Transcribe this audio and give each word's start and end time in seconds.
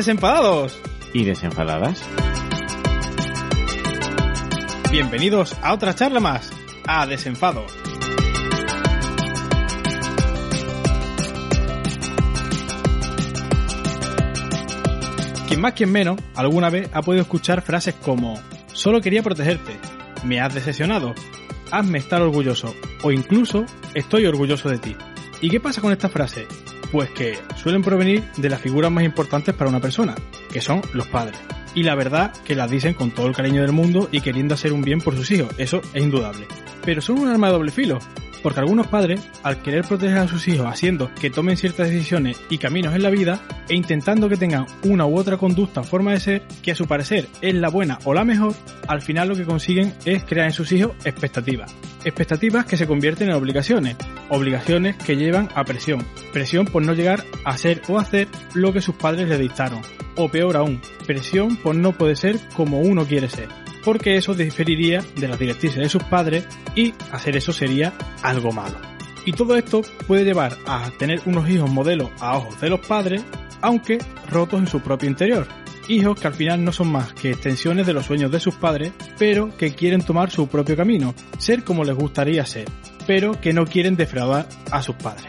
desenfadados. 0.00 0.80
¿Y 1.12 1.24
desenfadadas? 1.24 2.02
Bienvenidos 4.90 5.54
a 5.60 5.74
otra 5.74 5.94
charla 5.94 6.20
más, 6.20 6.50
a 6.86 7.06
Desenfado. 7.06 7.66
Quien 15.48 15.60
más, 15.60 15.74
quien 15.74 15.92
menos, 15.92 16.18
alguna 16.34 16.70
vez 16.70 16.88
ha 16.94 17.02
podido 17.02 17.20
escuchar 17.20 17.60
frases 17.60 17.94
como 17.96 18.40
solo 18.72 19.02
quería 19.02 19.22
protegerte, 19.22 19.78
me 20.24 20.40
has 20.40 20.54
decepcionado, 20.54 21.14
hazme 21.70 21.98
estar 21.98 22.22
orgulloso 22.22 22.74
o 23.02 23.12
incluso 23.12 23.66
estoy 23.92 24.24
orgulloso 24.24 24.70
de 24.70 24.78
ti. 24.78 24.96
¿Y 25.42 25.50
qué 25.50 25.60
pasa 25.60 25.82
con 25.82 25.92
estas 25.92 26.10
frases? 26.10 26.46
Pues 26.92 27.10
que 27.10 27.38
suelen 27.56 27.82
provenir 27.82 28.24
de 28.36 28.48
las 28.48 28.60
figuras 28.60 28.90
más 28.90 29.04
importantes 29.04 29.54
para 29.54 29.70
una 29.70 29.80
persona, 29.80 30.14
que 30.52 30.60
son 30.60 30.82
los 30.92 31.06
padres. 31.06 31.38
Y 31.74 31.84
la 31.84 31.94
verdad 31.94 32.32
que 32.44 32.56
las 32.56 32.70
dicen 32.70 32.94
con 32.94 33.12
todo 33.12 33.28
el 33.28 33.34
cariño 33.34 33.62
del 33.62 33.72
mundo 33.72 34.08
y 34.10 34.20
queriendo 34.20 34.54
hacer 34.54 34.72
un 34.72 34.82
bien 34.82 35.00
por 35.00 35.14
sus 35.14 35.30
hijos, 35.30 35.54
eso 35.56 35.80
es 35.94 36.02
indudable. 36.02 36.46
Pero 36.84 37.00
son 37.00 37.18
un 37.18 37.28
arma 37.28 37.46
de 37.46 37.52
doble 37.52 37.70
filo, 37.70 37.98
porque 38.42 38.60
algunos 38.60 38.86
padres, 38.86 39.20
al 39.42 39.62
querer 39.62 39.84
proteger 39.84 40.18
a 40.18 40.28
sus 40.28 40.46
hijos 40.48 40.66
haciendo 40.66 41.10
que 41.14 41.30
tomen 41.30 41.56
ciertas 41.56 41.90
decisiones 41.90 42.40
y 42.48 42.58
caminos 42.58 42.94
en 42.94 43.02
la 43.02 43.10
vida, 43.10 43.40
e 43.68 43.74
intentando 43.74 44.28
que 44.28 44.36
tengan 44.36 44.66
una 44.84 45.06
u 45.06 45.16
otra 45.16 45.36
conducta 45.36 45.80
o 45.80 45.84
forma 45.84 46.12
de 46.12 46.20
ser, 46.20 46.42
que 46.62 46.72
a 46.72 46.74
su 46.74 46.86
parecer 46.86 47.28
es 47.40 47.54
la 47.54 47.68
buena 47.68 47.98
o 48.04 48.14
la 48.14 48.24
mejor, 48.24 48.54
al 48.88 49.02
final 49.02 49.28
lo 49.28 49.36
que 49.36 49.44
consiguen 49.44 49.94
es 50.04 50.24
crear 50.24 50.46
en 50.46 50.52
sus 50.52 50.72
hijos 50.72 50.92
expectativas. 51.04 51.74
Expectativas 52.04 52.64
que 52.64 52.76
se 52.76 52.86
convierten 52.86 53.28
en 53.28 53.34
obligaciones, 53.34 53.96
obligaciones 54.30 54.96
que 54.96 55.16
llevan 55.16 55.48
a 55.54 55.64
presión, 55.64 56.04
presión 56.32 56.66
por 56.66 56.84
no 56.84 56.94
llegar 56.94 57.24
a 57.44 57.56
ser 57.58 57.82
o 57.88 57.98
hacer 57.98 58.28
lo 58.54 58.72
que 58.72 58.80
sus 58.80 58.94
padres 58.94 59.28
le 59.28 59.38
dictaron, 59.38 59.82
o 60.16 60.28
peor 60.28 60.56
aún, 60.56 60.80
presión 61.06 61.56
por 61.56 61.74
no 61.74 61.92
poder 61.92 62.16
ser 62.16 62.36
como 62.54 62.80
uno 62.80 63.04
quiere 63.04 63.28
ser 63.28 63.48
porque 63.84 64.16
eso 64.16 64.34
diferiría 64.34 65.02
de 65.16 65.28
las 65.28 65.38
directrices 65.38 65.78
de 65.78 65.88
sus 65.88 66.02
padres 66.04 66.46
y 66.74 66.94
hacer 67.12 67.36
eso 67.36 67.52
sería 67.52 67.92
algo 68.22 68.52
malo. 68.52 68.78
Y 69.24 69.32
todo 69.32 69.56
esto 69.56 69.82
puede 70.06 70.24
llevar 70.24 70.56
a 70.66 70.90
tener 70.98 71.20
unos 71.26 71.48
hijos 71.48 71.70
modelos 71.70 72.10
a 72.20 72.36
ojos 72.36 72.60
de 72.60 72.70
los 72.70 72.80
padres, 72.80 73.22
aunque 73.60 73.98
rotos 74.28 74.60
en 74.60 74.66
su 74.66 74.80
propio 74.80 75.08
interior. 75.08 75.46
Hijos 75.88 76.20
que 76.20 76.26
al 76.26 76.34
final 76.34 76.64
no 76.64 76.72
son 76.72 76.92
más 76.92 77.12
que 77.12 77.30
extensiones 77.30 77.86
de 77.86 77.92
los 77.92 78.06
sueños 78.06 78.30
de 78.30 78.40
sus 78.40 78.54
padres, 78.54 78.92
pero 79.18 79.56
que 79.56 79.74
quieren 79.74 80.02
tomar 80.02 80.30
su 80.30 80.46
propio 80.48 80.76
camino, 80.76 81.14
ser 81.38 81.64
como 81.64 81.84
les 81.84 81.96
gustaría 81.96 82.46
ser, 82.46 82.66
pero 83.06 83.40
que 83.40 83.52
no 83.52 83.66
quieren 83.66 83.96
defraudar 83.96 84.48
a 84.70 84.82
sus 84.82 84.94
padres. 84.96 85.26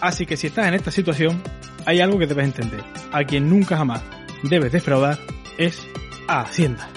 Así 0.00 0.26
que 0.26 0.36
si 0.36 0.48
estás 0.48 0.66
en 0.66 0.74
esta 0.74 0.90
situación, 0.90 1.40
hay 1.86 2.00
algo 2.00 2.18
que 2.18 2.26
debes 2.26 2.46
entender. 2.46 2.82
A 3.12 3.24
quien 3.24 3.48
nunca 3.48 3.76
jamás 3.76 4.02
debes 4.42 4.72
defraudar 4.72 5.18
es 5.58 5.86
a 6.26 6.40
Hacienda. 6.40 6.88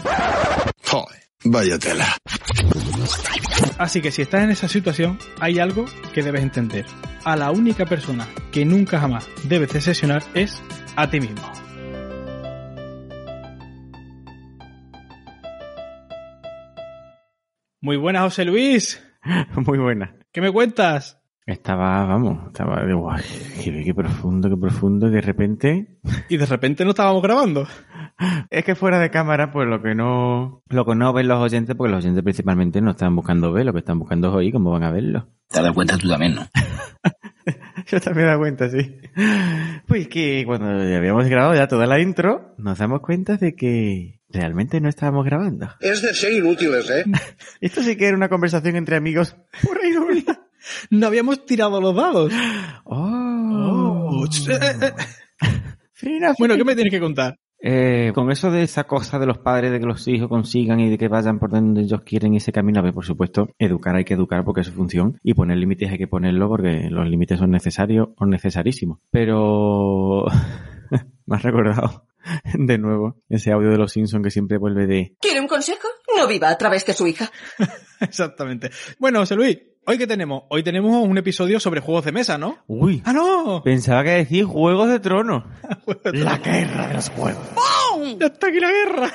Joder, 0.87 1.19
vaya 1.43 1.79
tela. 1.79 2.17
Así 3.77 4.01
que 4.01 4.11
si 4.11 4.21
estás 4.21 4.43
en 4.43 4.51
esa 4.51 4.67
situación, 4.67 5.17
hay 5.39 5.59
algo 5.59 5.85
que 6.13 6.23
debes 6.23 6.41
entender. 6.41 6.85
A 7.23 7.35
la 7.35 7.51
única 7.51 7.85
persona 7.85 8.27
que 8.51 8.65
nunca 8.65 8.99
jamás 8.99 9.27
debes 9.43 9.73
decepcionar 9.73 10.23
es 10.33 10.61
a 10.95 11.09
ti 11.09 11.19
mismo. 11.19 11.51
Muy 17.81 17.97
buenas, 17.97 18.23
José 18.23 18.45
Luis. 18.45 19.03
Muy 19.55 19.77
buena. 19.77 20.15
¿Qué 20.31 20.41
me 20.41 20.51
cuentas? 20.51 21.19
Estaba, 21.45 22.05
vamos, 22.05 22.47
estaba 22.47 22.83
de 22.83 22.93
guay, 22.95 23.21
qué, 23.63 23.83
qué 23.83 23.93
profundo, 23.93 24.49
qué 24.49 24.57
profundo, 24.57 25.07
y 25.07 25.11
de 25.11 25.21
repente... 25.21 25.99
Y 26.29 26.37
de 26.37 26.45
repente 26.47 26.83
no 26.83 26.91
estábamos 26.91 27.21
grabando. 27.21 27.67
Es 28.49 28.63
que 28.63 28.73
fuera 28.73 28.99
de 28.99 29.11
cámara, 29.11 29.51
pues 29.51 29.67
lo 29.67 29.79
que 29.81 29.93
no, 29.93 30.63
lo 30.69 30.85
que 30.85 30.95
no 30.95 31.13
ven 31.13 31.27
los 31.27 31.39
oyentes, 31.39 31.75
porque 31.75 31.91
los 31.91 32.03
oyentes 32.03 32.23
principalmente 32.23 32.81
no 32.81 32.91
están 32.91 33.15
buscando 33.15 33.51
ver, 33.51 33.65
lo 33.65 33.73
que 33.73 33.79
están 33.79 33.99
buscando 33.99 34.29
es 34.29 34.33
oír, 34.33 34.53
cómo 34.53 34.71
van 34.71 34.83
a 34.83 34.91
verlo. 34.91 35.27
Te 35.49 35.61
das 35.61 35.73
cuenta 35.73 35.97
tú 35.97 36.09
también, 36.09 36.35
¿no? 36.35 36.47
Yo 37.87 38.01
también 38.01 38.15
me 38.15 38.23
he 38.23 38.25
dado 38.25 38.39
cuenta, 38.39 38.69
sí. 38.69 38.97
Pues 39.85 40.07
que 40.07 40.43
cuando 40.47 40.83
ya 40.83 40.97
habíamos 40.97 41.25
grabado 41.25 41.53
ya 41.53 41.67
toda 41.67 41.85
la 41.85 41.99
intro, 41.99 42.55
nos 42.57 42.79
damos 42.79 43.01
cuenta 43.01 43.37
de 43.37 43.53
que 43.55 44.21
realmente 44.29 44.81
no 44.81 44.89
estábamos 44.89 45.25
grabando. 45.25 45.69
Es 45.79 46.01
de 46.01 46.15
ser 46.15 46.33
inútiles, 46.33 46.89
¿eh? 46.89 47.03
Esto 47.61 47.83
sí 47.83 47.95
que 47.97 48.07
era 48.07 48.17
una 48.17 48.29
conversación 48.29 48.77
entre 48.77 48.95
amigos. 48.95 49.35
No 50.89 51.07
habíamos 51.07 51.45
tirado 51.45 51.79
los 51.81 51.95
dados. 51.95 52.31
Oh. 52.85 54.25
Eh, 54.49 54.53
eh, 54.53 54.75
eh. 54.81 54.93
Fina, 55.93 56.33
Bueno, 56.37 56.55
¿qué 56.55 56.63
me 56.63 56.75
tienes 56.75 56.91
que 56.91 56.99
contar? 56.99 57.37
Eh, 57.67 58.11
con 58.13 58.29
eso 58.31 58.51
de 58.51 58.63
esa 58.63 58.83
cosa 58.83 59.17
de 59.17 59.25
los 59.25 59.39
padres, 59.39 59.71
de 59.71 59.79
que 59.79 59.85
los 59.85 60.07
hijos 60.07 60.27
consigan 60.27 60.79
y 60.79 60.89
de 60.89 60.97
que 60.97 61.07
vayan 61.07 61.39
por 61.39 61.49
donde 61.49 61.81
ellos 61.81 62.01
quieren 62.01 62.35
ese 62.35 62.51
camino, 62.51 62.79
a 62.79 62.83
ver, 62.83 62.93
por 62.93 63.05
supuesto, 63.05 63.49
educar 63.57 63.95
hay 63.95 64.03
que 64.03 64.13
educar 64.13 64.43
porque 64.43 64.61
es 64.61 64.67
su 64.67 64.73
función 64.73 65.17
y 65.23 65.33
poner 65.33 65.57
límites 65.57 65.89
hay 65.89 65.97
que 65.97 66.07
ponerlo 66.07 66.47
porque 66.47 66.89
los 66.89 67.07
límites 67.07 67.39
son 67.39 67.51
necesarios 67.51 68.09
o 68.17 68.25
necesarísimos. 68.25 68.99
Pero 69.09 70.25
me 71.25 71.35
has 71.35 71.43
recordado 71.43 72.05
de 72.53 72.77
nuevo 72.77 73.21
ese 73.29 73.51
audio 73.51 73.69
de 73.69 73.77
los 73.77 73.91
Simpsons 73.91 74.23
que 74.23 74.31
siempre 74.31 74.57
vuelve 74.57 74.87
de 74.87 75.15
¿Quiere 75.21 75.39
un 75.39 75.47
consejo? 75.47 75.87
No 76.17 76.27
viva 76.27 76.49
a 76.49 76.57
través 76.57 76.85
de 76.85 76.93
su 76.93 77.07
hija. 77.07 77.31
Exactamente. 78.01 78.69
Bueno, 78.99 79.19
José 79.19 79.35
Luis, 79.35 79.57
¿hoy 79.85 79.97
qué 79.97 80.07
tenemos? 80.07 80.43
Hoy 80.49 80.63
tenemos 80.63 81.05
un 81.05 81.17
episodio 81.17 81.59
sobre 81.59 81.81
juegos 81.81 82.05
de 82.05 82.11
mesa, 82.11 82.37
¿no? 82.37 82.59
Uy, 82.67 83.01
¡Ah, 83.05 83.13
no! 83.13 83.61
pensaba 83.63 84.03
que 84.03 84.11
decir 84.11 84.45
Juegos 84.45 84.89
de 84.89 84.99
Tronos. 84.99 85.43
La 86.13 86.37
guerra 86.37 86.87
de 86.87 86.93
los 86.95 87.09
juegos. 87.09 87.43
¡Ya 88.19 88.27
está 88.27 88.47
aquí 88.47 88.59
la 88.59 88.71
guerra! 88.71 89.11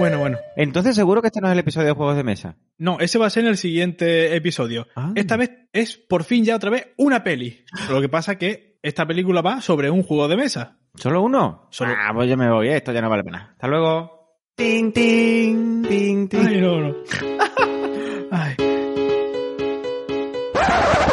Bueno, 0.00 0.18
bueno. 0.18 0.38
Entonces 0.56 0.94
seguro 0.96 1.20
que 1.22 1.28
este 1.28 1.40
no 1.40 1.46
es 1.48 1.52
el 1.52 1.58
episodio 1.58 1.88
de 1.88 1.94
Juegos 1.94 2.16
de 2.16 2.24
Mesa. 2.24 2.56
No, 2.78 2.98
ese 3.00 3.18
va 3.18 3.26
a 3.26 3.30
ser 3.30 3.44
en 3.44 3.50
el 3.50 3.56
siguiente 3.58 4.34
episodio. 4.34 4.88
Ah. 4.96 5.12
Esta 5.14 5.36
vez 5.36 5.50
es 5.72 5.96
por 5.96 6.24
fin 6.24 6.44
ya 6.44 6.56
otra 6.56 6.70
vez 6.70 6.88
una 6.96 7.22
peli. 7.22 7.64
Lo 7.90 8.00
que 8.00 8.08
pasa 8.08 8.36
que 8.36 8.78
esta 8.82 9.06
película 9.06 9.42
va 9.42 9.60
sobre 9.60 9.90
un 9.90 10.02
juego 10.02 10.26
de 10.28 10.36
mesa. 10.36 10.78
¿Solo 10.94 11.22
uno? 11.22 11.68
Solo- 11.70 11.94
Ah, 11.96 12.12
pues 12.14 12.28
yo 12.28 12.36
me 12.36 12.50
voy, 12.50 12.68
esto 12.68 12.92
ya 12.92 13.00
no 13.00 13.08
vale 13.10 13.22
pena. 13.24 13.50
Hasta 13.52 13.68
luego. 13.68 14.38
Ting, 14.56 14.92
ting, 14.92 15.82
ting, 15.86 16.28
ting. 16.28 16.46
Ay, 16.46 16.60
no, 16.60 16.80
no. 16.80 16.94
Ay. 18.30 18.56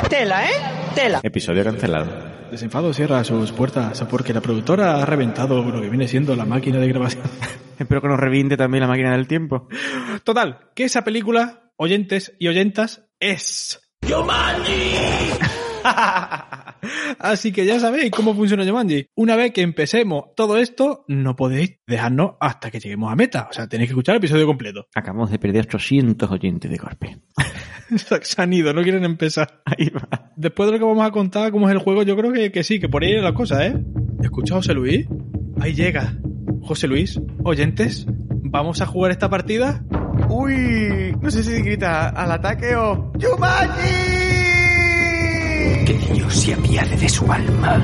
Tela, 0.10 0.45
¿eh? 0.45 0.54
Tela. 0.98 1.20
Episodio 1.22 1.64
cancelado. 1.64 2.08
Desenfado 2.50 2.92
cierra 2.92 3.24
sus 3.24 3.52
puertas 3.52 4.04
porque 4.10 4.34
la 4.34 4.42
productora 4.42 5.00
ha 5.00 5.06
reventado 5.06 5.64
lo 5.64 5.80
que 5.80 5.90
viene 5.90 6.08
siendo 6.08 6.36
la 6.36 6.44
máquina 6.44 6.80
de 6.80 6.88
grabación. 6.88 7.22
Espero 7.78 8.02
que 8.02 8.08
nos 8.08 8.20
reviente 8.20 8.58
también 8.58 8.82
la 8.82 8.88
máquina 8.88 9.12
del 9.12 9.28
tiempo. 9.28 9.68
Total, 10.24 10.72
que 10.74 10.86
esa 10.86 11.04
película, 11.04 11.72
oyentes 11.78 12.34
y 12.40 12.48
oyentas, 12.48 13.06
es... 13.20 13.80
Así 17.20 17.52
que 17.52 17.66
ya 17.66 17.80
sabéis 17.80 18.10
cómo 18.10 18.34
funciona 18.34 18.66
Jumanji. 18.66 19.06
Una 19.16 19.36
vez 19.36 19.52
que 19.54 19.62
empecemos 19.62 20.34
todo 20.36 20.58
esto, 20.58 21.06
no 21.08 21.36
podéis 21.36 21.80
dejarnos 21.86 22.38
hasta 22.40 22.72
que 22.72 22.80
lleguemos 22.80 23.12
a 23.12 23.16
meta. 23.16 23.48
O 23.52 23.54
sea, 23.54 23.68
tenéis 23.68 23.90
que 23.90 23.94
escuchar 23.94 24.16
el 24.16 24.20
episodio 24.20 24.48
completo. 24.48 24.88
Acabamos 24.96 25.30
de 25.30 25.38
perder 25.38 25.66
800 25.66 26.32
oyentes 26.32 26.72
de 26.72 26.78
golpe. 26.78 27.18
Se 28.22 28.42
han 28.42 28.54
ido, 28.54 28.74
no 28.74 28.84
quieren 28.84 29.04
empezar. 29.04 29.62
Ahí 29.66 29.89
va. 29.89 30.31
Después 30.36 30.68
de 30.68 30.74
lo 30.74 30.80
que 30.80 30.86
vamos 30.86 31.06
a 31.06 31.12
contar 31.12 31.51
cómo 31.51 31.68
es 31.68 31.74
el 31.74 31.80
juego, 31.80 32.04
yo 32.04 32.16
creo 32.16 32.31
que, 32.31 32.51
que 32.51 32.63
sí, 32.63 32.80
que 32.80 32.89
por 32.89 33.04
ahí 33.04 33.16
es 33.16 33.24
la 33.24 33.34
cosa, 33.34 33.66
¿eh? 33.66 33.75
¿Escucha 34.22 34.56
José 34.56 34.74
Luis? 34.74 35.07
Ahí 35.60 35.74
llega. 35.74 36.18
José 36.62 36.88
Luis, 36.88 37.19
oyentes, 37.44 38.06
¿vamos 38.10 38.81
a 38.81 38.86
jugar 38.86 39.12
esta 39.12 39.30
partida? 39.30 39.84
Uy, 40.30 41.16
no 41.22 41.31
sé 41.31 41.44
si 41.44 41.62
grita 41.62 42.10
al 42.10 42.31
ataque 42.31 42.75
o... 42.75 43.13
¡Yumanji! 43.18 43.81
Que 45.86 46.13
Dios 46.13 46.33
se 46.33 46.54
apiade 46.54 46.98
de 46.98 47.10
su 47.10 47.31
alma. 47.31 47.81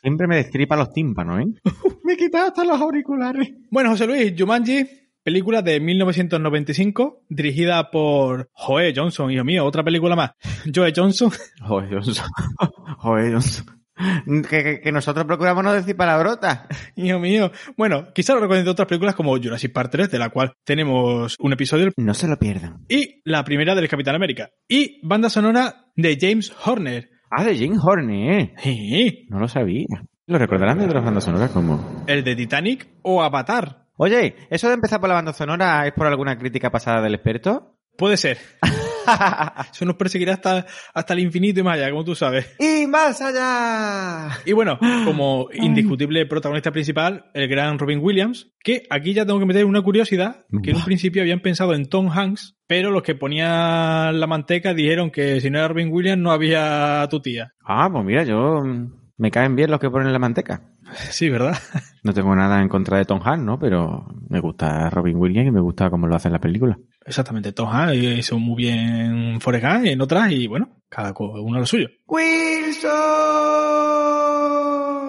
Siempre 0.00 0.26
me 0.26 0.36
destripa 0.36 0.76
los 0.76 0.92
tímpanos, 0.92 1.40
¿eh? 1.40 1.46
me 2.04 2.14
he 2.14 2.16
quitado 2.16 2.46
hasta 2.46 2.64
los 2.64 2.80
auriculares. 2.80 3.52
Bueno, 3.70 3.90
José 3.90 4.06
Luis, 4.06 4.32
Jumanji, 4.38 4.86
película 5.22 5.60
de 5.60 5.80
1995, 5.80 7.24
dirigida 7.28 7.90
por 7.90 8.48
Joe 8.52 8.94
Johnson, 8.96 9.30
hijo 9.30 9.44
mío, 9.44 9.66
otra 9.66 9.84
película 9.84 10.16
más. 10.16 10.30
Joe 10.74 10.92
Johnson. 10.96 11.30
Joder, 11.60 11.92
Johnson. 11.92 12.26
Joder, 12.98 13.32
Johnson. 13.34 13.77
Que, 14.48 14.62
que- 14.62 14.80
que 14.80 14.92
nosotros 14.92 15.26
procuramos 15.26 15.64
no 15.64 15.72
decir 15.72 15.96
palabrotas. 15.96 16.60
Hijo 16.96 17.18
mío. 17.18 17.50
Bueno, 17.76 18.08
quizá 18.14 18.34
lo 18.34 18.40
recuerden 18.40 18.64
de 18.64 18.70
otras 18.70 18.86
películas 18.88 19.14
como 19.14 19.36
Jurassic 19.36 19.72
Park 19.72 19.90
3, 19.92 20.10
de 20.10 20.18
la 20.18 20.30
cual 20.30 20.52
tenemos 20.64 21.36
un 21.40 21.52
episodio, 21.52 21.88
No 21.96 22.14
se 22.14 22.28
lo 22.28 22.38
pierdan. 22.38 22.84
y 22.88 23.20
la 23.24 23.44
primera 23.44 23.74
del 23.74 23.88
Capitán 23.88 24.14
América. 24.14 24.50
Y 24.68 25.00
banda 25.06 25.28
sonora 25.30 25.86
de 25.96 26.16
James 26.20 26.52
Horner. 26.64 27.10
Ah, 27.30 27.44
de 27.44 27.54
Jim 27.56 27.78
Horner, 27.82 28.40
¿eh? 28.40 28.54
Sí, 28.62 29.26
No 29.28 29.38
lo 29.38 29.48
sabía. 29.48 29.86
Lo 30.26 30.38
recordarán 30.38 30.78
de 30.78 30.84
otras 30.86 31.04
bandas 31.04 31.24
sonoras 31.24 31.50
como... 31.50 32.04
el 32.06 32.22
de 32.24 32.36
Titanic 32.36 32.86
o 33.02 33.22
Avatar. 33.22 33.86
Oye, 33.96 34.36
¿eso 34.50 34.68
de 34.68 34.74
empezar 34.74 35.00
por 35.00 35.08
la 35.08 35.14
banda 35.16 35.32
sonora 35.32 35.86
es 35.86 35.92
por 35.92 36.06
alguna 36.06 36.38
crítica 36.38 36.70
pasada 36.70 37.02
del 37.02 37.14
experto? 37.14 37.76
Puede 37.96 38.16
ser. 38.16 38.38
Eso 39.72 39.84
nos 39.84 39.96
perseguirá 39.96 40.34
hasta, 40.34 40.66
hasta 40.94 41.14
el 41.14 41.20
infinito 41.20 41.60
y 41.60 41.62
más 41.62 41.76
allá, 41.76 41.90
como 41.90 42.04
tú 42.04 42.14
sabes. 42.14 42.54
¡Y 42.58 42.86
más 42.86 43.20
allá! 43.20 44.30
Y 44.44 44.52
bueno, 44.52 44.78
como 45.04 45.48
indiscutible 45.52 46.26
protagonista 46.26 46.70
principal, 46.72 47.26
el 47.34 47.48
gran 47.48 47.78
Robin 47.78 48.00
Williams, 48.02 48.50
que 48.62 48.82
aquí 48.90 49.12
ya 49.14 49.24
tengo 49.26 49.38
que 49.38 49.46
meter 49.46 49.64
una 49.64 49.82
curiosidad, 49.82 50.44
que 50.62 50.70
en 50.70 50.76
un 50.76 50.84
principio 50.84 51.22
habían 51.22 51.40
pensado 51.40 51.74
en 51.74 51.88
Tom 51.88 52.08
Hanks, 52.10 52.56
pero 52.66 52.90
los 52.90 53.02
que 53.02 53.14
ponían 53.14 54.18
la 54.20 54.26
manteca 54.26 54.74
dijeron 54.74 55.10
que 55.10 55.40
si 55.40 55.50
no 55.50 55.58
era 55.58 55.68
Robin 55.68 55.88
Williams 55.92 56.22
no 56.22 56.30
había 56.32 57.06
tu 57.10 57.20
tía. 57.20 57.52
Ah, 57.64 57.88
pues 57.90 58.04
mira, 58.04 58.24
yo... 58.24 58.62
mm, 58.64 58.92
Me 59.18 59.30
caen 59.30 59.56
bien 59.56 59.70
los 59.70 59.80
que 59.80 59.90
ponen 59.90 60.12
la 60.12 60.18
manteca. 60.18 60.62
Sí, 61.10 61.28
¿verdad? 61.28 61.56
No 62.02 62.14
tengo 62.14 62.34
nada 62.34 62.62
en 62.62 62.68
contra 62.68 62.96
de 62.98 63.04
Tom 63.04 63.20
Hanks, 63.22 63.44
¿no? 63.44 63.58
Pero 63.58 64.06
me 64.30 64.40
gusta 64.40 64.88
Robin 64.90 65.16
Williams 65.16 65.48
y 65.48 65.50
me 65.50 65.60
gusta 65.60 65.90
cómo 65.90 66.06
lo 66.06 66.16
hace 66.16 66.28
en 66.28 66.32
la 66.32 66.40
película. 66.40 66.78
Exactamente, 67.08 67.52
Tom 67.52 67.68
Hanks 67.68 67.96
hizo 67.96 68.38
muy 68.38 68.56
bien 68.56 69.40
Forrest 69.40 69.64
Gump 69.64 69.86
y 69.86 69.88
en 69.88 70.00
otras, 70.02 70.30
y 70.30 70.46
bueno, 70.46 70.68
cada 70.90 71.14
uno 71.18 71.58
lo 71.58 71.66
suyo. 71.66 71.88
¡Wilson! 72.06 72.92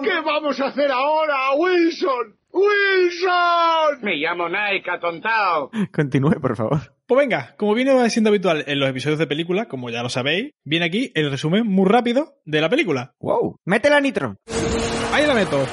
¿Qué 0.01 0.22
vamos 0.25 0.60
a 0.62 0.68
hacer 0.68 0.90
ahora, 0.92 1.54
Wilson? 1.57 2.38
¡Wilson! 2.51 4.00
Me 4.01 4.16
llamo 4.16 4.48
Nike, 4.48 4.90
atontado. 4.90 5.69
Continúe, 5.94 6.40
por 6.42 6.56
favor. 6.56 6.80
Pues 7.06 7.19
venga, 7.19 7.56
como 7.57 7.74
viene 7.74 8.10
siendo 8.10 8.30
habitual 8.30 8.63
en 8.66 8.80
los 8.80 8.90
episodios 8.90 9.19
de 9.19 9.28
película, 9.28 9.68
como 9.68 9.90
ya 9.90 10.01
lo 10.01 10.10
sabéis, 10.10 10.54
viene 10.63 10.86
aquí 10.86 11.12
el 11.16 11.30
resumen 11.30 11.68
muy 11.68 11.86
rápido 11.88 12.36
de 12.46 12.62
la 12.62 12.69
película. 12.69 13.13
¡Wow! 13.19 13.57
¡Métela 13.66 14.00
nitro! 14.00 14.38
Ahí 15.12 15.28
la 15.28 15.34
meto. 15.34 15.66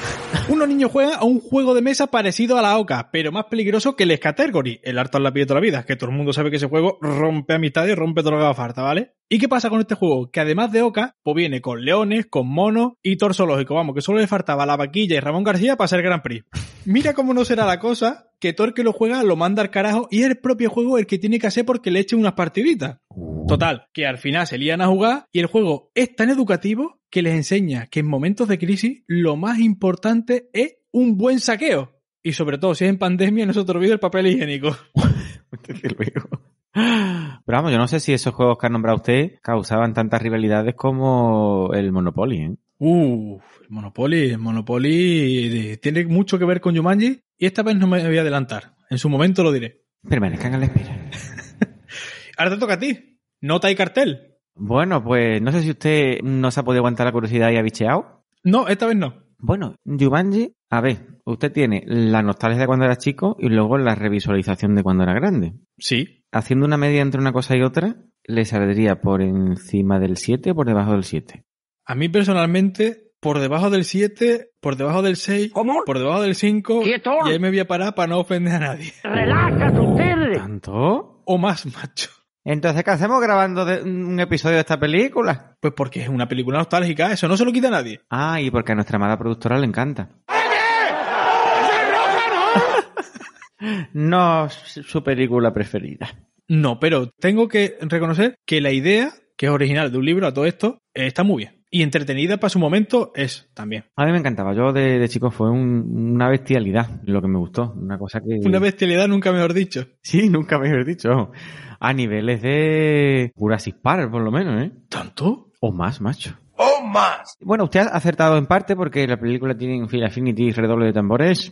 Unos 0.49 0.67
niños 0.67 0.91
juegan 0.91 1.15
a 1.19 1.25
un 1.25 1.41
juego 1.41 1.73
de 1.73 1.81
mesa 1.81 2.07
parecido 2.07 2.57
a 2.57 2.61
la 2.61 2.77
OCA, 2.77 3.09
pero 3.11 3.31
más 3.31 3.45
peligroso 3.45 3.95
que 3.95 4.03
el 4.03 4.15
Scatergory, 4.15 4.79
el 4.83 4.97
harto 4.97 5.19
la 5.19 5.33
pie 5.33 5.41
de 5.41 5.47
toda 5.47 5.59
la 5.59 5.65
vida, 5.65 5.85
que 5.85 5.95
todo 5.95 6.09
el 6.09 6.15
mundo 6.15 6.31
sabe 6.31 6.49
que 6.49 6.55
ese 6.55 6.67
juego 6.67 6.97
rompe 7.01 7.53
amistades 7.53 7.91
y 7.91 7.95
rompe 7.95 8.21
todo 8.21 8.31
lo 8.31 8.37
que 8.37 8.45
haga 8.45 8.53
falta, 8.53 8.81
¿vale? 8.81 9.13
¿Y 9.29 9.39
qué 9.39 9.49
pasa 9.49 9.69
con 9.69 9.81
este 9.81 9.95
juego? 9.95 10.31
Que 10.31 10.39
además 10.39 10.71
de 10.71 10.83
OCA, 10.83 11.15
pues 11.21 11.35
viene 11.35 11.59
con 11.59 11.83
leones, 11.83 12.27
con 12.27 12.47
monos 12.47 12.93
y 13.03 13.17
toro 13.17 13.33
zoológico, 13.33 13.75
vamos, 13.75 13.93
que 13.93 14.01
solo 14.01 14.19
le 14.19 14.27
faltaba 14.27 14.65
la 14.65 14.77
vaquilla 14.77 15.17
y 15.17 15.19
Ramón 15.19 15.43
García 15.43 15.75
para 15.75 15.89
ser 15.89 16.01
Grand 16.01 16.23
Prix. 16.23 16.45
Mira 16.85 17.13
cómo 17.13 17.33
no 17.33 17.43
será 17.43 17.65
la 17.65 17.79
cosa, 17.79 18.29
que 18.39 18.53
todo 18.53 18.67
el 18.67 18.73
que 18.73 18.83
lo 18.83 18.93
juega 18.93 19.23
lo 19.23 19.35
manda 19.35 19.61
al 19.61 19.71
carajo 19.71 20.07
y 20.09 20.21
es 20.21 20.27
el 20.27 20.37
propio 20.37 20.69
juego 20.69 20.97
el 20.97 21.07
que 21.07 21.17
tiene 21.17 21.39
que 21.39 21.47
hacer 21.47 21.65
porque 21.65 21.91
le 21.91 21.99
eche 21.99 22.15
unas 22.15 22.33
partiditas. 22.33 22.99
Total, 23.47 23.87
que 23.93 24.05
al 24.05 24.17
final 24.17 24.47
se 24.47 24.57
lían 24.57 24.81
a 24.81 24.87
jugar 24.87 25.25
y 25.31 25.39
el 25.39 25.47
juego 25.47 25.91
es 25.95 26.15
tan 26.15 26.29
educativo 26.29 26.99
que 27.09 27.21
les 27.21 27.33
enseña 27.33 27.87
que 27.87 28.01
en 28.01 28.07
momentos 28.07 28.47
de 28.47 28.57
crisis 28.57 29.03
lo 29.07 29.35
más 29.37 29.59
importante 29.59 30.26
es 30.53 30.77
un 30.91 31.17
buen 31.17 31.39
saqueo. 31.39 31.93
Y 32.23 32.33
sobre 32.33 32.57
todo 32.57 32.75
si 32.75 32.83
es 32.83 32.89
en 32.89 32.97
pandemia 32.97 33.45
no 33.45 33.53
se 33.53 33.63
te 33.63 33.71
olvide 33.71 33.93
el 33.93 33.99
papel 33.99 34.27
higiénico. 34.27 34.75
Luego. 35.97 36.41
Pero 36.73 37.57
vamos, 37.57 37.71
yo 37.71 37.77
no 37.77 37.87
sé 37.87 37.99
si 37.99 38.13
esos 38.13 38.33
juegos 38.33 38.57
que 38.57 38.67
ha 38.67 38.69
nombrado 38.69 38.97
usted 38.97 39.39
causaban 39.41 39.93
tantas 39.93 40.21
rivalidades 40.21 40.75
como 40.75 41.71
el 41.73 41.91
Monopoly, 41.91 42.37
¿eh? 42.41 42.55
Uh, 42.79 43.39
el 43.63 43.69
Monopoly, 43.69 44.29
el 44.31 44.37
Monopoly 44.37 45.71
eh, 45.71 45.77
tiene 45.77 46.05
mucho 46.05 46.37
que 46.37 46.45
ver 46.45 46.61
con 46.61 46.75
Jumanji 46.75 47.19
y 47.37 47.45
esta 47.45 47.63
vez 47.63 47.75
no 47.75 47.87
me 47.87 48.05
voy 48.05 48.17
a 48.17 48.21
adelantar. 48.21 48.75
En 48.89 48.99
su 48.99 49.09
momento 49.09 49.43
lo 49.43 49.51
diré. 49.51 49.85
Permanezcan 50.07 50.53
a 50.53 50.57
la 50.59 50.65
espera. 50.65 51.09
Ahora 52.37 52.51
te 52.51 52.57
toca 52.57 52.73
a 52.73 52.79
ti. 52.79 53.19
Nota 53.41 53.71
y 53.71 53.75
cartel. 53.75 54.35
Bueno, 54.53 55.03
pues 55.03 55.41
no 55.41 55.51
sé 55.51 55.63
si 55.63 55.71
usted 55.71 56.21
no 56.21 56.51
se 56.51 56.59
ha 56.59 56.63
podido 56.63 56.81
aguantar 56.81 57.05
la 57.05 57.11
curiosidad 57.11 57.51
y 57.51 57.57
ha 57.57 57.61
bicheado. 57.61 58.25
No, 58.43 58.67
esta 58.67 58.85
vez 58.85 58.95
no. 58.95 59.26
Bueno, 59.39 59.75
Jumanji, 59.85 60.53
a 60.69 60.81
ver, 60.81 61.19
usted 61.25 61.51
tiene 61.51 61.83
la 61.85 62.21
nostalgia 62.23 62.61
de 62.61 62.65
cuando 62.67 62.85
era 62.85 62.95
chico 62.97 63.35
y 63.39 63.49
luego 63.49 63.77
la 63.77 63.95
revisualización 63.95 64.75
de 64.75 64.83
cuando 64.83 65.03
era 65.03 65.13
grande. 65.13 65.53
Sí. 65.77 66.23
Haciendo 66.31 66.65
una 66.65 66.77
media 66.77 67.01
entre 67.01 67.21
una 67.21 67.31
cosa 67.31 67.55
y 67.55 67.61
otra, 67.61 67.95
le 68.23 68.45
saldría 68.45 68.99
por 68.99 69.21
encima 69.21 69.99
del 69.99 70.17
7 70.17 70.51
o 70.51 70.55
por 70.55 70.65
debajo 70.67 70.91
del 70.93 71.03
7. 71.03 71.43
A 71.85 71.95
mí 71.95 72.09
personalmente, 72.09 73.11
por 73.19 73.39
debajo 73.39 73.69
del 73.69 73.85
7, 73.85 74.49
por 74.59 74.75
debajo 74.75 75.01
del 75.01 75.15
6, 75.15 75.51
¿Cómo? 75.53 75.83
por 75.85 75.99
debajo 75.99 76.21
del 76.21 76.35
5, 76.35 76.81
¡Quieto! 76.81 77.11
y 77.27 77.31
ahí 77.31 77.39
me 77.39 77.49
voy 77.49 77.59
a 77.59 77.67
parar 77.67 77.95
para 77.95 78.07
no 78.09 78.19
ofender 78.19 78.55
a 78.55 78.59
nadie. 78.59 78.91
Relájate 79.03 79.79
usted. 79.79 80.33
¿Tanto? 80.37 81.21
O 81.25 81.37
más, 81.37 81.65
macho. 81.75 82.09
Entonces, 82.49 82.81
¿qué 82.85 82.91
hacemos 82.91 83.21
grabando 83.21 83.65
de- 83.65 83.81
un 83.81 84.17
episodio 84.21 84.55
de 84.55 84.61
esta 84.61 84.79
película? 84.79 85.57
Pues 85.59 85.73
porque 85.75 86.03
es 86.03 86.07
una 86.07 86.29
película 86.29 86.59
nostálgica, 86.59 87.11
eso 87.11 87.27
no 87.27 87.35
se 87.35 87.43
lo 87.43 87.51
quita 87.51 87.67
a 87.67 87.71
nadie. 87.71 87.99
Ah, 88.09 88.39
y 88.39 88.49
porque 88.49 88.71
a 88.71 88.75
nuestra 88.75 88.95
amada 88.95 89.17
productora 89.17 89.59
le 89.59 89.65
encanta. 89.67 90.07
No 93.93 94.45
es 94.45 94.53
su 94.85 95.03
película 95.03 95.51
preferida. 95.51 96.07
No, 96.47 96.79
pero 96.79 97.09
tengo 97.19 97.47
que 97.47 97.75
reconocer 97.81 98.35
que 98.45 98.61
la 98.61 98.71
idea, 98.71 99.11
que 99.35 99.47
es 99.47 99.51
original 99.51 99.91
de 99.91 99.97
un 99.97 100.05
libro 100.05 100.27
a 100.27 100.33
todo 100.33 100.45
esto, 100.45 100.77
está 100.93 101.23
muy 101.23 101.43
bien. 101.45 101.56
Y 101.69 101.81
entretenida 101.83 102.37
para 102.37 102.49
su 102.49 102.59
momento 102.59 103.11
es 103.13 103.49
también. 103.53 103.83
A 103.97 104.05
mí 104.05 104.11
me 104.13 104.19
encantaba. 104.19 104.53
Yo 104.53 104.71
de, 104.71 104.99
de 104.99 105.09
chico 105.09 105.31
fue 105.31 105.49
un- 105.51 106.13
una 106.15 106.29
bestialidad 106.29 107.01
lo 107.03 107.21
que 107.21 107.27
me 107.27 107.37
gustó. 107.37 107.73
Una 107.75 107.97
cosa 107.97 108.21
que... 108.21 108.39
Una 108.47 108.59
bestialidad 108.59 109.07
nunca 109.09 109.31
mejor 109.33 109.53
dicho. 109.53 109.85
Sí, 110.01 110.29
nunca 110.29 110.57
me 110.59 110.69
habías 110.69 110.87
dicho. 110.87 111.31
A 111.79 111.93
niveles 111.93 112.41
de 112.41 113.31
Jurassic 113.35 113.75
Park, 113.81 114.09
por 114.09 114.21
lo 114.23 114.31
menos, 114.31 114.63
¿eh? 114.63 114.71
¿Tanto? 114.89 115.51
O 115.59 115.71
más, 115.73 115.99
macho. 116.01 116.37
¡Oh, 116.55 116.81
más! 116.83 117.35
Bueno, 117.41 117.65
usted 117.65 117.81
ha 117.81 117.95
acertado 117.97 118.37
en 118.37 118.45
parte 118.47 118.75
porque 118.75 119.05
la 119.05 119.19
película 119.19 119.55
tiene 119.57 119.75
en 119.77 119.89
fin 119.89 120.03
Affinity 120.03 120.51
redoble 120.51 120.85
de 120.87 120.93
tambores. 120.93 121.51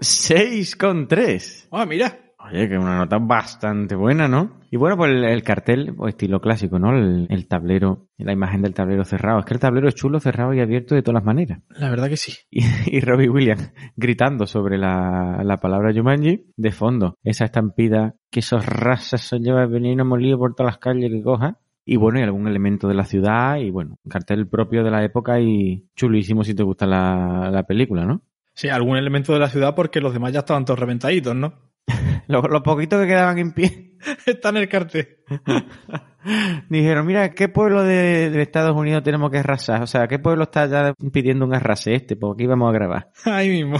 6,3. 0.00 1.68
Ah, 1.70 1.84
mira. 1.86 2.18
Oye, 2.42 2.68
que 2.68 2.78
una 2.78 2.96
nota 2.96 3.18
bastante 3.18 3.94
buena, 3.94 4.26
¿no? 4.26 4.60
Y 4.70 4.76
bueno, 4.76 4.96
pues 4.96 5.10
el, 5.10 5.24
el 5.24 5.42
cartel, 5.42 5.94
pues 5.94 6.14
estilo 6.14 6.40
clásico, 6.40 6.78
¿no? 6.78 6.96
El, 6.96 7.26
el 7.28 7.46
tablero, 7.46 8.08
la 8.16 8.32
imagen 8.32 8.62
del 8.62 8.72
tablero 8.72 9.04
cerrado. 9.04 9.40
Es 9.40 9.44
que 9.44 9.54
el 9.54 9.60
tablero 9.60 9.88
es 9.88 9.94
chulo, 9.94 10.20
cerrado 10.20 10.54
y 10.54 10.60
abierto 10.60 10.94
de 10.94 11.02
todas 11.02 11.16
las 11.16 11.24
maneras. 11.24 11.60
La 11.70 11.90
verdad 11.90 12.08
que 12.08 12.16
sí. 12.16 12.32
Y, 12.50 12.62
y 12.96 13.00
Robbie 13.00 13.28
Williams 13.28 13.72
gritando 13.96 14.46
sobre 14.46 14.78
la, 14.78 15.42
la 15.44 15.56
palabra 15.58 15.92
Jumanji 15.92 16.46
de 16.56 16.70
fondo. 16.70 17.18
Esa 17.22 17.44
estampida 17.44 18.14
que 18.30 18.40
esos 18.40 18.64
razas 18.64 19.20
se 19.20 19.38
lleva 19.38 19.66
veneno 19.66 20.04
molido 20.04 20.38
por 20.38 20.54
todas 20.54 20.74
las 20.74 20.78
calles 20.78 21.10
que 21.10 21.22
coja. 21.22 21.58
Y 21.84 21.96
bueno, 21.96 22.20
y 22.20 22.22
algún 22.22 22.46
elemento 22.46 22.88
de 22.88 22.94
la 22.94 23.04
ciudad 23.04 23.56
y 23.56 23.70
bueno, 23.70 23.98
un 24.04 24.10
cartel 24.10 24.46
propio 24.48 24.84
de 24.84 24.90
la 24.90 25.04
época 25.04 25.40
y 25.40 25.88
chulísimo 25.96 26.44
si 26.44 26.54
te 26.54 26.62
gusta 26.62 26.86
la, 26.86 27.50
la 27.50 27.64
película, 27.64 28.04
¿no? 28.04 28.22
Sí, 28.54 28.68
algún 28.68 28.96
elemento 28.96 29.32
de 29.32 29.40
la 29.40 29.48
ciudad 29.48 29.74
porque 29.74 30.00
los 30.00 30.12
demás 30.12 30.32
ya 30.32 30.40
estaban 30.40 30.64
todos 30.64 30.78
reventaditos, 30.78 31.34
¿no? 31.34 31.69
Los 32.30 32.44
lo 32.48 32.62
poquitos 32.62 33.00
que 33.00 33.08
quedaban 33.08 33.38
en 33.38 33.52
pie 33.52 33.90
Está 34.26 34.50
en 34.50 34.56
el 34.56 34.68
cartel. 34.68 35.18
dijeron, 36.68 37.06
mira, 37.06 37.30
¿qué 37.30 37.48
pueblo 37.48 37.82
de, 37.82 38.30
de 38.30 38.42
Estados 38.42 38.76
Unidos 38.76 39.02
tenemos 39.02 39.30
que 39.30 39.38
arrasar? 39.38 39.82
O 39.82 39.86
sea, 39.86 40.06
¿qué 40.06 40.18
pueblo 40.18 40.44
está 40.44 40.66
ya 40.66 40.94
pidiendo 41.12 41.44
un 41.44 41.54
arrase 41.54 41.94
este? 41.94 42.16
Pues 42.16 42.34
aquí 42.34 42.46
vamos 42.46 42.70
a 42.70 42.72
grabar. 42.72 43.10
Ahí 43.24 43.48
mismo. 43.48 43.78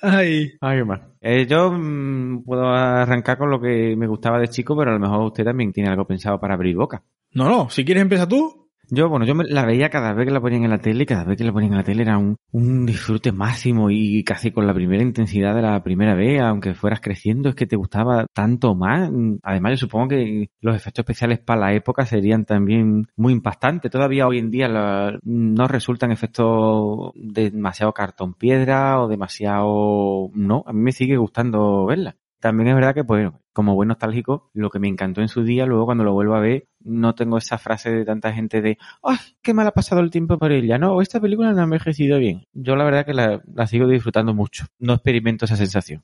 Ay. 0.00 0.52
Ay, 0.60 0.84
más. 0.84 1.00
Eh, 1.20 1.46
yo 1.46 1.70
mm, 1.72 2.44
puedo 2.44 2.68
arrancar 2.68 3.38
con 3.38 3.50
lo 3.50 3.60
que 3.60 3.94
me 3.96 4.06
gustaba 4.06 4.38
de 4.38 4.48
chico, 4.48 4.76
pero 4.76 4.90
a 4.90 4.94
lo 4.94 5.00
mejor 5.00 5.20
usted 5.26 5.44
también 5.44 5.72
tiene 5.72 5.90
algo 5.90 6.06
pensado 6.06 6.40
para 6.40 6.54
abrir 6.54 6.76
boca. 6.76 7.02
No, 7.32 7.48
no, 7.48 7.70
si 7.70 7.84
quieres 7.84 8.02
empieza 8.02 8.28
tú. 8.28 8.61
Yo, 8.94 9.08
bueno, 9.08 9.24
yo 9.24 9.34
me 9.34 9.44
la 9.44 9.64
veía 9.64 9.88
cada 9.88 10.12
vez 10.12 10.26
que 10.26 10.34
la 10.34 10.40
ponían 10.42 10.64
en 10.64 10.70
la 10.70 10.76
tele 10.76 11.06
cada 11.06 11.24
vez 11.24 11.38
que 11.38 11.44
la 11.44 11.52
ponían 11.52 11.72
en 11.72 11.78
la 11.78 11.82
tele 11.82 12.02
era 12.02 12.18
un, 12.18 12.36
un 12.50 12.84
disfrute 12.84 13.32
máximo 13.32 13.88
y 13.90 14.22
casi 14.22 14.50
con 14.50 14.66
la 14.66 14.74
primera 14.74 15.02
intensidad 15.02 15.54
de 15.54 15.62
la 15.62 15.82
primera 15.82 16.14
vez, 16.14 16.42
aunque 16.42 16.74
fueras 16.74 17.00
creciendo, 17.00 17.48
es 17.48 17.54
que 17.54 17.66
te 17.66 17.76
gustaba 17.76 18.26
tanto 18.34 18.74
más. 18.74 19.10
Además, 19.44 19.72
yo 19.72 19.76
supongo 19.78 20.08
que 20.08 20.50
los 20.60 20.76
efectos 20.76 21.04
especiales 21.04 21.38
para 21.38 21.60
la 21.60 21.72
época 21.72 22.04
serían 22.04 22.44
también 22.44 23.06
muy 23.16 23.32
impactantes. 23.32 23.90
Todavía 23.90 24.26
hoy 24.26 24.38
en 24.38 24.50
día 24.50 24.68
no 25.22 25.66
resultan 25.68 26.12
efectos 26.12 27.12
de 27.14 27.50
demasiado 27.50 27.94
cartón 27.94 28.34
piedra 28.34 29.00
o 29.00 29.08
demasiado... 29.08 30.28
No, 30.34 30.64
a 30.66 30.74
mí 30.74 30.80
me 30.80 30.92
sigue 30.92 31.16
gustando 31.16 31.86
verla. 31.86 32.16
También 32.42 32.68
es 32.68 32.74
verdad 32.74 32.92
que, 32.92 33.04
pues, 33.04 33.30
como 33.52 33.74
buen 33.76 33.88
nostálgico, 33.88 34.50
lo 34.52 34.68
que 34.68 34.80
me 34.80 34.88
encantó 34.88 35.20
en 35.20 35.28
su 35.28 35.44
día, 35.44 35.64
luego 35.64 35.84
cuando 35.84 36.02
lo 36.02 36.12
vuelvo 36.12 36.34
a 36.34 36.40
ver, 36.40 36.66
no 36.84 37.14
tengo 37.14 37.38
esa 37.38 37.58
frase 37.58 37.90
de 37.90 38.04
tanta 38.04 38.32
gente 38.32 38.60
de, 38.60 38.78
¡ay, 39.02 39.18
qué 39.42 39.54
mal 39.54 39.66
ha 39.66 39.72
pasado 39.72 40.00
el 40.00 40.10
tiempo 40.10 40.38
por 40.38 40.52
ella! 40.52 40.78
No, 40.78 41.00
esta 41.00 41.20
película 41.20 41.52
no 41.52 41.60
ha 41.60 41.64
envejecido 41.64 42.18
bien. 42.18 42.46
Yo 42.52 42.76
la 42.76 42.84
verdad 42.84 43.06
que 43.06 43.14
la, 43.14 43.66
sigo 43.66 43.88
disfrutando 43.88 44.34
mucho. 44.34 44.66
No 44.78 44.94
experimento 44.94 45.44
esa 45.44 45.56
sensación. 45.56 46.02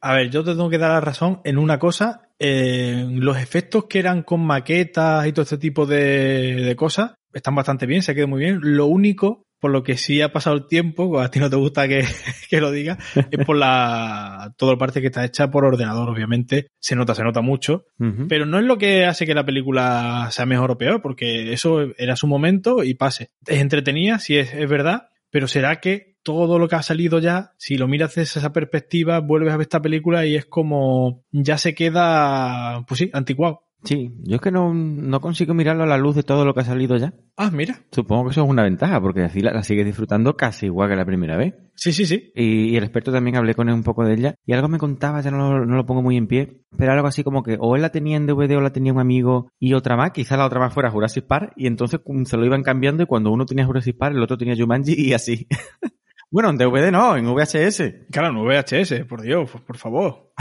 A 0.00 0.14
ver, 0.14 0.30
yo 0.30 0.42
te 0.42 0.52
tengo 0.52 0.70
que 0.70 0.78
dar 0.78 0.90
la 0.90 1.00
razón 1.00 1.40
en 1.44 1.58
una 1.58 1.78
cosa. 1.78 2.28
los 2.38 3.36
efectos 3.36 3.84
que 3.84 3.98
eran 3.98 4.22
con 4.22 4.40
maquetas 4.40 5.26
y 5.26 5.32
todo 5.32 5.42
este 5.42 5.58
tipo 5.58 5.84
de, 5.86 6.54
de 6.56 6.76
cosas 6.76 7.14
están 7.32 7.54
bastante 7.54 7.86
bien, 7.86 8.02
se 8.02 8.14
quedó 8.14 8.28
muy 8.28 8.40
bien. 8.40 8.60
Lo 8.62 8.86
único, 8.86 9.46
por 9.60 9.70
lo 9.70 9.82
que 9.82 9.96
sí 9.96 10.22
ha 10.22 10.32
pasado 10.32 10.56
el 10.56 10.66
tiempo, 10.66 11.20
a 11.20 11.30
ti 11.30 11.38
no 11.38 11.50
te 11.50 11.56
gusta 11.56 11.86
que, 11.86 12.04
que 12.50 12.60
lo 12.60 12.70
diga, 12.70 12.98
es 13.14 13.44
por 13.44 13.56
la 13.56 14.54
toda 14.56 14.72
la 14.72 14.78
parte 14.78 15.00
que 15.00 15.08
está 15.08 15.24
hecha 15.24 15.50
por 15.50 15.64
ordenador, 15.64 16.08
obviamente. 16.08 16.68
Se 16.78 16.96
nota, 16.96 17.14
se 17.14 17.22
nota 17.22 17.42
mucho. 17.42 17.84
Pero 18.28 18.46
no 18.46 18.58
es 18.58 18.64
lo 18.64 18.78
que 18.78 19.04
hace 19.04 19.26
que 19.26 19.34
la 19.34 19.44
película 19.44 20.28
sea 20.30 20.46
mejor 20.46 20.70
o 20.72 20.78
peor, 20.78 21.02
porque 21.02 21.52
eso 21.52 21.82
era 21.98 22.16
su 22.16 22.26
momento 22.26 22.82
y 22.82 22.94
pase. 22.94 23.30
Es 23.46 23.60
entretenida, 23.60 24.18
sí 24.18 24.38
es, 24.38 24.52
es 24.54 24.68
verdad, 24.68 25.08
pero 25.30 25.46
será 25.46 25.80
que 25.80 26.10
todo 26.22 26.58
lo 26.58 26.68
que 26.68 26.76
ha 26.76 26.82
salido 26.82 27.18
ya, 27.18 27.52
si 27.56 27.76
lo 27.76 27.88
miras 27.88 28.14
desde 28.14 28.40
esa 28.40 28.52
perspectiva, 28.52 29.20
vuelves 29.20 29.52
a 29.52 29.56
ver 29.56 29.62
esta 29.62 29.82
película 29.82 30.26
y 30.26 30.36
es 30.36 30.46
como 30.46 31.24
ya 31.30 31.58
se 31.58 31.74
queda, 31.74 32.84
pues 32.86 32.98
sí, 32.98 33.10
anticuado. 33.12 33.62
Sí, 33.84 34.12
yo 34.24 34.36
es 34.36 34.42
que 34.42 34.50
no, 34.50 34.74
no 34.74 35.20
consigo 35.20 35.54
mirarlo 35.54 35.84
a 35.84 35.86
la 35.86 35.96
luz 35.96 36.14
de 36.14 36.22
todo 36.22 36.44
lo 36.44 36.52
que 36.52 36.60
ha 36.60 36.64
salido 36.64 36.96
ya. 36.96 37.14
Ah, 37.36 37.50
mira. 37.50 37.80
Supongo 37.90 38.24
que 38.24 38.30
eso 38.32 38.44
es 38.44 38.48
una 38.50 38.62
ventaja, 38.62 39.00
porque 39.00 39.22
así 39.22 39.40
la, 39.40 39.52
la 39.52 39.62
sigues 39.62 39.86
disfrutando 39.86 40.36
casi 40.36 40.66
igual 40.66 40.90
que 40.90 40.96
la 40.96 41.06
primera 41.06 41.36
vez. 41.36 41.54
Sí, 41.74 41.92
sí, 41.92 42.04
sí. 42.04 42.30
Y, 42.34 42.70
y 42.70 42.76
el 42.76 42.84
experto 42.84 43.10
también 43.10 43.36
hablé 43.36 43.54
con 43.54 43.68
él 43.68 43.74
un 43.74 43.82
poco 43.82 44.04
de 44.04 44.14
ella. 44.14 44.34
Y 44.44 44.52
algo 44.52 44.68
me 44.68 44.78
contaba, 44.78 45.22
ya 45.22 45.30
no 45.30 45.50
lo, 45.50 45.64
no 45.64 45.76
lo 45.76 45.86
pongo 45.86 46.02
muy 46.02 46.18
en 46.18 46.26
pie, 46.26 46.60
pero 46.76 46.92
algo 46.92 47.06
así 47.06 47.24
como 47.24 47.42
que 47.42 47.56
o 47.58 47.74
él 47.74 47.82
la 47.82 47.90
tenía 47.90 48.18
en 48.18 48.26
DVD 48.26 48.56
o 48.56 48.60
la 48.60 48.72
tenía 48.72 48.92
un 48.92 49.00
amigo 49.00 49.50
y 49.58 49.72
otra 49.72 49.96
más, 49.96 50.10
quizá 50.10 50.36
la 50.36 50.46
otra 50.46 50.60
más 50.60 50.74
fuera 50.74 50.90
Jurassic 50.90 51.26
Park, 51.26 51.52
y 51.56 51.66
entonces 51.66 52.00
cum, 52.04 52.26
se 52.26 52.36
lo 52.36 52.44
iban 52.44 52.62
cambiando 52.62 53.02
y 53.02 53.06
cuando 53.06 53.30
uno 53.30 53.46
tenía 53.46 53.64
Jurassic 53.64 53.96
Park, 53.96 54.14
el 54.14 54.22
otro 54.22 54.36
tenía 54.36 54.54
Jumanji 54.56 54.94
y 54.94 55.14
así. 55.14 55.46
bueno, 56.30 56.50
en 56.50 56.56
DVD 56.56 56.90
no, 56.92 57.16
en 57.16 57.26
VHS. 57.26 58.06
Claro, 58.10 58.32
no 58.32 58.44
VHS, 58.44 59.04
por 59.08 59.22
Dios, 59.22 59.50
por, 59.50 59.64
por 59.64 59.76
favor. 59.76 60.32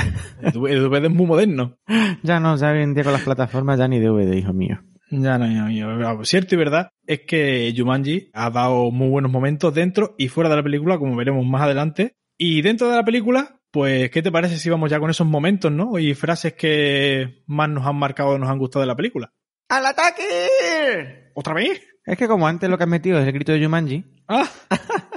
El 0.42 0.52
DVD 0.84 1.06
es 1.06 1.12
muy 1.12 1.26
moderno. 1.26 1.78
Ya 2.24 2.40
no, 2.40 2.58
ya 2.58 2.72
hoy 2.72 2.82
en 2.82 2.94
día 2.94 3.04
con 3.04 3.14
las 3.14 3.24
plataformas 3.24 3.80
ya 3.80 3.88
ni 3.88 4.00
DVD, 4.00 4.34
hijo 4.36 4.52
mío. 4.54 4.80
Ya 5.10 5.38
no, 5.38 5.48
no, 5.48 5.98
no. 5.98 6.26
Cierto 6.26 6.56
y 6.56 6.58
verdad 6.58 6.92
es 7.08 7.22
que 7.22 7.74
Jumanji 7.76 8.30
ha 8.34 8.50
dado 8.50 8.92
muy 8.92 9.10
buenos 9.10 9.32
momentos 9.32 9.74
dentro 9.74 10.16
y 10.18 10.28
fuera 10.28 10.50
de 10.50 10.58
la 10.58 10.64
película, 10.64 10.98
como 10.98 11.16
veremos 11.16 11.46
más 11.46 11.62
adelante. 11.62 12.14
Y 12.38 12.62
dentro 12.62 12.90
de 12.90 12.96
la 12.98 13.04
película, 13.04 13.60
pues, 13.72 14.12
¿qué 14.12 14.22
te 14.22 14.32
parece 14.32 14.58
si 14.58 14.70
vamos 14.70 14.90
ya 14.90 15.00
con 15.00 15.10
esos 15.10 15.26
momentos, 15.28 15.72
no? 15.72 15.98
Y 15.98 16.14
frases 16.14 16.54
que 16.54 17.44
más 17.48 17.70
nos 17.70 17.86
han 17.86 17.96
marcado 17.96 18.32
o 18.32 18.38
nos 18.38 18.50
han 18.50 18.60
gustado 18.60 18.82
de 18.82 18.88
la 18.88 18.96
película. 18.96 19.32
¡Al 19.70 19.86
ataque! 19.86 21.32
¿Otra 21.36 21.54
vez? 21.54 21.82
Es 22.06 22.18
que 22.18 22.28
como 22.28 22.48
antes 22.48 22.70
lo 22.70 22.78
que 22.78 22.84
has 22.84 22.90
metido 22.90 23.20
es 23.20 23.26
el 23.28 23.34
grito 23.34 23.52
de 23.52 23.64
Jumanji, 23.64 24.04
Ah, 24.28 24.48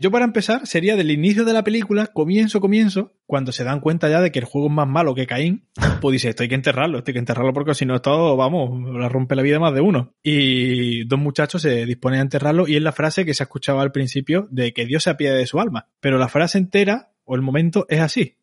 Yo 0.00 0.10
para 0.10 0.24
empezar 0.24 0.66
sería 0.66 0.96
del 0.96 1.12
inicio 1.12 1.44
de 1.44 1.52
la 1.52 1.62
película, 1.62 2.08
comienzo, 2.08 2.60
comienzo, 2.60 3.12
cuando 3.26 3.52
se 3.52 3.62
dan 3.62 3.78
cuenta 3.78 4.08
ya 4.08 4.20
de 4.20 4.32
que 4.32 4.40
el 4.40 4.44
juego 4.44 4.66
es 4.66 4.72
más 4.72 4.88
malo 4.88 5.14
que 5.14 5.28
Caín, 5.28 5.68
pues 6.00 6.12
dice, 6.14 6.30
esto 6.30 6.42
hay 6.42 6.48
que 6.48 6.56
enterrarlo, 6.56 6.98
esto 6.98 7.10
hay 7.10 7.12
que 7.12 7.20
enterrarlo 7.20 7.52
porque 7.52 7.74
si 7.74 7.86
no 7.86 7.94
esto, 7.94 8.36
vamos, 8.36 8.92
la 8.92 9.08
rompe 9.08 9.36
la 9.36 9.42
vida 9.42 9.60
más 9.60 9.72
de 9.72 9.80
uno. 9.80 10.12
Y 10.20 11.04
dos 11.04 11.20
muchachos 11.20 11.62
se 11.62 11.86
disponen 11.86 12.18
a 12.18 12.22
enterrarlo 12.22 12.66
y 12.66 12.74
es 12.74 12.82
la 12.82 12.90
frase 12.90 13.24
que 13.24 13.34
se 13.34 13.44
ha 13.44 13.46
escuchado 13.46 13.80
al 13.80 13.92
principio 13.92 14.48
de 14.50 14.72
que 14.72 14.84
Dios 14.84 15.04
se 15.04 15.10
apiade 15.10 15.38
de 15.38 15.46
su 15.46 15.60
alma. 15.60 15.86
Pero 16.00 16.18
la 16.18 16.28
frase 16.28 16.58
entera, 16.58 17.12
o 17.24 17.36
el 17.36 17.42
momento, 17.42 17.86
es 17.88 18.00
así. 18.00 18.36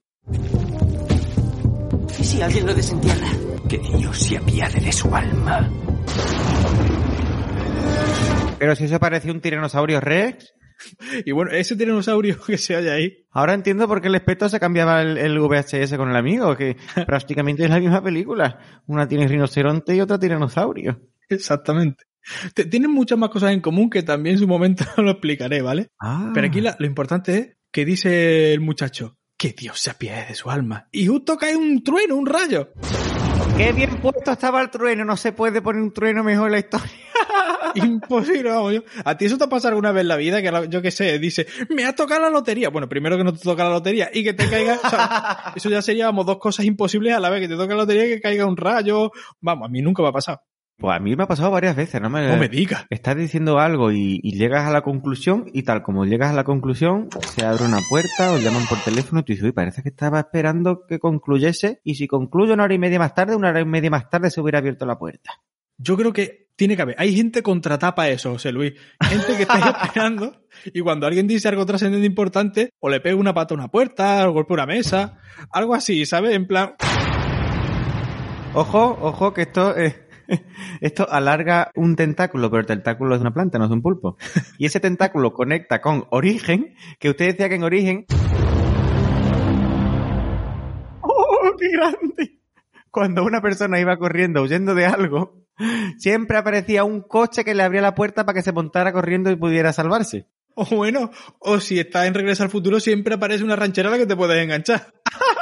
¿Y 2.18 2.24
si 2.24 2.42
alguien 2.42 2.66
lo 2.66 2.74
desentierra? 2.74 3.28
Que 3.68 3.78
Dios 3.78 4.18
se 4.18 4.38
apiade 4.38 4.80
de 4.80 4.92
su 4.94 5.14
alma. 5.14 5.70
Pero 8.58 8.76
si 8.76 8.86
eso 8.86 9.00
parece 9.00 9.32
un 9.32 9.42
tiranosaurio 9.42 10.00
Rex, 10.00 10.54
Y 11.26 11.32
bueno, 11.32 11.52
ese 11.52 11.76
tiranosaurio 11.76 12.38
que 12.46 12.58
se 12.58 12.76
halla 12.76 12.94
ahí, 12.94 13.26
ahora 13.32 13.54
entiendo 13.54 13.88
por 13.88 14.02
qué 14.02 14.08
el 14.08 14.16
espeto 14.16 14.50
se 14.50 14.60
cambiaba 14.60 15.02
el, 15.02 15.18
el 15.18 15.40
VHS 15.40 15.96
con 15.98 16.10
el 16.10 16.16
amigo, 16.16 16.56
que 16.58 16.78
prácticamente 17.06 17.64
es 17.64 17.70
la 17.70 17.80
misma 17.80 18.04
película. 18.04 18.60
Una 18.88 19.08
tiene 19.08 19.28
rinoceronte 19.28 19.96
y 19.96 20.02
otra 20.02 20.20
tiranosaurio. 20.20 21.00
exactamente. 21.30 22.06
Te- 22.54 22.66
Tienen 22.66 22.92
muchas 22.92 23.18
más 23.18 23.30
cosas 23.32 23.52
en 23.52 23.62
común 23.62 23.90
que 23.90 24.04
también 24.04 24.36
en 24.36 24.40
su 24.42 24.48
momento 24.48 24.86
lo 24.98 25.12
explicaré, 25.12 25.62
¿vale? 25.62 25.88
Ah. 26.00 26.32
Pero 26.34 26.48
aquí 26.48 26.62
la- 26.62 26.76
lo 26.80 26.86
importante 26.86 27.38
es 27.38 27.58
que 27.72 27.86
dice 27.86 28.54
el 28.54 28.60
muchacho, 28.62 29.18
que 29.38 29.54
Dios 29.58 29.80
se 29.80 29.90
apiade 29.90 30.28
de 30.28 30.36
su 30.36 30.52
alma. 30.52 30.88
Y 30.92 31.08
justo 31.08 31.36
cae 31.38 31.56
un 31.56 31.84
trueno, 31.84 32.16
un 32.16 32.28
rayo. 32.28 32.74
Qué 33.58 33.74
bien 33.74 33.98
puesto 34.02 34.32
estaba 34.32 34.62
el 34.62 34.72
trueno, 34.72 35.06
no 35.06 35.16
se 35.16 35.34
puede 35.34 35.62
poner 35.62 35.82
un 35.84 35.94
trueno 35.94 36.24
mejor 36.24 36.48
en 36.48 36.52
la 36.54 36.60
historia. 36.60 36.90
Imposible, 37.76 38.50
vamos 38.50 38.74
yo. 38.74 38.82
¿A 39.06 39.16
ti 39.18 39.26
eso 39.26 39.38
te 39.38 39.44
ha 39.44 39.48
pasado 39.50 39.70
alguna 39.70 39.92
vez 39.92 40.02
en 40.02 40.08
la 40.08 40.16
vida? 40.16 40.42
Que 40.42 40.52
la- 40.52 40.66
yo 40.66 40.82
qué 40.82 40.90
sé, 40.90 41.20
dice, 41.20 41.46
me 41.70 41.86
ha 41.86 41.94
tocado 41.94 42.22
la 42.22 42.30
lotería. 42.32 42.70
Bueno, 42.70 42.90
primero 42.90 43.18
que 43.18 43.24
no 43.24 43.34
te 43.34 43.40
toca 43.40 43.64
la 43.64 43.70
lotería 43.70 44.10
y 44.12 44.24
que 44.24 44.34
te 44.34 44.50
caiga. 44.50 44.80
o 44.84 44.90
sea, 44.90 45.54
eso 45.56 45.70
ya 45.70 45.82
sería 45.82 46.08
como 46.08 46.24
dos 46.24 46.38
cosas 46.40 46.66
imposibles 46.66 47.14
a 47.14 47.20
la 47.20 47.30
vez, 47.30 47.42
que 47.42 47.48
te 47.50 47.56
toca 47.56 47.76
la 47.76 47.82
lotería 47.82 48.06
y 48.08 48.10
que 48.10 48.22
caiga 48.22 48.46
un 48.48 48.58
rayo. 48.58 49.12
Vamos, 49.42 49.68
a 49.68 49.70
mí 49.72 49.82
nunca 49.82 50.02
me 50.02 50.10
ha 50.10 50.14
pasado. 50.14 50.42
Pues 50.82 50.96
a 50.96 51.00
mí 51.00 51.16
me 51.16 51.24
ha 51.24 51.28
pasado 51.28 51.52
varias 51.52 51.76
veces, 51.76 52.02
no 52.02 52.10
me... 52.10 52.28
No 52.28 52.38
me 52.38 52.50
digas. 52.50 52.86
Estás 52.90 53.16
diciendo 53.16 53.60
algo 53.60 53.92
y, 53.92 54.20
y 54.24 54.38
llegas 54.38 54.68
a 54.68 54.72
la 54.72 54.82
conclusión 54.82 55.46
y 55.54 55.62
tal 55.62 55.84
como 55.84 56.06
llegas 56.06 56.32
a 56.32 56.34
la 56.34 56.44
conclusión, 56.44 57.08
se 57.36 57.46
abre 57.46 57.66
una 57.66 57.80
puerta 57.88 58.32
o 58.32 58.40
llaman 58.40 58.66
por 58.68 58.80
teléfono 58.80 59.22
y 59.22 59.24
tú 59.24 59.34
dices, 59.34 59.46
uy, 59.46 59.52
parece 59.52 59.84
que 59.84 59.90
estaba 59.90 60.20
esperando 60.20 60.88
que 60.88 60.98
concluyese 60.98 61.82
y 61.84 61.96
si 61.96 62.08
concluyo 62.08 62.56
una 62.56 62.64
hora 62.64 62.74
y 62.74 62.80
media 62.80 62.98
más 62.98 63.14
tarde, 63.14 63.36
una 63.36 63.50
hora 63.50 63.62
y 63.62 63.66
media 63.66 63.92
más 63.92 64.10
tarde 64.10 64.32
se 64.32 64.42
hubiera 64.42 64.58
abierto 64.58 64.88
la 64.88 64.98
puerta. 64.98 65.32
Yo 65.78 65.96
creo 65.96 66.14
que 66.14 66.50
tiene 66.56 66.76
que 66.76 66.82
haber. 66.82 66.96
Hay 66.98 67.16
gente 67.16 67.44
contratada 67.44 67.94
para 67.94 68.10
eso, 68.10 68.32
José 68.32 68.52
Luis. 68.52 68.74
Gente 69.02 69.36
que 69.36 69.44
está 69.44 69.82
esperando 69.84 70.46
y 70.66 70.82
cuando 70.82 71.06
alguien 71.06 71.28
dice 71.28 71.48
algo 71.48 71.66
trascendente 71.66 72.08
importante, 72.08 72.72
o 72.80 72.90
le 72.90 73.00
pega 73.00 73.16
una 73.16 73.34
pata 73.36 73.54
a 73.54 73.58
una 73.58 73.68
puerta, 73.68 74.28
o 74.28 74.34
golpea 74.34 74.56
una 74.56 74.66
mesa, 74.66 75.20
algo 75.52 75.76
así, 75.76 76.06
¿sabes? 76.06 76.36
En 76.36 76.48
plan, 76.48 76.74
Ojo, 78.54 78.98
ojo, 79.02 79.34
que 79.34 79.44
esto, 79.44 79.78
eh, 79.78 80.10
esto 80.82 81.08
alarga 81.10 81.72
un 81.76 81.96
tentáculo, 81.96 82.50
pero 82.50 82.62
el 82.62 82.68
tentáculo 82.68 83.16
es 83.16 83.22
una 83.22 83.34
planta, 83.34 83.58
no 83.58 83.66
es 83.66 83.72
un 83.72 83.82
pulpo. 83.82 84.18
Y 84.58 84.66
ese 84.66 84.80
tentáculo 84.80 85.34
conecta 85.34 85.82
con 85.82 86.06
origen, 86.10 86.76
que 87.00 87.10
usted 87.10 87.28
decía 87.28 87.50
que 87.50 87.56
en 87.56 87.64
origen... 87.64 88.06
¡Oh, 91.02 91.56
qué 91.58 91.70
grande! 91.70 92.40
Cuando 92.90 93.24
una 93.24 93.42
persona 93.42 93.80
iba 93.80 93.98
corriendo 93.98 94.42
huyendo 94.42 94.76
de 94.76 94.86
algo, 94.86 95.46
siempre 95.98 96.38
aparecía 96.38 96.84
un 96.84 97.02
coche 97.02 97.44
que 97.44 97.56
le 97.56 97.64
abría 97.64 97.82
la 97.82 97.96
puerta 97.96 98.26
para 98.26 98.36
que 98.36 98.44
se 98.44 98.52
montara 98.52 98.92
corriendo 98.92 99.32
y 99.32 99.38
pudiera 99.38 99.72
salvarse. 99.72 100.28
o 100.56 100.66
bueno, 100.66 101.12
o 101.40 101.60
si 101.60 101.80
estás 101.80 102.08
en 102.08 102.14
Regreso 102.14 102.44
al 102.44 102.50
Futuro, 102.50 102.80
siempre 102.80 103.16
aparece 103.16 103.44
una 103.44 103.56
ranchera 103.56 103.88
a 103.90 103.92
la 103.94 103.98
que 103.98 104.06
te 104.06 104.16
puedes 104.16 104.44
enganchar. 104.44 104.94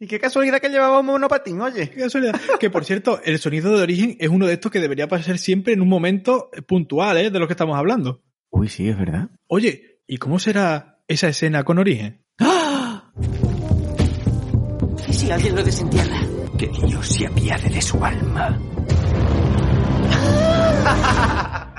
Y 0.00 0.06
qué 0.06 0.18
casualidad 0.18 0.60
que 0.60 0.68
llevaba 0.68 1.00
un 1.00 1.06
monopatín, 1.06 1.60
oye. 1.60 1.88
Qué 1.88 2.00
casualidad. 2.00 2.40
Que 2.58 2.68
por 2.68 2.84
cierto, 2.84 3.20
el 3.24 3.38
sonido 3.38 3.76
de 3.76 3.82
origen 3.82 4.16
es 4.18 4.28
uno 4.28 4.46
de 4.46 4.54
estos 4.54 4.72
que 4.72 4.80
debería 4.80 5.04
aparecer 5.04 5.38
siempre 5.38 5.72
en 5.72 5.80
un 5.80 5.88
momento 5.88 6.50
puntual, 6.66 7.16
¿eh? 7.18 7.30
De 7.30 7.38
lo 7.38 7.46
que 7.46 7.52
estamos 7.52 7.78
hablando. 7.78 8.22
Uy, 8.50 8.68
sí, 8.68 8.88
es 8.88 8.98
verdad. 8.98 9.30
Oye, 9.46 10.00
¿y 10.06 10.18
cómo 10.18 10.38
será 10.38 11.00
esa 11.06 11.28
escena 11.28 11.62
con 11.64 11.78
origen? 11.78 12.24
¿Y 15.08 15.12
si 15.12 15.30
alguien 15.30 15.54
lo 15.54 15.62
desentierra? 15.62 16.20
Que 16.58 16.68
Dios 16.68 17.06
se 17.06 17.26
apiade 17.26 17.68
de 17.70 17.82
su 17.82 18.04
alma. 18.04 18.60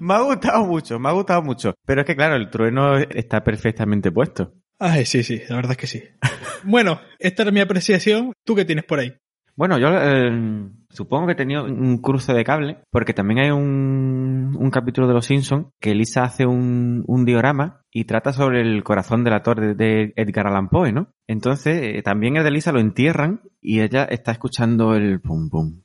Me 0.00 0.14
ha 0.14 0.20
gustado 0.20 0.64
mucho, 0.66 0.98
me 0.98 1.08
ha 1.08 1.12
gustado 1.12 1.42
mucho. 1.42 1.74
Pero 1.86 2.02
es 2.02 2.06
que 2.06 2.16
claro, 2.16 2.36
el 2.36 2.50
trueno 2.50 2.96
está 2.98 3.42
perfectamente 3.42 4.10
puesto. 4.12 4.52
Ay, 4.78 5.04
sí, 5.04 5.22
sí, 5.22 5.40
la 5.48 5.56
verdad 5.56 5.72
es 5.72 5.78
que 5.78 5.86
sí. 5.86 6.02
Bueno, 6.66 6.98
esta 7.18 7.42
era 7.42 7.52
mi 7.52 7.60
apreciación. 7.60 8.32
¿Tú 8.42 8.54
qué 8.54 8.64
tienes 8.64 8.84
por 8.84 8.98
ahí? 8.98 9.12
Bueno, 9.56 9.78
yo 9.78 9.88
eh, 9.92 10.68
supongo 10.90 11.26
que 11.26 11.32
he 11.32 11.36
tenido 11.36 11.64
un 11.64 11.98
cruce 11.98 12.32
de 12.32 12.42
cable, 12.42 12.78
porque 12.90 13.14
también 13.14 13.38
hay 13.38 13.50
un, 13.50 14.56
un 14.58 14.70
capítulo 14.70 15.06
de 15.06 15.14
Los 15.14 15.26
Simpsons 15.26 15.68
que 15.80 15.94
Lisa 15.94 16.24
hace 16.24 16.44
un, 16.44 17.04
un 17.06 17.24
diorama 17.24 17.82
y 17.92 18.04
trata 18.04 18.32
sobre 18.32 18.62
el 18.62 18.82
corazón 18.82 19.22
de 19.22 19.30
la 19.30 19.44
torre 19.44 19.74
de 19.74 20.12
Edgar 20.16 20.48
Allan 20.48 20.68
Poe, 20.68 20.90
¿no? 20.90 21.10
Entonces, 21.28 21.98
eh, 21.98 22.02
también 22.02 22.36
el 22.36 22.42
de 22.42 22.50
Lisa 22.50 22.72
lo 22.72 22.80
entierran 22.80 23.42
y 23.60 23.80
ella 23.80 24.04
está 24.04 24.32
escuchando 24.32 24.94
el 24.94 25.20
pum 25.20 25.48
pum. 25.48 25.82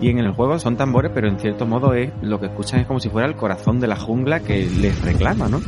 Y 0.00 0.08
en 0.10 0.18
el 0.18 0.30
juego 0.30 0.58
son 0.60 0.76
tambores, 0.76 1.10
pero 1.12 1.28
en 1.28 1.40
cierto 1.40 1.66
modo 1.66 1.92
es 1.94 2.12
lo 2.22 2.38
que 2.38 2.46
escuchan 2.46 2.80
es 2.80 2.86
como 2.86 3.00
si 3.00 3.08
fuera 3.08 3.26
el 3.26 3.34
corazón 3.34 3.80
de 3.80 3.88
la 3.88 3.96
jungla 3.96 4.40
que 4.40 4.66
les 4.80 5.02
reclama, 5.02 5.48
¿no? 5.48 5.60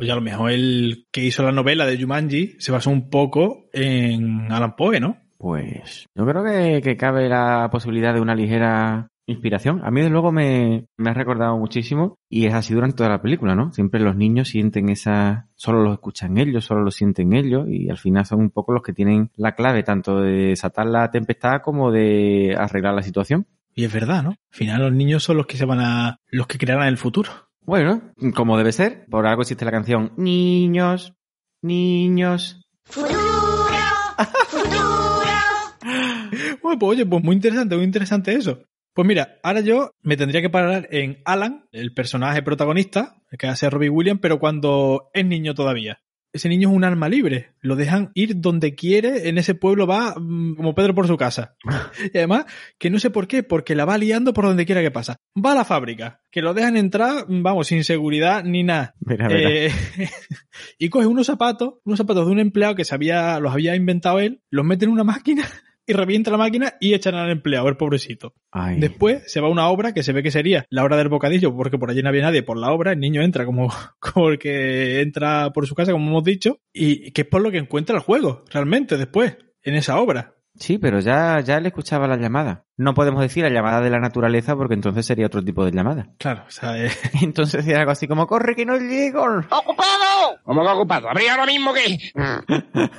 Oye, 0.00 0.12
a 0.12 0.14
lo 0.14 0.22
mejor 0.22 0.50
el 0.50 1.06
que 1.12 1.22
hizo 1.22 1.42
la 1.42 1.52
novela 1.52 1.84
de 1.84 2.00
Jumanji 2.00 2.56
se 2.58 2.72
basó 2.72 2.88
un 2.88 3.10
poco 3.10 3.68
en 3.74 4.50
Alan 4.50 4.74
Poe, 4.74 4.98
¿no? 4.98 5.18
Pues 5.36 6.06
yo 6.14 6.24
creo 6.24 6.42
que, 6.42 6.80
que 6.82 6.96
cabe 6.96 7.28
la 7.28 7.68
posibilidad 7.70 8.14
de 8.14 8.22
una 8.22 8.34
ligera 8.34 9.08
inspiración. 9.26 9.82
A 9.84 9.90
mí, 9.90 10.00
desde 10.00 10.10
luego, 10.10 10.32
me, 10.32 10.86
me 10.96 11.10
ha 11.10 11.12
recordado 11.14 11.58
muchísimo 11.58 12.16
y 12.30 12.46
es 12.46 12.54
así 12.54 12.72
durante 12.72 12.96
toda 12.96 13.10
la 13.10 13.20
película, 13.20 13.54
¿no? 13.54 13.72
Siempre 13.72 14.00
los 14.00 14.16
niños 14.16 14.48
sienten 14.48 14.88
esa... 14.88 15.48
Solo 15.54 15.82
lo 15.82 15.92
escuchan 15.92 16.38
ellos, 16.38 16.64
solo 16.64 16.80
lo 16.80 16.90
sienten 16.90 17.34
ellos 17.34 17.68
y 17.68 17.90
al 17.90 17.98
final 17.98 18.24
son 18.24 18.40
un 18.40 18.50
poco 18.50 18.72
los 18.72 18.82
que 18.82 18.94
tienen 18.94 19.30
la 19.36 19.54
clave 19.54 19.82
tanto 19.82 20.20
de 20.20 20.48
desatar 20.48 20.86
la 20.86 21.10
tempestad 21.10 21.60
como 21.60 21.92
de 21.92 22.56
arreglar 22.58 22.94
la 22.94 23.02
situación. 23.02 23.46
Y 23.74 23.84
es 23.84 23.92
verdad, 23.92 24.22
¿no? 24.22 24.30
Al 24.30 24.36
final 24.50 24.80
los 24.80 24.92
niños 24.92 25.22
son 25.22 25.36
los 25.36 25.46
que 25.46 25.58
se 25.58 25.66
van 25.66 25.80
a... 25.80 26.16
los 26.30 26.46
que 26.46 26.56
crearán 26.56 26.88
el 26.88 26.96
futuro. 26.96 27.49
Bueno, 27.62 28.12
como 28.34 28.56
debe 28.56 28.72
ser, 28.72 29.06
por 29.10 29.26
algo 29.26 29.42
existe 29.42 29.64
la 29.64 29.70
canción 29.70 30.12
Niños, 30.16 31.14
niños. 31.62 32.60
Bueno, 36.62 36.78
pues 36.78 36.90
oye, 36.92 37.06
pues 37.06 37.24
muy 37.24 37.36
interesante, 37.36 37.74
muy 37.74 37.84
interesante 37.84 38.34
eso. 38.34 38.62
Pues 38.92 39.06
mira, 39.06 39.38
ahora 39.42 39.60
yo 39.60 39.92
me 40.02 40.16
tendría 40.16 40.42
que 40.42 40.50
parar 40.50 40.88
en 40.90 41.22
Alan, 41.24 41.66
el 41.72 41.94
personaje 41.94 42.42
protagonista, 42.42 43.16
el 43.30 43.38
que 43.38 43.46
hace 43.46 43.70
Robbie 43.70 43.88
Williams, 43.88 44.20
pero 44.20 44.38
cuando 44.38 45.10
es 45.14 45.24
niño 45.24 45.54
todavía. 45.54 46.00
Ese 46.32 46.48
niño 46.48 46.70
es 46.70 46.74
un 46.76 46.84
arma 46.84 47.08
libre, 47.08 47.54
lo 47.60 47.74
dejan 47.74 48.12
ir 48.14 48.40
donde 48.40 48.74
quiere, 48.74 49.28
en 49.28 49.38
ese 49.38 49.54
pueblo 49.54 49.86
va 49.86 50.14
mm, 50.16 50.54
como 50.54 50.74
Pedro 50.74 50.94
por 50.94 51.06
su 51.06 51.16
casa. 51.16 51.56
Y 52.14 52.16
además, 52.18 52.46
que 52.78 52.90
no 52.90 52.98
sé 52.98 53.10
por 53.10 53.26
qué, 53.26 53.42
porque 53.42 53.74
la 53.74 53.84
va 53.84 53.98
liando 53.98 54.32
por 54.32 54.44
donde 54.44 54.66
quiera 54.66 54.80
que 54.80 54.90
pasa. 54.90 55.16
Va 55.36 55.52
a 55.52 55.56
la 55.56 55.64
fábrica, 55.64 56.20
que 56.30 56.42
lo 56.42 56.54
dejan 56.54 56.76
entrar, 56.76 57.26
mm, 57.28 57.42
vamos, 57.42 57.66
sin 57.66 57.84
seguridad 57.84 58.44
ni 58.44 58.62
nada. 58.62 58.94
Mira. 59.00 59.28
Eh, 59.30 59.70
y 60.78 60.88
coge 60.88 61.06
unos 61.06 61.26
zapatos, 61.26 61.74
unos 61.84 61.98
zapatos 61.98 62.26
de 62.26 62.32
un 62.32 62.38
empleado 62.38 62.74
que 62.74 62.84
se 62.84 62.94
había, 62.94 63.40
los 63.40 63.52
había 63.52 63.74
inventado 63.74 64.20
él, 64.20 64.42
los 64.50 64.64
mete 64.64 64.84
en 64.84 64.92
una 64.92 65.04
máquina 65.04 65.44
y 65.86 65.92
revienta 65.92 66.30
la 66.30 66.36
máquina 66.36 66.74
y 66.80 66.94
echan 66.94 67.14
al 67.14 67.30
empleado, 67.30 67.68
el 67.68 67.76
pobrecito. 67.76 68.34
Ay. 68.50 68.78
Después 68.78 69.22
se 69.26 69.40
va 69.40 69.48
a 69.48 69.50
una 69.50 69.68
obra 69.68 69.92
que 69.92 70.02
se 70.02 70.12
ve 70.12 70.22
que 70.22 70.30
sería 70.30 70.64
la 70.70 70.84
hora 70.84 70.96
del 70.96 71.08
bocadillo, 71.08 71.54
porque 71.54 71.78
por 71.78 71.90
allí 71.90 72.02
no 72.02 72.08
había 72.08 72.22
nadie 72.22 72.42
por 72.42 72.56
la 72.56 72.70
obra, 72.72 72.92
el 72.92 73.00
niño 73.00 73.22
entra 73.22 73.44
como, 73.44 73.68
como 73.98 74.28
el 74.28 74.38
que 74.38 75.00
entra 75.00 75.50
por 75.52 75.66
su 75.66 75.74
casa, 75.74 75.92
como 75.92 76.08
hemos 76.08 76.24
dicho, 76.24 76.58
y 76.72 77.10
que 77.12 77.22
es 77.22 77.28
por 77.28 77.42
lo 77.42 77.50
que 77.50 77.58
encuentra 77.58 77.96
el 77.96 78.02
juego, 78.02 78.44
realmente, 78.52 78.96
después, 78.96 79.36
en 79.62 79.74
esa 79.74 79.98
obra. 79.98 80.36
Sí, 80.60 80.78
pero 80.78 81.00
ya, 81.00 81.40
ya 81.40 81.60
le 81.60 81.68
escuchaba 81.68 82.08
la 82.08 82.16
llamada. 82.16 82.64
No 82.76 82.92
podemos 82.92 83.22
decir 83.22 83.44
la 83.44 83.50
llamada 83.50 83.80
de 83.80 83.88
la 83.88 84.00
naturaleza 84.00 84.56
porque 84.56 84.74
entonces 84.74 85.06
sería 85.06 85.26
otro 85.26 85.42
tipo 85.42 85.64
de 85.64 85.70
llamada. 85.70 86.08
Claro, 86.18 86.44
o 86.46 86.50
sea, 86.50 86.76
eh, 86.84 86.90
Entonces 87.22 87.66
era 87.66 87.80
algo 87.80 87.92
así 87.92 88.06
como, 88.06 88.26
corre 88.26 88.54
que 88.54 88.66
no 88.66 88.76
llego. 88.76 89.22
¡Ocupado! 89.22 90.38
¿Cómo 90.44 90.62
que 90.62 90.68
ocupado? 90.68 91.08
Habría 91.08 91.32
ahora 91.32 91.46
mismo 91.46 91.72
que... 91.72 91.98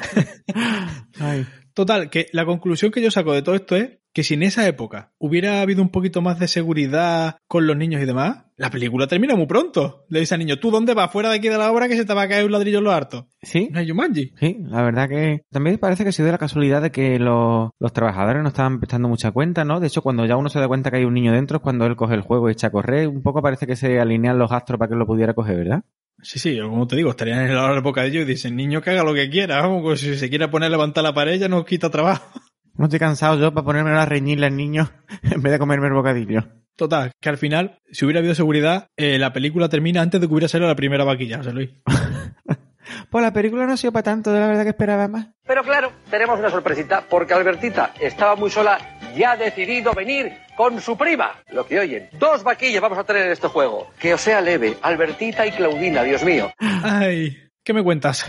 Ay. 1.20 1.46
Total, 1.74 2.10
que 2.10 2.28
la 2.34 2.46
conclusión 2.46 2.92
que 2.92 3.02
yo 3.02 3.12
saco 3.12 3.34
de 3.34 3.42
todo 3.42 3.56
esto 3.56 3.76
es 3.76 4.00
que 4.14 4.24
si 4.24 4.34
en 4.34 4.44
esa 4.44 4.68
época 4.68 5.14
hubiera 5.20 5.62
habido 5.62 5.82
un 5.82 5.88
poquito 5.90 6.22
más 6.22 6.38
de 6.38 6.50
seguridad 6.50 7.38
con 7.48 7.66
los 7.66 7.78
niños 7.78 8.02
y 8.02 8.06
demás, 8.06 8.44
la 8.58 8.70
película 8.70 9.08
termina 9.08 9.36
muy 9.36 9.46
pronto. 9.46 10.06
Le 10.10 10.20
dice 10.20 10.36
al 10.36 10.40
niño, 10.40 10.60
¿tú 10.60 10.70
dónde 10.70 10.94
vas? 10.94 11.10
Fuera 11.12 11.30
de 11.30 11.38
aquí 11.38 11.48
de 11.48 11.58
la 11.58 11.72
obra 11.72 11.88
que 11.88 11.96
se 11.96 12.04
te 12.04 12.14
va 12.14 12.24
a 12.24 12.28
caer 12.28 12.46
un 12.46 12.52
ladrillo 12.52 12.80
en 12.80 12.84
los 12.84 12.94
hartos. 12.94 13.26
Sí, 13.42 13.70
No 13.72 13.80
hay 13.80 13.90
Jumanji. 13.90 14.34
sí, 14.38 14.58
la 14.64 14.82
verdad 14.84 15.08
que 15.08 15.44
también 15.50 15.78
parece 15.78 16.04
que 16.04 16.12
sido 16.12 16.26
de 16.26 16.34
la 16.34 16.38
casualidad 16.38 16.82
de 16.82 16.92
que 16.92 17.20
los, 17.20 17.70
los 17.80 17.94
trabajadores 17.94 18.44
no 18.44 18.50
estaban 18.50 18.80
prestando 18.80 19.08
mucha 19.08 19.32
cuenta, 19.32 19.64
¿no? 19.64 19.80
De 19.80 19.88
hecho, 19.88 20.02
cuando 20.02 20.26
ya 20.26 20.36
uno 20.36 20.50
se 20.50 20.60
da 20.60 20.68
cuenta 20.68 20.92
que 20.92 20.98
hay 20.98 21.06
un 21.06 21.14
niño 21.14 21.32
dentro 21.32 21.58
es 21.58 21.64
cuando 21.64 21.86
él 21.86 21.96
coge 21.96 22.16
el 22.16 22.22
juego 22.22 22.50
y 22.50 22.52
echa 22.52 22.68
a 22.68 22.72
correr. 22.72 23.08
Un 23.08 23.24
poco 23.24 23.42
parece 23.42 23.66
que 23.66 23.78
se 23.78 24.00
alinean 24.00 24.38
los 24.38 24.52
astros 24.52 24.78
para 24.78 24.90
que 24.90 24.96
lo 24.96 25.06
pudiera 25.08 25.34
coger, 25.34 25.56
¿verdad? 25.56 25.84
Sí, 26.24 26.40
sí, 26.40 26.60
como 26.60 26.88
te 26.88 26.96
digo, 26.96 27.10
estarían 27.10 27.40
en 27.40 27.56
la 27.56 27.64
hora 27.64 27.74
del 27.74 27.84
bocadillo 27.84 28.22
y 28.22 28.26
dicen, 28.26 28.56
niño 28.56 28.82
que 28.82 28.92
haga 28.92 29.04
lo 29.04 29.14
que 29.14 29.30
quiera, 29.30 29.62
vamos, 29.62 29.82
pues 29.82 30.00
si 30.02 30.16
se 30.18 30.30
quiere 30.30 30.48
poner 30.48 30.68
a 30.68 30.72
levantar 30.72 31.04
la 31.04 31.14
pared 31.14 31.40
ya 31.40 31.48
nos 31.48 31.66
quita 31.66 31.90
trabajo. 31.90 32.24
No 32.74 32.86
estoy 32.86 33.00
cansado 33.00 33.38
yo 33.38 33.54
para 33.54 33.66
ponerme 33.66 33.92
a 33.92 34.06
reñirle 34.06 34.46
al 34.46 34.56
niño 34.56 34.90
en 35.24 35.42
vez 35.42 35.52
de 35.52 35.60
comerme 35.60 35.88
el 35.88 35.94
bocadillo. 35.94 36.46
Total, 36.78 37.12
que 37.20 37.30
al 37.30 37.38
final, 37.38 37.78
si 37.92 38.06
hubiera 38.06 38.20
habido 38.20 38.34
seguridad, 38.34 38.88
eh, 38.96 39.20
la 39.20 39.34
película 39.34 39.68
termina 39.68 40.02
antes 40.02 40.22
de 40.22 40.28
que 40.28 40.34
hubiera 40.34 40.48
salido 40.48 40.70
la 40.70 40.76
primera 40.76 41.04
vaquilla, 41.04 41.38
José 41.38 41.54
Luis. 41.54 41.70
Pues 43.10 43.24
la 43.24 43.32
película 43.32 43.66
no 43.66 43.74
ha 43.74 43.78
sido 43.78 43.94
para 43.94 44.04
tanto, 44.04 44.32
de 44.32 44.40
la 44.40 44.48
verdad 44.48 44.64
que 44.64 44.70
esperaba 44.70 45.08
más. 45.08 45.28
Pero 45.46 45.64
claro, 45.64 45.92
tenemos 46.10 46.40
una 46.40 46.50
sorpresita, 46.50 47.04
porque 47.10 47.34
Albertita 47.34 47.94
estaba 48.00 48.36
muy 48.36 48.50
sola 48.50 48.78
y 49.16 49.24
ha 49.24 49.36
decidido 49.36 49.94
venir 49.94 50.32
con 50.56 50.80
su 50.80 50.98
prima. 50.98 51.32
Lo 51.52 51.66
que 51.66 51.80
oyen, 51.80 52.10
dos 52.20 52.44
vaquillas 52.44 52.82
vamos 52.82 52.98
a 52.98 53.04
tener 53.04 53.26
en 53.26 53.32
este 53.32 53.48
juego. 53.48 53.88
Que 54.00 54.14
os 54.14 54.22
sea 54.22 54.42
leve, 54.42 54.78
Albertita 54.82 55.46
y 55.46 55.52
Claudina, 55.52 56.04
Dios 56.04 56.24
mío. 56.24 56.52
Ay, 56.60 57.38
¿qué 57.64 57.74
me 57.74 57.84
cuentas? 57.84 58.26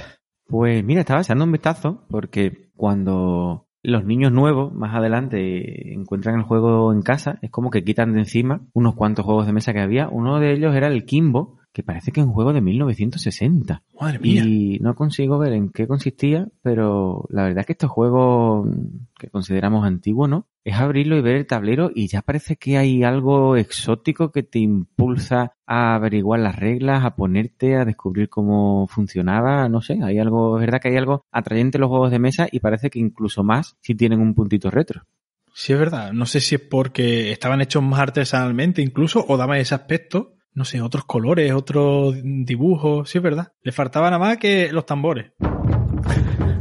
Pues 0.47 0.85
mira, 0.85 1.01
estaba 1.01 1.21
echando 1.21 1.45
un 1.45 1.53
vistazo 1.53 2.05
porque 2.11 2.71
cuando 2.77 3.67
los 3.83 4.05
niños 4.05 4.33
nuevos 4.33 4.73
más 4.73 4.95
adelante 4.95 5.93
encuentran 5.93 6.37
el 6.37 6.45
juego 6.45 6.93
en 6.93 7.03
casa, 7.03 7.39
es 7.43 7.51
como 7.51 7.71
que 7.71 7.85
quitan 7.85 8.13
de 8.13 8.21
encima 8.21 8.61
unos 8.73 8.95
cuantos 8.95 9.25
juegos 9.25 9.47
de 9.47 9.53
mesa 9.53 9.73
que 9.73 9.81
había. 9.81 10.09
Uno 10.09 10.39
de 10.39 10.53
ellos 10.53 10.75
era 10.75 10.89
el 10.89 11.05
Kimbo, 11.05 11.59
que 11.73 11.83
parece 11.83 12.13
que 12.13 12.21
es 12.21 12.27
un 12.27 12.33
juego 12.33 12.53
de 12.53 12.61
1960. 12.61 13.83
Madre 14.01 14.19
mía. 14.19 14.45
Y 14.45 14.79
no 14.81 14.95
consigo 14.95 15.39
ver 15.39 15.53
en 15.53 15.71
qué 15.71 15.87
consistía, 15.87 16.49
pero 16.63 17.27
la 17.31 17.45
verdad 17.45 17.61
es 17.61 17.67
que 17.67 17.73
estos 17.73 17.91
juegos 17.91 18.69
que 19.19 19.29
consideramos 19.29 19.87
antiguos, 19.87 20.29
¿no? 20.29 20.47
Es 20.65 20.75
abrirlo 20.75 21.17
y 21.17 21.23
ver 21.23 21.37
el 21.37 21.47
tablero 21.47 21.91
y 21.95 22.09
ya 22.09 22.23
parece 22.23 22.57
que 22.57 22.77
hay 22.77 23.03
algo 23.03 23.57
exótico 23.57 24.31
que 24.31 24.43
te 24.43 24.59
impulsa 24.59 25.55
a 25.67 25.95
averiguar 25.95 26.41
las 26.41 26.57
reglas, 26.57 27.05
a 27.05 27.17
ponerte, 27.17 27.77
a 27.77 27.85
descubrir 27.85 28.29
cómo 28.29 28.87
funcionaba, 28.87 29.69
no 29.69 29.81
sé, 29.81 29.99
hay 30.03 30.19
algo, 30.19 30.59
es 30.59 30.61
verdad 30.61 30.81
que 30.81 30.89
hay 30.89 30.97
algo 30.97 31.25
atrayente 31.33 31.79
en 31.79 31.83
los 31.83 31.89
juegos 31.89 32.11
de 32.11 32.19
mesa 32.19 32.49
y 32.51 32.61
parece 32.61 32.91
que 32.91 32.99
incluso 32.99 33.43
más 33.43 33.77
si 33.81 33.95
tienen 33.95 34.21
un 34.21 34.35
puntito 34.35 34.71
retro. 34.71 35.03
Sí, 35.55 35.73
es 35.73 35.79
verdad. 35.79 36.13
No 36.13 36.27
sé 36.27 36.41
si 36.41 36.55
es 36.55 36.61
porque 36.61 37.31
estaban 37.33 37.61
hechos 37.61 37.83
más 37.83 38.01
artesanalmente 38.01 38.83
incluso 38.83 39.25
o 39.27 39.37
daban 39.37 39.59
ese 39.59 39.75
aspecto. 39.75 40.37
No 40.55 40.65
sé, 40.65 40.81
otros 40.83 41.05
colores, 41.05 41.53
otros 41.53 42.15
dibujos. 42.23 43.09
Sí, 43.09 43.19
es 43.19 43.25
verdad. 43.25 43.53
Le 43.63 43.73
faltaba 43.73 44.07
nada 44.11 44.19
más 44.19 44.37
que 44.39 44.71
los 44.73 44.85
tambores. 44.87 45.33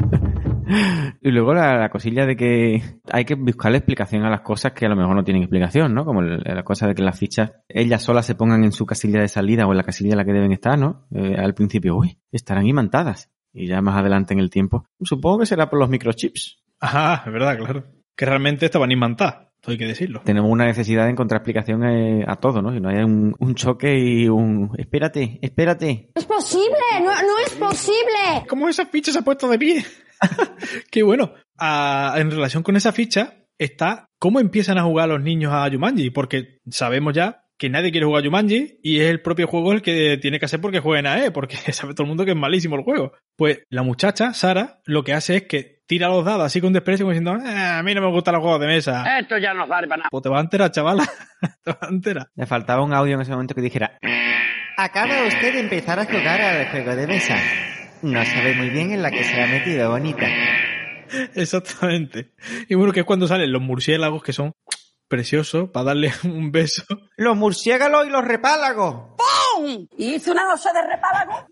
Y 1.23 1.31
luego 1.31 1.53
la, 1.53 1.77
la 1.77 1.89
cosilla 1.89 2.25
de 2.25 2.35
que 2.37 2.81
hay 3.11 3.25
que 3.25 3.35
buscarle 3.35 3.77
explicación 3.79 4.23
a 4.23 4.29
las 4.29 4.39
cosas 4.41 4.71
que 4.71 4.85
a 4.85 4.89
lo 4.89 4.95
mejor 4.95 5.15
no 5.15 5.23
tienen 5.23 5.43
explicación, 5.43 5.93
¿no? 5.93 6.05
Como 6.05 6.21
el- 6.21 6.41
la 6.43 6.63
cosa 6.63 6.87
de 6.87 6.95
que 6.95 7.01
las 7.03 7.19
fichas 7.19 7.51
ellas 7.67 8.01
solas 8.01 8.25
se 8.25 8.35
pongan 8.35 8.63
en 8.63 8.71
su 8.71 8.85
casilla 8.85 9.19
de 9.19 9.27
salida 9.27 9.67
o 9.67 9.71
en 9.71 9.77
la 9.77 9.83
casilla 9.83 10.11
en 10.11 10.17
la 10.17 10.25
que 10.25 10.31
deben 10.33 10.53
estar, 10.53 10.79
¿no? 10.79 11.07
Eh, 11.13 11.35
al 11.37 11.53
principio, 11.53 11.97
uy, 11.97 12.17
estarán 12.31 12.65
imantadas. 12.65 13.29
Y 13.53 13.67
ya 13.67 13.81
más 13.81 13.97
adelante 13.97 14.33
en 14.33 14.39
el 14.39 14.49
tiempo, 14.49 14.85
supongo 15.01 15.39
que 15.39 15.45
será 15.45 15.69
por 15.69 15.77
los 15.77 15.89
microchips. 15.89 16.63
Ajá, 16.79 17.23
es 17.25 17.33
verdad, 17.33 17.57
claro. 17.57 17.83
Que 18.15 18.25
realmente 18.25 18.65
estaban 18.65 18.91
imantadas. 18.91 19.49
Hay 19.65 19.77
que 19.77 19.85
decirlo. 19.85 20.21
Tenemos 20.25 20.49
una 20.49 20.65
necesidad 20.65 21.05
de 21.05 21.11
encontrar 21.11 21.39
explicación 21.39 21.83
eh, 21.83 22.25
a 22.27 22.37
todo, 22.37 22.61
¿no? 22.61 22.73
Si 22.73 22.79
no 22.79 22.89
hay 22.89 23.03
un, 23.03 23.35
un 23.37 23.55
choque 23.55 23.97
y 23.97 24.27
un... 24.27 24.71
Espérate, 24.77 25.39
espérate. 25.41 26.09
¡Es 26.15 26.25
posible! 26.25 26.77
¡No, 26.99 27.11
no 27.11 27.37
es 27.45 27.53
posible! 27.53 28.45
¿Cómo 28.47 28.67
esa 28.69 28.85
ficha 28.85 29.11
se 29.11 29.19
ha 29.19 29.23
puesto 29.23 29.47
de 29.47 29.59
pie? 29.59 29.85
Qué 30.91 31.03
bueno. 31.03 31.33
Ah, 31.57 32.15
en 32.17 32.31
relación 32.31 32.63
con 32.63 32.75
esa 32.75 32.91
ficha 32.91 33.45
está 33.57 34.07
cómo 34.17 34.39
empiezan 34.39 34.79
a 34.79 34.83
jugar 34.83 35.09
los 35.09 35.21
niños 35.21 35.53
a 35.53 35.69
Jumanji, 35.69 36.09
porque 36.09 36.59
sabemos 36.69 37.13
ya 37.13 37.45
que 37.59 37.69
nadie 37.69 37.91
quiere 37.91 38.07
jugar 38.07 38.23
a 38.23 38.25
Jumanji 38.25 38.79
y 38.81 39.01
es 39.01 39.09
el 39.11 39.21
propio 39.21 39.45
juego 39.45 39.71
el 39.71 39.83
que 39.83 40.17
tiene 40.19 40.39
que 40.39 40.45
hacer 40.45 40.59
porque 40.59 40.79
jueguen 40.79 41.05
a 41.05 41.23
E, 41.23 41.29
porque 41.29 41.55
sabe 41.71 41.93
todo 41.93 42.05
el 42.05 42.09
mundo 42.09 42.25
que 42.25 42.31
es 42.31 42.37
malísimo 42.37 42.75
el 42.75 42.83
juego. 42.83 43.13
Pues 43.35 43.59
la 43.69 43.83
muchacha, 43.83 44.33
Sara, 44.33 44.81
lo 44.85 45.03
que 45.03 45.13
hace 45.13 45.35
es 45.37 45.43
que 45.43 45.80
tira 45.91 46.07
los 46.07 46.23
dados 46.23 46.45
así 46.45 46.61
con 46.61 46.71
desprecio 46.71 47.05
como 47.05 47.11
diciendo, 47.11 47.37
"Ah, 47.45 47.79
a 47.79 47.83
mí 47.83 47.93
no 47.93 47.99
me 47.99 48.09
gustan 48.09 48.35
los 48.35 48.41
juegos 48.41 48.61
de 48.61 48.67
mesa. 48.67 49.19
Esto 49.19 49.37
ya 49.37 49.53
no 49.53 49.67
vale 49.67 49.89
para 49.89 49.97
nada. 49.97 50.09
Pues 50.09 50.23
te 50.23 50.29
vas 50.29 50.37
a 50.37 50.41
enterar, 50.43 50.71
chavala. 50.71 51.03
te 51.65 51.69
vas 51.71 51.81
a 51.81 51.87
enterar. 51.87 52.29
Le 52.33 52.45
faltaba 52.45 52.81
un 52.81 52.93
audio 52.93 53.15
en 53.15 53.21
ese 53.21 53.31
momento 53.31 53.53
que 53.53 53.59
dijera... 53.59 53.97
Acaba 54.77 55.21
usted 55.27 55.51
de 55.51 55.59
empezar 55.59 55.99
a 55.99 56.05
jugar 56.05 56.39
al 56.39 56.69
juego 56.69 56.95
de 56.95 57.07
mesa. 57.07 57.35
No 58.03 58.23
sabe 58.23 58.55
muy 58.55 58.69
bien 58.69 58.91
en 58.93 59.01
la 59.01 59.11
que 59.11 59.21
se 59.21 59.43
ha 59.43 59.47
metido, 59.47 59.91
bonita. 59.91 60.25
Exactamente. 61.35 62.31
Y 62.69 62.75
bueno, 62.75 62.93
que 62.93 63.01
es 63.01 63.05
cuando 63.05 63.27
salen 63.27 63.51
los 63.51 63.61
murciélagos 63.61 64.23
que 64.23 64.31
son 64.31 64.53
preciosos 65.09 65.71
para 65.71 65.87
darle 65.87 66.13
un 66.23 66.53
beso. 66.53 66.83
Los 67.17 67.35
murciélagos 67.35 68.07
y 68.07 68.11
los 68.11 68.23
repálagos. 68.23 69.17
¿Y 69.97 70.15
hice 70.15 70.31
una 70.31 70.53
osa 70.53 70.71
de 70.71 70.83
repálago? 70.87 71.47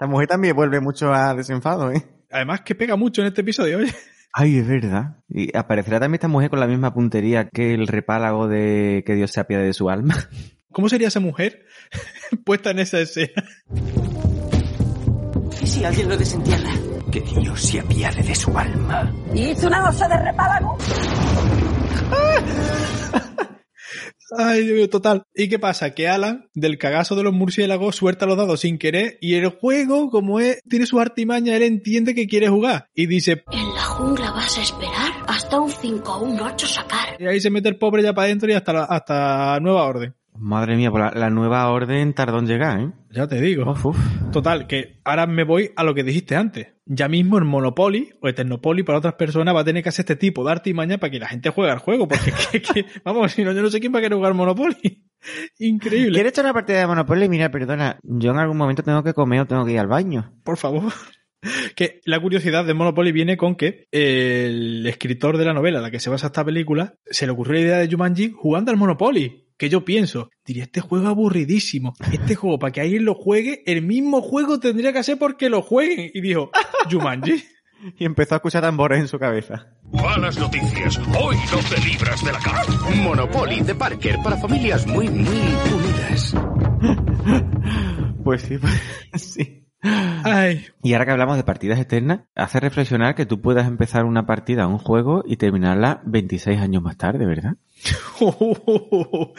La 0.00 0.06
mujer 0.06 0.26
también 0.26 0.56
vuelve 0.56 0.80
mucho 0.80 1.12
a 1.12 1.34
desenfado, 1.34 1.92
¿eh? 1.92 2.02
Además 2.32 2.62
que 2.62 2.74
pega 2.74 2.96
mucho 2.96 3.20
en 3.20 3.28
este 3.28 3.42
episodio, 3.42 3.78
oye. 3.78 3.94
Ay, 4.32 4.58
es 4.58 4.66
verdad. 4.66 5.16
Y 5.28 5.54
aparecerá 5.56 6.00
también 6.00 6.14
esta 6.14 6.28
mujer 6.28 6.48
con 6.48 6.60
la 6.60 6.66
misma 6.66 6.94
puntería 6.94 7.48
que 7.48 7.74
el 7.74 7.86
repálago 7.86 8.48
de 8.48 9.02
que 9.06 9.14
Dios 9.14 9.30
se 9.30 9.40
apiade 9.40 9.66
de 9.66 9.74
su 9.74 9.90
alma. 9.90 10.16
¿Cómo 10.72 10.88
sería 10.88 11.08
esa 11.08 11.20
mujer 11.20 11.66
puesta 12.44 12.70
en 12.70 12.78
esa 12.78 12.98
escena? 12.98 13.44
¿Y 15.60 15.66
si 15.66 15.84
alguien 15.84 16.08
lo 16.08 16.16
desentierra? 16.16 16.70
Que 17.12 17.20
Dios 17.20 17.60
se 17.60 17.78
apiade 17.78 18.22
de 18.22 18.34
su 18.34 18.56
alma. 18.56 19.12
¿Y 19.34 19.50
hizo 19.50 19.66
una 19.66 19.90
osa 19.90 20.08
de 20.08 20.16
repálago? 20.16 20.78
Ay, 24.38 24.64
Dios 24.64 24.76
mío, 24.76 24.88
total. 24.90 25.24
¿Y 25.34 25.48
qué 25.48 25.58
pasa? 25.58 25.94
Que 25.94 26.08
Alan, 26.08 26.48
del 26.54 26.78
cagazo 26.78 27.14
de 27.16 27.22
los 27.22 27.32
murciélagos, 27.32 27.96
suelta 27.96 28.26
los 28.26 28.36
dados 28.36 28.60
sin 28.60 28.78
querer 28.78 29.18
y 29.20 29.34
el 29.34 29.48
juego, 29.48 30.10
como 30.10 30.40
es, 30.40 30.60
tiene 30.68 30.86
su 30.86 31.00
artimaña, 31.00 31.56
él 31.56 31.62
entiende 31.62 32.14
que 32.14 32.26
quiere 32.26 32.48
jugar. 32.48 32.88
Y 32.94 33.06
dice, 33.06 33.44
En 33.52 33.74
la 33.74 33.82
jungla 33.82 34.30
vas 34.32 34.58
a 34.58 34.62
esperar 34.62 35.12
hasta 35.26 35.60
un 35.60 35.70
5 35.70 36.12
o 36.16 36.24
un 36.24 36.40
8 36.40 36.66
sacar. 36.66 37.16
y 37.20 37.26
ahí 37.26 37.40
se 37.40 37.50
mete 37.50 37.68
el 37.68 37.76
pobre 37.76 38.02
ya 38.02 38.12
para 38.14 38.26
adentro 38.26 38.50
y 38.50 38.54
hasta, 38.54 38.72
la- 38.72 38.84
hasta 38.84 39.58
nueva 39.60 39.84
orden. 39.84 40.14
Madre 40.34 40.76
mía, 40.76 40.90
pues 40.90 41.02
la, 41.04 41.10
la 41.18 41.30
nueva 41.30 41.68
orden 41.70 42.14
tardó 42.14 42.38
en 42.38 42.46
llegar, 42.46 42.80
¿eh? 42.80 42.90
Ya 43.10 43.28
te 43.28 43.40
digo. 43.40 43.70
Uf, 43.70 43.86
uf. 43.86 43.98
Total, 44.32 44.66
que 44.66 44.98
ahora 45.04 45.26
me 45.26 45.44
voy 45.44 45.70
a 45.76 45.84
lo 45.84 45.94
que 45.94 46.02
dijiste 46.02 46.34
antes. 46.36 46.68
Ya 46.86 47.06
mismo 47.08 47.38
el 47.38 47.44
Monopoly 47.44 48.14
o 48.20 48.28
Eternopoly 48.28 48.82
para 48.82 48.98
otras 48.98 49.14
personas 49.14 49.54
va 49.54 49.60
a 49.60 49.64
tener 49.64 49.82
que 49.82 49.90
hacer 49.90 50.02
este 50.04 50.16
tipo 50.16 50.44
de 50.44 50.52
artimaña 50.52 50.98
para 50.98 51.10
que 51.10 51.18
la 51.20 51.28
gente 51.28 51.50
juegue 51.50 51.70
al 51.70 51.78
juego. 51.78 52.08
Porque, 52.08 52.32
que- 52.50 52.62
que- 52.74 52.86
vamos, 53.04 53.30
si 53.32 53.44
no, 53.44 53.52
yo 53.52 53.62
no 53.62 53.70
sé 53.70 53.78
quién 53.78 53.94
va 53.94 53.98
a 53.98 54.02
querer 54.02 54.16
jugar 54.16 54.34
Monopoly. 54.34 55.04
Increíble. 55.58 56.12
¿Quieres 56.14 56.32
echar 56.32 56.44
una 56.46 56.54
partida 56.54 56.78
de 56.80 56.86
Monopoly? 56.86 57.28
Mira, 57.28 57.50
perdona, 57.50 57.98
yo 58.02 58.30
en 58.32 58.38
algún 58.38 58.56
momento 58.56 58.82
tengo 58.82 59.02
que 59.04 59.14
comer 59.14 59.40
o 59.42 59.46
tengo 59.46 59.64
que 59.64 59.72
ir 59.72 59.78
al 59.78 59.86
baño. 59.88 60.32
Por 60.44 60.56
favor. 60.56 60.92
Que 61.74 62.00
la 62.04 62.20
curiosidad 62.20 62.64
de 62.64 62.72
Monopoly 62.72 63.10
viene 63.10 63.36
con 63.36 63.56
que 63.56 63.88
el 63.90 64.86
escritor 64.86 65.36
de 65.38 65.44
la 65.44 65.52
novela 65.52 65.78
en 65.78 65.82
la 65.82 65.90
que 65.90 65.98
se 65.98 66.08
basa 66.08 66.28
esta 66.28 66.44
película 66.44 66.94
se 67.04 67.26
le 67.26 67.32
ocurrió 67.32 67.54
la 67.54 67.60
idea 67.60 67.78
de 67.78 67.88
Jumanji 67.90 68.30
jugando 68.32 68.70
al 68.70 68.76
Monopoly. 68.76 69.48
Que 69.62 69.68
yo 69.68 69.84
pienso, 69.84 70.28
diría, 70.44 70.64
este 70.64 70.80
juego 70.80 71.04
es 71.04 71.08
aburridísimo. 71.08 71.94
Este 72.12 72.34
juego, 72.34 72.58
para 72.58 72.72
que 72.72 72.80
alguien 72.80 73.04
lo 73.04 73.14
juegue, 73.14 73.62
el 73.64 73.82
mismo 73.82 74.20
juego 74.20 74.58
tendría 74.58 74.92
que 74.92 74.98
hacer 74.98 75.18
porque 75.20 75.48
lo 75.48 75.62
jueguen. 75.62 76.10
Y 76.12 76.20
dijo, 76.20 76.50
Jumanji. 76.90 77.44
Y 77.96 78.04
empezó 78.04 78.34
a 78.34 78.38
escuchar 78.38 78.62
tambores 78.62 78.98
en 78.98 79.06
su 79.06 79.20
cabeza. 79.20 79.76
Malas 79.92 80.36
noticias. 80.36 80.98
Hoy 81.16 81.36
no 81.52 81.58
te 81.68 81.80
libras 81.80 82.24
de 82.24 82.32
la 82.32 82.38
cara. 82.40 82.64
Monopoly 83.04 83.60
de 83.60 83.74
Parker 83.76 84.18
para 84.24 84.36
familias 84.36 84.84
muy, 84.84 85.08
muy 85.08 85.54
unidas. 85.72 86.34
Pues 88.24 88.42
sí, 88.42 88.58
pues 88.58 88.80
sí. 89.14 89.61
Ay, 89.82 90.66
Y 90.82 90.92
ahora 90.92 91.06
que 91.06 91.10
hablamos 91.10 91.36
de 91.36 91.42
partidas 91.42 91.78
eternas, 91.78 92.20
hace 92.36 92.60
reflexionar 92.60 93.14
que 93.14 93.26
tú 93.26 93.40
puedas 93.40 93.66
empezar 93.66 94.04
una 94.04 94.26
partida 94.26 94.66
un 94.68 94.78
juego 94.78 95.24
y 95.26 95.36
terminarla 95.36 96.02
26 96.06 96.60
años 96.60 96.82
más 96.82 96.96
tarde, 96.96 97.26
¿verdad? 97.26 97.56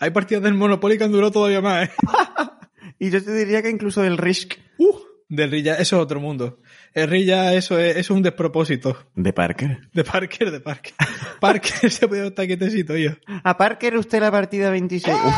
Hay 0.00 0.10
partidas 0.10 0.42
del 0.42 0.54
Monopoly 0.54 0.96
que 0.96 1.04
han 1.04 1.12
durado 1.12 1.32
todavía 1.32 1.60
más, 1.60 1.88
¿eh? 1.88 1.92
Y 2.98 3.10
yo 3.10 3.22
te 3.22 3.34
diría 3.34 3.62
que 3.62 3.70
incluso 3.70 4.02
del 4.02 4.16
Risk. 4.16 4.54
Uh, 4.78 4.96
del 5.28 5.50
Rilla, 5.50 5.74
eso 5.74 5.96
es 5.96 6.02
otro 6.02 6.20
mundo. 6.20 6.60
El 6.94 7.08
Rilla, 7.08 7.52
eso 7.54 7.78
es, 7.78 7.96
eso 7.96 7.98
es 7.98 8.10
un 8.10 8.22
despropósito. 8.22 8.96
De 9.16 9.32
Parker. 9.32 9.88
De 9.92 10.04
Parker, 10.04 10.52
de 10.52 10.60
Parker. 10.60 10.92
Parker 11.40 11.90
se 11.90 12.06
puede 12.06 12.28
estar 12.28 12.46
quietecito, 12.46 12.96
yo. 12.96 13.10
A 13.42 13.56
Parker 13.56 13.96
usted 13.96 14.20
la 14.20 14.30
partida 14.30 14.70
26. 14.70 15.16
Uf. 15.16 15.34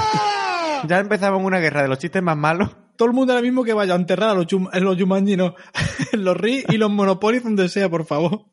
Ya 0.86 0.98
empezamos 0.98 1.42
una 1.42 1.58
guerra 1.58 1.82
de 1.82 1.88
los 1.88 1.98
chistes 1.98 2.22
más 2.22 2.36
malos. 2.36 2.76
Todo 2.96 3.08
el 3.08 3.14
mundo 3.14 3.32
ahora 3.32 3.42
mismo 3.42 3.64
que 3.64 3.72
vaya 3.72 3.94
a 3.94 3.96
enterrar 3.96 4.30
a 4.30 4.34
los, 4.34 4.46
en 4.52 4.84
los 4.84 4.98
Jumanji, 4.98 5.36
no. 5.36 5.54
Los 6.12 6.36
RI 6.36 6.64
y 6.68 6.76
los 6.76 6.90
Monopoly 6.90 7.40
donde 7.40 7.68
sea, 7.68 7.88
por 7.88 8.04
favor. 8.04 8.46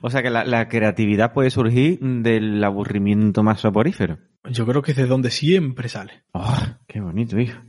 O 0.00 0.10
sea 0.10 0.22
que 0.22 0.30
la, 0.30 0.44
la 0.44 0.68
creatividad 0.68 1.32
puede 1.32 1.50
surgir 1.50 1.98
del 2.00 2.62
aburrimiento 2.64 3.42
más 3.42 3.60
soporífero. 3.60 4.18
Yo 4.50 4.66
creo 4.66 4.82
que 4.82 4.92
es 4.92 4.96
de 4.96 5.06
donde 5.06 5.30
siempre 5.30 5.88
sale. 5.88 6.24
Oh, 6.32 6.56
qué 6.88 7.00
bonito, 7.00 7.38
hijo. 7.38 7.60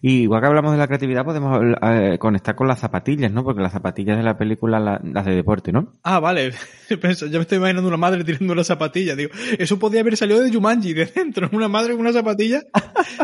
Y 0.00 0.22
igual 0.22 0.40
que 0.40 0.46
hablamos 0.46 0.72
de 0.72 0.78
la 0.78 0.86
creatividad, 0.86 1.24
podemos 1.24 1.60
eh, 1.82 2.16
conectar 2.20 2.54
con 2.54 2.68
las 2.68 2.78
zapatillas, 2.80 3.32
¿no? 3.32 3.42
Porque 3.44 3.62
las 3.62 3.72
zapatillas 3.72 4.16
de 4.16 4.22
la 4.22 4.38
película, 4.38 4.78
la- 4.78 5.00
las 5.02 5.26
de 5.26 5.34
deporte, 5.34 5.72
¿no? 5.72 5.94
Ah, 6.04 6.20
vale. 6.20 6.52
Yo 6.88 6.98
me 7.02 7.10
estoy 7.12 7.58
imaginando 7.58 7.88
una 7.88 7.96
madre 7.96 8.24
tirando 8.24 8.52
una 8.52 8.64
zapatilla. 8.64 9.16
Digo, 9.16 9.30
eso 9.58 9.78
podría 9.78 10.00
haber 10.02 10.16
salido 10.16 10.40
de 10.40 10.52
Jumanji, 10.52 10.92
de 10.94 11.06
dentro. 11.06 11.48
Una 11.52 11.68
madre 11.68 11.92
con 11.92 12.00
una 12.02 12.12
zapatilla 12.12 12.62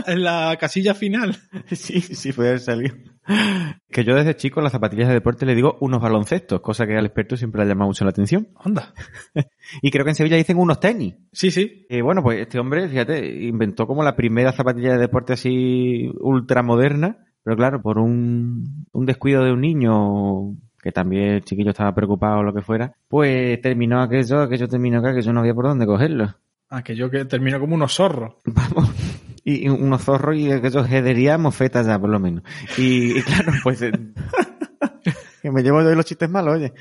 en 0.07 0.23
la 0.25 0.57
casilla 0.61 0.95
final. 0.95 1.37
Sí, 1.73 2.01
sí, 2.01 2.33
puede 2.33 2.51
haber 2.51 2.61
salido. 2.61 2.95
Que 3.91 4.05
yo 4.05 4.15
desde 4.15 4.37
chico 4.37 4.61
las 4.61 4.73
zapatillas 4.73 5.09
de 5.09 5.15
deporte 5.15 5.47
le 5.47 5.55
digo 5.55 5.79
unos 5.81 6.01
baloncestos, 6.01 6.61
cosa 6.61 6.87
que 6.87 6.97
al 6.97 7.07
experto 7.07 7.37
siempre 7.37 7.61
le 7.61 7.65
ha 7.65 7.69
llamado 7.69 7.89
mucho 7.89 8.05
la 8.05 8.11
atención. 8.11 8.49
Anda. 8.57 8.93
Y 9.81 9.91
creo 9.91 10.05
que 10.05 10.11
en 10.11 10.15
Sevilla 10.15 10.37
dicen 10.37 10.59
unos 10.59 10.79
tenis. 10.79 11.15
Sí, 11.33 11.51
sí. 11.51 11.87
Eh, 11.89 12.03
bueno, 12.03 12.23
pues 12.23 12.41
este 12.41 12.59
hombre, 12.59 12.87
fíjate, 12.87 13.45
inventó 13.45 13.87
como 13.87 14.03
la 14.03 14.15
primera 14.15 14.53
zapatilla 14.53 14.93
de 14.93 14.99
deporte 14.99 15.33
así 15.33 16.11
ultramoderna, 16.21 17.25
pero 17.43 17.57
claro, 17.57 17.81
por 17.81 17.99
un, 17.99 18.87
un 18.93 19.07
descuido 19.07 19.43
de 19.43 19.53
un 19.53 19.63
niño 19.63 20.55
que 20.83 20.93
también 20.93 21.31
el 21.31 21.45
chiquillo 21.45 21.71
estaba 21.71 21.95
preocupado 21.95 22.41
o 22.41 22.43
lo 22.43 22.53
que 22.53 22.61
fuera, 22.61 22.95
pues 23.09 23.59
terminó 23.63 24.03
aquello, 24.03 24.43
aquello 24.43 24.69
terminó 24.69 24.99
acá, 24.99 25.15
que 25.15 25.23
yo 25.23 25.33
no 25.33 25.41
había 25.41 25.55
por 25.55 25.67
dónde 25.67 25.87
cogerlo. 25.87 26.35
Ah, 26.69 26.83
que 26.83 26.95
yo 26.95 27.09
que 27.11 27.25
termino 27.25 27.59
como 27.59 27.75
unos 27.75 27.95
zorros. 27.95 28.35
Vamos. 28.45 28.91
Y, 29.45 29.67
y 29.67 29.69
unos 29.69 30.03
zorros 30.03 30.37
y 30.37 30.51
aquellos 30.51 30.87
jedería 30.89 31.37
mofetas 31.39 31.87
ya, 31.87 31.99
por 31.99 32.11
lo 32.11 32.19
menos. 32.19 32.43
Y, 32.79 33.19
y 33.19 33.23
claro, 33.23 33.53
pues... 33.63 33.83
eh, 33.83 33.93
que 35.45 35.51
me 35.51 35.63
llevo 35.63 35.83
yo 35.83 35.89
de 35.89 35.97
los 35.97 36.07
chistes 36.07 36.31
malos, 36.31 36.55
oye. 36.55 36.73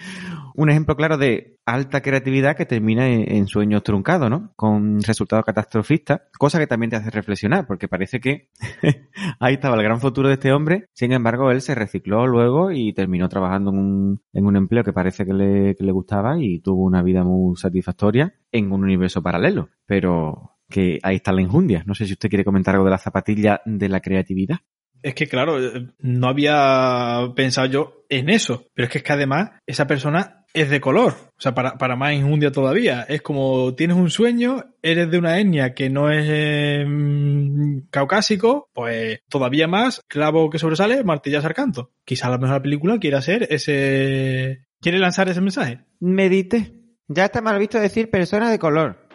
Un 0.56 0.70
ejemplo 0.70 0.96
claro 0.96 1.18
de 1.18 1.58
alta 1.66 2.02
creatividad 2.02 2.56
que 2.56 2.66
termina 2.66 3.10
en, 3.10 3.30
en 3.30 3.48
sueños 3.48 3.84
truncados, 3.84 4.30
¿no? 4.30 4.54
Con 4.56 5.02
resultados 5.04 5.44
catastrofistas, 5.44 6.22
cosa 6.40 6.60
que 6.60 6.68
también 6.68 6.90
te 6.90 6.96
hace 6.96 7.10
reflexionar, 7.10 7.68
porque 7.68 7.90
parece 7.90 8.22
que 8.22 8.52
ahí 9.42 9.56
estaba 9.56 9.76
el 9.76 9.84
gran 9.84 10.00
futuro 10.00 10.30
de 10.30 10.36
este 10.36 10.54
hombre, 10.54 10.88
sin 10.94 11.12
embargo 11.12 11.52
él 11.52 11.62
se 11.62 11.76
recicló 11.76 12.26
luego 12.26 12.72
y 12.72 12.94
terminó 12.94 13.28
trabajando 13.28 13.72
en 13.72 13.80
un, 13.80 14.22
en 14.32 14.46
un 14.46 14.56
empleo 14.56 14.86
que 14.86 14.94
parece 14.94 15.26
que 15.26 15.34
le, 15.34 15.76
que 15.76 15.84
le 15.84 15.92
gustaba 15.92 16.38
y 16.40 16.60
tuvo 16.60 16.84
una 16.84 17.04
vida 17.04 17.26
muy 17.26 17.58
satisfactoria 17.58 18.34
en 18.54 18.72
un 18.72 18.84
universo 18.84 19.22
paralelo, 19.22 19.68
pero 19.86 20.53
que 20.74 21.00
ahí 21.04 21.18
está 21.18 21.32
la 21.32 21.44
injundia. 21.44 21.84
No 21.86 21.94
sé 21.94 22.08
si 22.08 22.14
usted 22.14 22.30
quiere 22.30 22.44
comentar 22.44 22.74
algo 22.74 22.86
de 22.86 22.92
la 22.92 22.98
zapatilla 22.98 23.62
de 23.64 23.90
la 23.90 24.00
creatividad. 24.00 24.58
Es 25.04 25.14
que, 25.14 25.28
claro, 25.28 25.64
eh, 25.64 25.88
no 26.00 26.28
había 26.28 27.32
pensado 27.36 27.68
yo 27.68 28.06
en 28.10 28.30
eso. 28.30 28.66
Pero 28.74 28.88
es 28.88 28.92
que 28.92 28.98
es 28.98 29.04
que 29.04 29.14
además 29.14 29.52
esa 29.68 29.86
persona 29.86 30.46
es 30.52 30.72
de 30.72 30.82
color. 30.82 31.14
O 31.38 31.42
sea, 31.42 31.54
para, 31.54 31.78
para 31.78 31.96
más 31.96 32.14
injundia 32.14 32.52
todavía. 32.52 33.06
Es 33.08 33.22
como 33.22 33.76
tienes 33.76 33.98
un 33.98 34.10
sueño, 34.10 34.64
eres 34.82 35.12
de 35.12 35.20
una 35.20 35.40
etnia 35.40 35.76
que 35.76 35.92
no 35.92 36.10
es 36.10 36.26
eh, 36.28 36.86
mm, 36.88 37.90
caucásico, 37.92 38.70
pues 38.74 39.20
todavía 39.30 39.68
más, 39.68 40.02
clavo 40.08 40.50
que 40.50 40.58
sobresale, 40.58 41.04
martillazo 41.04 41.48
al 41.48 41.54
canto. 41.54 41.92
Quizá 42.04 42.28
a 42.28 42.32
lo 42.32 42.40
mejor 42.40 42.56
la 42.56 42.64
película 42.64 42.98
quiere 42.98 43.18
hacer 43.18 43.48
ese... 43.52 44.66
¿Quiere 44.82 44.98
lanzar 44.98 45.30
ese 45.30 45.40
mensaje? 45.40 45.82
Medite. 46.00 46.74
Ya 47.08 47.26
está 47.26 47.42
mal 47.42 47.60
visto 47.60 47.80
decir 47.80 48.10
persona 48.10 48.50
de 48.50 48.58
color. 48.58 49.08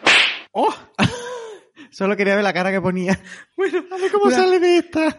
¡Oh! 0.53 0.73
Solo 1.91 2.15
quería 2.17 2.35
ver 2.35 2.43
la 2.43 2.53
cara 2.53 2.71
que 2.71 2.81
ponía. 2.81 3.19
Bueno, 3.57 3.83
A 3.91 3.97
ver 3.97 4.09
cómo 4.11 4.31
sale 4.31 4.57
de 4.59 4.77
esta. 4.77 5.17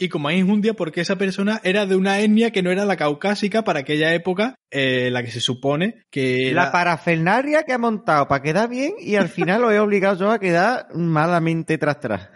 Y 0.00 0.08
con 0.08 0.22
más 0.22 0.32
injundia 0.34 0.74
porque 0.74 1.00
esa 1.02 1.16
persona 1.16 1.60
era 1.62 1.86
de 1.86 1.94
una 1.94 2.18
etnia 2.20 2.50
que 2.50 2.62
no 2.62 2.70
era 2.70 2.84
la 2.84 2.96
caucásica 2.96 3.62
para 3.62 3.80
aquella 3.80 4.12
época, 4.14 4.56
eh, 4.70 5.08
la 5.12 5.22
que 5.22 5.30
se 5.30 5.40
supone 5.40 6.02
que 6.10 6.50
La 6.52 6.62
era- 6.62 6.72
parafernaria 6.72 7.62
que 7.64 7.72
ha 7.72 7.78
montado 7.78 8.26
para 8.26 8.42
quedar 8.42 8.68
bien 8.68 8.94
y 8.98 9.14
al 9.16 9.28
final 9.28 9.62
lo 9.62 9.70
he 9.70 9.78
obligado 9.78 10.16
yo 10.18 10.30
a 10.32 10.38
quedar 10.40 10.88
malamente 10.94 11.78
tras 11.78 12.00
tras. 12.00 12.28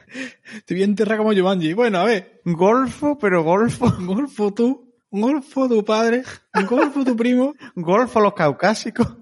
Te 0.64 0.75
voy 0.75 0.83
a 0.83 0.87
enterrar 0.87 1.18
como 1.18 1.33
Jumanji. 1.35 1.73
Bueno, 1.73 1.99
a 1.99 2.05
ver, 2.05 2.40
Golfo, 2.44 3.18
pero 3.18 3.42
golfo. 3.42 3.90
golfo 4.01 4.53
tú, 4.55 4.94
golfo 5.11 5.68
tu 5.68 5.85
padre, 5.85 6.23
golfo 6.68 7.05
tu 7.05 7.16
primo. 7.16 7.55
Golfo 7.75 8.20
los 8.20 8.35
caucásicos. 8.35 9.16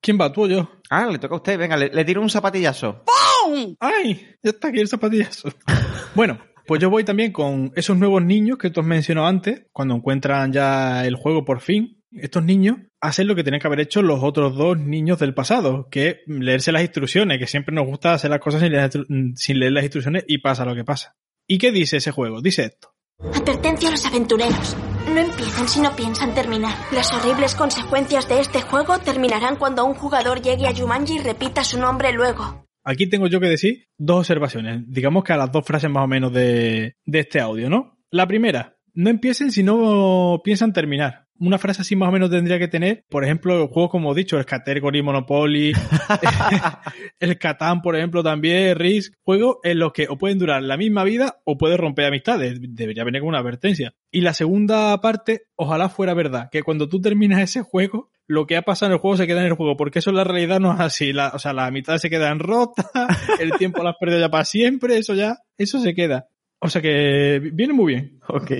¿Quién 0.00 0.18
va, 0.20 0.32
tú 0.32 0.44
o 0.44 0.46
yo? 0.46 0.70
Ah, 0.90 1.06
le 1.06 1.18
toca 1.18 1.34
a 1.34 1.38
usted. 1.38 1.58
Venga, 1.58 1.76
le, 1.76 1.88
le 1.88 2.04
tiro 2.04 2.22
un 2.22 2.30
zapatillazo. 2.30 3.04
¡Ay! 3.80 4.36
Ya 4.42 4.50
está 4.50 4.68
aquí 4.68 4.80
el 4.80 4.88
zapatillazo. 4.88 5.48
bueno, 6.14 6.38
pues 6.66 6.80
yo 6.80 6.90
voy 6.90 7.04
también 7.04 7.32
con 7.32 7.72
esos 7.76 7.96
nuevos 7.96 8.22
niños 8.22 8.58
que 8.58 8.70
tú 8.70 8.80
has 8.80 8.86
mencionado 8.86 9.26
antes, 9.26 9.66
cuando 9.72 9.94
encuentran 9.94 10.52
ya 10.52 11.06
el 11.06 11.16
juego 11.16 11.44
por 11.44 11.60
fin. 11.60 12.02
Estos 12.10 12.44
niños 12.44 12.76
hacen 13.00 13.26
lo 13.26 13.34
que 13.34 13.44
tenían 13.44 13.60
que 13.60 13.66
haber 13.66 13.80
hecho 13.80 14.02
los 14.02 14.22
otros 14.22 14.56
dos 14.56 14.78
niños 14.78 15.18
del 15.18 15.34
pasado, 15.34 15.88
que 15.90 16.08
es 16.08 16.16
leerse 16.26 16.72
las 16.72 16.82
instrucciones, 16.82 17.38
que 17.38 17.46
siempre 17.46 17.74
nos 17.74 17.86
gusta 17.86 18.14
hacer 18.14 18.30
las 18.30 18.40
cosas 18.40 18.60
sin 18.60 18.72
leer, 18.72 18.90
sin 19.34 19.58
leer 19.58 19.72
las 19.72 19.84
instrucciones 19.84 20.24
y 20.26 20.38
pasa 20.38 20.64
lo 20.64 20.74
que 20.74 20.84
pasa. 20.84 21.16
¿Y 21.46 21.58
qué 21.58 21.72
dice 21.72 21.98
ese 21.98 22.10
juego? 22.10 22.40
Dice 22.42 22.64
esto. 22.64 22.94
Advertencia 23.34 23.88
a 23.88 23.92
los 23.92 24.04
aventureros. 24.06 24.76
No 25.14 25.20
empiecen 25.20 25.68
si 25.68 25.80
no 25.80 25.96
piensan 25.96 26.34
terminar. 26.34 26.74
Las 26.92 27.12
horribles 27.12 27.54
consecuencias 27.54 28.28
de 28.28 28.40
este 28.40 28.60
juego 28.60 28.98
terminarán 28.98 29.56
cuando 29.56 29.84
un 29.84 29.94
jugador 29.94 30.42
llegue 30.42 30.66
a 30.66 30.74
Jumanji 30.74 31.16
y 31.16 31.18
repita 31.18 31.64
su 31.64 31.78
nombre 31.78 32.12
luego. 32.12 32.66
Aquí 32.84 33.08
tengo 33.08 33.26
yo 33.26 33.40
que 33.40 33.48
decir 33.48 33.88
dos 33.98 34.20
observaciones, 34.20 34.82
digamos 34.86 35.24
que 35.24 35.32
a 35.34 35.36
las 35.36 35.52
dos 35.52 35.64
frases 35.64 35.90
más 35.90 36.04
o 36.04 36.06
menos 36.06 36.32
de, 36.32 36.94
de 37.04 37.18
este 37.18 37.40
audio, 37.40 37.68
¿no? 37.68 37.98
La 38.10 38.26
primera, 38.26 38.77
no 38.98 39.10
empiecen 39.10 39.52
si 39.52 39.62
no 39.62 40.40
piensan 40.42 40.72
terminar. 40.72 41.28
Una 41.38 41.58
frase 41.58 41.82
así 41.82 41.94
más 41.94 42.08
o 42.08 42.12
menos 42.12 42.30
tendría 42.30 42.58
que 42.58 42.66
tener, 42.66 43.04
por 43.08 43.22
ejemplo, 43.22 43.68
juegos 43.68 43.92
como 43.92 44.10
he 44.10 44.16
dicho, 44.16 44.36
el 44.36 44.44
Category 44.44 45.02
Monopoly, 45.02 45.72
el 47.20 47.38
Catán, 47.38 47.80
por 47.80 47.94
ejemplo, 47.94 48.24
también, 48.24 48.76
Risk, 48.76 49.14
juegos 49.22 49.58
en 49.62 49.78
los 49.78 49.92
que 49.92 50.08
o 50.08 50.18
pueden 50.18 50.40
durar 50.40 50.64
la 50.64 50.76
misma 50.76 51.04
vida 51.04 51.40
o 51.44 51.56
pueden 51.56 51.78
romper 51.78 52.06
amistades. 52.06 52.58
Debería 52.60 53.04
venir 53.04 53.20
con 53.20 53.28
una 53.28 53.38
advertencia. 53.38 53.94
Y 54.10 54.22
la 54.22 54.34
segunda 54.34 55.00
parte, 55.00 55.42
ojalá 55.54 55.88
fuera 55.88 56.12
verdad, 56.12 56.48
que 56.50 56.64
cuando 56.64 56.88
tú 56.88 57.00
terminas 57.00 57.40
ese 57.40 57.62
juego, 57.62 58.10
lo 58.26 58.48
que 58.48 58.56
ha 58.56 58.62
pasado 58.62 58.90
en 58.90 58.94
el 58.94 58.98
juego 58.98 59.16
se 59.16 59.28
queda 59.28 59.42
en 59.42 59.46
el 59.46 59.54
juego, 59.54 59.76
porque 59.76 60.00
eso 60.00 60.10
en 60.10 60.16
la 60.16 60.24
realidad 60.24 60.58
no 60.58 60.74
es 60.74 60.80
así. 60.80 61.12
La, 61.12 61.28
o 61.28 61.38
sea, 61.38 61.52
las 61.52 61.70
mitades 61.70 62.02
se 62.02 62.10
quedan 62.10 62.40
rotas, 62.40 62.86
el 63.38 63.52
tiempo 63.52 63.84
lo 63.84 63.90
has 63.90 63.96
perdido 64.00 64.18
ya 64.18 64.28
para 64.28 64.44
siempre, 64.44 64.98
eso 64.98 65.14
ya, 65.14 65.38
eso 65.56 65.78
se 65.78 65.94
queda. 65.94 66.26
O 66.60 66.68
sea 66.68 66.82
que 66.82 67.40
viene 67.52 67.72
muy 67.72 67.94
bien. 67.94 68.20
Ok. 68.28 68.52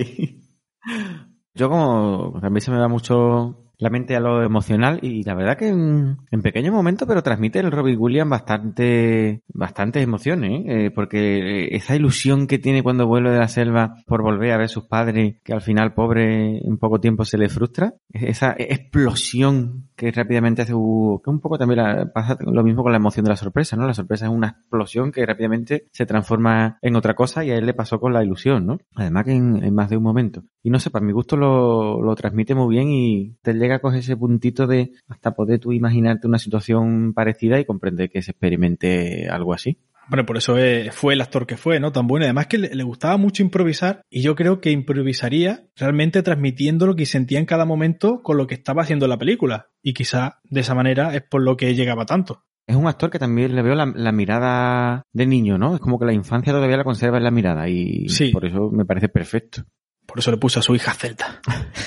Yo 1.53 1.69
como 1.69 2.39
también 2.41 2.61
se 2.61 2.71
me 2.71 2.79
va 2.79 2.87
mucho 2.87 3.68
la 3.79 3.89
mente 3.89 4.15
a 4.15 4.19
lo 4.19 4.43
emocional 4.43 4.99
y 5.01 5.23
la 5.23 5.33
verdad 5.33 5.57
que 5.57 5.69
en, 5.69 6.17
en 6.29 6.41
pequeño 6.41 6.71
momento 6.71 7.07
pero 7.07 7.23
transmite 7.23 7.59
el 7.59 7.71
Robbie 7.71 7.95
Williams 7.95 8.29
bastante 8.29 9.41
bastantes 9.47 10.03
emociones 10.03 10.63
¿eh? 10.67 10.91
porque 10.93 11.69
esa 11.71 11.95
ilusión 11.95 12.45
que 12.45 12.59
tiene 12.59 12.83
cuando 12.83 13.07
vuelve 13.07 13.31
de 13.31 13.39
la 13.39 13.47
selva 13.47 13.95
por 14.05 14.21
volver 14.21 14.51
a 14.51 14.57
ver 14.57 14.65
a 14.65 14.69
sus 14.69 14.85
padres 14.85 15.37
que 15.43 15.53
al 15.53 15.61
final 15.61 15.93
pobre 15.93 16.57
en 16.57 16.77
poco 16.77 16.99
tiempo 16.99 17.23
se 17.23 17.37
le 17.37 17.47
frustra 17.47 17.93
esa 18.09 18.53
explosión 18.57 19.89
que 19.95 20.11
rápidamente 20.11 20.61
hace 20.61 20.73
uh, 20.73 21.21
que 21.23 21.29
un 21.29 21.39
poco 21.39 21.57
también 21.57 21.79
pasa 22.13 22.37
lo 22.41 22.63
mismo 22.63 22.83
con 22.83 22.91
la 22.91 22.97
emoción 22.97 23.23
de 23.23 23.29
la 23.29 23.37
sorpresa 23.37 23.77
no 23.77 23.87
la 23.87 23.93
sorpresa 23.93 24.25
es 24.25 24.31
una 24.31 24.57
explosión 24.59 25.13
que 25.13 25.25
rápidamente 25.25 25.87
se 25.91 26.05
transforma 26.05 26.77
en 26.81 26.97
otra 26.97 27.15
cosa 27.15 27.45
y 27.45 27.51
a 27.51 27.55
él 27.55 27.65
le 27.65 27.73
pasó 27.73 27.99
con 27.99 28.11
la 28.11 28.23
ilusión 28.23 28.65
no 28.65 28.77
además 28.95 29.23
que 29.23 29.31
en 29.31 29.73
más 29.73 29.89
de 29.89 29.95
un 29.95 30.03
momento 30.03 30.43
y 30.61 30.69
no 30.69 30.79
sé 30.79 30.89
para 30.89 31.05
mi 31.05 31.11
gusto 31.11 31.37
lo, 31.37 32.01
lo 32.01 32.15
transmite 32.15 32.55
muy 32.55 32.75
bien 32.75 32.89
y 32.89 33.35
te 33.41 33.53
llega 33.53 33.75
a 33.75 33.79
coger 33.79 33.99
ese 33.99 34.17
puntito 34.17 34.67
de 34.67 34.91
hasta 35.07 35.31
poder 35.31 35.59
tú 35.59 35.71
imaginarte 35.71 36.27
una 36.27 36.39
situación 36.39 37.13
parecida 37.13 37.59
y 37.59 37.65
comprender 37.65 38.09
que 38.09 38.21
se 38.21 38.31
experimente 38.31 39.29
algo 39.29 39.53
así. 39.53 39.77
Bueno, 40.09 40.25
por 40.25 40.37
eso 40.37 40.57
es, 40.57 40.93
fue 40.93 41.13
el 41.13 41.21
actor 41.21 41.45
que 41.45 41.55
fue, 41.55 41.79
¿no? 41.79 41.91
Tan 41.91 42.07
bueno. 42.07 42.25
Además 42.25 42.47
que 42.47 42.57
le, 42.57 42.73
le, 42.73 42.83
gustaba 42.83 43.17
mucho 43.17 43.43
improvisar 43.43 44.01
y 44.09 44.21
yo 44.21 44.35
creo 44.35 44.59
que 44.59 44.71
improvisaría 44.71 45.67
realmente 45.75 46.23
transmitiendo 46.23 46.87
lo 46.87 46.95
que 46.95 47.05
sentía 47.05 47.37
en 47.37 47.45
cada 47.45 47.65
momento 47.65 48.23
con 48.23 48.37
lo 48.37 48.47
que 48.47 48.55
estaba 48.55 48.81
haciendo 48.81 49.07
la 49.07 49.19
película. 49.19 49.67
Y 49.83 49.93
quizá 49.93 50.39
de 50.45 50.61
esa 50.61 50.73
manera 50.73 51.15
es 51.15 51.21
por 51.21 51.43
lo 51.43 51.55
que 51.55 51.75
llegaba 51.75 52.05
tanto. 52.05 52.43
Es 52.65 52.75
un 52.75 52.87
actor 52.87 53.09
que 53.11 53.19
también 53.19 53.55
le 53.55 53.61
veo 53.61 53.75
la, 53.75 53.85
la, 53.85 54.11
mirada 54.11 55.03
de 55.11 55.25
niño, 55.25 55.57
¿no? 55.57 55.75
Es 55.75 55.81
como 55.81 55.97
que 55.97 56.05
la 56.05 56.13
infancia 56.13 56.53
todavía 56.53 56.77
la 56.77 56.83
conserva 56.83 57.17
en 57.17 57.23
la 57.23 57.31
mirada 57.31 57.67
y 57.67 58.07
sí. 58.09 58.31
por 58.31 58.45
eso 58.45 58.69
me 58.71 58.85
parece 58.85 59.09
perfecto. 59.09 59.63
Por 60.09 60.19
eso 60.19 60.31
le 60.31 60.37
puso 60.37 60.59
a 60.59 60.63
su 60.63 60.75
hija 60.75 60.93
Celta. 60.93 61.39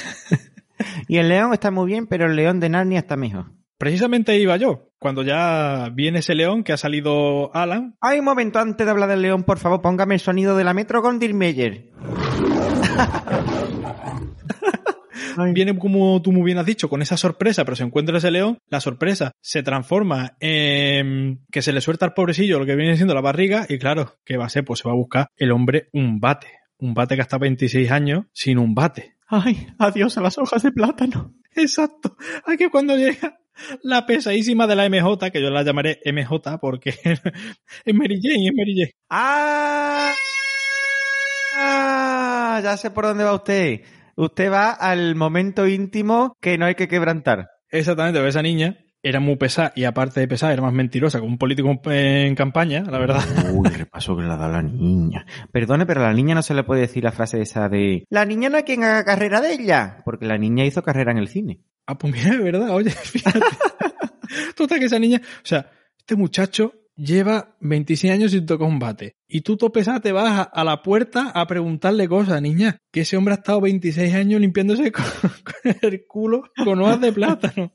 Y 1.09 1.19
el 1.19 1.29
león 1.29 1.53
está 1.53 1.71
muy 1.71 1.87
bien, 1.87 2.07
pero 2.07 2.27
el 2.27 2.37
león 2.37 2.59
de 2.59 2.69
Narnia 2.69 3.01
está 3.01 3.17
mejor. 3.17 3.53
Precisamente 3.79 4.39
iba 4.39 4.57
yo, 4.57 4.91
cuando 4.99 5.23
ya 5.23 5.91
viene 5.93 6.21
ese 6.21 6.35
león 6.35 6.65
que 6.65 6.73
ha 6.73 6.77
salido 6.77 7.55
Alan. 7.55 7.97
Ay, 8.01 8.21
un 8.21 8.25
momento 8.25 8.59
antes 8.59 8.87
de 8.87 8.91
hablar 8.91 9.09
del 9.09 9.23
león, 9.23 9.43
por 9.43 9.59
favor, 9.59 9.83
póngame 9.83 10.15
el 10.15 10.21
sonido 10.21 10.57
de 10.57 10.65
la 10.65 10.75
Metro 10.75 11.03
con 11.03 11.19
Meyer. 11.19 11.91
Viene 15.55 15.79
como 15.79 16.21
tú 16.21 16.31
muy 16.31 16.45
bien 16.45 16.59
has 16.59 16.67
dicho, 16.67 16.91
con 16.91 17.01
esa 17.01 17.17
sorpresa, 17.17 17.65
pero 17.65 17.75
se 17.75 17.85
encuentra 17.85 18.19
ese 18.19 18.31
león, 18.31 18.59
la 18.69 18.81
sorpresa 18.81 19.33
se 19.41 19.63
transforma 19.63 20.37
en 20.41 21.41
que 21.51 21.63
se 21.63 21.73
le 21.73 21.81
suelta 21.81 22.05
al 22.05 22.13
pobrecillo 22.13 22.59
lo 22.59 22.67
que 22.67 22.77
viene 22.77 22.97
siendo 22.97 23.15
la 23.15 23.23
barriga 23.23 23.65
y 23.69 23.79
claro, 23.79 24.17
¿qué 24.25 24.37
va 24.37 24.45
a 24.45 24.51
ser? 24.51 24.65
Pues 24.65 24.81
se 24.81 24.89
va 24.89 24.93
a 24.93 24.97
buscar 24.97 25.29
el 25.37 25.53
hombre 25.53 25.89
un 25.93 26.21
bate. 26.21 26.49
Un 26.83 26.95
bate 26.95 27.15
que 27.15 27.23
hasta 27.23 27.39
26 27.39 27.93
años 27.93 28.25
sin 28.33 28.59
un 28.59 28.75
bate. 28.75 29.15
Ay, 29.29 29.69
adiós 29.79 30.19
a 30.19 30.21
las 30.21 30.37
hojas 30.37 30.65
de 30.65 30.73
plátano. 30.73 31.33
Exacto. 31.55 32.17
Aquí 32.45 32.69
cuando 32.71 32.97
llega 32.97 33.39
la 33.85 34.05
pesadísima 34.05 34.67
de 34.67 34.75
la 34.75 34.89
MJ, 34.89 35.31
que 35.31 35.41
yo 35.41 35.49
la 35.51 35.63
llamaré 35.63 36.01
MJ 36.05 36.59
porque 36.61 36.91
es 37.05 37.95
Mary 37.95 38.21
Jane, 38.21 38.49
es 38.49 38.53
Mary 38.57 38.75
Jane. 38.77 38.91
¡Ah! 39.11 40.13
¡Ah! 41.57 42.61
Ya 42.65 42.77
sé 42.77 42.91
por 42.91 43.05
dónde 43.05 43.23
va 43.23 43.35
usted. 43.35 43.83
Usted 44.17 44.51
va 44.51 44.73
al 44.73 45.15
momento 45.15 45.69
íntimo 45.69 46.37
que 46.41 46.59
no 46.59 46.67
hay 46.67 46.75
que 46.75 46.89
quebrantar. 46.89 47.49
Exactamente, 47.71 48.27
esa 48.27 48.43
niña 48.43 48.77
era 49.03 49.21
muy 49.21 49.37
pesada 49.37 49.73
y 49.75 49.85
aparte 49.85 50.21
de 50.21 50.29
pesada 50.29 50.53
era 50.53 50.63
más 50.63 50.73
mentirosa 50.73 51.19
que 51.19 51.27
un 51.27 51.39
político 51.39 51.81
en 51.87 52.35
campaña, 52.35 52.85
la 52.89 52.99
verdad. 52.99 53.23
Uy, 53.53 53.69
repaso 53.69 54.17
que 54.17 54.23
le 54.23 54.33
ha 54.33 54.37
dado 54.37 54.53
la 54.53 54.63
niña. 54.63 55.27
Perdone, 55.51 55.87
pero 55.87 56.01
a 56.01 56.09
la 56.09 56.15
niña 56.15 56.35
no 56.35 56.43
se 56.43 56.55
le 56.55 56.63
puede 56.63 56.83
decir 56.83 57.03
la 57.03 57.13
frase 57.13 57.41
esa 57.41 57.69
de 57.69 58.05
la 58.11 58.25
niña 58.25 58.49
no 58.49 58.59
hay 58.59 58.63
quien 58.63 58.85
haga 58.85 59.05
carrera 59.05 59.41
de 59.41 59.55
ella, 59.55 59.99
porque 60.05 60.27
la 60.27 60.39
niña 60.39 60.65
hizo 60.65 60.83
carrera 60.83 61.13
en 61.13 61.19
el 61.19 61.29
cine. 61.29 61.61
Ah, 61.87 61.99
pues 61.99 62.13
mira, 62.13 62.31
de 62.31 62.43
verdad, 62.43 62.71
oye, 62.71 62.91
fíjate. 62.91 63.41
Total 64.55 64.79
que 64.79 64.87
esa 64.87 64.99
niña, 64.99 65.21
o 65.23 65.47
sea, 65.47 65.71
este 65.99 66.15
muchacho 66.15 66.73
lleva 66.97 67.57
26 67.61 68.13
años 68.13 68.33
sin 68.33 68.47
tocar 68.47 68.69
un 68.69 68.79
bate. 68.79 69.17
Y 69.29 69.41
tú, 69.41 69.57
topesa, 69.57 70.01
te 70.01 70.13
vas 70.13 70.49
a 70.53 70.65
la 70.65 70.83
puerta 70.83 71.31
a 71.35 71.47
preguntarle 71.47 72.09
cosas, 72.09 72.43
niña. 72.43 72.79
Que 72.93 73.01
ese 73.01 73.17
hombre 73.17 73.33
ha 73.35 73.39
estado 73.39 73.63
26 73.63 74.15
años 74.15 74.41
limpiándose 74.41 74.93
con, 74.93 75.05
con 75.23 75.77
el 75.81 76.05
culo 76.07 76.43
con 76.65 76.81
hojas 76.81 77.01
de 77.01 77.13
plátano. 77.13 77.73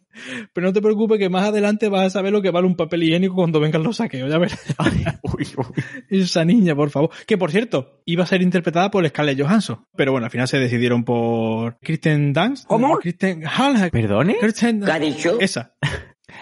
Pero 0.54 0.68
no 0.68 0.74
te 0.74 0.82
preocupes 0.82 1.20
que 1.20 1.30
más 1.30 1.48
adelante 1.48 1.90
vas 1.90 2.06
a 2.06 2.10
saber 2.10 2.32
lo 2.32 2.42
que 2.42 2.52
vale 2.52 2.68
un 2.68 2.76
papel 2.76 3.04
higiénico 3.04 3.36
cuando 3.36 3.60
vengan 3.60 3.84
los 3.84 3.98
saqueos, 3.98 4.30
ya 4.30 4.38
verás. 4.38 4.60
uy, 5.24 5.48
uy. 5.58 5.84
Esa 6.10 6.46
niña, 6.46 6.76
por 6.76 6.90
favor. 6.90 7.10
Que 7.26 7.38
por 7.38 7.52
cierto, 7.52 8.02
iba 8.06 8.24
a 8.24 8.28
ser 8.28 8.42
interpretada 8.42 8.92
por 8.92 9.08
Scarlett 9.08 9.40
Johansson. 9.40 9.86
Pero 9.96 10.12
bueno, 10.12 10.26
al 10.26 10.32
final 10.32 10.48
se 10.48 10.58
decidieron 10.58 11.04
por 11.04 11.78
Kristen 11.80 12.34
Dunst. 12.34 12.68
¿Cómo? 12.68 12.98
Kristen 12.98 13.44
Hall. 13.46 13.90
¿Perdone? 13.92 14.38
Kristen 14.40 14.82
¿Qué 14.82 14.92
ha 14.92 15.00
dicho? 15.00 15.40
Esa. 15.40 15.76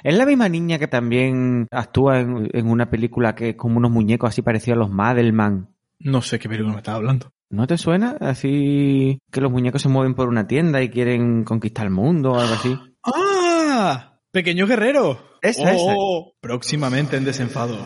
Es 0.04 0.17
la 0.17 0.26
misma 0.26 0.50
niña 0.50 0.80
que 0.80 0.88
también 0.88 1.67
actúa 1.71 2.19
en, 2.19 2.50
en, 2.54 2.67
una 2.67 2.89
película 2.89 3.36
que 3.36 3.50
es 3.50 3.56
como 3.56 3.78
unos 3.78 3.91
muñecos 3.91 4.30
así 4.30 4.41
parecidos 4.41 4.78
a 4.78 4.80
los 4.80 4.89
Madelman. 4.89 5.69
No 6.00 6.21
sé 6.21 6.39
qué 6.39 6.50
película 6.50 6.74
me 6.74 6.80
estás 6.80 6.95
hablando. 6.95 7.32
¿No 7.50 7.67
te 7.67 7.78
suena? 7.78 8.17
Así 8.19 9.19
que 9.32 9.41
los 9.41 9.52
muñecos 9.52 9.82
se 9.82 9.89
mueven 9.89 10.15
por 10.15 10.28
una 10.28 10.48
tienda 10.48 10.82
y 10.82 10.89
quieren 10.89 11.43
conquistar 11.43 11.86
el 11.86 11.91
mundo 11.91 12.34
o 12.34 12.39
algo 12.39 12.54
así. 12.54 12.78
¡Ah! 13.04 14.19
¡Pequeño 14.32 14.67
guerrero! 14.67 15.38
Esa, 15.41 15.74
oh, 15.76 16.28
esa. 16.28 16.38
Próximamente 16.41 17.17
en 17.17 17.26
desenfado. 17.26 17.78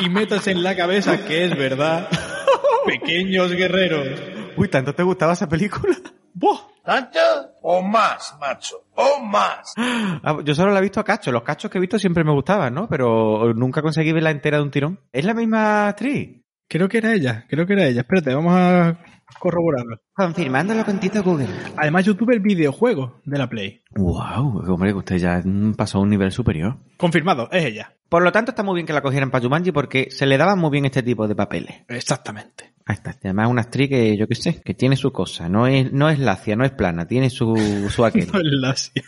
y 0.00 0.08
metas 0.10 0.46
en 0.48 0.62
la 0.62 0.76
cabeza 0.76 1.24
que 1.24 1.44
es 1.44 1.56
verdad. 1.56 2.08
Pequeños 2.86 3.52
guerreros. 3.52 4.08
Uy, 4.56 4.68
¿tanto 4.68 4.94
te 4.94 5.02
gustaba 5.02 5.32
esa 5.32 5.48
película? 5.48 5.96
¡Boh! 6.34 6.59
¿Tanto? 6.84 7.18
O 7.62 7.82
más, 7.82 8.36
macho. 8.40 8.84
O 8.94 9.22
más. 9.22 9.74
Ah, 10.22 10.38
yo 10.44 10.54
solo 10.54 10.72
la 10.72 10.80
he 10.80 10.82
visto 10.82 11.00
a 11.00 11.04
cachos. 11.04 11.32
Los 11.32 11.42
cachos 11.42 11.70
que 11.70 11.78
he 11.78 11.80
visto 11.80 11.98
siempre 11.98 12.24
me 12.24 12.32
gustaban, 12.32 12.74
¿no? 12.74 12.88
Pero 12.88 13.54
nunca 13.54 13.80
conseguí 13.80 14.12
verla 14.12 14.30
entera 14.30 14.58
de 14.58 14.62
un 14.62 14.70
tirón. 14.70 15.00
¿Es 15.12 15.24
la 15.24 15.32
misma 15.32 15.88
actriz? 15.88 16.42
Creo 16.68 16.88
que 16.88 16.98
era 16.98 17.14
ella, 17.14 17.46
creo 17.48 17.66
que 17.66 17.72
era 17.72 17.86
ella. 17.86 18.02
Espérate, 18.02 18.34
vamos 18.34 18.54
a 18.54 18.98
corroborarlo. 19.38 19.98
Confirmándolo 20.14 20.84
con 20.84 21.00
Tito 21.00 21.22
Google. 21.22 21.48
Además, 21.76 22.04
YouTube 22.04 22.30
el 22.30 22.40
videojuego 22.40 23.20
de 23.24 23.38
la 23.38 23.48
Play. 23.48 23.82
Wow, 23.96 24.62
hombre, 24.72 24.90
que 24.92 24.98
usted 24.98 25.16
ya 25.16 25.42
pasó 25.76 25.98
a 25.98 26.02
un 26.02 26.10
nivel 26.10 26.30
superior. 26.32 26.76
Confirmado, 26.96 27.48
es 27.50 27.64
ella. 27.64 27.94
Por 28.08 28.22
lo 28.22 28.32
tanto, 28.32 28.50
está 28.50 28.62
muy 28.62 28.74
bien 28.74 28.86
que 28.86 28.92
la 28.92 29.02
cogieran 29.02 29.30
para 29.30 29.42
Jumanji 29.42 29.72
porque 29.72 30.08
se 30.10 30.26
le 30.26 30.36
daban 30.36 30.58
muy 30.58 30.70
bien 30.70 30.84
este 30.84 31.02
tipo 31.02 31.26
de 31.26 31.34
papeles. 31.34 31.84
Exactamente. 31.88 32.74
Ahí 32.90 32.94
está. 32.94 33.16
Además, 33.22 33.48
una 33.48 33.62
actriz 33.62 33.88
que, 33.88 34.16
yo 34.16 34.26
qué 34.26 34.34
sé, 34.34 34.60
que 34.64 34.74
tiene 34.74 34.96
su 34.96 35.12
cosa. 35.12 35.48
No 35.48 35.68
es, 35.68 35.92
no 35.92 36.10
es 36.10 36.18
lacia, 36.18 36.56
no 36.56 36.64
es 36.64 36.72
plana, 36.72 37.06
tiene 37.06 37.30
su, 37.30 37.54
su 37.88 38.04
aquel. 38.04 38.26
no 38.32 38.40
es 38.40 38.46
lacia. 38.46 39.02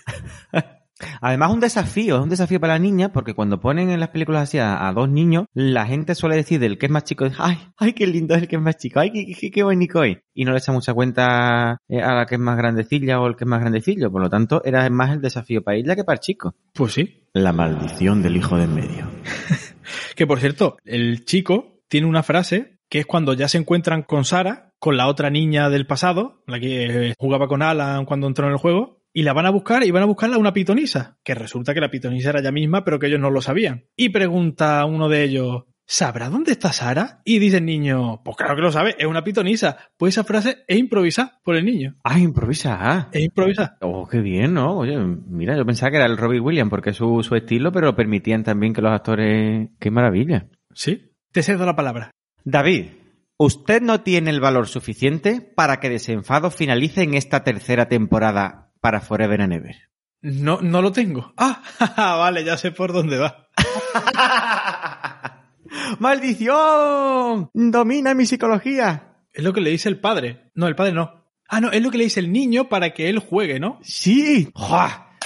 Además, 1.21 1.51
un 1.51 1.59
desafío, 1.59 2.15
es 2.15 2.23
un 2.23 2.29
desafío 2.29 2.61
para 2.61 2.75
la 2.75 2.79
niña, 2.79 3.13
porque 3.13 3.35
cuando 3.35 3.59
ponen 3.59 3.91
en 3.91 3.99
las 3.99 4.11
películas 4.11 4.45
así 4.45 4.59
a, 4.59 4.87
a, 4.87 4.93
dos 4.93 5.09
niños, 5.09 5.47
la 5.53 5.85
gente 5.85 6.15
suele 6.15 6.37
decir 6.37 6.61
del 6.61 6.79
que 6.79 6.87
es 6.87 6.93
más 6.93 7.03
chico, 7.03 7.27
ay, 7.39 7.59
ay, 7.77 7.93
qué 7.93 8.07
lindo 8.07 8.37
es 8.37 8.43
el 8.43 8.47
que 8.47 8.55
es 8.55 8.63
más 8.63 8.77
chico, 8.77 9.01
ay, 9.01 9.11
qué, 9.11 9.27
qué, 9.35 9.51
qué 9.51 9.63
bonito 9.65 10.05
es. 10.05 10.19
Y 10.33 10.45
no 10.45 10.53
le 10.53 10.59
echa 10.59 10.71
mucha 10.71 10.95
cuenta 10.95 11.79
eh, 11.89 12.01
a 12.01 12.15
la 12.15 12.27
que 12.27 12.37
es 12.37 12.41
más 12.41 12.57
grandecilla 12.57 13.21
o 13.21 13.27
el 13.27 13.35
que 13.35 13.43
es 13.43 13.49
más 13.49 13.63
grandecillo. 13.63 14.13
Por 14.13 14.23
lo 14.23 14.31
tanto, 14.31 14.63
era 14.65 14.89
más 14.91 15.11
el 15.11 15.21
desafío 15.21 15.65
para 15.65 15.77
ella 15.77 15.97
que 15.97 16.05
para 16.05 16.15
el 16.15 16.21
chico. 16.21 16.55
Pues 16.73 16.93
sí. 16.93 17.27
La 17.33 17.53
maldición 17.53 18.23
del 18.23 18.37
hijo 18.37 18.57
del 18.57 18.69
medio. 18.69 19.11
que 20.15 20.25
por 20.25 20.39
cierto, 20.39 20.77
el 20.85 21.25
chico 21.25 21.81
tiene 21.89 22.07
una 22.07 22.23
frase 22.23 22.72
que 22.93 22.99
es 22.99 23.07
cuando 23.07 23.33
ya 23.33 23.49
se 23.49 23.57
encuentran 23.57 24.03
con 24.03 24.27
Sara, 24.27 24.75
con 24.79 24.99
la 24.99 25.07
otra 25.07 25.31
niña 25.31 25.71
del 25.71 25.87
pasado, 25.87 26.43
la 26.47 26.61
que 26.61 27.15
jugaba 27.19 27.49
con 27.49 27.63
Alan 27.63 28.05
cuando 28.05 28.27
entró 28.27 28.45
en 28.45 28.53
el 28.53 28.59
juego, 28.59 29.01
y 29.15 29.23
la 29.23 29.33
van 29.33 29.47
a 29.47 29.51
buscar 29.51 29.83
y 29.83 29.91
van 29.91 30.03
a 30.03 30.07
buscarla 30.07 30.37
a 30.37 30.39
una 30.39 30.53
pitonisa, 30.53 31.17
que 31.25 31.35
resulta 31.35 31.73
que 31.73 31.81
la 31.81 31.91
pitonisa 31.91 32.29
era 32.29 32.41
ella 32.41 32.53
misma, 32.53 32.85
pero 32.85 32.99
que 32.99 33.07
ellos 33.07 33.19
no 33.19 33.31
lo 33.31 33.41
sabían. 33.41 33.87
Y 33.97 34.11
pregunta 34.11 34.79
a 34.79 34.85
uno 34.85 35.09
de 35.09 35.25
ellos, 35.25 35.65
¿sabrá 35.87 36.29
dónde 36.29 36.53
está 36.53 36.71
Sara? 36.75 37.23
Y 37.25 37.39
dice 37.39 37.57
el 37.57 37.65
niño, 37.65 38.21
pues 38.23 38.37
claro 38.37 38.57
que 38.57 38.61
lo 38.61 38.71
sabe, 38.71 38.95
es 38.99 39.07
una 39.07 39.25
pitonisa. 39.25 39.79
Pues 39.97 40.13
esa 40.13 40.25
frase 40.25 40.59
es 40.69 40.77
improvisada 40.77 41.41
por 41.43 41.57
el 41.57 41.65
niño. 41.65 41.97
Ah, 42.05 42.19
improvisada. 42.19 43.09
Es 43.11 43.23
improvisada. 43.23 43.79
Oh, 43.81 44.07
qué 44.07 44.21
bien, 44.21 44.53
¿no? 44.53 44.77
Oye, 44.77 44.99
mira, 44.99 45.57
yo 45.57 45.65
pensaba 45.65 45.93
que 45.93 45.97
era 45.97 46.05
el 46.05 46.19
Robbie 46.19 46.41
Williams 46.41 46.69
porque 46.69 46.91
es 46.91 46.97
su, 46.97 47.23
su 47.23 47.37
estilo, 47.37 47.73
pero 47.73 47.97
permitían 47.97 48.45
también 48.45 48.75
que 48.75 48.83
los 48.83 48.93
actores... 48.93 49.71
¡Qué 49.81 49.91
maravilla! 49.91 50.51
Sí, 50.75 51.15
te 51.33 51.43
cedo 51.43 51.65
la 51.65 51.75
palabra. 51.75 52.11
David, 52.45 52.87
Usted 53.45 53.83
no 53.83 54.03
tiene 54.03 54.31
el 54.31 54.41
valor 54.41 54.69
suficiente 54.69 55.41
para 55.41 55.81
que 55.81 55.91
Desenfado 55.91 56.53
finalice 56.53 57.03
en 57.03 57.15
esta 57.15 57.43
tercera 57.43 57.89
temporada 57.89 58.71
para 58.81 59.01
Forever 59.01 59.43
and 59.43 59.53
Ever. 59.53 59.77
No, 60.21 60.61
no 60.61 60.81
lo 60.81 60.93
tengo. 60.93 61.35
Ah, 61.81 62.17
vale, 62.17 62.45
ya 62.45 62.57
sé 62.57 62.71
por 62.71 62.93
dónde 62.93 63.19
va. 63.19 63.49
¡Maldición! 65.99 67.51
Domina 67.53 68.15
mi 68.15 68.27
psicología. 68.27 69.17
Es 69.33 69.43
lo 69.43 69.53
que 69.53 69.61
le 69.61 69.71
dice 69.71 69.89
el 69.89 69.99
padre. 69.99 70.53
No, 70.55 70.69
el 70.69 70.77
padre 70.77 70.93
no. 70.93 71.25
Ah, 71.49 71.61
no, 71.61 71.73
es 71.73 71.83
lo 71.83 71.91
que 71.91 71.99
le 71.99 72.05
dice 72.05 72.21
el 72.21 72.31
niño 72.31 72.69
para 72.69 72.91
que 72.91 73.09
él 73.09 73.19
juegue, 73.19 73.59
¿no? 73.59 73.81
Sí. 73.83 74.51
¡Jua! 74.55 75.17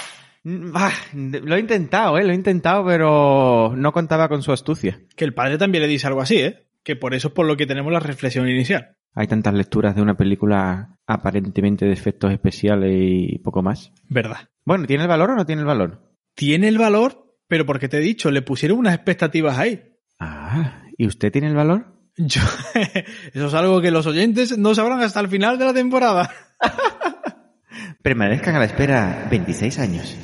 Ah, 0.73 0.93
lo 1.13 1.55
he 1.55 1.59
intentado, 1.59 2.17
¿eh? 2.17 2.23
Lo 2.23 2.31
he 2.31 2.35
intentado, 2.35 2.83
pero 2.83 3.73
no 3.75 3.91
contaba 3.91 4.27
con 4.27 4.41
su 4.41 4.51
astucia. 4.51 4.99
Que 5.15 5.25
el 5.25 5.35
padre 5.35 5.59
también 5.59 5.83
le 5.83 5.87
dice 5.87 6.07
algo 6.07 6.21
así, 6.21 6.37
¿eh? 6.39 6.66
Que 6.87 6.95
por 6.95 7.13
eso 7.13 7.27
es 7.27 7.33
por 7.33 7.45
lo 7.45 7.57
que 7.57 7.67
tenemos 7.67 7.91
la 7.91 7.99
reflexión 7.99 8.47
inicial. 8.47 8.95
Hay 9.13 9.27
tantas 9.27 9.53
lecturas 9.53 9.93
de 9.93 10.01
una 10.01 10.15
película 10.15 10.97
aparentemente 11.05 11.85
de 11.85 11.91
efectos 11.91 12.31
especiales 12.31 12.93
y 12.95 13.39
poco 13.39 13.61
más. 13.61 13.91
Verdad. 14.07 14.47
Bueno, 14.63 14.85
¿tiene 14.85 15.03
el 15.03 15.09
valor 15.09 15.31
o 15.31 15.35
no 15.35 15.45
tiene 15.45 15.63
el 15.63 15.67
valor? 15.67 16.13
Tiene 16.33 16.69
el 16.69 16.77
valor, 16.77 17.35
pero 17.45 17.65
porque 17.65 17.89
te 17.89 17.97
he 17.97 17.99
dicho, 17.99 18.31
le 18.31 18.41
pusieron 18.41 18.77
unas 18.77 18.95
expectativas 18.95 19.57
ahí. 19.57 19.97
Ah, 20.17 20.81
¿y 20.97 21.07
usted 21.07 21.29
tiene 21.29 21.49
el 21.49 21.55
valor? 21.55 21.93
Yo, 22.15 22.39
eso 23.33 23.47
es 23.47 23.53
algo 23.53 23.81
que 23.81 23.91
los 23.91 24.07
oyentes 24.07 24.57
no 24.57 24.73
sabrán 24.73 25.01
hasta 25.01 25.19
el 25.19 25.27
final 25.27 25.59
de 25.59 25.65
la 25.65 25.73
temporada. 25.73 26.31
Permanezcan 28.01 28.55
a 28.55 28.59
la 28.59 28.65
espera 28.65 29.27
26 29.29 29.79
años. 29.79 30.17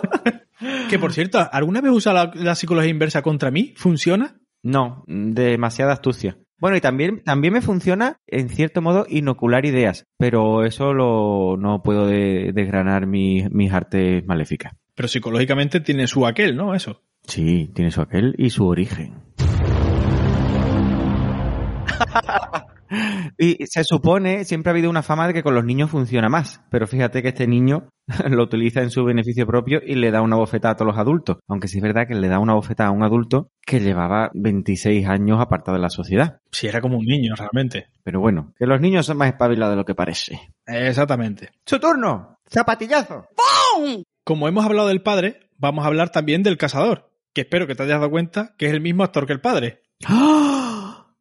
que 0.90 0.98
por 0.98 1.14
cierto, 1.14 1.48
¿alguna 1.50 1.80
vez 1.80 1.92
usa 1.92 2.12
la, 2.12 2.30
la, 2.34 2.54
psicología 2.54 2.90
inversa 2.90 3.22
contra 3.22 3.50
mí? 3.50 3.72
¿Funciona? 3.78 4.36
No, 4.66 5.04
demasiada 5.06 5.92
astucia. 5.92 6.38
Bueno, 6.58 6.76
y 6.76 6.80
también, 6.80 7.22
también 7.22 7.52
me 7.52 7.60
funciona, 7.60 8.18
en 8.26 8.48
cierto 8.48 8.82
modo, 8.82 9.06
inocular 9.08 9.64
ideas, 9.64 10.08
pero 10.18 10.64
eso 10.64 10.92
lo, 10.92 11.56
no 11.56 11.84
puedo 11.84 12.08
de, 12.08 12.50
desgranar 12.52 13.06
mis, 13.06 13.48
mis 13.52 13.72
artes 13.72 14.26
maléficas. 14.26 14.72
Pero 14.96 15.06
psicológicamente 15.06 15.78
tiene 15.78 16.08
su 16.08 16.26
aquel, 16.26 16.56
¿no? 16.56 16.74
Eso. 16.74 17.00
Sí, 17.28 17.70
tiene 17.74 17.92
su 17.92 18.00
aquel 18.00 18.34
y 18.38 18.50
su 18.50 18.66
origen. 18.66 19.22
Y 23.38 23.66
se 23.66 23.84
supone, 23.84 24.44
siempre 24.44 24.70
ha 24.70 24.72
habido 24.72 24.90
una 24.90 25.02
fama 25.02 25.26
de 25.26 25.34
que 25.34 25.42
con 25.42 25.54
los 25.54 25.64
niños 25.64 25.90
funciona 25.90 26.28
más, 26.28 26.60
pero 26.70 26.86
fíjate 26.86 27.22
que 27.22 27.28
este 27.28 27.46
niño 27.46 27.88
lo 28.28 28.44
utiliza 28.44 28.82
en 28.82 28.90
su 28.90 29.04
beneficio 29.04 29.46
propio 29.46 29.80
y 29.84 29.94
le 29.94 30.10
da 30.10 30.22
una 30.22 30.36
bofetada 30.36 30.72
a 30.72 30.76
todos 30.76 30.92
los 30.92 30.98
adultos, 30.98 31.38
aunque 31.48 31.68
sí 31.68 31.78
es 31.78 31.82
verdad 31.82 32.06
que 32.06 32.14
le 32.14 32.28
da 32.28 32.38
una 32.38 32.54
bofetada 32.54 32.90
a 32.90 32.92
un 32.92 33.02
adulto 33.02 33.50
que 33.64 33.80
llevaba 33.80 34.30
26 34.34 35.06
años 35.06 35.40
apartado 35.40 35.76
de 35.76 35.82
la 35.82 35.90
sociedad. 35.90 36.38
Sí, 36.50 36.66
era 36.66 36.80
como 36.80 36.98
un 36.98 37.04
niño 37.04 37.34
realmente. 37.36 37.88
Pero 38.02 38.20
bueno, 38.20 38.52
que 38.56 38.66
los 38.66 38.80
niños 38.80 39.06
son 39.06 39.18
más 39.18 39.28
espabilados 39.28 39.72
de 39.72 39.76
lo 39.76 39.84
que 39.84 39.94
parece. 39.94 40.40
Exactamente. 40.66 41.50
¡Su 41.64 41.78
turno! 41.78 42.38
¡Zapatillazo! 42.48 43.26
¡Pum! 43.34 44.02
Como 44.24 44.48
hemos 44.48 44.64
hablado 44.64 44.88
del 44.88 45.02
padre, 45.02 45.48
vamos 45.58 45.84
a 45.84 45.88
hablar 45.88 46.10
también 46.10 46.42
del 46.42 46.58
cazador, 46.58 47.10
que 47.32 47.42
espero 47.42 47.66
que 47.66 47.74
te 47.74 47.82
hayas 47.82 48.00
dado 48.00 48.10
cuenta 48.10 48.54
que 48.56 48.66
es 48.66 48.72
el 48.72 48.80
mismo 48.80 49.04
actor 49.04 49.26
que 49.26 49.32
el 49.32 49.40
padre. 49.40 49.82
¡Ah! 50.06 50.65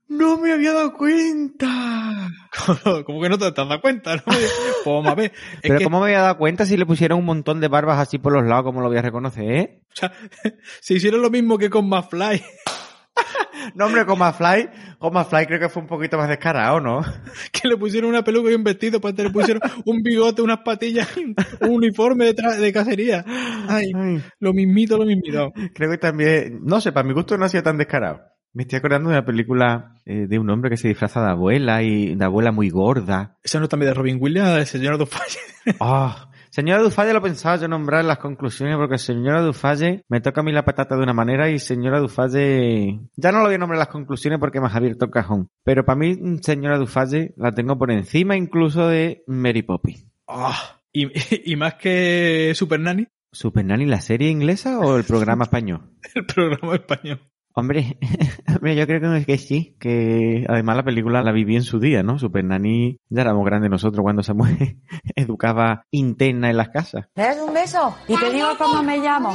¡No 0.08 0.38
me 0.38 0.54
había 0.54 0.72
dado 0.74 0.94
cuenta! 0.94 2.28
¿Cómo 3.06 3.22
que 3.22 3.30
no 3.30 3.38
te 3.38 3.46
has 3.46 3.56
dado 3.56 3.82
cuenta? 3.82 4.16
¿no? 4.18 4.22
Pues 4.26 4.52
vamos 4.86 5.08
a 5.08 5.16
ver. 5.16 5.32
Es 5.62 5.62
Pero 5.64 5.78
que, 5.80 5.84
¿cómo 5.84 6.00
me 6.00 6.06
había 6.06 6.22
dado 6.22 6.38
cuenta 6.38 6.66
si 6.66 6.78
le 6.78 6.86
pusieron 6.86 7.20
un 7.20 7.26
montón 7.26 7.60
de 7.60 7.68
barbas 7.68 8.00
así 8.00 8.20
por 8.20 8.34
los 8.34 8.46
lados? 8.46 8.66
¿Cómo 8.66 8.82
lo 8.82 8.88
voy 8.88 8.98
a 8.98 9.02
reconocer, 9.02 9.44
eh? 9.52 9.82
o 9.92 9.96
sea, 9.96 10.12
se 10.82 10.94
hicieron 10.94 11.22
lo 11.22 11.30
mismo 11.30 11.58
que 11.58 11.70
con 11.70 11.88
McFly. 11.90 12.44
No, 13.74 13.86
hombre, 13.88 14.06
con 14.06 14.20
McFly, 14.20 14.70
con 15.00 15.14
McFly 15.14 15.48
creo 15.48 15.60
que 15.60 15.70
fue 15.70 15.82
un 15.82 15.88
poquito 15.88 16.18
más 16.18 16.30
descarado, 16.30 16.80
¿no? 16.80 17.02
que 17.52 17.68
le 17.68 17.78
pusieron 17.78 18.10
una 18.12 18.24
peluca 18.24 18.52
y 18.52 18.54
un 18.54 18.64
vestido, 18.64 19.02
pues 19.02 19.18
le 19.18 19.32
pusieron 19.32 19.62
un 19.86 20.04
bigote, 20.04 20.42
unas 20.42 20.60
patillas, 20.60 21.08
un 21.18 21.36
uniforme 21.70 22.34
de, 22.34 22.58
de 22.60 22.74
cacería. 22.74 23.24
Ay, 23.68 23.92
Ay, 23.96 24.22
lo 24.40 24.54
mismito, 24.54 24.98
lo 24.98 25.06
mismito. 25.06 25.52
creo 25.74 25.90
que 25.90 25.98
también, 25.98 26.60
no 26.64 26.80
sé, 26.80 26.92
para 26.92 27.08
mi 27.08 27.14
gusto 27.14 27.38
no 27.38 27.46
ha 27.46 27.50
sido 27.50 27.64
tan 27.64 27.78
descarado. 27.78 28.22
Me 28.56 28.64
estoy 28.64 28.78
acordando 28.78 29.10
de 29.10 29.18
una 29.18 29.26
película 29.26 29.96
eh, 30.06 30.28
de 30.30 30.40
un 30.40 30.50
hombre 30.50 30.70
que 30.70 30.78
se 30.78 30.88
disfraza 30.88 31.22
de 31.22 31.30
abuela 31.32 31.84
y 31.84 32.16
de 32.16 32.24
abuela 32.24 32.54
muy 32.54 32.70
gorda. 32.70 33.38
Esa 33.44 33.60
no 33.60 33.68
también 33.68 33.90
de 33.90 33.94
Robin 33.94 34.18
Williams, 34.18 34.58
el 34.58 34.66
señor 34.66 34.98
Dufalle. 34.98 35.40
Ah, 35.82 36.30
señora 36.52 36.82
Dufalle 36.82 37.12
lo 37.12 37.22
pensaba 37.24 37.58
yo 37.58 37.68
nombrar 37.68 38.02
en 38.02 38.08
las 38.08 38.20
conclusiones 38.20 38.78
porque 38.78 38.98
señora 39.00 39.42
Dufalle 39.42 40.04
me 40.08 40.22
toca 40.22 40.40
a 40.42 40.44
mí 40.44 40.52
la 40.52 40.64
patata 40.64 40.96
de 40.96 41.02
una 41.02 41.12
manera 41.12 41.50
y 41.50 41.58
señora 41.58 42.00
Dufalle 42.00 43.00
ya 43.16 43.32
no 43.32 43.40
lo 43.40 43.46
voy 43.46 43.56
a 43.56 43.58
nombrar 43.58 43.78
en 43.78 43.80
las 43.80 43.88
conclusiones 43.90 44.40
porque 44.40 44.62
me 44.62 44.68
has 44.68 44.76
abierto 44.76 45.06
el 45.06 45.12
cajón. 45.12 45.50
Pero 45.64 45.84
para 45.84 45.98
mí 45.98 46.18
señora 46.42 46.78
Dufalle 46.78 47.34
la 47.36 47.52
tengo 47.52 47.78
por 47.78 47.92
encima 47.92 48.38
incluso 48.38 48.88
de 48.88 49.24
Mary 49.28 49.64
Poppins. 49.64 50.06
Ah, 50.28 50.80
y, 50.94 51.08
y 51.52 51.56
más 51.58 51.74
que 51.74 52.54
Super 52.56 52.80
Nanny, 52.80 53.08
¿Super 53.36 53.66
Nanny 53.66 53.86
la 53.86 54.00
serie 54.00 54.30
inglesa 54.30 54.80
o 54.80 54.96
el 54.98 55.04
programa 55.04 55.44
español? 55.46 55.82
el 56.14 56.26
programa 56.26 56.76
español. 56.76 57.20
Hombre, 57.58 57.98
hombre, 58.54 58.76
yo 58.76 58.86
creo 58.86 59.00
que, 59.00 59.26
que 59.26 59.38
sí, 59.38 59.78
que 59.80 60.46
además 60.50 60.76
la 60.76 60.84
película 60.84 61.24
la 61.24 61.32
viví 61.32 61.56
en 61.56 61.64
su 61.64 61.80
día, 61.80 62.04
¿no? 62.04 62.20
Super 62.20 62.44
Nanny 62.44 62.98
ya 63.08 63.22
éramos 63.22 63.46
grandes 63.46 63.72
nosotros 63.72 64.04
cuando 64.04 64.24
Samuel 64.24 64.82
educaba 65.16 65.86
interna 65.90 66.50
en 66.50 66.58
las 66.58 66.68
casas. 66.68 67.06
¿Me 67.16 67.24
das 67.24 67.38
un 67.38 67.54
beso? 67.54 67.96
Y 68.10 68.18
te 68.18 68.30
digo 68.34 68.50
cómo 68.58 68.84
me 68.84 68.98
llamo. 68.98 69.34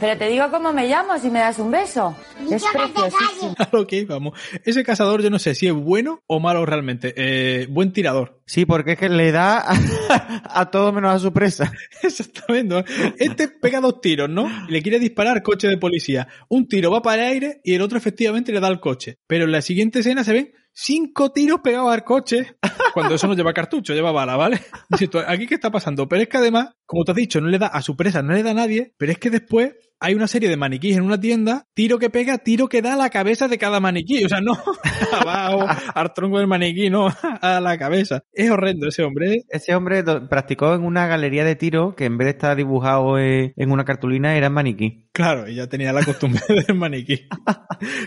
Pero 0.00 0.18
te 0.18 0.28
digo 0.28 0.50
cómo 0.50 0.72
me 0.72 0.88
llamo 0.88 1.16
si 1.18 1.30
me 1.30 1.38
das 1.38 1.60
un 1.60 1.70
beso. 1.70 2.16
Es 2.50 2.64
preciosísimo. 2.64 3.54
A 3.56 3.68
lo 3.70 3.86
que 3.86 3.98
íbamos. 3.98 4.36
Ese 4.64 4.82
cazador 4.82 5.22
yo 5.22 5.30
no 5.30 5.38
sé 5.38 5.54
si 5.54 5.68
es 5.68 5.72
bueno 5.72 6.22
o 6.26 6.40
malo 6.40 6.66
realmente. 6.66 7.14
Eh, 7.16 7.68
buen 7.70 7.92
tirador. 7.92 8.40
Sí, 8.46 8.66
porque 8.66 8.92
es 8.92 8.98
que 8.98 9.08
le 9.08 9.30
da 9.30 9.60
a, 9.60 9.74
a 10.60 10.70
todo 10.72 10.92
menos 10.92 11.14
a 11.14 11.18
su 11.20 11.32
presa. 11.32 11.70
Exactamente. 12.02 12.84
Este 13.18 13.46
pega 13.46 13.80
dos 13.80 14.00
tiros, 14.00 14.28
¿no? 14.28 14.50
Le 14.68 14.82
quiere 14.82 14.98
disparar 14.98 15.40
coche 15.44 15.68
de 15.68 15.78
policía. 15.78 16.26
Un 16.48 16.66
tiro 16.66 16.90
va 16.90 17.00
para 17.00 17.28
el 17.28 17.32
aire 17.34 17.59
y 17.64 17.74
el 17.74 17.82
otro 17.82 17.98
efectivamente 17.98 18.52
le 18.52 18.60
da 18.60 18.68
al 18.68 18.80
coche. 18.80 19.18
Pero 19.26 19.44
en 19.44 19.52
la 19.52 19.62
siguiente 19.62 20.00
escena 20.00 20.24
se 20.24 20.32
ven 20.32 20.52
cinco 20.82 21.30
tiros 21.30 21.60
pegados 21.60 21.92
al 21.92 22.04
coche. 22.04 22.56
Cuando 22.94 23.14
eso 23.14 23.26
no 23.26 23.34
lleva 23.34 23.52
cartucho, 23.52 23.94
lleva 23.94 24.12
bala, 24.12 24.36
¿vale? 24.36 24.60
¿aquí 25.26 25.46
qué 25.46 25.54
está 25.54 25.70
pasando? 25.70 26.08
Pero 26.08 26.22
es 26.22 26.28
que 26.28 26.38
además, 26.38 26.70
como 26.86 27.04
te 27.04 27.12
has 27.12 27.16
dicho, 27.16 27.40
no 27.40 27.48
le 27.48 27.58
da 27.58 27.68
a 27.68 27.82
su 27.82 27.96
presa, 27.96 28.22
no 28.22 28.32
le 28.32 28.42
da 28.42 28.50
a 28.50 28.54
nadie, 28.54 28.94
pero 28.96 29.12
es 29.12 29.18
que 29.18 29.30
después 29.30 29.74
hay 30.00 30.14
una 30.14 30.26
serie 30.26 30.48
de 30.48 30.56
maniquíes 30.56 30.96
en 30.96 31.04
una 31.04 31.20
tienda, 31.20 31.66
tiro 31.74 31.98
que 31.98 32.08
pega, 32.08 32.38
tiro 32.38 32.68
que 32.68 32.80
da 32.80 32.94
a 32.94 32.96
la 32.96 33.10
cabeza 33.10 33.48
de 33.48 33.58
cada 33.58 33.80
maniquí. 33.80 34.24
O 34.24 34.28
sea, 34.28 34.40
no 34.40 34.54
abajo, 35.12 35.66
al 35.94 36.14
tronco 36.14 36.38
del 36.38 36.48
maniquí, 36.48 36.88
no, 36.88 37.08
a 37.22 37.60
la 37.60 37.78
cabeza. 37.78 38.22
Es 38.32 38.50
horrendo 38.50 38.88
ese 38.88 39.02
hombre. 39.02 39.34
¿eh? 39.34 39.44
Ese 39.50 39.74
hombre 39.74 40.02
practicó 40.02 40.74
en 40.74 40.82
una 40.82 41.06
galería 41.06 41.44
de 41.44 41.54
tiro 41.54 41.94
que 41.94 42.06
en 42.06 42.16
vez 42.16 42.26
de 42.26 42.30
estar 42.30 42.56
dibujado 42.56 43.18
eh, 43.18 43.52
en 43.56 43.70
una 43.70 43.84
cartulina 43.84 44.34
era 44.36 44.46
en 44.46 44.54
maniquí. 44.54 45.10
Claro, 45.12 45.46
ella 45.46 45.68
tenía 45.68 45.92
la 45.92 46.02
costumbre 46.02 46.40
del 46.48 46.74
maniquí. 46.76 47.28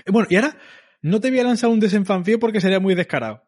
bueno, 0.07 0.27
y 0.31 0.35
ahora 0.35 0.57
no 1.03 1.19
te 1.19 1.29
voy 1.29 1.39
a 1.39 1.43
lanzar 1.43 1.69
un 1.69 1.81
desenfanfío 1.81 2.39
porque 2.39 2.61
sería 2.61 2.79
muy 2.79 2.95
descarado. 2.95 3.43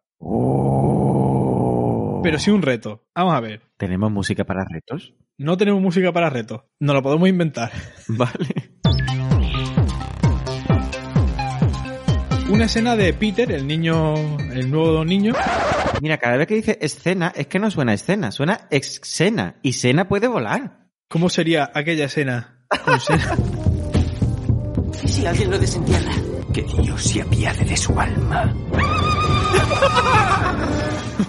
Pero 2.22 2.38
sí 2.38 2.52
un 2.52 2.62
reto. 2.62 3.06
Vamos 3.16 3.34
a 3.34 3.40
ver. 3.40 3.62
¿Tenemos 3.78 4.12
música 4.12 4.44
para 4.44 4.66
retos? 4.66 5.14
No 5.38 5.56
tenemos 5.56 5.82
música 5.82 6.12
para 6.12 6.30
retos. 6.30 6.64
Nos 6.80 6.96
lo 6.96 7.02
podemos 7.02 7.30
inventar. 7.30 7.72
Vale. 8.10 8.72
Una 12.50 12.66
escena 12.66 12.96
de 12.98 13.14
Peter, 13.14 13.50
el 13.52 13.66
niño, 13.66 14.38
el 14.52 14.70
nuevo 14.70 15.06
niño. 15.06 15.34
Mira, 16.02 16.18
cada 16.18 16.36
vez 16.36 16.48
que 16.48 16.56
dice 16.56 16.78
escena, 16.82 17.32
es 17.36 17.48
que 17.48 17.58
no 17.60 17.72
suena 17.72 17.94
escena, 17.94 18.32
suena 18.32 18.68
escena. 18.70 19.56
Y 19.62 19.74
Sena 19.74 20.10
puede 20.10 20.28
volar. 20.28 20.90
¿Cómo 21.08 21.30
sería 21.30 21.72
aquella 21.74 22.06
escena? 22.06 22.66
con 22.84 23.00
Sena? 23.00 23.36
¿Y 25.04 25.08
si 25.08 25.26
alguien 25.26 25.52
lo 25.52 25.58
desentierra? 25.58 26.12
Que 26.56 26.62
Dios 26.62 27.04
se 27.04 27.22
apiade 27.22 27.66
de 27.66 27.76
su 27.76 28.00
alma. 28.00 28.46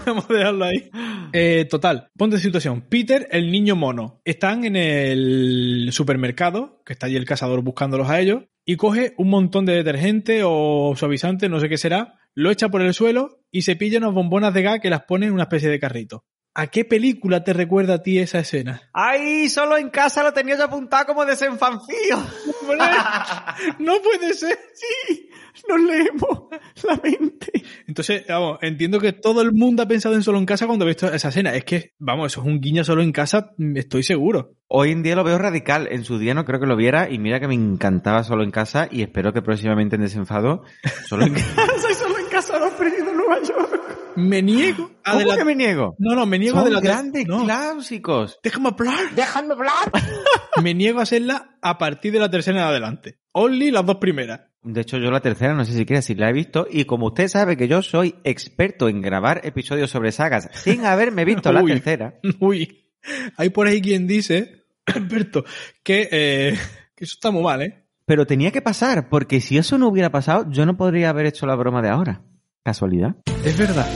Vamos 0.06 0.30
a 0.30 0.32
dejarlo 0.32 0.64
ahí. 0.66 0.88
Eh, 1.32 1.66
total, 1.68 2.10
ponte 2.16 2.38
situación. 2.38 2.82
Peter, 2.82 3.26
el 3.32 3.50
niño 3.50 3.74
mono, 3.74 4.20
están 4.24 4.64
en 4.64 4.76
el 4.76 5.88
supermercado, 5.90 6.80
que 6.86 6.92
está 6.92 7.06
allí 7.06 7.16
el 7.16 7.24
cazador 7.24 7.62
buscándolos 7.62 8.08
a 8.08 8.20
ellos, 8.20 8.44
y 8.64 8.76
coge 8.76 9.14
un 9.18 9.30
montón 9.30 9.66
de 9.66 9.74
detergente 9.74 10.42
o 10.44 10.94
suavizante, 10.94 11.48
no 11.48 11.58
sé 11.58 11.68
qué 11.68 11.76
será, 11.76 12.20
lo 12.36 12.52
echa 12.52 12.68
por 12.68 12.82
el 12.82 12.94
suelo 12.94 13.40
y 13.50 13.62
se 13.62 13.74
pilla 13.74 13.98
unas 13.98 14.14
bombonas 14.14 14.54
de 14.54 14.62
gas 14.62 14.78
que 14.78 14.90
las 14.90 15.06
pone 15.06 15.26
en 15.26 15.32
una 15.32 15.42
especie 15.42 15.68
de 15.68 15.80
carrito. 15.80 16.24
¿A 16.58 16.68
qué 16.68 16.86
película 16.86 17.44
te 17.44 17.52
recuerda 17.52 17.96
a 17.96 18.02
ti 18.02 18.18
esa 18.18 18.38
escena? 18.38 18.80
¡Ay! 18.94 19.50
Solo 19.50 19.76
en 19.76 19.90
casa 19.90 20.22
lo 20.22 20.32
tenía 20.32 20.56
yo 20.56 20.64
apuntado 20.64 21.04
como 21.04 21.26
desenfanfío. 21.26 22.16
no 23.78 23.92
puede 24.00 24.32
ser. 24.32 24.58
Sí, 24.72 25.28
nos 25.68 25.78
leemos 25.78 26.48
la 26.82 26.98
mente. 27.02 27.62
Entonces, 27.86 28.24
vamos, 28.26 28.58
entiendo 28.62 28.98
que 28.98 29.12
todo 29.12 29.42
el 29.42 29.52
mundo 29.52 29.82
ha 29.82 29.86
pensado 29.86 30.14
en 30.14 30.22
solo 30.22 30.38
en 30.38 30.46
casa 30.46 30.66
cuando 30.66 30.86
ha 30.86 30.88
visto 30.88 31.12
esa 31.12 31.28
escena. 31.28 31.54
Es 31.54 31.64
que, 31.64 31.92
vamos, 31.98 32.32
eso 32.32 32.40
es 32.40 32.46
un 32.46 32.58
guiño 32.58 32.84
solo 32.84 33.02
en 33.02 33.12
casa, 33.12 33.52
mm, 33.58 33.76
estoy 33.76 34.02
seguro. 34.02 34.54
Hoy 34.66 34.92
en 34.92 35.02
día 35.02 35.14
lo 35.14 35.24
veo 35.24 35.36
radical. 35.36 35.88
En 35.90 36.04
su 36.04 36.18
día 36.18 36.32
no 36.32 36.46
creo 36.46 36.58
que 36.58 36.66
lo 36.66 36.76
viera 36.76 37.10
y 37.10 37.18
mira 37.18 37.38
que 37.38 37.48
me 37.48 37.54
encantaba 37.54 38.24
solo 38.24 38.42
en 38.42 38.50
casa 38.50 38.88
y 38.90 39.02
espero 39.02 39.34
que 39.34 39.42
próximamente 39.42 39.96
en 39.96 40.02
desenfado 40.02 40.62
solo 41.06 41.26
en 41.26 41.34
casa 41.34 41.90
y 41.90 41.94
solo 41.94 42.18
en 42.18 42.26
casa. 42.30 42.58
los 42.58 42.72
perdidos 42.72 43.08
en 43.08 43.16
Nueva 43.18 43.42
York. 43.42 43.75
Me 44.16 44.42
niego 44.42 44.90
a 45.04 45.12
¿Cómo 45.12 45.36
que 45.36 45.44
me 45.44 45.54
niego? 45.54 45.94
No, 45.98 46.14
no, 46.14 46.26
me 46.26 46.38
niego 46.38 46.58
a 46.58 46.62
Son 46.62 46.66
adelantar. 46.74 46.92
grandes 46.92 47.26
No, 47.26 47.44
clásicos. 47.44 48.38
déjame 48.42 48.68
hablar. 48.70 48.94
Déjame 49.14 49.52
hablar. 49.54 49.92
Me 50.62 50.72
niego 50.72 51.00
a 51.00 51.02
hacerla 51.02 51.58
a 51.60 51.76
partir 51.76 52.12
de 52.14 52.18
la 52.18 52.30
tercera 52.30 52.58
en 52.62 52.64
adelante. 52.66 53.18
Only 53.32 53.70
las 53.70 53.84
dos 53.84 53.96
primeras. 53.96 54.40
De 54.62 54.80
hecho, 54.80 54.96
yo 54.96 55.10
la 55.10 55.20
tercera 55.20 55.52
no 55.54 55.66
sé 55.66 55.72
siquiera 55.74 56.00
si 56.00 56.14
la 56.14 56.30
he 56.30 56.32
visto. 56.32 56.66
Y 56.70 56.86
como 56.86 57.08
usted 57.08 57.28
sabe 57.28 57.58
que 57.58 57.68
yo 57.68 57.82
soy 57.82 58.14
experto 58.24 58.88
en 58.88 59.02
grabar 59.02 59.42
episodios 59.44 59.90
sobre 59.90 60.12
sagas 60.12 60.48
sin 60.54 60.84
haberme 60.86 61.26
visto 61.26 61.52
la 61.52 61.62
Uy. 61.62 61.72
tercera. 61.72 62.18
Uy, 62.40 62.90
hay 63.36 63.50
por 63.50 63.66
ahí 63.66 63.82
quien 63.82 64.06
dice, 64.06 64.64
Alberto, 64.86 65.44
que, 65.84 66.08
eh, 66.10 66.58
que 66.96 67.04
eso 67.04 67.12
está 67.14 67.30
muy 67.30 67.42
mal, 67.42 67.60
¿eh? 67.60 67.84
Pero 68.06 68.26
tenía 68.26 68.50
que 68.50 68.62
pasar, 68.62 69.10
porque 69.10 69.40
si 69.42 69.58
eso 69.58 69.76
no 69.76 69.88
hubiera 69.88 70.10
pasado, 70.10 70.46
yo 70.48 70.64
no 70.64 70.76
podría 70.78 71.10
haber 71.10 71.26
hecho 71.26 71.44
la 71.44 71.54
broma 71.54 71.82
de 71.82 71.90
ahora. 71.90 72.22
¿Casualidad? 72.64 73.16
Es 73.44 73.58
verdad, 73.58 73.86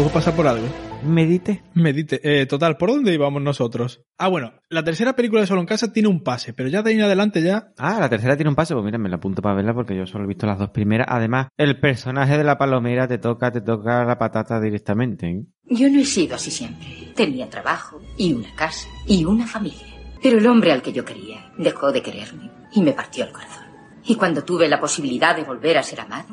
todo 0.00 0.08
pasa 0.08 0.34
por 0.34 0.46
algo. 0.46 0.66
Medite. 1.04 1.62
Medite. 1.74 2.20
Eh, 2.24 2.46
total, 2.46 2.78
¿por 2.78 2.88
dónde 2.88 3.12
íbamos 3.12 3.42
nosotros? 3.42 4.00
Ah, 4.16 4.28
bueno, 4.28 4.54
la 4.70 4.82
tercera 4.82 5.14
película 5.14 5.42
de 5.42 5.46
Solo 5.46 5.60
en 5.60 5.66
Casa 5.66 5.92
tiene 5.92 6.08
un 6.08 6.22
pase, 6.22 6.54
pero 6.54 6.70
ya 6.70 6.80
de 6.80 6.88
ahí 6.88 6.96
en 6.96 7.02
adelante 7.02 7.42
ya... 7.42 7.74
Ah, 7.76 7.98
la 8.00 8.08
tercera 8.08 8.34
tiene 8.34 8.48
un 8.48 8.54
pase, 8.54 8.72
pues 8.72 8.82
mira, 8.82 8.96
me 8.96 9.10
la 9.10 9.16
apunto 9.16 9.42
para 9.42 9.56
verla 9.56 9.74
porque 9.74 9.94
yo 9.94 10.06
solo 10.06 10.24
he 10.24 10.26
visto 10.26 10.46
las 10.46 10.58
dos 10.58 10.70
primeras. 10.70 11.06
Además, 11.10 11.48
el 11.58 11.78
personaje 11.80 12.38
de 12.38 12.44
la 12.44 12.56
palomera 12.56 13.06
te 13.08 13.18
toca, 13.18 13.52
te 13.52 13.60
toca 13.60 14.02
la 14.06 14.16
patata 14.16 14.58
directamente. 14.58 15.28
¿eh? 15.28 15.44
Yo 15.66 15.90
no 15.90 16.00
he 16.00 16.06
sido 16.06 16.36
así 16.36 16.50
siempre. 16.50 17.12
Tenía 17.14 17.50
trabajo 17.50 18.00
y 18.16 18.32
una 18.32 18.54
casa 18.54 18.88
y 19.06 19.26
una 19.26 19.46
familia. 19.46 19.86
Pero 20.22 20.38
el 20.38 20.46
hombre 20.46 20.72
al 20.72 20.80
que 20.80 20.94
yo 20.94 21.04
quería 21.04 21.52
dejó 21.58 21.92
de 21.92 22.00
quererme 22.00 22.50
y 22.72 22.80
me 22.80 22.92
partió 22.92 23.24
el 23.24 23.32
corazón. 23.32 23.64
Y 24.06 24.14
cuando 24.14 24.44
tuve 24.44 24.66
la 24.66 24.80
posibilidad 24.80 25.36
de 25.36 25.44
volver 25.44 25.76
a 25.76 25.82
ser 25.82 26.00
amada, 26.00 26.28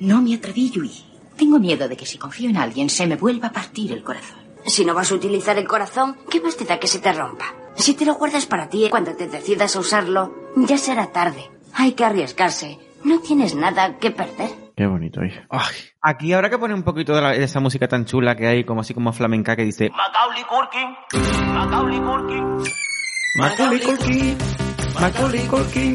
no 0.00 0.20
me 0.20 0.34
atreví 0.34 0.72
y 0.74 0.80
huí. 0.80 1.11
Tengo 1.42 1.58
miedo 1.58 1.88
de 1.88 1.96
que 1.96 2.06
si 2.06 2.18
confío 2.18 2.48
en 2.50 2.56
alguien 2.56 2.88
se 2.88 3.04
me 3.04 3.16
vuelva 3.16 3.48
a 3.48 3.52
partir 3.52 3.90
el 3.90 4.04
corazón. 4.04 4.38
Si 4.64 4.84
no 4.84 4.94
vas 4.94 5.10
a 5.10 5.16
utilizar 5.16 5.58
el 5.58 5.66
corazón, 5.66 6.16
¿qué 6.30 6.40
más 6.40 6.56
te 6.56 6.64
da 6.64 6.78
que 6.78 6.86
se 6.86 7.00
te 7.00 7.12
rompa? 7.12 7.46
Si 7.74 7.94
te 7.94 8.04
lo 8.06 8.14
guardas 8.14 8.46
para 8.46 8.68
ti, 8.68 8.86
cuando 8.88 9.16
te 9.16 9.26
decidas 9.26 9.74
a 9.74 9.80
usarlo, 9.80 10.32
ya 10.54 10.78
será 10.78 11.08
tarde. 11.10 11.50
Hay 11.74 11.94
que 11.94 12.04
arriesgarse. 12.04 12.78
No 13.02 13.18
tienes 13.18 13.56
nada 13.56 13.98
que 13.98 14.12
perder. 14.12 14.50
Qué 14.76 14.86
bonito, 14.86 15.24
hija. 15.24 15.44
Ay, 15.50 15.74
Aquí 16.00 16.32
habrá 16.32 16.48
que 16.48 16.58
poner 16.58 16.76
un 16.76 16.84
poquito 16.84 17.12
de, 17.12 17.20
la- 17.22 17.32
de 17.32 17.42
esa 17.42 17.58
música 17.58 17.88
tan 17.88 18.04
chula 18.04 18.36
que 18.36 18.46
hay, 18.46 18.62
como 18.62 18.82
así 18.82 18.94
como 18.94 19.12
flamenca, 19.12 19.56
que 19.56 19.64
dice... 19.64 19.90
Macaulay 19.90 20.44
Culkin. 20.44 21.52
Macaulay 21.54 22.00
Culkin. 22.00 22.72
Macaulay 23.36 23.80
Culkin, 23.80 24.38
Macaulay 25.00 25.46
Culkin, 25.48 25.94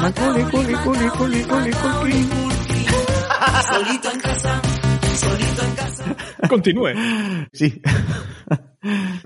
Macaulay 0.00 0.44
Culkin, 0.44 0.76
Culkin, 0.84 1.10
Culkin, 1.10 1.48
Culkin, 1.48 1.72
Culkin. 1.72 2.55
Solito 3.62 4.10
en 4.12 4.20
casa. 4.20 4.62
Solito 5.14 5.62
en 5.64 5.74
casa. 5.74 6.16
continúe. 6.48 6.90
Sí. 7.52 7.80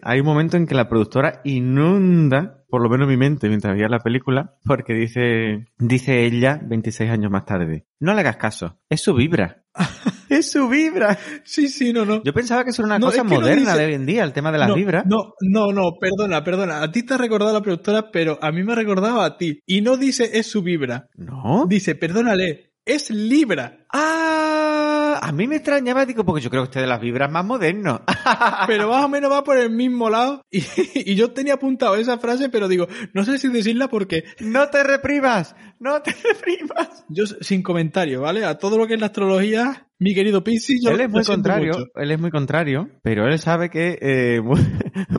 Hay 0.02 0.20
un 0.20 0.26
momento 0.26 0.56
en 0.56 0.66
que 0.66 0.74
la 0.74 0.88
productora 0.88 1.40
inunda, 1.44 2.64
por 2.68 2.80
lo 2.82 2.88
menos 2.88 3.06
mi 3.08 3.16
mente, 3.16 3.48
mientras 3.48 3.74
veía 3.74 3.88
la 3.88 3.98
película, 3.98 4.54
porque 4.64 4.94
dice, 4.94 5.66
dice 5.78 6.24
ella 6.24 6.58
26 6.62 7.10
años 7.10 7.30
más 7.30 7.44
tarde, 7.44 7.86
no 7.98 8.14
le 8.14 8.20
hagas 8.20 8.36
caso, 8.36 8.78
es 8.88 9.02
su 9.02 9.12
vibra. 9.14 9.64
es 10.30 10.50
su 10.50 10.68
vibra. 10.68 11.18
Sí, 11.44 11.68
sí, 11.68 11.92
no, 11.92 12.04
no. 12.06 12.22
Yo 12.24 12.32
pensaba 12.32 12.64
que 12.64 12.70
eso 12.70 12.82
era 12.82 12.86
una 12.86 12.98
No, 12.98 13.06
cosa 13.06 13.18
es 13.18 13.22
que 13.24 13.28
no 13.34 13.40
moderna 13.40 13.72
dice- 13.72 13.78
de 13.78 13.86
hoy 13.86 13.94
en 13.94 14.06
día, 14.06 14.24
el 14.24 14.32
tema 14.32 14.50
de 14.50 14.58
las 14.58 14.68
no, 14.68 14.74
vibras. 14.76 15.04
No, 15.06 15.34
no, 15.42 15.72
no, 15.72 15.92
perdona, 16.00 16.42
perdona. 16.42 16.82
A 16.82 16.90
ti 16.90 17.02
te 17.02 17.14
ha 17.14 17.18
recordado 17.18 17.52
la 17.52 17.60
productora, 17.62 18.10
pero 18.10 18.38
a 18.40 18.50
mí 18.52 18.62
me 18.64 18.72
ha 18.72 18.76
recordado 18.76 19.20
a 19.20 19.36
ti. 19.36 19.60
Y 19.66 19.82
no 19.82 19.96
dice 19.98 20.30
es 20.38 20.46
su 20.50 20.62
vibra. 20.62 21.08
¿No? 21.16 21.66
Dice, 21.68 21.94
perdónale, 21.94 22.69
es 22.90 23.10
libra. 23.10 23.78
Ah, 23.92 25.18
a 25.22 25.32
mí 25.32 25.46
me 25.46 25.56
extrañaba, 25.56 26.06
digo, 26.06 26.24
porque 26.24 26.40
yo 26.42 26.50
creo 26.50 26.62
que 26.62 26.68
usted 26.68 26.80
de 26.80 26.86
las 26.86 27.00
vibras 27.00 27.30
más 27.30 27.44
moderno. 27.44 28.02
Pero 28.66 28.88
más 28.90 29.04
o 29.04 29.08
menos 29.08 29.30
va 29.30 29.42
por 29.44 29.56
el 29.56 29.70
mismo 29.70 30.08
lado. 30.10 30.42
Y, 30.52 30.62
y 31.12 31.14
yo 31.14 31.32
tenía 31.32 31.54
apuntado 31.54 31.94
esa 31.96 32.18
frase, 32.18 32.48
pero 32.48 32.68
digo, 32.68 32.86
no 33.14 33.24
sé 33.24 33.38
si 33.38 33.48
decirla 33.48 33.88
porque 33.88 34.24
no 34.40 34.68
te 34.68 34.82
reprimas, 34.82 35.54
no 35.78 36.02
te 36.02 36.12
reprimas. 36.12 37.04
yo 37.08 37.24
sin 37.26 37.62
comentario, 37.62 38.20
¿vale? 38.22 38.44
A 38.44 38.58
todo 38.58 38.76
lo 38.78 38.86
que 38.86 38.94
es 38.94 39.00
la 39.00 39.06
astrología, 39.06 39.88
mi 39.98 40.14
querido 40.14 40.42
Piscis, 40.44 40.82
yo 40.84 40.90
él 40.90 41.00
es 41.00 41.10
muy 41.10 41.24
contrario, 41.24 41.72
mucho. 41.72 41.84
él 41.94 42.10
es 42.10 42.20
muy 42.20 42.30
contrario, 42.30 42.88
pero 43.02 43.26
él 43.26 43.38
sabe 43.38 43.70
que 43.70 43.98
eh, 44.00 44.40
mu- 44.44 44.56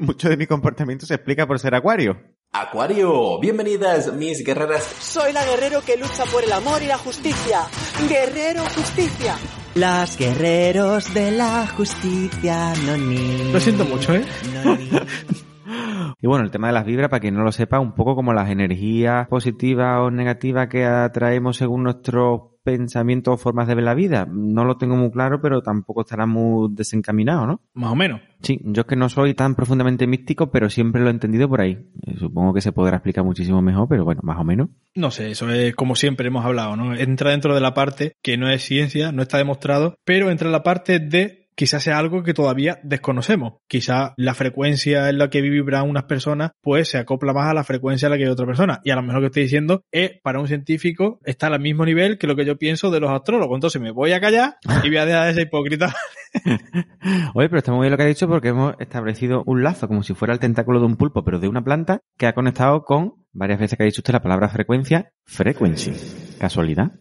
mucho 0.02 0.30
de 0.30 0.38
mi 0.38 0.46
comportamiento 0.48 1.06
se 1.06 1.16
explica 1.16 1.48
por 1.48 1.60
ser 1.60 1.74
acuario. 1.76 2.18
Acuario, 2.54 3.39
bienvenidas 3.39 4.14
mis 4.14 4.43
guerreras. 4.43 4.84
Soy 4.84 5.32
la 5.32 5.45
guerrero 5.45 5.80
que 5.86 5.95
lucha 5.95 6.26
por 6.30 6.43
el 6.43 6.52
amor 6.52 6.84
y 6.84 6.86
la 6.86 6.97
justicia. 6.97 7.62
Guerrero 8.10 8.64
justicia. 8.76 9.36
Las 9.76 10.18
guerreros 10.18 11.14
de 11.14 11.32
la 11.32 11.66
justicia, 11.66 12.74
no 12.86 12.97
ni. 12.97 13.54
Lo 13.54 13.60
siento 13.62 13.86
mucho, 13.86 14.14
¿eh? 14.16 14.26
No, 14.66 14.76
ni. 14.76 14.89
Y 16.24 16.28
bueno, 16.28 16.43
el 16.43 16.52
tema 16.52 16.68
de 16.68 16.74
las 16.74 16.86
vibras, 16.86 17.10
para 17.10 17.22
quien 17.22 17.34
no 17.34 17.43
lo 17.43 17.52
sepa, 17.52 17.80
un 17.80 17.95
poco 17.95 18.16
como 18.16 18.34
las 18.34 18.49
energías 18.49 19.28
positivas 19.28 20.02
o 20.02 20.12
negativas 20.12 20.68
que 20.68 20.86
atraemos 20.86 21.58
según 21.58 21.84
nuestros 21.84 22.51
pensamientos 22.64 23.34
o 23.34 23.38
formas 23.38 23.68
de 23.68 23.76
ver 23.76 23.84
la 23.84 23.93
vida. 23.93 24.28
No 24.30 24.66
lo 24.66 24.78
tengo 24.78 24.95
muy 24.95 25.12
claro, 25.12 25.41
pero 25.41 25.62
tampoco 25.62 26.01
estará 26.01 26.26
muy 26.26 26.70
desencaminado, 26.72 27.47
¿no? 27.47 27.62
Más 27.74 27.91
o 27.91 27.95
menos. 27.95 28.22
Sí, 28.41 28.59
yo 28.64 28.82
es 28.82 28.88
que 28.88 28.95
no 28.95 29.09
soy 29.09 29.34
tan 29.34 29.55
profundamente 29.55 30.07
místico, 30.07 30.51
pero 30.51 30.70
siempre 30.70 31.01
lo 31.01 31.07
he 31.07 31.12
entendido 31.12 31.47
por 31.47 31.62
ahí. 31.62 31.78
Eh, 32.05 32.16
Supongo 32.18 32.53
que 32.53 32.62
se 32.62 32.72
podrá 32.72 32.97
explicar 32.97 33.24
muchísimo 33.24 33.62
mejor, 33.62 33.88
pero 33.88 34.03
bueno, 34.03 34.22
más 34.24 34.39
o 34.39 34.43
menos. 34.43 34.70
No 34.95 35.12
sé, 35.12 35.32
eso 35.32 35.49
es 35.49 35.76
como 35.76 35.95
siempre 35.95 36.28
hemos 36.28 36.45
hablado, 36.45 36.76
¿no? 36.76 36.95
Entra 36.95 37.32
dentro 37.32 37.53
de 37.53 37.62
la 37.62 37.74
parte 37.74 38.14
que 38.22 38.38
no 38.38 38.49
es 38.49 38.64
ciencia, 38.64 39.12
no 39.12 39.22
está 39.22 39.38
demostrado, 39.38 39.95
pero 40.05 40.32
entra 40.32 40.47
en 40.47 40.51
la 40.51 40.64
parte 40.64 40.99
de 40.99 41.41
quizás 41.62 41.84
sea 41.84 41.99
algo 41.99 42.24
que 42.24 42.34
todavía 42.34 42.80
desconocemos. 42.82 43.59
Quizá 43.68 44.16
la 44.18 44.34
frecuencia 44.34 45.09
en 45.09 45.20
la 45.20 45.30
que 45.30 45.41
vibran 45.41 45.88
unas 45.88 46.05
personas, 46.05 46.53
pues 46.59 46.88
se 46.88 46.97
acopla 46.97 47.34
más 47.34 47.51
a 47.51 47.53
la 47.53 47.64
frecuencia 47.64 48.07
en 48.07 48.14
la 48.14 48.18
que 48.18 48.24
hay 48.24 48.32
otra 48.32 48.47
persona. 48.47 48.82
Y 48.84 48.89
a 48.89 48.95
lo 48.95 49.03
mejor 49.03 49.18
lo 49.18 49.22
que 49.22 49.28
estoy 49.28 49.43
diciendo 49.43 49.84
es, 49.91 50.14
para 50.24 50.39
un 50.39 50.47
científico, 50.47 51.20
está 51.24 51.45
al 51.45 51.59
mismo 51.59 51.86
nivel 51.86 52.18
que 52.18 52.26
lo 52.26 52.36
que 52.36 52.45
yo 52.45 52.57
pienso 52.57 52.89
de 52.89 52.99
los 52.99 53.12
astrólogos. 53.12 53.57
Entonces 53.57 53.80
me 53.80 53.91
voy 53.91 54.12
a 54.14 54.20
callar 54.20 54.55
y 54.84 54.88
voy 54.88 54.97
a 54.97 55.05
dejar 55.05 55.28
de 55.28 55.34
ser 55.36 55.43
hipócrita. 55.43 55.93
Oye, 57.36 57.47
pero 57.47 57.57
está 57.59 57.74
muy 57.74 57.82
bien 57.82 57.91
lo 57.91 57.97
que 57.97 58.03
ha 58.05 58.07
dicho 58.07 58.28
porque 58.28 58.47
hemos 58.47 58.74
establecido 58.80 59.43
un 59.45 59.62
lazo 59.62 59.88
como 59.88 60.01
si 60.01 60.16
fuera 60.16 60.34
el 60.34 60.39
tentáculo 60.39 60.80
de 60.80 60.88
un 60.88 60.95
pulpo, 60.95 61.24
pero 61.24 61.38
de 61.38 61.47
una 61.47 61.64
planta 61.64 61.99
que 62.18 62.26
ha 62.26 62.34
conectado 62.34 62.86
con 62.86 63.18
varias 63.34 63.59
veces 63.59 63.78
que 63.78 63.84
ha 63.84 63.86
dicho 63.86 63.99
usted 63.99 64.14
la 64.14 64.24
palabra 64.24 64.49
frecuencia, 64.49 65.12
frequency. 65.26 65.93
¿Casualidad? 66.39 66.93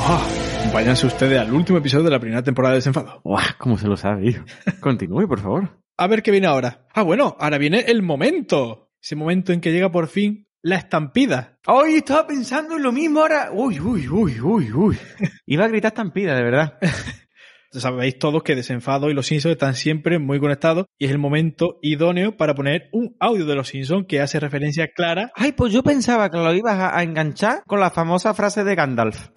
Ah, 0.00 0.26
váyanse 0.72 1.06
ustedes 1.06 1.38
al 1.40 1.52
último 1.52 1.78
episodio 1.78 2.04
de 2.04 2.10
la 2.10 2.20
primera 2.20 2.42
temporada 2.42 2.74
de 2.74 2.78
Desenfado. 2.78 3.20
¡Guau! 3.24 3.44
¿Cómo 3.58 3.78
se 3.78 3.88
lo 3.88 3.96
sabe, 3.96 4.28
hijo? 4.28 4.44
Continúe, 4.80 5.26
por 5.26 5.40
favor. 5.40 5.82
A 5.96 6.06
ver 6.06 6.22
qué 6.22 6.30
viene 6.30 6.46
ahora. 6.46 6.86
Ah, 6.94 7.02
bueno, 7.02 7.36
ahora 7.38 7.58
viene 7.58 7.80
el 7.88 8.02
momento. 8.02 8.92
Ese 9.02 9.16
momento 9.16 9.52
en 9.52 9.60
que 9.60 9.72
llega 9.72 9.90
por 9.90 10.08
fin 10.08 10.46
la 10.62 10.76
estampida. 10.76 11.58
Hoy 11.66 11.94
estaba 11.94 12.26
pensando 12.26 12.76
en 12.76 12.82
lo 12.82 12.92
mismo 12.92 13.20
ahora. 13.20 13.50
Uy, 13.52 13.80
uy, 13.80 14.08
uy, 14.08 14.40
uy, 14.40 14.72
uy. 14.72 14.98
Iba 15.46 15.64
a 15.64 15.68
gritar 15.68 15.92
estampida, 15.92 16.34
de 16.34 16.42
verdad. 16.42 16.78
Sabéis 17.72 18.18
todos 18.18 18.42
que 18.42 18.56
Desenfado 18.56 19.10
y 19.10 19.14
Los 19.14 19.26
Simpsons 19.26 19.52
están 19.52 19.76
siempre 19.76 20.18
muy 20.18 20.40
conectados 20.40 20.86
y 20.98 21.04
es 21.04 21.12
el 21.12 21.18
momento 21.18 21.78
idóneo 21.82 22.36
para 22.36 22.56
poner 22.56 22.88
un 22.92 23.16
audio 23.20 23.46
de 23.46 23.54
Los 23.54 23.68
Simpsons 23.68 24.06
que 24.08 24.20
hace 24.20 24.40
referencia 24.40 24.88
clara. 24.88 25.30
Ay, 25.36 25.52
pues 25.52 25.72
yo 25.72 25.84
pensaba 25.84 26.30
que 26.30 26.38
lo 26.38 26.52
ibas 26.52 26.78
a, 26.78 26.98
a 26.98 27.02
enganchar 27.04 27.62
con 27.68 27.78
la 27.78 27.90
famosa 27.90 28.34
frase 28.34 28.64
de 28.64 28.74
Gandalf. 28.74 29.28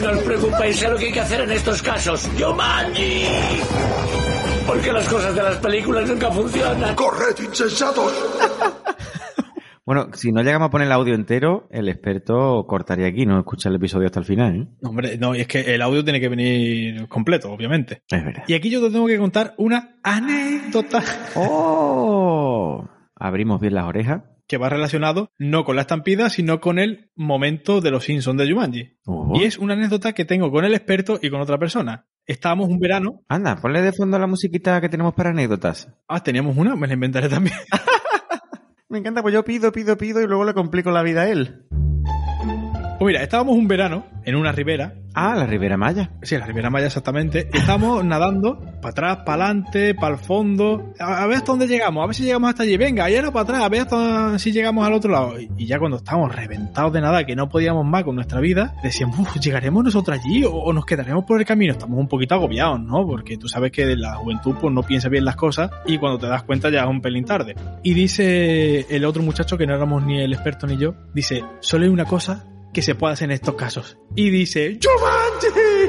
No 0.00 0.10
os 0.12 0.18
preocupéis, 0.22 0.76
sé 0.76 0.88
lo 0.88 0.96
que 0.96 1.06
hay 1.06 1.12
que 1.12 1.20
hacer 1.20 1.40
en 1.40 1.50
estos 1.50 1.82
casos. 1.82 2.30
¡Yumanji! 2.38 3.24
Porque 4.64 4.92
las 4.92 5.08
cosas 5.08 5.34
de 5.34 5.42
las 5.42 5.56
películas 5.56 6.08
nunca 6.08 6.30
funcionan. 6.30 6.94
¡Corred, 6.94 7.36
insensatos! 7.44 8.12
Bueno, 9.86 10.08
si 10.14 10.32
no 10.32 10.42
llegamos 10.42 10.66
a 10.66 10.70
poner 10.70 10.88
el 10.88 10.92
audio 10.92 11.14
entero, 11.14 11.68
el 11.70 11.88
experto 11.88 12.66
cortaría 12.66 13.06
aquí, 13.06 13.24
no 13.24 13.38
escucha 13.38 13.68
el 13.68 13.76
episodio 13.76 14.06
hasta 14.06 14.18
el 14.18 14.26
final, 14.26 14.56
¿eh? 14.56 14.66
No, 14.82 14.90
hombre, 14.90 15.16
no, 15.16 15.32
y 15.36 15.40
es 15.42 15.46
que 15.46 15.60
el 15.60 15.80
audio 15.80 16.02
tiene 16.02 16.18
que 16.18 16.28
venir 16.28 17.06
completo, 17.06 17.52
obviamente. 17.52 18.02
Es 18.10 18.24
verdad. 18.24 18.42
Y 18.48 18.54
aquí 18.54 18.68
yo 18.68 18.82
te 18.82 18.90
tengo 18.90 19.06
que 19.06 19.16
contar 19.16 19.54
una 19.58 19.96
anécdota 20.02 21.02
¡Oh! 21.36 22.88
Abrimos 23.14 23.60
bien 23.60 23.74
las 23.74 23.84
orejas. 23.84 24.22
que 24.48 24.58
va 24.58 24.68
relacionado 24.68 25.30
no 25.38 25.64
con 25.64 25.76
la 25.76 25.82
estampida, 25.82 26.30
sino 26.30 26.60
con 26.60 26.80
el 26.80 27.10
momento 27.14 27.80
de 27.80 27.92
Los 27.92 28.04
Simpsons 28.04 28.38
de 28.38 28.50
Jumanji. 28.50 28.98
Oh. 29.06 29.38
Y 29.40 29.44
es 29.44 29.56
una 29.56 29.74
anécdota 29.74 30.12
que 30.14 30.24
tengo 30.24 30.50
con 30.50 30.64
el 30.64 30.74
experto 30.74 31.18
y 31.22 31.30
con 31.30 31.40
otra 31.40 31.58
persona. 31.58 32.06
Estábamos 32.26 32.68
un 32.68 32.80
verano. 32.80 33.22
Anda, 33.28 33.54
ponle 33.54 33.82
de 33.82 33.92
fondo 33.92 34.18
la 34.18 34.26
musiquita 34.26 34.80
que 34.80 34.88
tenemos 34.88 35.14
para 35.14 35.30
anécdotas. 35.30 35.88
Ah, 36.08 36.24
teníamos 36.24 36.56
una, 36.56 36.74
me 36.74 36.88
la 36.88 36.94
inventaré 36.94 37.28
también. 37.28 37.54
Me 38.88 38.98
encanta, 38.98 39.20
pues 39.20 39.34
yo 39.34 39.44
pido, 39.44 39.72
pido, 39.72 39.96
pido 39.96 40.22
y 40.22 40.28
luego 40.28 40.44
le 40.44 40.54
complico 40.54 40.92
la 40.92 41.02
vida 41.02 41.22
a 41.22 41.28
él. 41.28 41.66
Pues 42.98 43.06
mira, 43.08 43.20
estábamos 43.20 43.56
un 43.56 43.66
verano 43.66 44.06
en 44.24 44.36
una 44.36 44.52
ribera 44.52 44.94
Ah, 45.18 45.34
la 45.34 45.46
Ribera 45.46 45.78
Maya. 45.78 46.10
Sí, 46.20 46.36
la 46.36 46.44
Ribera 46.44 46.68
Maya 46.68 46.88
exactamente. 46.88 47.48
Estamos 47.50 48.04
nadando 48.04 48.60
para 48.82 48.90
atrás, 48.90 49.16
para 49.24 49.46
adelante, 49.46 49.94
para 49.94 50.16
el 50.16 50.20
fondo. 50.20 50.92
A, 51.00 51.24
ver 51.26 51.38
hasta 51.38 51.52
dónde 51.52 51.66
llegamos, 51.66 52.04
a 52.04 52.06
ver 52.06 52.14
si 52.14 52.24
llegamos 52.24 52.50
hasta 52.50 52.64
allí. 52.64 52.76
Venga, 52.76 53.08
y 53.08 53.16
ahora 53.16 53.32
para 53.32 53.44
atrás, 53.44 53.62
a 53.62 53.68
ver 53.70 53.80
hasta 53.80 54.38
si 54.38 54.52
llegamos 54.52 54.86
al 54.86 54.92
otro 54.92 55.10
lado. 55.10 55.40
Y, 55.40 55.64
ya 55.64 55.78
cuando 55.78 55.96
estábamos 55.96 56.36
reventados 56.36 56.92
de 56.92 57.00
nada, 57.00 57.24
que 57.24 57.34
no 57.34 57.48
podíamos 57.48 57.86
más 57.86 58.04
con 58.04 58.14
nuestra 58.14 58.40
vida, 58.40 58.74
decíamos, 58.82 59.18
"Uf, 59.18 59.38
¿llegaremos 59.40 59.82
nosotros 59.84 60.20
allí 60.22 60.44
o, 60.44 60.50
o 60.52 60.72
nos 60.74 60.84
quedaremos 60.84 61.24
por 61.24 61.40
el 61.40 61.46
camino? 61.46 61.72
Estamos 61.72 61.98
un 61.98 62.08
poquito 62.08 62.34
agobiados, 62.34 62.78
¿no? 62.78 63.06
Porque 63.06 63.38
tú 63.38 63.48
sabes 63.48 63.72
que 63.72 63.96
la 63.96 64.16
juventud 64.16 64.54
pues 64.60 64.74
no 64.74 64.82
piensa 64.82 65.08
bien 65.08 65.24
las 65.24 65.36
cosas 65.36 65.70
y 65.86 65.96
cuando 65.96 66.18
te 66.18 66.26
das 66.26 66.42
cuenta 66.42 66.68
ya 66.68 66.82
es 66.82 66.90
un 66.90 67.00
pelín 67.00 67.24
tarde. 67.24 67.54
Y 67.82 67.94
dice 67.94 68.94
el 68.94 69.06
otro 69.06 69.22
muchacho, 69.22 69.56
que 69.56 69.66
no 69.66 69.74
éramos 69.74 70.04
ni 70.04 70.20
el 70.20 70.34
experto 70.34 70.66
ni 70.66 70.76
yo, 70.76 70.94
dice, 71.14 71.42
solo 71.60 71.84
hay 71.86 71.90
una 71.90 72.04
cosa 72.04 72.44
que 72.76 72.82
se 72.82 72.94
puede 72.94 73.14
hacer 73.14 73.30
en 73.30 73.32
estos 73.32 73.54
casos. 73.54 73.96
Y 74.14 74.28
dice, 74.28 74.78
¡Jumanji! 74.84 75.88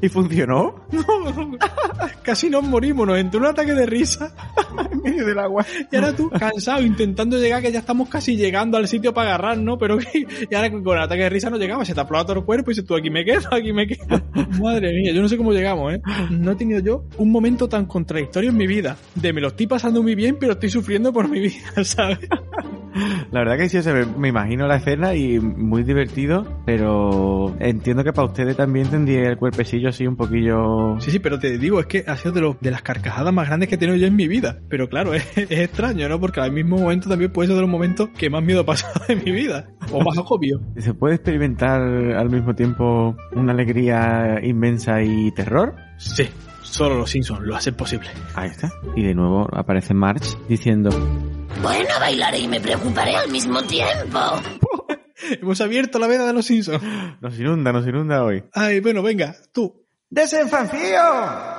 ¿Y 0.02 0.08
funcionó? 0.08 0.84
No, 0.90 1.56
casi 2.24 2.50
nos 2.50 2.64
morimos, 2.64 3.06
nos 3.06 3.16
entró 3.16 3.38
un 3.38 3.46
ataque 3.46 3.72
de 3.72 3.86
risa 3.86 4.34
en 4.90 5.02
medio 5.02 5.24
del 5.24 5.38
agua. 5.38 5.64
Y 5.92 5.94
ahora 5.94 6.12
tú, 6.12 6.28
cansado, 6.28 6.82
intentando 6.82 7.38
llegar, 7.38 7.62
que 7.62 7.70
ya 7.70 7.78
estamos 7.78 8.08
casi 8.08 8.36
llegando 8.36 8.78
al 8.78 8.88
sitio 8.88 9.14
para 9.14 9.28
agarrarnos, 9.28 9.78
pero 9.78 9.96
que, 9.96 10.26
y 10.50 10.54
ahora 10.56 10.72
con 10.72 10.96
el 10.96 11.04
ataque 11.04 11.22
de 11.22 11.30
risa 11.30 11.50
no 11.50 11.56
llegaba, 11.56 11.84
se 11.84 11.94
te 11.94 12.00
aplauda 12.00 12.26
todo 12.26 12.40
el 12.40 12.44
cuerpo 12.44 12.72
y 12.72 12.74
dices 12.74 12.84
tú, 12.84 12.96
aquí 12.96 13.08
me 13.08 13.24
quedo, 13.24 13.48
aquí 13.54 13.72
me 13.72 13.86
quedo. 13.86 14.20
Madre 14.60 14.92
mía, 14.92 15.12
yo 15.12 15.22
no 15.22 15.28
sé 15.28 15.36
cómo 15.36 15.52
llegamos, 15.52 15.94
¿eh? 15.94 16.02
No 16.30 16.50
he 16.50 16.56
tenido 16.56 16.80
yo 16.80 17.04
un 17.16 17.30
momento 17.30 17.68
tan 17.68 17.86
contradictorio 17.86 18.50
en 18.50 18.56
mi 18.56 18.66
vida, 18.66 18.96
de 19.14 19.32
me 19.32 19.40
lo 19.40 19.48
estoy 19.48 19.68
pasando 19.68 20.02
muy 20.02 20.16
bien, 20.16 20.36
pero 20.40 20.54
estoy 20.54 20.70
sufriendo 20.70 21.12
por 21.12 21.28
mi 21.28 21.38
vida, 21.38 21.84
¿sabes? 21.84 22.18
La 23.30 23.40
verdad 23.40 23.56
que 23.58 23.68
sí, 23.68 23.82
se 23.82 23.92
me, 23.92 24.06
me 24.06 24.28
imagino 24.28 24.66
la 24.66 24.76
escena 24.76 25.14
y 25.14 25.38
muy 25.38 25.82
divertido, 25.82 26.46
pero 26.64 27.54
entiendo 27.60 28.04
que 28.04 28.12
para 28.12 28.28
ustedes 28.28 28.56
también 28.56 28.88
tendría 28.88 29.28
el 29.28 29.36
cuerpecillo 29.36 29.88
así 29.88 30.06
un 30.06 30.16
poquillo... 30.16 30.98
Sí, 31.00 31.10
sí, 31.10 31.18
pero 31.18 31.38
te 31.38 31.58
digo, 31.58 31.80
es 31.80 31.86
que 31.86 32.04
ha 32.06 32.16
sido 32.16 32.32
de, 32.32 32.40
los, 32.40 32.60
de 32.60 32.70
las 32.70 32.82
carcajadas 32.82 33.32
más 33.32 33.46
grandes 33.46 33.68
que 33.68 33.74
he 33.74 33.78
tenido 33.78 33.96
yo 33.96 34.06
en 34.06 34.16
mi 34.16 34.28
vida. 34.28 34.60
Pero 34.68 34.88
claro, 34.88 35.14
es, 35.14 35.26
es 35.36 35.50
extraño, 35.50 36.08
¿no? 36.08 36.20
Porque 36.20 36.40
al 36.40 36.52
mismo 36.52 36.78
momento 36.78 37.08
también 37.08 37.32
puede 37.32 37.48
ser 37.48 37.56
de 37.56 37.62
los 37.62 37.70
momentos 37.70 38.08
que 38.16 38.30
más 38.30 38.42
miedo 38.42 38.60
he 38.62 38.64
pasado 38.64 39.04
en 39.08 39.22
mi 39.24 39.32
vida. 39.32 39.68
O 39.92 40.02
más 40.02 40.18
agobio. 40.18 40.60
¿Se 40.78 40.94
puede 40.94 41.16
experimentar 41.16 41.80
al 41.80 42.30
mismo 42.30 42.54
tiempo 42.54 43.16
una 43.34 43.52
alegría 43.52 44.40
inmensa 44.42 45.02
y 45.02 45.30
terror? 45.32 45.74
Sí, 45.98 46.28
solo 46.66 46.96
los 46.98 47.10
Simpsons 47.10 47.40
lo 47.42 47.56
hacen 47.56 47.74
posible. 47.74 48.08
Ahí 48.34 48.50
está. 48.50 48.70
Y 48.94 49.02
de 49.02 49.14
nuevo 49.14 49.48
aparece 49.52 49.94
March 49.94 50.36
diciendo... 50.48 50.90
Bueno, 51.62 51.88
bailaré 51.98 52.40
y 52.40 52.48
me 52.48 52.60
preocuparé 52.60 53.16
al 53.16 53.30
mismo 53.30 53.62
tiempo. 53.62 54.18
Hemos 55.40 55.60
abierto 55.60 55.98
la 55.98 56.06
veda 56.06 56.26
de 56.26 56.32
los 56.32 56.46
Simpsons. 56.46 56.82
Nos 57.20 57.38
inunda, 57.38 57.72
nos 57.72 57.86
inunda 57.86 58.22
hoy. 58.22 58.44
Ay, 58.52 58.80
bueno, 58.80 59.02
venga, 59.02 59.34
tú. 59.52 59.86
¡Desenfanfío! 60.10 61.56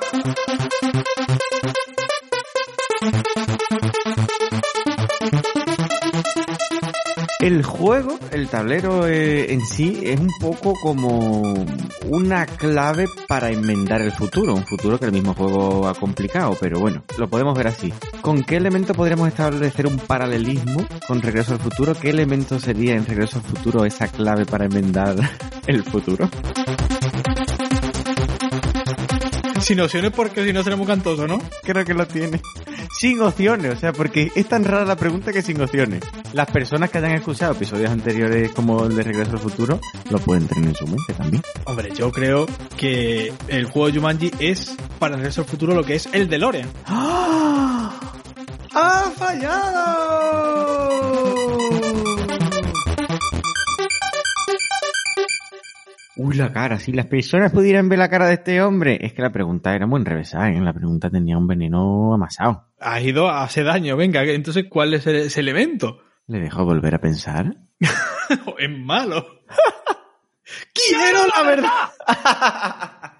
El 7.40 7.62
juego, 7.62 8.18
el 8.32 8.48
tablero 8.48 9.06
eh, 9.06 9.52
en 9.52 9.64
sí, 9.64 10.00
es 10.02 10.18
un 10.18 10.32
poco 10.40 10.74
como 10.82 11.54
una 12.08 12.46
clave 12.46 13.06
para 13.28 13.50
enmendar 13.50 14.02
el 14.02 14.10
futuro. 14.10 14.54
Un 14.54 14.66
futuro 14.66 14.98
que 14.98 15.06
el 15.06 15.12
mismo 15.12 15.34
juego 15.34 15.86
ha 15.86 15.94
complicado, 15.94 16.56
pero 16.60 16.80
bueno, 16.80 17.04
lo 17.16 17.28
podemos 17.28 17.56
ver 17.56 17.68
así. 17.68 17.94
¿Con 18.22 18.42
qué 18.42 18.56
elemento 18.56 18.92
podríamos 18.92 19.28
establecer 19.28 19.86
un 19.86 19.98
paralelismo 19.98 20.84
con 21.06 21.22
Regreso 21.22 21.52
al 21.52 21.60
Futuro? 21.60 21.94
¿Qué 21.94 22.10
elemento 22.10 22.58
sería 22.58 22.96
en 22.96 23.06
Regreso 23.06 23.38
al 23.38 23.44
Futuro 23.44 23.84
esa 23.84 24.08
clave 24.08 24.44
para 24.44 24.64
enmendar 24.64 25.14
el 25.68 25.84
futuro? 25.84 26.28
Sin 29.60 29.80
opciones 29.80 30.10
porque 30.10 30.44
si 30.44 30.52
no 30.52 30.64
seremos 30.64 30.88
cantosos, 30.88 31.28
¿no? 31.28 31.40
Creo 31.62 31.84
que 31.84 31.94
lo 31.94 32.04
tiene. 32.04 32.40
Sin 32.92 33.20
opciones, 33.22 33.74
o 33.74 33.76
sea, 33.78 33.92
porque 33.92 34.30
es 34.34 34.48
tan 34.48 34.64
rara 34.64 34.84
la 34.84 34.96
pregunta 34.96 35.32
que 35.32 35.42
sin 35.42 35.60
opciones. 35.60 36.02
Las 36.32 36.50
personas 36.50 36.90
que 36.90 36.98
hayan 36.98 37.12
escuchado 37.12 37.52
episodios 37.52 37.90
anteriores 37.90 38.52
como 38.52 38.84
el 38.86 38.96
de 38.96 39.02
Regreso 39.02 39.32
al 39.32 39.38
Futuro 39.38 39.80
lo 40.10 40.18
pueden 40.18 40.46
tener 40.48 40.70
en 40.70 40.74
su 40.74 40.86
mente 40.86 41.12
también. 41.14 41.42
Hombre, 41.64 41.90
yo 41.94 42.10
creo 42.10 42.46
que 42.76 43.32
el 43.48 43.66
juego 43.66 43.88
de 43.88 43.94
Jumanji 43.98 44.30
es 44.38 44.76
para 44.98 45.16
Regreso 45.16 45.42
al 45.42 45.46
Futuro 45.46 45.74
lo 45.74 45.84
que 45.84 45.94
es 45.96 46.08
el 46.12 46.28
DeLorean. 46.28 46.68
¡Ah! 46.86 47.92
¡Ha 48.74 49.10
fallado! 49.16 50.88
Uy, 56.18 56.34
la 56.36 56.52
cara, 56.52 56.78
si 56.80 56.92
las 56.92 57.06
personas 57.06 57.52
pudieran 57.52 57.88
ver 57.88 57.98
la 58.00 58.10
cara 58.10 58.26
de 58.26 58.34
este 58.34 58.60
hombre. 58.60 58.98
Es 59.00 59.12
que 59.12 59.22
la 59.22 59.30
pregunta 59.30 59.74
era 59.74 59.86
muy 59.86 60.00
enrevesada, 60.00 60.50
¿eh? 60.50 60.60
La 60.60 60.72
pregunta 60.72 61.08
tenía 61.10 61.38
un 61.38 61.46
veneno 61.46 62.12
amasado. 62.12 62.72
Ha 62.80 63.00
ido 63.00 63.28
a 63.28 63.44
hacer 63.44 63.64
daño, 63.64 63.96
venga, 63.96 64.22
entonces 64.24 64.66
¿cuál 64.68 64.94
es 64.94 65.06
ese 65.06 65.40
elemento? 65.40 66.00
¿Le 66.26 66.40
dejo 66.40 66.64
volver 66.64 66.96
a 66.96 67.00
pensar? 67.00 67.56
es 68.58 68.70
malo. 68.78 69.24
¡Quiero 70.74 71.18
la 71.36 71.42
verdad! 71.46 73.12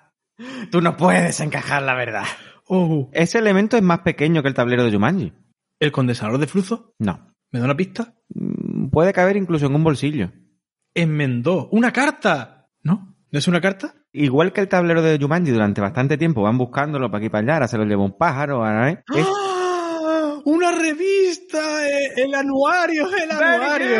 Tú 0.70 0.80
no 0.80 0.96
puedes 0.96 1.38
encajar 1.40 1.82
la 1.82 1.94
verdad. 1.94 2.24
Oh, 2.66 3.08
Ese 3.12 3.38
elemento 3.38 3.76
es 3.76 3.82
más 3.82 4.00
pequeño 4.00 4.42
que 4.42 4.48
el 4.48 4.54
tablero 4.54 4.84
de 4.84 4.92
Jumanji. 4.92 5.32
¿El 5.80 5.92
condensador 5.92 6.38
de 6.38 6.46
flujo? 6.46 6.94
No. 6.98 7.32
¿Me 7.50 7.60
da 7.60 7.64
una 7.64 7.76
pista? 7.76 8.14
Mm, 8.34 8.88
Puede 8.90 9.12
caber 9.12 9.36
incluso 9.36 9.66
en 9.66 9.74
un 9.74 9.84
bolsillo. 9.84 10.32
Enmendó. 10.94 11.68
¡Una 11.70 11.92
carta! 11.92 12.57
¿No? 12.82 13.14
¿No 13.30 13.38
es 13.38 13.46
una 13.48 13.60
carta? 13.60 13.94
Igual 14.12 14.52
que 14.52 14.60
el 14.62 14.68
tablero 14.68 15.02
de 15.02 15.18
Jumanji 15.20 15.50
durante 15.52 15.80
bastante 15.80 16.16
tiempo 16.16 16.42
van 16.42 16.56
buscándolo 16.58 17.10
para 17.10 17.18
aquí 17.18 17.28
para 17.30 17.42
allá, 17.44 17.54
ahora 17.54 17.68
se 17.68 17.76
lo 17.78 17.84
lleva 17.84 18.02
un 18.04 18.16
pájaro, 18.16 18.64
ahora, 18.64 18.90
¿eh? 18.90 19.02
Es- 19.14 19.26
¡Ah! 19.26 20.38
¡Una 20.44 20.72
revista! 20.72 21.86
eh, 21.88 22.12
¡El 22.16 22.34
anuario! 22.34 23.06
¡El 23.14 23.30
anuario! 23.30 23.98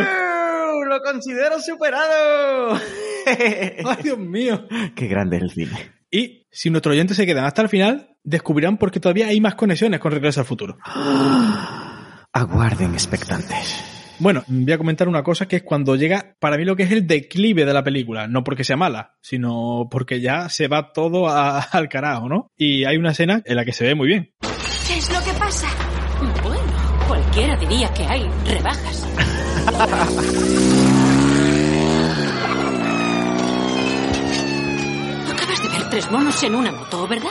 ¡Lo 0.89 1.01
considero 1.03 1.61
superado! 1.61 2.75
¡Ay, 3.27 4.03
Dios 4.03 4.19
mío! 4.19 4.67
Qué 4.95 5.07
grande 5.09 5.37
es 5.37 5.43
el 5.43 5.51
cine. 5.51 5.93
Y 6.11 6.47
si 6.51 6.71
nuestros 6.71 6.95
oyentes 6.95 7.17
se 7.19 7.27
quedan 7.27 7.45
hasta 7.45 7.61
el 7.61 7.69
final, 7.69 8.17
descubrirán 8.25 8.79
por 8.79 8.91
qué 8.91 8.99
todavía 9.01 9.27
hay 9.27 9.41
más 9.43 9.57
conexiones 9.57 10.01
con 10.01 10.13
Regreso 10.13 10.41
al 10.41 10.47
Futuro. 10.47 10.79
Aguarden 12.33 12.93
expectantes. 12.95 13.85
Bueno, 14.21 14.43
voy 14.49 14.73
a 14.73 14.79
comentar 14.79 15.09
una 15.09 15.23
cosa 15.23 15.47
que 15.47 15.57
es 15.57 15.63
cuando 15.63 15.95
llega, 15.95 16.35
para 16.41 16.57
mí 16.57 16.65
lo 16.65 16.75
que 16.75 16.83
es 16.83 16.91
el 16.91 17.07
declive 17.07 17.65
de 17.65 17.73
la 17.73 17.85
película, 17.85 18.27
no 18.27 18.43
porque 18.43 18.65
sea 18.65 18.77
mala, 18.77 19.15
sino 19.21 19.87
porque 19.91 20.21
ya 20.21 20.49
se 20.49 20.67
va 20.67 20.93
todo 20.93 21.29
a- 21.29 21.61
al 21.73 21.89
carajo, 21.89 22.29
¿no? 22.29 22.51
Y 22.57 22.85
hay 22.85 22.97
una 22.97 23.13
escena 23.13 23.43
en 23.45 23.57
la 23.57 23.65
que 23.65 23.73
se 23.73 23.85
ve 23.85 23.95
muy 23.95 24.09
bien. 24.09 24.33
¿Qué 24.87 24.99
es 24.99 25.13
lo 25.13 25.21
que 25.23 25.33
pasa? 25.39 25.69
Bueno, 26.43 26.63
cualquiera 27.07 27.57
diría 27.57 27.93
que 27.95 28.03
hay 28.05 28.27
rebajas. 28.47 29.07
Acabas 35.31 35.63
de 35.63 35.69
ver 35.69 35.91
tres 35.91 36.11
monos 36.11 36.43
en 36.43 36.55
una 36.55 36.73
moto, 36.73 37.07
¿verdad? 37.07 37.31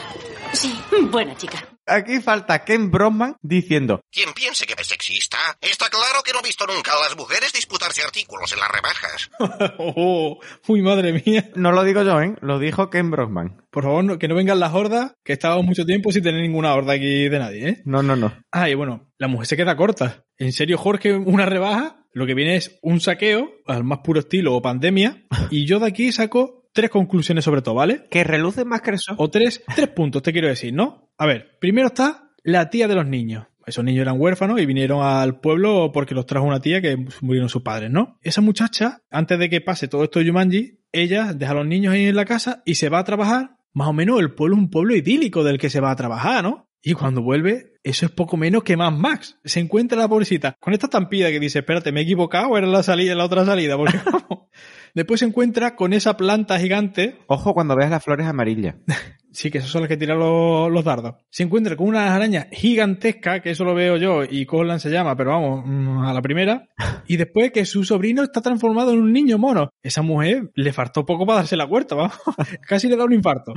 Sí. 0.58 0.74
Buena 1.12 1.36
chica. 1.36 1.64
Aquí 1.86 2.20
falta 2.20 2.66
Ken 2.66 2.92
Brosman 2.92 3.36
diciendo, 3.42 4.02
Quien 4.12 4.34
piense 4.34 4.66
que 4.66 4.74
es 4.78 4.88
sexista, 4.88 5.38
está 5.62 5.90
claro 5.90 6.22
que 6.26 6.34
no 6.34 6.40
ha 6.40 6.42
visto 6.42 6.66
nunca 6.68 6.92
a 6.94 7.04
las 7.08 7.16
mujeres 7.16 7.54
disputarse 7.54 8.02
artículos 8.04 8.52
en 8.52 8.60
las 8.60 8.70
rebajas. 8.70 9.30
oh, 9.78 10.40
uy, 10.68 10.82
madre 10.82 11.22
mía. 11.26 11.50
no 11.56 11.72
lo 11.72 11.84
digo 11.84 12.04
yo, 12.04 12.20
¿eh? 12.22 12.36
Lo 12.42 12.60
dijo 12.60 12.90
Ken 12.90 13.10
Brosman. 13.12 13.62
Por 13.72 13.84
favor, 13.84 14.04
no- 14.04 14.20
que 14.20 14.28
no 14.28 14.36
vengan 14.36 14.60
las 14.60 14.74
hordas, 14.74 15.14
que 15.24 15.34
estábamos 15.34 15.66
mucho 15.66 15.86
tiempo 15.86 16.12
sin 16.12 16.24
tener 16.24 16.42
ninguna 16.42 16.74
horda 16.74 16.94
aquí 16.94 17.30
de 17.30 17.40
nadie, 17.40 17.70
¿eh? 17.70 17.82
No, 17.86 18.04
no, 18.04 18.16
no. 18.16 18.34
Ah, 18.52 18.70
y 18.70 18.74
bueno, 18.74 19.10
la 19.18 19.28
mujer 19.28 19.48
se 19.48 19.58
queda 19.58 19.78
corta. 19.78 20.26
En 20.38 20.52
serio, 20.52 20.78
Jorge, 20.78 21.14
una 21.14 21.46
rebaja, 21.46 22.04
lo 22.12 22.26
que 22.26 22.34
viene 22.34 22.56
es 22.58 22.80
un 22.82 23.00
saqueo, 23.00 23.50
al 23.66 23.84
más 23.84 24.00
puro 24.00 24.20
estilo 24.20 24.56
o 24.56 24.62
pandemia, 24.62 25.24
y 25.52 25.66
yo 25.66 25.80
de 25.80 25.88
aquí 25.88 26.12
saco 26.12 26.57
tres 26.78 26.92
conclusiones 26.92 27.44
sobre 27.44 27.64
todo, 27.64 27.74
¿vale? 27.74 28.04
Que 28.08 28.24
reluce 28.24 28.64
más 28.64 28.82
que 28.82 28.92
eso. 28.92 29.16
O 29.18 29.32
tres, 29.32 29.64
tres 29.76 29.88
puntos, 29.88 30.22
te 30.22 30.32
quiero 30.32 30.48
decir, 30.48 30.76
¿no? 30.76 31.10
A 31.18 31.26
ver, 31.26 31.58
primero 31.60 31.88
está 31.88 32.30
la 32.44 32.70
tía 32.70 32.88
de 32.88 32.94
los 32.94 33.08
niños. 33.08 33.48
Esos 33.66 33.84
niños 33.84 34.04
eran 34.04 34.22
huérfanos 34.22 34.62
y 34.62 34.68
vinieron 34.68 35.02
al 35.02 35.40
pueblo 35.40 35.90
porque 35.92 36.14
los 36.14 36.28
trajo 36.28 36.46
una 36.46 36.60
tía 36.60 36.80
que 36.80 36.96
murieron 37.22 37.50
sus 37.50 37.64
padres, 37.64 37.90
¿no? 37.90 38.20
Esa 38.22 38.42
muchacha, 38.42 39.02
antes 39.10 39.40
de 39.40 39.50
que 39.50 39.60
pase 39.60 39.88
todo 39.88 40.04
esto 40.04 40.20
de 40.20 40.26
Yumanji, 40.26 40.80
ella 40.92 41.34
deja 41.34 41.54
a 41.54 41.56
los 41.56 41.66
niños 41.66 41.96
ahí 41.96 42.06
en 42.06 42.16
la 42.16 42.26
casa 42.26 42.62
y 42.64 42.76
se 42.76 42.90
va 42.90 43.00
a 43.00 43.04
trabajar. 43.04 43.58
Más 43.74 43.88
o 43.88 43.94
menos 43.94 44.20
el 44.20 44.36
pueblo 44.36 44.56
es 44.56 44.62
un 44.62 44.70
pueblo 44.70 44.96
idílico 44.96 45.44
del 45.44 45.58
que 45.58 45.72
se 45.72 45.80
va 45.80 45.90
a 45.90 45.96
trabajar, 45.96 46.44
¿no? 46.44 46.70
Y 46.84 46.94
cuando 46.94 47.24
vuelve, 47.24 47.74
eso 47.82 48.06
es 48.06 48.12
poco 48.12 48.38
menos 48.38 48.62
que 48.62 48.78
más 48.78 48.96
Max. 48.96 49.40
Se 49.44 49.60
encuentra 49.60 49.98
la 49.98 50.08
pobrecita 50.08 50.56
con 50.60 50.74
esta 50.74 50.86
estampida 50.86 51.32
que 51.32 51.40
dice, 51.40 51.60
espérate, 51.60 51.92
me 51.92 52.02
he 52.02 52.04
equivocado, 52.04 52.56
era 52.56 52.68
la 52.68 52.84
salida, 52.84 53.16
la 53.16 53.26
otra 53.26 53.46
salida, 53.46 53.76
porque 53.76 53.98
vamos, 54.06 54.50
Después 54.98 55.20
se 55.20 55.28
encuentra 55.28 55.76
con 55.76 55.94
esa 55.94 56.18
planta 56.18 56.58
gigante. 56.58 57.20
Ojo 57.28 57.54
cuando 57.54 57.76
veas 57.76 57.92
las 57.92 58.04
flores 58.04 58.26
amarillas. 58.26 58.78
Sí, 59.32 59.52
que 59.52 59.58
esas 59.60 59.70
son 59.70 59.82
las 59.82 59.90
que 59.90 59.98
tiran 59.98 60.20
los, 60.20 60.72
los 60.72 60.84
dardos. 60.84 61.16
Se 61.30 61.44
encuentra 61.44 61.76
con 61.76 61.88
una 61.88 62.16
araña 62.16 62.48
gigantesca, 62.52 63.42
que 63.42 63.52
eso 63.52 63.64
lo 63.66 63.74
veo 63.76 63.98
yo, 63.98 64.24
y 64.24 64.46
Colan 64.46 64.80
se 64.80 64.90
llama, 64.90 65.16
pero 65.16 65.32
vamos, 65.32 65.64
mm, 65.66 66.00
a 66.06 66.14
la 66.14 66.22
primera. 66.22 66.68
Y 67.08 67.18
después 67.18 67.52
que 67.52 67.66
su 67.66 67.84
sobrino 67.84 68.24
está 68.24 68.42
transformado 68.42 68.92
en 68.94 69.00
un 69.00 69.14
niño 69.14 69.38
mono. 69.38 69.70
Esa 69.84 70.02
mujer 70.02 70.52
le 70.56 70.74
faltó 70.74 71.06
poco 71.06 71.26
para 71.26 71.40
darse 71.40 71.56
la 71.58 71.66
vuelta, 71.66 71.96
vamos. 71.96 72.14
Casi 72.68 72.88
le 72.88 72.96
da 72.98 73.06
un 73.06 73.14
infarto. 73.14 73.54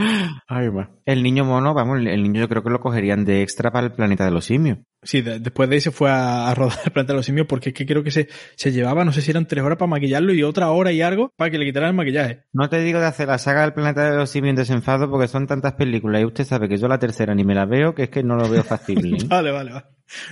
Ay. 0.48 0.68
El 1.04 1.22
niño 1.22 1.44
mono, 1.44 1.74
vamos, 1.74 1.98
el 1.98 2.22
niño 2.22 2.40
yo 2.40 2.48
creo 2.48 2.62
que 2.62 2.70
lo 2.70 2.80
cogerían 2.80 3.24
de 3.24 3.42
extra 3.42 3.70
para 3.72 3.86
el 3.86 3.92
planeta 3.92 4.24
de 4.24 4.30
los 4.30 4.44
simios. 4.44 4.78
Sí, 5.02 5.22
de- 5.22 5.40
después 5.40 5.68
de 5.68 5.76
ahí 5.76 5.80
se 5.80 5.90
fue 5.90 6.10
a, 6.10 6.48
a 6.48 6.54
rodar 6.54 6.78
el 6.84 6.92
planeta 6.92 7.14
de 7.14 7.16
los 7.18 7.26
simios 7.26 7.46
porque 7.46 7.70
es 7.70 7.74
que 7.74 7.86
creo 7.86 8.02
que 8.04 8.10
se, 8.10 8.28
se 8.56 8.70
llevaba, 8.70 9.04
no 9.04 9.12
sé 9.12 9.22
si 9.22 9.30
eran 9.30 9.46
tres 9.46 9.64
horas 9.64 9.78
para 9.78 9.88
maquillarlo 9.88 10.32
y 10.34 10.42
otra 10.42 10.70
hora 10.70 10.92
y 10.92 11.00
algo 11.00 11.32
para 11.36 11.50
que 11.50 11.58
le 11.58 11.64
quitaran 11.64 11.88
el 11.90 11.96
maquillaje. 11.96 12.42
No 12.52 12.68
te 12.68 12.80
digo 12.82 13.00
de 13.00 13.06
hacer 13.06 13.28
la 13.28 13.38
saga 13.38 13.62
del 13.62 13.72
planeta 13.72 14.10
de 14.10 14.16
los 14.16 14.28
simios 14.30 14.50
en 14.50 14.56
desenfado 14.56 15.10
porque 15.10 15.26
son 15.28 15.46
tantas 15.60 15.78
películas 15.78 16.22
y 16.22 16.24
usted 16.24 16.44
sabe 16.44 16.68
que 16.68 16.78
yo 16.78 16.88
la 16.88 16.98
tercera 16.98 17.34
ni 17.34 17.44
me 17.44 17.54
la 17.54 17.66
veo 17.66 17.94
que 17.94 18.04
es 18.04 18.08
que 18.08 18.22
no 18.22 18.36
lo 18.36 18.48
veo 18.48 18.62
factible. 18.64 19.16
¿eh? 19.16 19.24
Vale, 19.28 19.52
vale, 19.52 19.72
vale. 19.72 19.86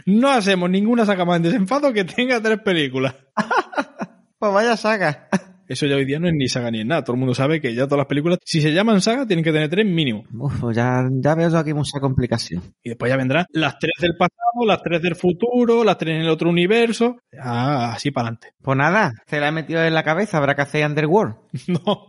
No 0.07 0.31
hacemos 0.31 0.71
ninguna 0.71 1.05
saga 1.07 1.25
más 1.25 1.37
en 1.37 1.43
desenfado 1.45 1.93
que 1.93 2.05
tenga 2.05 2.41
tres 2.41 2.59
películas. 2.61 3.15
pues 4.39 4.53
vaya 4.53 4.77
saga. 4.77 5.29
Eso 5.69 5.87
ya 5.87 5.97
hoy 5.97 6.07
día 6.07 6.19
no 6.19 6.29
es 6.29 6.35
ni 6.35 6.49
saga 6.49 6.71
ni 6.71 6.81
es 6.81 6.87
nada. 6.87 7.05
Todo 7.05 7.15
el 7.15 7.21
mundo 7.21 7.35
sabe 7.35 7.61
que 7.61 7.75
ya 7.75 7.85
todas 7.85 7.99
las 7.99 8.07
películas, 8.07 8.39
si 8.43 8.63
se 8.63 8.73
llaman 8.73 9.03
saga, 9.03 9.27
tienen 9.27 9.45
que 9.45 9.53
tener 9.53 9.69
tres 9.69 9.85
mínimo. 9.85 10.25
Uf, 10.33 10.65
ya, 10.73 11.07
ya 11.11 11.35
veo 11.35 11.51
yo 11.51 11.59
aquí 11.59 11.75
mucha 11.75 12.01
complicación. 12.01 12.63
Y 12.83 12.89
después 12.89 13.11
ya 13.11 13.19
vendrán 13.19 13.45
las 13.53 13.79
tres 13.79 13.93
del 14.01 14.17
pasado, 14.17 14.65
las 14.67 14.83
tres 14.83 15.03
del 15.03 15.15
futuro, 15.15 15.85
las 15.85 15.99
tres 15.99 16.17
en 16.17 16.23
el 16.23 16.31
otro 16.31 16.49
universo. 16.49 17.19
Ah, 17.39 17.93
así 17.95 18.11
para 18.11 18.29
adelante. 18.29 18.55
Pues 18.63 18.79
nada, 18.79 19.13
se 19.27 19.39
la 19.41 19.49
he 19.49 19.53
metido 19.53 19.85
en 19.85 19.93
la 19.93 20.03
cabeza, 20.03 20.39
habrá 20.39 20.55
que 20.57 20.63
hacer 20.63 20.87
Underworld. 20.87 21.37
No. 21.69 22.08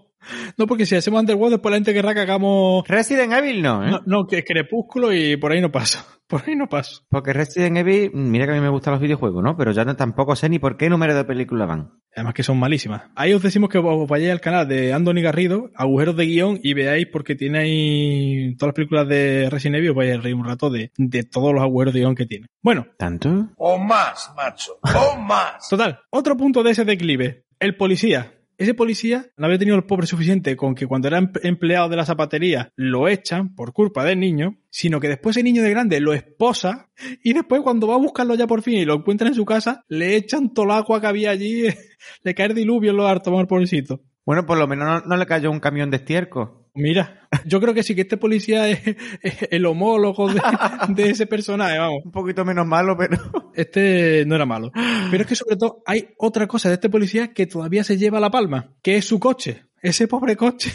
No, 0.58 0.68
porque 0.68 0.86
si 0.86 0.96
hacemos 0.96 1.22
Underworld, 1.22 1.54
después 1.56 1.72
la 1.72 1.78
gente 1.78 1.94
querrá 1.94 2.14
que 2.14 2.22
hagamos. 2.22 2.88
Resident 2.88 3.34
Evil 3.34 3.62
no, 3.62 3.86
¿eh? 3.86 3.92
No, 3.92 4.02
no, 4.06 4.28
que 4.28 4.40
es 4.40 4.46
Crepúsculo 4.46 5.14
y 5.14 5.38
por 5.38 5.52
ahí 5.52 5.62
no 5.62 5.72
paso. 5.72 6.00
Por 6.30 6.44
ahí 6.46 6.56
no 6.56 6.70
paso. 6.70 7.02
Porque 7.10 7.34
Resident 7.34 7.76
Evil, 7.78 8.12
mira 8.14 8.46
que 8.46 8.52
a 8.52 8.54
mí 8.54 8.62
me 8.62 8.70
gustan 8.70 8.94
los 8.94 9.02
videojuegos, 9.02 9.44
¿no? 9.44 9.58
Pero 9.58 9.72
ya 9.72 9.84
no, 9.84 9.96
tampoco 9.96 10.36
sé 10.36 10.48
ni 10.48 10.60
por 10.60 10.78
qué 10.78 10.88
número 10.88 11.16
de 11.16 11.24
películas 11.24 11.68
van. 11.68 11.94
Además 12.16 12.36
que 12.36 12.44
son 12.44 12.60
malísimas. 12.60 13.02
Ahí 13.16 13.34
os 13.34 13.42
decimos 13.42 13.68
que 13.70 13.80
os 13.80 14.08
vayáis 14.08 14.34
al 14.34 14.40
canal 14.40 14.68
de 14.68 14.94
Andoni 14.94 15.24
Garrido, 15.24 15.72
agujeros 15.74 16.16
de 16.16 16.28
guion, 16.28 16.60
y 16.62 16.76
veáis 16.76 17.08
porque 17.08 17.34
tiene 17.34 17.58
ahí 17.58 18.56
todas 18.58 18.70
las 18.70 18.76
películas 18.76 19.08
de 19.08 19.50
Resident 19.50 19.78
Evil, 19.78 19.90
os 19.90 19.96
vais 19.96 20.16
a 20.16 20.22
reír 20.22 20.36
un 20.36 20.46
rato 20.46 20.70
de, 20.70 20.92
de 20.98 21.24
todos 21.24 21.52
los 21.52 21.64
agujeros 21.64 21.96
de 21.96 22.02
guion 22.02 22.14
que 22.14 22.28
tiene. 22.28 22.46
Bueno, 22.62 22.86
¿Tanto? 23.00 23.50
O 23.58 23.80
más, 23.80 24.32
macho. 24.38 24.74
O 24.84 25.18
más. 25.18 25.68
total, 25.68 26.02
otro 26.12 26.38
punto 26.38 26.62
de 26.62 26.70
ese 26.70 26.86
declive. 26.86 27.46
El 27.60 27.76
policía. 27.76 28.39
Ese 28.60 28.74
policía 28.74 29.26
no 29.38 29.46
había 29.46 29.58
tenido 29.58 29.78
el 29.78 29.86
pobre 29.86 30.06
suficiente 30.06 30.58
con 30.58 30.76
que 30.76 30.86
cuando 30.86 31.08
era 31.08 31.18
em- 31.18 31.32
empleado 31.44 31.88
de 31.88 31.96
la 31.96 32.06
zapatería 32.06 32.74
lo 32.76 33.08
echan 33.08 33.56
por 33.56 33.72
culpa 33.72 34.04
del 34.04 34.20
niño, 34.20 34.58
sino 34.70 35.00
que 35.00 35.08
después 35.08 35.38
el 35.38 35.46
niño 35.46 35.64
de 35.64 35.70
grande 35.70 36.02
lo 36.02 36.14
esposa 36.14 36.90
y 37.24 37.32
después 37.32 37.62
cuando 37.62 37.88
va 37.88 37.96
a 37.96 38.00
buscarlo 38.00 38.36
ya 38.36 38.48
por 38.48 38.62
fin 38.62 38.74
y 38.74 38.84
lo 38.84 38.96
encuentra 38.96 39.30
en 39.30 39.34
su 39.34 39.46
casa, 39.46 39.86
le 39.88 40.18
echan 40.18 40.54
todo 40.54 40.66
el 40.66 40.72
agua 40.72 41.00
que 41.00 41.08
había 41.08 41.32
allí, 41.32 41.68
le 42.24 42.36
cae 42.36 42.48
el 42.48 42.54
diluvio 42.54 42.92
en 42.92 42.98
los 42.98 43.10
hartos, 43.10 43.34
pobrecito. 43.48 44.02
Bueno, 44.26 44.46
por 44.46 44.58
lo 44.58 44.68
menos 44.68 44.86
no, 44.86 45.08
no 45.08 45.16
le 45.16 45.26
cayó 45.26 45.50
un 45.52 45.62
camión 45.62 45.90
de 45.90 45.98
estiércol. 45.98 46.59
Mira, 46.74 47.28
yo 47.46 47.60
creo 47.60 47.74
que 47.74 47.84
sí 47.84 47.96
que 47.96 48.02
este 48.02 48.18
policía 48.18 48.70
es, 48.70 48.80
es 49.22 49.48
el 49.52 49.66
homólogo 49.66 50.32
de, 50.32 50.42
de 50.90 51.10
ese 51.10 51.28
personaje, 51.28 51.78
vamos. 51.78 52.04
Un 52.06 52.12
poquito 52.12 52.46
menos 52.46 52.66
malo, 52.66 52.96
pero... 52.98 53.18
Este 53.54 54.24
no 54.26 54.36
era 54.36 54.46
malo. 54.46 54.72
Pero 55.12 55.24
es 55.24 55.28
que 55.28 55.36
sobre 55.36 55.58
todo 55.58 55.82
hay 55.86 56.10
otra 56.18 56.48
cosa 56.48 56.70
de 56.70 56.76
este 56.76 56.90
policía 56.90 57.34
que 57.34 57.48
todavía 57.48 57.84
se 57.84 57.98
lleva 57.98 58.20
la 58.20 58.32
palma, 58.32 58.74
que 58.82 58.96
es 58.96 59.06
su 59.06 59.20
coche. 59.20 59.66
Ese 59.82 60.08
pobre 60.08 60.36
coche, 60.36 60.72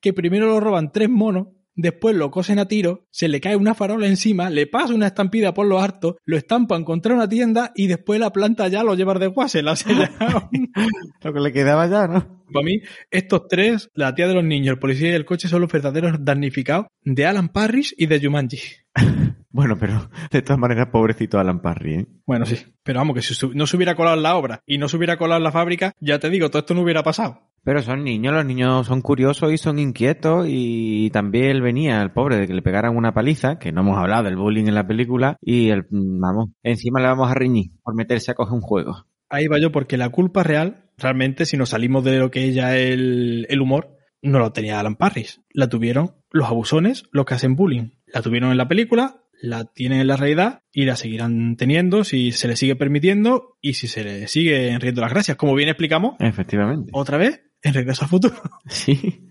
que 0.00 0.12
primero 0.12 0.46
lo 0.46 0.60
roban 0.60 0.92
tres 0.92 1.08
monos, 1.08 1.48
después 1.76 2.16
lo 2.16 2.30
cosen 2.30 2.58
a 2.58 2.66
tiro, 2.66 3.06
se 3.10 3.28
le 3.28 3.40
cae 3.40 3.54
una 3.54 3.74
farola 3.74 4.08
encima, 4.08 4.50
le 4.50 4.66
pasa 4.66 4.94
una 4.94 5.06
estampida 5.06 5.54
por 5.54 5.66
los 5.66 5.80
hartos, 5.80 6.16
lo 6.24 6.36
estampan 6.36 6.84
contra 6.84 7.14
una 7.14 7.28
tienda 7.28 7.72
y 7.74 7.86
después 7.86 8.18
la 8.18 8.32
planta 8.32 8.66
ya 8.68 8.82
lo 8.82 8.94
lleva 8.94 9.14
de 9.14 9.28
guase, 9.28 9.62
la. 9.62 9.76
Lo 11.22 11.32
que 11.32 11.40
le 11.40 11.52
quedaba 11.52 11.86
ya, 11.86 12.06
¿no? 12.06 12.44
Para 12.52 12.64
mí, 12.64 12.80
estos 13.10 13.48
tres, 13.48 13.90
la 13.94 14.14
tía 14.14 14.28
de 14.28 14.34
los 14.34 14.44
niños, 14.44 14.74
el 14.74 14.78
policía 14.78 15.10
y 15.10 15.14
el 15.14 15.24
coche, 15.24 15.48
son 15.48 15.60
los 15.60 15.70
verdaderos 15.70 16.24
damnificados 16.24 16.86
de 17.02 17.26
Alan 17.26 17.48
Parrish 17.48 17.94
y 17.96 18.06
de 18.06 18.20
Jumanji. 18.20 18.58
Bueno, 19.56 19.78
pero 19.78 20.10
de 20.30 20.42
todas 20.42 20.58
maneras, 20.58 20.88
pobrecito 20.92 21.38
Alan 21.38 21.62
Parry, 21.62 21.94
¿eh? 21.94 22.06
Bueno, 22.26 22.44
sí. 22.44 22.58
Pero 22.82 22.98
vamos, 22.98 23.16
que 23.16 23.22
si 23.22 23.34
no 23.54 23.66
se 23.66 23.76
hubiera 23.78 23.94
colado 23.94 24.14
en 24.14 24.22
la 24.22 24.36
obra 24.36 24.60
y 24.66 24.76
no 24.76 24.86
se 24.86 24.98
hubiera 24.98 25.16
colado 25.16 25.38
en 25.38 25.44
la 25.44 25.50
fábrica, 25.50 25.94
ya 25.98 26.18
te 26.18 26.28
digo, 26.28 26.50
todo 26.50 26.58
esto 26.58 26.74
no 26.74 26.82
hubiera 26.82 27.02
pasado. 27.02 27.40
Pero 27.66 27.82
son 27.82 28.04
niños, 28.04 28.32
los 28.32 28.46
niños 28.46 28.86
son 28.86 29.02
curiosos 29.02 29.52
y 29.52 29.58
son 29.58 29.80
inquietos 29.80 30.46
y 30.48 31.10
también 31.10 31.46
él 31.46 31.62
venía, 31.62 32.00
el 32.00 32.12
pobre, 32.12 32.36
de 32.36 32.46
que 32.46 32.54
le 32.54 32.62
pegaran 32.62 32.96
una 32.96 33.12
paliza, 33.12 33.58
que 33.58 33.72
no 33.72 33.80
hemos 33.80 33.98
hablado 33.98 34.22
del 34.22 34.36
bullying 34.36 34.68
en 34.68 34.76
la 34.76 34.86
película, 34.86 35.36
y 35.40 35.70
el, 35.70 35.84
vamos, 35.90 36.50
encima 36.62 37.00
le 37.00 37.08
vamos 37.08 37.28
a 37.28 37.34
reñir 37.34 37.72
por 37.82 37.96
meterse 37.96 38.30
a 38.30 38.34
coger 38.34 38.54
un 38.54 38.60
juego. 38.60 39.06
Ahí 39.28 39.48
va 39.48 39.58
yo, 39.58 39.72
porque 39.72 39.96
la 39.96 40.10
culpa 40.10 40.44
real, 40.44 40.92
realmente, 40.96 41.44
si 41.44 41.56
nos 41.56 41.70
salimos 41.70 42.04
de 42.04 42.20
lo 42.20 42.30
que 42.30 42.48
es 42.48 42.54
ya 42.54 42.78
el, 42.78 43.46
el 43.48 43.60
humor, 43.60 43.98
no 44.22 44.38
lo 44.38 44.52
tenía 44.52 44.78
Alan 44.78 44.94
Parrish. 44.94 45.40
La 45.52 45.68
tuvieron 45.68 46.12
los 46.30 46.46
abusones, 46.46 47.02
los 47.10 47.26
que 47.26 47.34
hacen 47.34 47.56
bullying. 47.56 47.90
La 48.06 48.22
tuvieron 48.22 48.52
en 48.52 48.58
la 48.58 48.68
película, 48.68 49.24
la 49.40 49.64
tienen 49.64 50.00
en 50.00 50.06
la 50.06 50.16
realidad 50.16 50.62
y 50.72 50.84
la 50.84 50.96
seguirán 50.96 51.56
teniendo 51.56 52.04
si 52.04 52.32
se 52.32 52.48
le 52.48 52.56
sigue 52.56 52.76
permitiendo 52.76 53.56
y 53.60 53.74
si 53.74 53.88
se 53.88 54.04
le 54.04 54.28
sigue 54.28 54.78
riendo 54.78 55.00
las 55.00 55.10
gracias. 55.10 55.36
Como 55.36 55.54
bien 55.54 55.68
explicamos, 55.68 56.16
Efectivamente. 56.18 56.90
otra 56.94 57.18
vez, 57.18 57.42
en 57.62 57.74
Regreso 57.74 58.04
al 58.04 58.10
Futuro. 58.10 58.36
Sí. 58.68 59.22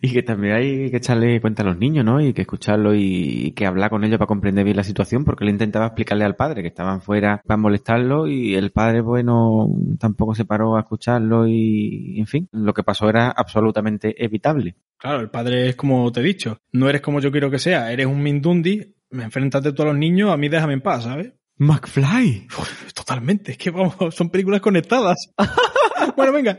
Y 0.00 0.12
que 0.12 0.22
también 0.22 0.54
hay 0.54 0.90
que 0.90 0.96
echarle 0.96 1.38
cuenta 1.38 1.62
a 1.62 1.66
los 1.66 1.76
niños, 1.78 2.02
¿no? 2.02 2.18
Y 2.18 2.32
que 2.32 2.40
escucharlo 2.40 2.94
y, 2.94 3.48
y 3.48 3.52
que 3.52 3.66
hablar 3.66 3.90
con 3.90 4.02
ellos 4.04 4.16
para 4.16 4.26
comprender 4.26 4.64
bien 4.64 4.76
la 4.78 4.84
situación, 4.84 5.22
porque 5.22 5.44
él 5.44 5.50
intentaba 5.50 5.84
explicarle 5.84 6.24
al 6.24 6.34
padre 6.34 6.62
que 6.62 6.68
estaban 6.68 7.02
fuera 7.02 7.42
para 7.46 7.58
molestarlo 7.58 8.26
y 8.26 8.54
el 8.54 8.70
padre, 8.70 9.02
bueno, 9.02 9.68
tampoco 9.98 10.34
se 10.34 10.46
paró 10.46 10.76
a 10.76 10.80
escucharlo 10.80 11.46
y, 11.46 12.18
en 12.18 12.26
fin, 12.26 12.48
lo 12.52 12.72
que 12.72 12.82
pasó 12.82 13.10
era 13.10 13.28
absolutamente 13.30 14.24
evitable. 14.24 14.76
Claro, 14.96 15.20
el 15.20 15.28
padre 15.28 15.68
es 15.68 15.76
como 15.76 16.10
te 16.10 16.20
he 16.20 16.24
dicho, 16.24 16.58
no 16.72 16.88
eres 16.88 17.02
como 17.02 17.20
yo 17.20 17.30
quiero 17.30 17.50
que 17.50 17.58
sea, 17.58 17.92
eres 17.92 18.06
un 18.06 18.22
Mindundi, 18.22 18.94
enfréntate 19.10 19.72
tú 19.72 19.82
a 19.82 19.86
los 19.86 19.96
niños, 19.96 20.30
a 20.32 20.36
mí 20.36 20.48
déjame 20.48 20.74
en 20.74 20.80
paz, 20.80 21.04
¿sabes? 21.04 21.32
McFly. 21.56 22.46
Uf, 22.58 22.92
totalmente, 22.94 23.52
es 23.52 23.58
que 23.58 23.70
vamos, 23.70 23.94
son 24.14 24.30
películas 24.30 24.60
conectadas. 24.60 25.30
bueno, 26.16 26.32
venga. 26.32 26.58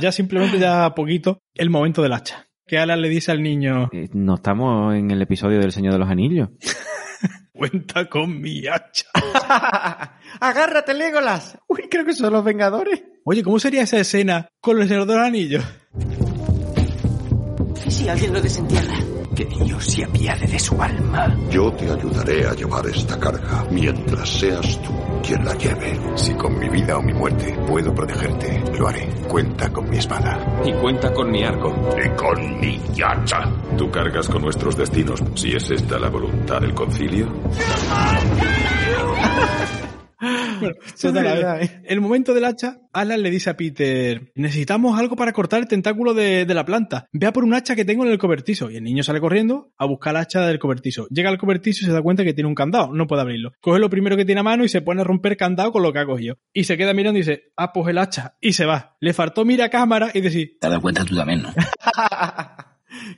Ya 0.00 0.12
simplemente 0.12 0.58
ya 0.58 0.94
poquito, 0.94 1.40
el 1.54 1.70
momento 1.70 2.02
del 2.02 2.12
hacha. 2.12 2.46
Que 2.66 2.78
Alan 2.78 3.00
le 3.02 3.08
dice 3.08 3.32
al 3.32 3.42
niño, 3.42 3.88
Eh, 3.92 4.08
No 4.12 4.36
estamos 4.36 4.94
en 4.94 5.10
el 5.10 5.20
episodio 5.22 5.58
del 5.58 5.72
Señor 5.72 5.94
de 5.94 5.98
los 5.98 6.08
Anillos. 6.08 6.50
cuenta 7.52 8.08
con 8.08 8.40
mi 8.40 8.66
hacha. 8.66 9.06
¡Agárrate, 10.40 10.94
Legolas! 10.94 11.58
Uy, 11.68 11.88
creo 11.90 12.04
que 12.04 12.12
son 12.14 12.32
los 12.32 12.44
Vengadores. 12.44 13.02
Oye, 13.24 13.42
¿cómo 13.42 13.58
sería 13.58 13.82
esa 13.82 13.98
escena 13.98 14.48
con 14.60 14.80
el 14.80 14.88
Señor 14.88 15.06
de 15.06 15.14
los 15.14 15.26
Anillos? 15.26 15.64
¿Y 17.86 17.90
si 17.90 18.08
alguien 18.08 18.32
lo 18.32 18.40
desentierra? 18.40 18.94
Que 19.40 19.46
Dios 19.46 19.82
se 19.86 20.04
apiade 20.04 20.46
de 20.46 20.58
su 20.58 20.82
alma. 20.82 21.34
Yo 21.48 21.72
te 21.72 21.90
ayudaré 21.90 22.46
a 22.46 22.52
llevar 22.52 22.86
esta 22.86 23.18
carga 23.18 23.64
mientras 23.70 24.28
seas 24.28 24.82
tú 24.82 24.92
quien 25.22 25.42
la 25.42 25.54
lleve. 25.54 25.98
Si 26.14 26.34
con 26.34 26.58
mi 26.58 26.68
vida 26.68 26.98
o 26.98 27.02
mi 27.02 27.14
muerte 27.14 27.56
puedo 27.66 27.94
protegerte, 27.94 28.62
lo 28.78 28.88
haré. 28.88 29.08
Cuenta 29.26 29.72
con 29.72 29.88
mi 29.88 29.96
espada. 29.96 30.60
Y 30.62 30.74
cuenta 30.74 31.10
con 31.14 31.30
mi 31.30 31.42
arco. 31.42 31.74
Y 31.96 32.08
con 32.16 32.60
mi 32.60 32.82
hacha. 33.02 33.50
Tú 33.78 33.90
cargas 33.90 34.28
con 34.28 34.42
nuestros 34.42 34.76
destinos, 34.76 35.22
si 35.34 35.52
es 35.52 35.70
esta 35.70 35.98
la 35.98 36.10
voluntad 36.10 36.60
del 36.60 36.74
concilio. 36.74 37.32
Bueno, 40.20 40.74
ver, 41.12 41.82
el 41.84 42.00
momento 42.00 42.34
del 42.34 42.44
hacha, 42.44 42.78
Alan 42.92 43.22
le 43.22 43.30
dice 43.30 43.50
a 43.50 43.56
Peter, 43.56 44.30
necesitamos 44.34 44.98
algo 44.98 45.16
para 45.16 45.32
cortar 45.32 45.60
el 45.60 45.68
tentáculo 45.68 46.14
de, 46.14 46.44
de 46.44 46.54
la 46.54 46.64
planta. 46.64 47.06
Ve 47.12 47.26
a 47.26 47.32
por 47.32 47.44
un 47.44 47.54
hacha 47.54 47.74
que 47.74 47.84
tengo 47.84 48.04
en 48.04 48.12
el 48.12 48.18
cobertizo. 48.18 48.70
Y 48.70 48.76
el 48.76 48.84
niño 48.84 49.02
sale 49.02 49.20
corriendo 49.20 49.72
a 49.78 49.86
buscar 49.86 50.14
el 50.14 50.20
hacha 50.20 50.46
del 50.46 50.58
cobertizo. 50.58 51.06
Llega 51.08 51.30
al 51.30 51.38
cobertizo 51.38 51.84
y 51.84 51.86
se 51.86 51.92
da 51.92 52.02
cuenta 52.02 52.24
que 52.24 52.34
tiene 52.34 52.48
un 52.48 52.54
candado. 52.54 52.92
No 52.92 53.06
puede 53.06 53.22
abrirlo. 53.22 53.52
Coge 53.60 53.78
lo 53.78 53.90
primero 53.90 54.16
que 54.16 54.24
tiene 54.24 54.40
a 54.40 54.44
mano 54.44 54.64
y 54.64 54.68
se 54.68 54.82
pone 54.82 55.00
a 55.00 55.04
romper 55.04 55.36
candado 55.36 55.72
con 55.72 55.82
lo 55.82 55.92
que 55.92 56.00
ha 56.00 56.06
cogido. 56.06 56.36
Y 56.52 56.64
se 56.64 56.76
queda 56.76 56.92
mirando 56.92 57.18
y 57.18 57.22
dice, 57.22 57.52
ah, 57.56 57.72
pues 57.72 57.88
el 57.88 57.98
hacha. 57.98 58.36
Y 58.40 58.52
se 58.52 58.66
va. 58.66 58.96
Le 59.00 59.12
faltó 59.12 59.44
mira 59.44 59.66
a 59.66 59.70
cámara 59.70 60.10
y 60.12 60.20
decir, 60.20 60.58
Te 60.60 60.66
has 60.66 60.70
dado 60.70 60.82
cuenta 60.82 61.04
tú 61.04 61.16
también, 61.16 61.42
¿no? 61.42 61.52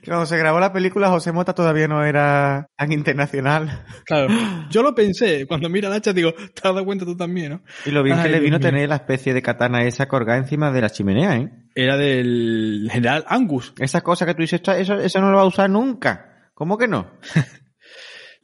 Cuando 0.05 0.25
se 0.25 0.37
grabó 0.37 0.59
la 0.59 0.71
película, 0.73 1.09
José 1.09 1.31
Mota 1.31 1.53
todavía 1.53 1.87
no 1.87 2.03
era 2.05 2.67
tan 2.77 2.91
internacional. 2.91 3.83
claro, 4.05 4.27
yo 4.69 4.83
lo 4.83 4.93
pensé. 4.93 5.45
Cuando 5.47 5.69
mira 5.69 5.87
el 5.89 5.93
hacha 5.95 6.13
digo, 6.13 6.33
te 6.33 6.43
has 6.67 6.73
dado 6.73 6.85
cuenta 6.85 7.05
tú 7.05 7.15
también, 7.17 7.51
¿no? 7.53 7.61
Y 7.85 7.91
lo 7.91 8.03
bien 8.03 8.17
Ay, 8.17 8.23
que 8.23 8.29
le 8.29 8.39
vino 8.39 8.59
tener 8.59 8.87
la 8.89 8.95
especie 8.95 9.33
de 9.33 9.41
katana 9.41 9.83
esa 9.83 10.07
colgada 10.07 10.37
encima 10.37 10.71
de 10.71 10.81
la 10.81 10.89
chimenea, 10.89 11.37
¿eh? 11.37 11.49
Era 11.75 11.97
del 11.97 12.87
general 12.91 13.25
Angus. 13.27 13.73
Esa 13.79 14.01
cosa 14.01 14.25
que 14.25 14.33
tú 14.35 14.41
dices, 14.41 14.59
"Esto- 14.59 14.73
eso, 14.73 14.95
eso 14.99 15.19
no 15.21 15.31
lo 15.31 15.37
va 15.37 15.43
a 15.43 15.47
usar 15.47 15.69
nunca. 15.69 16.49
¿Cómo 16.53 16.77
que 16.77 16.87
no? 16.87 17.11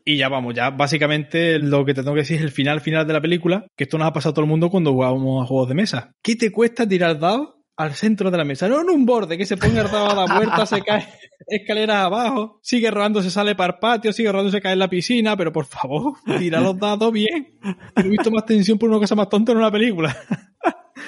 Y 0.05 0.17
ya 0.17 0.27
vamos, 0.29 0.55
ya 0.55 0.71
básicamente 0.71 1.59
lo 1.59 1.85
que 1.85 1.93
te 1.93 2.01
tengo 2.01 2.15
que 2.15 2.21
decir 2.21 2.37
es 2.37 2.43
el 2.43 2.51
final 2.51 2.81
final 2.81 3.05
de 3.05 3.13
la 3.13 3.21
película, 3.21 3.67
que 3.77 3.83
esto 3.83 3.97
nos 3.99 4.07
ha 4.07 4.13
pasado 4.13 4.31
a 4.31 4.33
todo 4.33 4.45
el 4.45 4.49
mundo 4.49 4.69
cuando 4.71 4.91
jugábamos 4.91 5.43
a 5.43 5.45
juegos 5.47 5.69
de 5.69 5.75
mesa. 5.75 6.11
¿Qué 6.23 6.35
te 6.35 6.51
cuesta 6.51 6.87
tirar 6.87 7.19
dados 7.19 7.49
al 7.79 7.95
centro 7.95 8.29
de 8.29 8.37
la 8.37 8.43
mesa, 8.43 8.67
no 8.67 8.81
en 8.81 8.89
un 8.89 9.05
borde, 9.05 9.37
que 9.37 9.45
se 9.45 9.55
ponga 9.55 9.83
a 9.83 10.13
dar 10.13 10.35
vuelta, 10.35 10.65
se 10.65 10.81
cae 10.81 11.07
escaleras 11.47 12.03
abajo, 12.03 12.59
sigue 12.61 12.91
rodando, 12.91 13.21
se 13.21 13.31
sale 13.31 13.55
para 13.55 13.75
el 13.75 13.79
patio, 13.79 14.11
sigue 14.11 14.29
rodando, 14.29 14.51
se 14.51 14.59
cae 14.59 14.73
en 14.73 14.79
la 14.79 14.89
piscina, 14.89 15.37
pero 15.37 15.53
por 15.53 15.65
favor, 15.65 16.15
tira 16.37 16.59
los 16.59 16.77
dados 16.77 17.13
bien. 17.13 17.57
He 17.95 18.03
visto 18.03 18.31
más 18.31 18.45
tensión 18.45 18.77
por 18.77 18.89
una 18.89 18.99
cosa 18.99 19.15
más 19.15 19.29
tonta 19.29 19.53
en 19.53 19.59
una 19.59 19.71
película. 19.71 20.13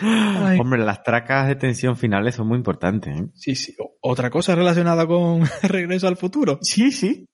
Ay. 0.02 0.60
Hombre, 0.60 0.84
las 0.84 1.04
tracas 1.04 1.48
de 1.48 1.56
tensión 1.56 1.96
finales 1.96 2.36
son 2.36 2.48
muy 2.48 2.58
importantes. 2.58 3.20
¿eh? 3.20 3.28
Sí, 3.34 3.56
sí. 3.56 3.76
Otra 4.02 4.30
cosa 4.30 4.56
relacionada 4.56 5.06
con 5.06 5.44
Regreso 5.64 6.08
al 6.08 6.18
Futuro. 6.18 6.60
Sí, 6.62 6.92
sí. 6.92 7.26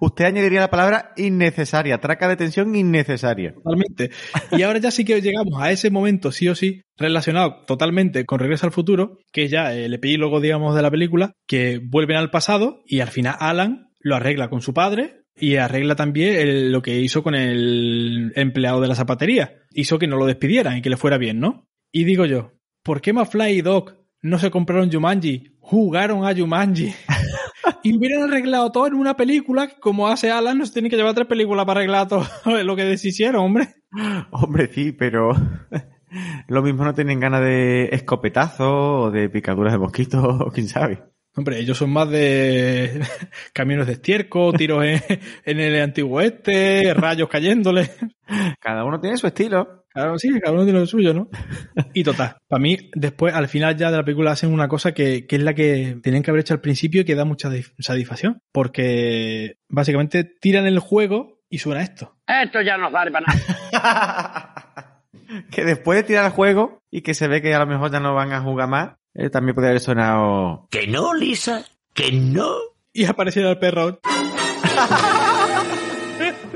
Usted 0.00 0.24
añadiría 0.24 0.60
la 0.60 0.70
palabra 0.70 1.12
innecesaria, 1.16 1.98
traca 1.98 2.28
de 2.28 2.36
tensión 2.36 2.74
innecesaria. 2.74 3.54
Totalmente. 3.54 4.10
Y 4.52 4.62
ahora 4.62 4.78
ya 4.78 4.90
sí 4.90 5.04
que 5.04 5.20
llegamos 5.20 5.60
a 5.60 5.70
ese 5.70 5.90
momento, 5.90 6.32
sí 6.32 6.48
o 6.48 6.54
sí, 6.54 6.82
relacionado 6.96 7.64
totalmente 7.66 8.24
con 8.24 8.38
Regreso 8.38 8.66
al 8.66 8.72
Futuro, 8.72 9.18
que 9.32 9.44
es 9.44 9.50
ya 9.50 9.72
el 9.72 9.94
epílogo, 9.94 10.40
digamos, 10.40 10.74
de 10.74 10.82
la 10.82 10.90
película, 10.90 11.32
que 11.46 11.80
vuelven 11.82 12.16
al 12.16 12.30
pasado 12.30 12.82
y 12.86 13.00
al 13.00 13.08
final 13.08 13.36
Alan 13.38 13.88
lo 14.00 14.16
arregla 14.16 14.48
con 14.48 14.60
su 14.60 14.72
padre, 14.72 15.26
y 15.38 15.56
arregla 15.56 15.96
también 15.96 16.36
el, 16.36 16.72
lo 16.72 16.82
que 16.82 16.98
hizo 17.00 17.22
con 17.22 17.34
el 17.34 18.32
empleado 18.36 18.80
de 18.80 18.88
la 18.88 18.94
zapatería. 18.94 19.54
Hizo 19.72 19.98
que 19.98 20.06
no 20.06 20.16
lo 20.16 20.26
despidieran 20.26 20.78
y 20.78 20.82
que 20.82 20.90
le 20.90 20.96
fuera 20.96 21.18
bien, 21.18 21.40
¿no? 21.40 21.68
Y 21.92 22.04
digo 22.04 22.24
yo, 22.24 22.52
¿por 22.82 23.00
qué 23.00 23.12
Mafly 23.12 23.58
y 23.58 23.62
Doc 23.62 23.94
no 24.22 24.38
se 24.38 24.50
compraron 24.50 24.92
Jumanji? 24.92 25.56
Jugaron 25.60 26.26
a 26.26 26.34
Jumanji. 26.34 26.94
y 27.82 27.96
hubieran 27.96 28.24
arreglado 28.24 28.70
todo 28.72 28.86
en 28.86 28.94
una 28.94 29.16
película, 29.16 29.68
como 29.80 30.08
hace 30.08 30.30
Alan, 30.30 30.58
no 30.58 30.66
se 30.66 30.72
tiene 30.72 30.90
que 30.90 30.96
llevar 30.96 31.14
tres 31.14 31.26
películas 31.26 31.66
para 31.66 31.80
arreglar 31.80 32.08
todo 32.08 32.26
lo 32.64 32.76
que 32.76 32.84
deshicieron, 32.84 33.42
hombre. 33.42 33.68
Hombre, 34.30 34.68
sí, 34.72 34.92
pero 34.92 35.32
lo 36.48 36.62
mismo 36.62 36.84
no 36.84 36.94
tienen 36.94 37.20
ganas 37.20 37.40
de 37.40 37.88
escopetazo 37.92 39.00
o 39.02 39.10
de 39.10 39.28
picaduras 39.28 39.72
de 39.72 39.78
mosquitos, 39.78 40.52
quién 40.52 40.68
sabe. 40.68 41.02
Hombre, 41.38 41.58
ellos 41.58 41.76
son 41.76 41.90
más 41.90 42.08
de 42.08 43.02
camiones 43.52 43.86
de 43.86 43.92
estiércol, 43.94 44.56
tiros 44.56 44.82
en, 44.84 45.02
en, 45.44 45.60
el 45.60 45.82
antiguo 45.82 46.22
este, 46.22 46.94
rayos 46.94 47.28
cayéndole. 47.28 47.90
Cada 48.58 48.84
uno 48.84 48.98
tiene 48.98 49.18
su 49.18 49.26
estilo. 49.26 49.85
Claro, 49.96 50.18
sí, 50.18 50.28
cada 50.40 50.52
uno 50.52 50.64
tiene 50.64 50.78
lo 50.78 50.86
suyo, 50.86 51.14
¿no? 51.14 51.30
Y 51.94 52.04
total, 52.04 52.36
para 52.48 52.60
mí, 52.60 52.90
después, 52.92 53.32
al 53.32 53.48
final 53.48 53.78
ya 53.78 53.90
de 53.90 53.96
la 53.96 54.04
película 54.04 54.30
hacen 54.30 54.52
una 54.52 54.68
cosa 54.68 54.92
que, 54.92 55.26
que 55.26 55.36
es 55.36 55.42
la 55.42 55.54
que 55.54 55.96
tenían 56.02 56.22
que 56.22 56.30
haber 56.30 56.42
hecho 56.42 56.52
al 56.52 56.60
principio 56.60 57.00
y 57.00 57.04
que 57.06 57.14
da 57.14 57.24
mucha 57.24 57.50
satisfacción. 57.78 58.42
Porque 58.52 59.56
básicamente 59.70 60.24
tiran 60.24 60.66
el 60.66 60.80
juego 60.80 61.40
y 61.48 61.60
suena 61.60 61.80
esto. 61.80 62.18
Esto 62.26 62.60
ya 62.60 62.76
no 62.76 62.90
vale 62.90 63.10
para 63.10 63.24
nada. 63.26 65.02
que 65.50 65.64
después 65.64 65.96
de 65.96 66.02
tirar 66.02 66.26
el 66.26 66.32
juego 66.32 66.82
y 66.90 67.00
que 67.00 67.14
se 67.14 67.26
ve 67.26 67.40
que 67.40 67.54
a 67.54 67.58
lo 67.58 67.66
mejor 67.66 67.90
ya 67.90 67.98
no 67.98 68.14
van 68.14 68.34
a 68.34 68.42
jugar 68.42 68.68
más, 68.68 68.96
eh, 69.14 69.30
también 69.30 69.54
podría 69.54 69.70
haber 69.70 69.80
sonado... 69.80 70.68
Que 70.70 70.86
no, 70.86 71.14
Lisa, 71.14 71.64
que 71.94 72.12
no. 72.12 72.52
Y 72.92 73.06
apareciera 73.06 73.48
el 73.48 73.58
perro. 73.58 73.98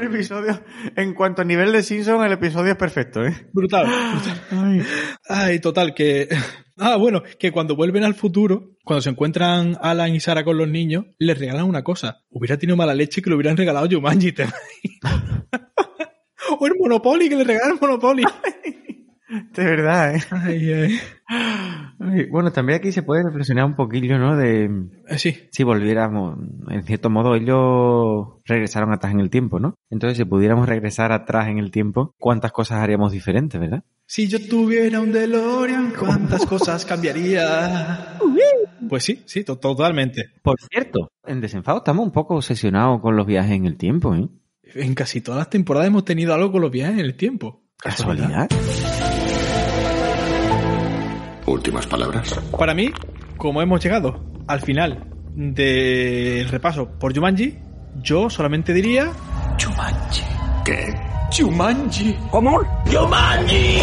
el 0.01 0.15
episodio, 0.15 0.63
en 0.97 1.15
cuanto 1.15 1.43
a 1.43 1.45
nivel 1.45 1.73
de 1.73 1.83
Simpson, 1.83 2.25
el 2.25 2.33
episodio 2.33 2.73
es 2.73 2.79
perfecto, 2.79 3.25
¿eh? 3.25 3.35
Brutal. 3.53 3.87
brutal. 3.87 4.43
Ay. 4.51 4.83
Ay, 5.29 5.61
total, 5.61 5.95
que... 5.95 6.29
Ah, 6.83 6.97
bueno, 6.97 7.23
que 7.39 7.53
cuando 7.53 7.77
vuelven 7.77 8.05
al 8.05 8.15
futuro, 8.15 8.79
cuando 8.87 9.03
se 9.03 9.11
encuentran 9.11 9.77
Alan 9.83 10.15
y 10.15 10.21
Sara 10.21 10.45
con 10.45 10.57
los 10.57 10.67
niños, 10.67 11.05
les 11.19 11.39
regalan 11.39 11.67
una 11.67 11.85
cosa. 11.85 12.25
Hubiera 12.31 12.57
tenido 12.57 12.75
mala 12.75 12.95
leche 12.95 13.21
que 13.21 13.29
le 13.29 13.37
hubieran 13.37 13.59
regalado 13.59 13.87
Jumanji. 13.87 14.33
o 16.59 16.67
el 16.67 16.73
Monopoly, 16.79 17.29
que 17.29 17.37
le 17.37 17.45
regalan 17.45 17.77
Monopoly. 17.79 18.25
De 19.53 19.65
verdad, 19.65 20.17
¿eh? 20.17 20.21
Ay, 20.31 20.73
ay. 20.73 20.99
Ay, 22.01 22.27
Bueno, 22.31 22.51
también 22.51 22.79
aquí 22.81 22.91
se 22.91 23.03
puede 23.03 23.23
reflexionar 23.23 23.65
un 23.65 23.77
poquillo, 23.77 24.19
¿no? 24.19 24.37
De 24.37 24.65
Eh, 25.09 25.19
sí. 25.19 25.37
si 25.53 25.63
volviéramos, 25.63 26.37
en 26.69 26.83
cierto 26.83 27.11
modo, 27.11 27.35
ellos 27.37 28.41
regresaron 28.45 28.93
atrás 28.93 29.13
en 29.13 29.21
el 29.21 29.31
tiempo, 29.31 29.61
¿no? 29.61 29.75
Entonces, 29.91 30.19
si 30.19 30.25
pudiéramos 30.25 30.69
regresar 30.69 31.13
atrás 31.13 31.49
en 31.49 31.59
el 31.59 31.71
tiempo, 31.71 32.13
¿cuántas 32.19 32.51
cosas 32.51 32.79
haríamos 32.81 33.13
diferentes, 33.13 33.61
verdad? 33.61 33.85
Si 34.07 34.27
yo 34.27 34.45
tuviera 34.49 35.01
un 35.01 35.13
DeLorean, 35.13 35.93
¿cuántas 35.97 36.45
cosas 36.45 36.85
cambiaría? 36.85 38.19
Pues 38.89 39.05
sí, 39.05 39.23
sí, 39.27 39.45
to- 39.45 39.59
totalmente. 39.59 40.25
Por 40.43 40.57
cierto, 40.61 41.13
en 41.25 41.41
Desenfado 41.41 41.79
estamos 41.79 42.05
un 42.05 42.11
poco 42.11 42.35
obsesionados 42.35 43.01
con 43.01 43.15
los 43.15 43.27
viajes 43.27 43.53
en 43.53 43.67
el 43.67 43.77
tiempo, 43.77 44.13
¿eh? 44.17 44.27
En 44.75 44.95
casi 44.95 45.21
todas 45.21 45.39
las 45.39 45.51
temporadas 45.51 45.87
hemos 45.89 46.05
tenido 46.05 46.35
algo 46.35 46.51
con 46.51 46.63
los 46.63 46.71
viajes 46.73 46.95
en 46.99 47.05
el 47.05 47.15
tiempo. 47.15 47.63
¿Casualidad? 47.77 48.49
Últimas 51.51 51.85
palabras. 51.85 52.41
Para 52.57 52.75
mí, 52.75 52.93
como 53.37 53.61
hemos 53.61 53.83
llegado 53.83 54.25
al 54.47 54.61
final 54.61 55.05
del 55.35 56.49
repaso 56.49 56.97
por 56.97 57.13
Jumanji, 57.13 57.59
yo 57.97 58.31
solamente 58.31 58.73
diría 58.73 59.11
Jumanji. 59.61 60.23
¿Qué? 60.65 60.95
Jumanji. 61.37 62.17
¿Cómo? 62.31 62.61
Jumanji. 62.87 63.81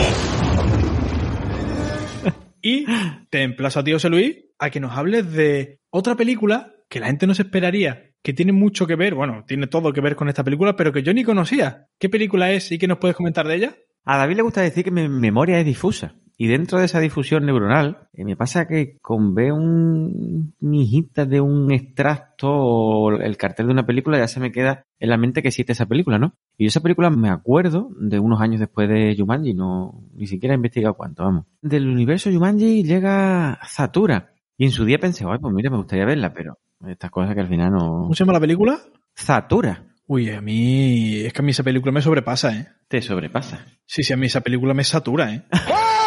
y 2.62 2.86
te 3.30 3.44
emplazo 3.44 3.82
a 3.82 3.84
ti, 3.84 3.92
José 3.92 4.08
Luis, 4.08 4.38
a 4.60 4.70
que 4.70 4.80
nos 4.80 4.98
hables 4.98 5.30
de 5.34 5.82
otra 5.90 6.16
película 6.16 6.72
que 6.88 7.02
la 7.02 7.08
gente 7.08 7.28
no 7.28 7.34
se 7.34 7.42
esperaría, 7.42 8.14
que 8.24 8.32
tiene 8.32 8.54
mucho 8.54 8.88
que 8.88 8.96
ver, 8.96 9.14
bueno, 9.14 9.44
tiene 9.46 9.68
todo 9.68 9.92
que 9.92 10.00
ver 10.00 10.16
con 10.16 10.30
esta 10.30 10.46
película, 10.46 10.78
pero 10.78 10.94
que 10.94 11.04
yo 11.04 11.14
ni 11.14 11.26
conocía. 11.26 11.90
¿Qué 12.00 12.08
película 12.08 12.50
es 12.50 12.72
y 12.72 12.78
qué 12.78 12.88
nos 12.88 13.00
puedes 13.00 13.18
comentar 13.18 13.46
de 13.46 13.56
ella? 13.56 13.76
A 14.06 14.16
David 14.16 14.38
le 14.38 14.44
gusta 14.44 14.62
decir 14.62 14.86
que 14.86 14.92
mi 14.92 15.10
memoria 15.10 15.60
es 15.60 15.66
difusa. 15.66 16.16
Y 16.40 16.48
dentro 16.48 16.78
de 16.78 16.86
esa 16.86 17.00
difusión 17.00 17.46
neuronal, 17.48 18.08
eh, 18.14 18.24
me 18.24 18.36
pasa 18.36 18.68
que 18.68 18.98
con 19.02 19.34
ver 19.34 19.54
un 19.54 20.54
mijita 20.60 21.26
de 21.26 21.42
un 21.42 21.72
extracto 21.72 22.48
o 22.50 23.12
el 23.12 23.38
cartel 23.38 23.66
de 23.66 23.74
una 23.74 23.88
película 23.88 24.20
ya 24.20 24.28
se 24.28 24.40
me 24.40 24.52
queda 24.52 24.86
en 25.00 25.10
la 25.10 25.18
mente 25.18 25.42
que 25.42 25.48
existe 25.48 25.72
esa 25.72 25.88
película, 25.88 26.20
¿no? 26.20 26.34
Y 26.56 26.66
yo 26.66 26.68
esa 26.68 26.82
película 26.82 27.10
me 27.10 27.30
acuerdo 27.30 27.90
de 28.00 28.20
unos 28.20 28.40
años 28.40 28.60
después 28.60 28.88
de 28.88 29.16
Jumanji, 29.18 29.56
no, 29.56 30.04
ni 30.14 30.28
siquiera 30.28 30.54
he 30.54 30.58
investigado 30.58 30.94
cuánto, 30.94 31.24
vamos. 31.24 31.46
Del 31.62 31.88
universo 31.88 32.32
Jumanji 32.32 32.84
llega 32.84 33.60
Zatura. 33.68 34.34
Y 34.58 34.66
en 34.66 34.72
su 34.72 34.86
día 34.86 35.00
pensé, 35.00 35.26
ay, 35.28 35.40
pues 35.40 35.54
mira, 35.54 35.72
me 35.72 35.78
gustaría 35.78 36.06
verla, 36.06 36.34
pero 36.34 36.60
estas 36.88 37.10
cosas 37.10 37.34
que 37.34 37.42
al 37.42 37.48
final 37.48 37.72
no... 37.72 37.80
¿Cómo 37.80 38.14
se 38.14 38.24
llama 38.24 38.34
la 38.34 38.40
película? 38.40 38.80
Zatura. 39.16 39.84
Uy, 40.06 40.30
a 40.30 40.40
mí. 40.40 41.18
Es 41.18 41.34
que 41.34 41.42
a 41.42 41.44
mí 41.44 41.52
esa 41.52 41.64
película 41.64 41.92
me 41.92 42.02
sobrepasa, 42.02 42.56
¿eh? 42.56 42.68
Te 42.88 43.02
sobrepasa. 43.02 43.66
Sí, 43.86 44.04
sí, 44.04 44.14
a 44.14 44.18
mí 44.18 44.28
esa 44.28 44.42
película 44.42 44.74
me 44.74 44.84
satura, 44.84 45.34
¿eh? 45.34 45.44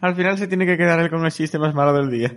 Al 0.00 0.14
final 0.14 0.38
se 0.38 0.46
tiene 0.48 0.66
que 0.66 0.76
quedar 0.76 1.00
él 1.00 1.10
con 1.10 1.24
el 1.24 1.32
chiste 1.32 1.58
más 1.58 1.74
malo 1.74 1.92
del 1.92 2.10
día. 2.10 2.34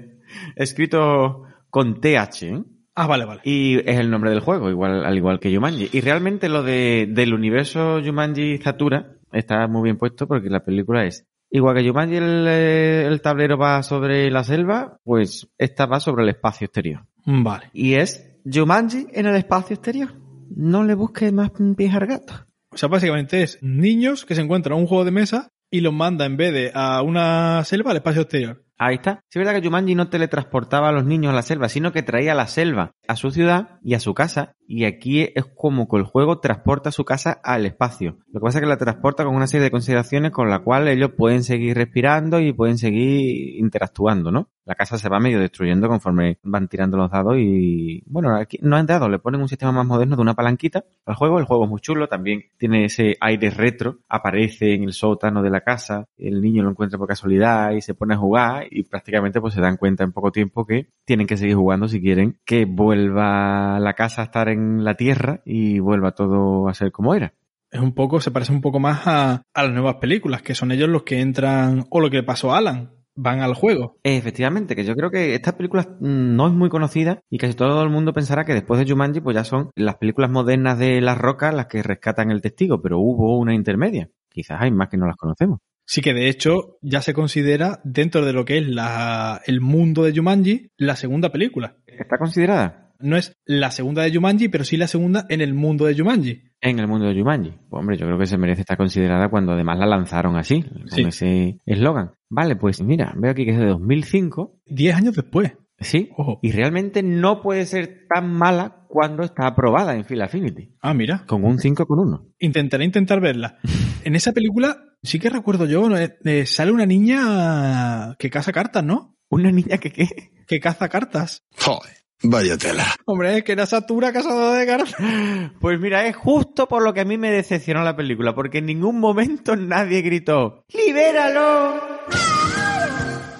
Escrito 0.55 1.43
con 1.69 1.99
TH, 1.99 2.43
¿eh? 2.43 2.63
Ah, 2.95 3.07
vale, 3.07 3.25
vale. 3.25 3.41
Y 3.45 3.77
es 3.77 3.97
el 3.97 4.11
nombre 4.11 4.29
del 4.29 4.41
juego, 4.41 4.69
igual, 4.69 5.05
al 5.05 5.15
igual 5.15 5.39
que 5.39 5.53
Jumanji. 5.53 5.89
Y 5.93 6.01
realmente 6.01 6.49
lo 6.49 6.63
de, 6.63 7.07
del 7.09 7.33
universo 7.33 8.01
Jumanji 8.03 8.57
Zatura 8.57 9.13
está 9.31 9.65
muy 9.67 9.83
bien 9.83 9.97
puesto 9.97 10.27
porque 10.27 10.49
la 10.49 10.65
película 10.65 11.05
es 11.05 11.25
igual 11.49 11.77
que 11.77 11.87
Jumanji 11.87 12.17
el, 12.17 12.45
eh, 12.47 13.05
el 13.07 13.21
tablero 13.21 13.57
va 13.57 13.83
sobre 13.83 14.29
la 14.29 14.43
selva, 14.43 14.99
pues 15.05 15.47
esta 15.57 15.85
va 15.85 16.01
sobre 16.01 16.23
el 16.23 16.29
espacio 16.29 16.65
exterior. 16.65 17.05
Vale. 17.25 17.69
Y 17.73 17.93
es 17.93 18.35
Jumanji 18.43 19.07
en 19.13 19.27
el 19.27 19.35
espacio 19.35 19.75
exterior. 19.75 20.09
No 20.53 20.83
le 20.83 20.95
busques 20.95 21.31
más 21.31 21.51
pies 21.77 21.93
al 21.93 22.05
gato. 22.05 22.33
O 22.71 22.77
sea, 22.77 22.89
básicamente 22.89 23.41
es 23.43 23.59
niños 23.61 24.25
que 24.25 24.35
se 24.35 24.41
encuentran 24.41 24.77
un 24.77 24.87
juego 24.87 25.05
de 25.05 25.11
mesa 25.11 25.51
y 25.71 25.81
los 25.81 25.93
manda 25.93 26.25
en 26.25 26.37
vez 26.37 26.53
de 26.53 26.71
a 26.73 27.01
una 27.01 27.63
selva 27.63 27.91
al 27.91 27.97
espacio 27.97 28.21
exterior. 28.21 28.63
Ahí 28.81 28.95
está. 28.95 29.25
Sí, 29.29 29.39
es 29.39 29.45
verdad 29.45 29.59
que 29.59 29.67
Jumanji 29.67 29.93
no 29.93 30.09
teletransportaba 30.09 30.87
a 30.87 30.93
los 30.93 31.03
niños 31.03 31.33
a 31.33 31.35
la 31.35 31.41
selva, 31.41 31.67
sino 31.67 31.91
que 31.91 32.01
traía 32.01 32.33
la 32.33 32.47
selva 32.47 32.95
a 33.09 33.17
su 33.17 33.29
ciudad 33.29 33.77
y 33.83 33.93
a 33.93 33.99
su 33.99 34.13
casa. 34.13 34.55
Y 34.65 34.85
aquí 34.85 35.27
es 35.35 35.43
como 35.53 35.89
que 35.89 35.97
el 35.97 36.03
juego 36.03 36.39
transporta 36.39 36.89
su 36.93 37.03
casa 37.03 37.41
al 37.43 37.65
espacio. 37.65 38.19
Lo 38.27 38.39
que 38.39 38.45
pasa 38.45 38.59
es 38.59 38.63
que 38.63 38.69
la 38.69 38.77
transporta 38.77 39.25
con 39.25 39.35
una 39.35 39.47
serie 39.47 39.65
de 39.65 39.71
consideraciones 39.71 40.31
con 40.31 40.49
la 40.49 40.59
cual 40.59 40.87
ellos 40.87 41.11
pueden 41.17 41.43
seguir 41.43 41.75
respirando 41.75 42.39
y 42.39 42.53
pueden 42.53 42.77
seguir 42.77 43.59
interactuando, 43.59 44.31
¿no? 44.31 44.49
La 44.69 44.75
casa 44.75 44.99
se 44.99 45.09
va 45.09 45.19
medio 45.19 45.39
destruyendo 45.39 45.87
conforme 45.87 46.37
van 46.43 46.67
tirando 46.67 46.95
los 46.95 47.09
dados 47.09 47.37
y, 47.39 48.03
bueno, 48.05 48.35
aquí 48.35 48.59
no 48.61 48.75
han 48.75 48.85
dados, 48.85 49.09
le 49.09 49.17
ponen 49.17 49.41
un 49.41 49.47
sistema 49.47 49.71
más 49.71 49.87
moderno 49.87 50.15
de 50.15 50.21
una 50.21 50.35
palanquita 50.35 50.85
al 51.07 51.15
juego. 51.15 51.39
El 51.39 51.45
juego 51.45 51.63
es 51.63 51.71
muy 51.71 51.81
chulo, 51.81 52.07
también 52.07 52.43
tiene 52.55 52.85
ese 52.85 53.17
aire 53.19 53.49
retro, 53.49 53.97
aparece 54.07 54.75
en 54.75 54.83
el 54.83 54.93
sótano 54.93 55.41
de 55.41 55.49
la 55.49 55.61
casa, 55.61 56.05
el 56.17 56.39
niño 56.39 56.61
lo 56.61 56.69
encuentra 56.69 56.99
por 56.99 57.07
casualidad 57.07 57.71
y 57.71 57.81
se 57.81 57.95
pone 57.95 58.13
a 58.13 58.17
jugar 58.17 58.67
y 58.69 58.83
prácticamente 58.83 59.41
pues 59.41 59.55
se 59.55 59.61
dan 59.61 59.77
cuenta 59.77 60.03
en 60.03 60.11
poco 60.11 60.31
tiempo 60.31 60.67
que 60.67 60.89
tienen 61.03 61.25
que 61.25 61.37
seguir 61.37 61.55
jugando 61.55 61.87
si 61.87 61.99
quieren 61.99 62.37
que 62.45 62.65
vuelva 62.65 63.79
la 63.79 63.95
casa 63.95 64.21
a 64.21 64.25
estar 64.25 64.49
en 64.49 64.83
la 64.83 64.93
tierra 64.93 65.41
y 65.45 65.79
vuelva 65.79 66.11
todo 66.11 66.67
a 66.67 66.75
ser 66.75 66.91
como 66.91 67.15
era. 67.15 67.33
Es 67.71 67.79
un 67.79 67.93
poco, 67.93 68.19
se 68.19 68.31
parece 68.31 68.51
un 68.51 68.61
poco 68.61 68.79
más 68.79 69.01
a, 69.05 69.43
las 69.55 69.71
nuevas 69.71 69.95
películas, 69.95 70.41
que 70.41 70.55
son 70.55 70.71
ellos 70.71 70.89
los 70.89 71.03
que 71.03 71.21
entran, 71.21 71.85
o 71.89 71.99
lo 71.99 72.09
que 72.09 72.23
pasó 72.23 72.51
a 72.51 72.57
Alan, 72.57 72.98
van 73.21 73.41
al 73.41 73.53
juego. 73.53 73.97
Efectivamente, 74.03 74.75
que 74.75 74.85
yo 74.85 74.95
creo 74.95 75.11
que 75.11 75.35
esta 75.35 75.57
película 75.57 75.83
mm, 75.99 76.35
no 76.35 76.47
es 76.47 76.53
muy 76.53 76.69
conocida 76.69 77.21
y 77.29 77.37
casi 77.37 77.53
todo 77.53 77.83
el 77.83 77.89
mundo 77.89 78.13
pensará 78.13 78.45
que 78.45 78.53
después 78.53 78.79
de 78.79 78.89
Jumanji 78.89 79.19
pues 79.19 79.35
ya 79.35 79.43
son 79.43 79.71
las 79.75 79.97
películas 79.97 80.31
modernas 80.31 80.79
de 80.79 81.01
las 81.01 81.17
rocas 81.17 81.53
las 81.53 81.67
que 81.67 81.83
rescatan 81.83 82.31
el 82.31 82.41
testigo, 82.41 82.81
pero 82.81 82.99
hubo 82.99 83.37
una 83.37 83.53
intermedia. 83.53 84.09
Quizás 84.29 84.61
hay 84.61 84.71
más 84.71 84.89
que 84.89 84.97
no 84.97 85.05
las 85.05 85.17
conocemos. 85.17 85.59
Sí 85.85 86.01
que 86.01 86.13
de 86.13 86.29
hecho 86.29 86.77
ya 86.81 87.01
se 87.01 87.13
considera 87.13 87.81
dentro 87.83 88.23
de 88.23 88.31
lo 88.31 88.45
que 88.45 88.59
es 88.59 88.67
la, 88.67 89.41
el 89.45 89.59
mundo 89.59 90.03
de 90.03 90.13
Jumanji 90.15 90.71
la 90.77 90.95
segunda 90.95 91.31
película. 91.31 91.77
¿Está 91.87 92.17
considerada? 92.17 92.88
No 92.99 93.15
es 93.17 93.33
la 93.45 93.71
segunda 93.71 94.03
de 94.03 94.13
Jumanji, 94.13 94.49
pero 94.49 94.63
sí 94.63 94.75
la 94.77 94.87
segunda 94.87 95.25
en 95.29 95.41
el 95.41 95.53
mundo 95.53 95.85
de 95.85 95.97
Jumanji. 95.97 96.43
En 96.61 96.79
el 96.79 96.87
mundo 96.87 97.05
de 97.07 97.17
Jumanji. 97.17 97.51
Pues, 97.69 97.79
hombre, 97.79 97.97
yo 97.97 98.05
creo 98.05 98.19
que 98.19 98.25
se 98.25 98.37
merece 98.37 98.61
estar 98.61 98.77
considerada 98.77 99.29
cuando 99.29 99.53
además 99.53 99.79
la 99.79 99.85
lanzaron 99.85 100.35
así, 100.35 100.61
con 100.63 100.87
Sí. 100.89 101.01
ese 101.03 101.59
eslogan. 101.65 102.11
Vale, 102.29 102.55
pues 102.57 102.81
mira, 102.81 103.13
veo 103.17 103.31
aquí 103.31 103.45
que 103.45 103.51
es 103.51 103.57
de 103.59 103.65
2005. 103.67 104.59
Diez 104.65 104.95
años 104.95 105.15
después. 105.15 105.53
Sí. 105.79 106.09
Ojo. 106.17 106.39
Y 106.41 106.51
realmente 106.51 107.01
no 107.03 107.41
puede 107.41 107.65
ser 107.65 108.05
tan 108.13 108.29
mala 108.33 108.85
cuando 108.89 109.23
está 109.23 109.47
aprobada 109.47 109.95
en 109.95 110.03
Phil 110.03 110.21
Affinity. 110.21 110.73
Ah, 110.81 110.93
mira. 110.93 111.23
Con 111.25 111.45
un 111.45 111.57
5 111.57 111.85
con 111.85 111.99
1. 111.99 112.25
Intentaré 112.39 112.83
intentar 112.85 113.21
verla. 113.21 113.57
En 114.05 114.15
esa 114.15 114.31
película 114.31 114.77
sí 115.03 115.19
que 115.19 115.29
recuerdo 115.29 115.65
yo, 115.65 115.89
¿no? 115.89 115.97
Eh, 115.97 116.17
eh, 116.23 116.45
sale 116.45 116.71
una 116.71 116.85
niña 116.85 118.15
que 118.17 118.29
caza 118.29 118.51
cartas, 118.53 118.83
¿no? 118.83 119.17
¿Una 119.29 119.51
niña 119.51 119.77
que 119.77 119.91
qué? 119.91 120.07
Que 120.47 120.59
caza 120.61 120.87
cartas. 120.87 121.43
Joder, 121.59 121.93
vaya 122.23 122.57
tela. 122.57 122.85
Hombre, 123.05 123.37
es 123.37 123.43
que 123.43 123.53
era 123.53 123.65
Satura 123.65 124.11
cazadora 124.11 124.57
de 124.57 124.65
cartas. 124.65 124.95
Pues 125.59 125.79
mira, 125.79 126.05
es 126.07 126.15
justo 126.15 126.67
por 126.67 126.83
lo 126.83 126.93
que 126.93 127.01
a 127.01 127.05
mí 127.05 127.17
me 127.17 127.31
decepcionó 127.31 127.83
la 127.83 127.95
película, 127.95 128.33
porque 128.33 128.59
en 128.59 128.67
ningún 128.67 128.99
momento 128.99 129.55
nadie 129.55 130.01
gritó 130.01 130.63
¡Libéralo! 130.69 131.79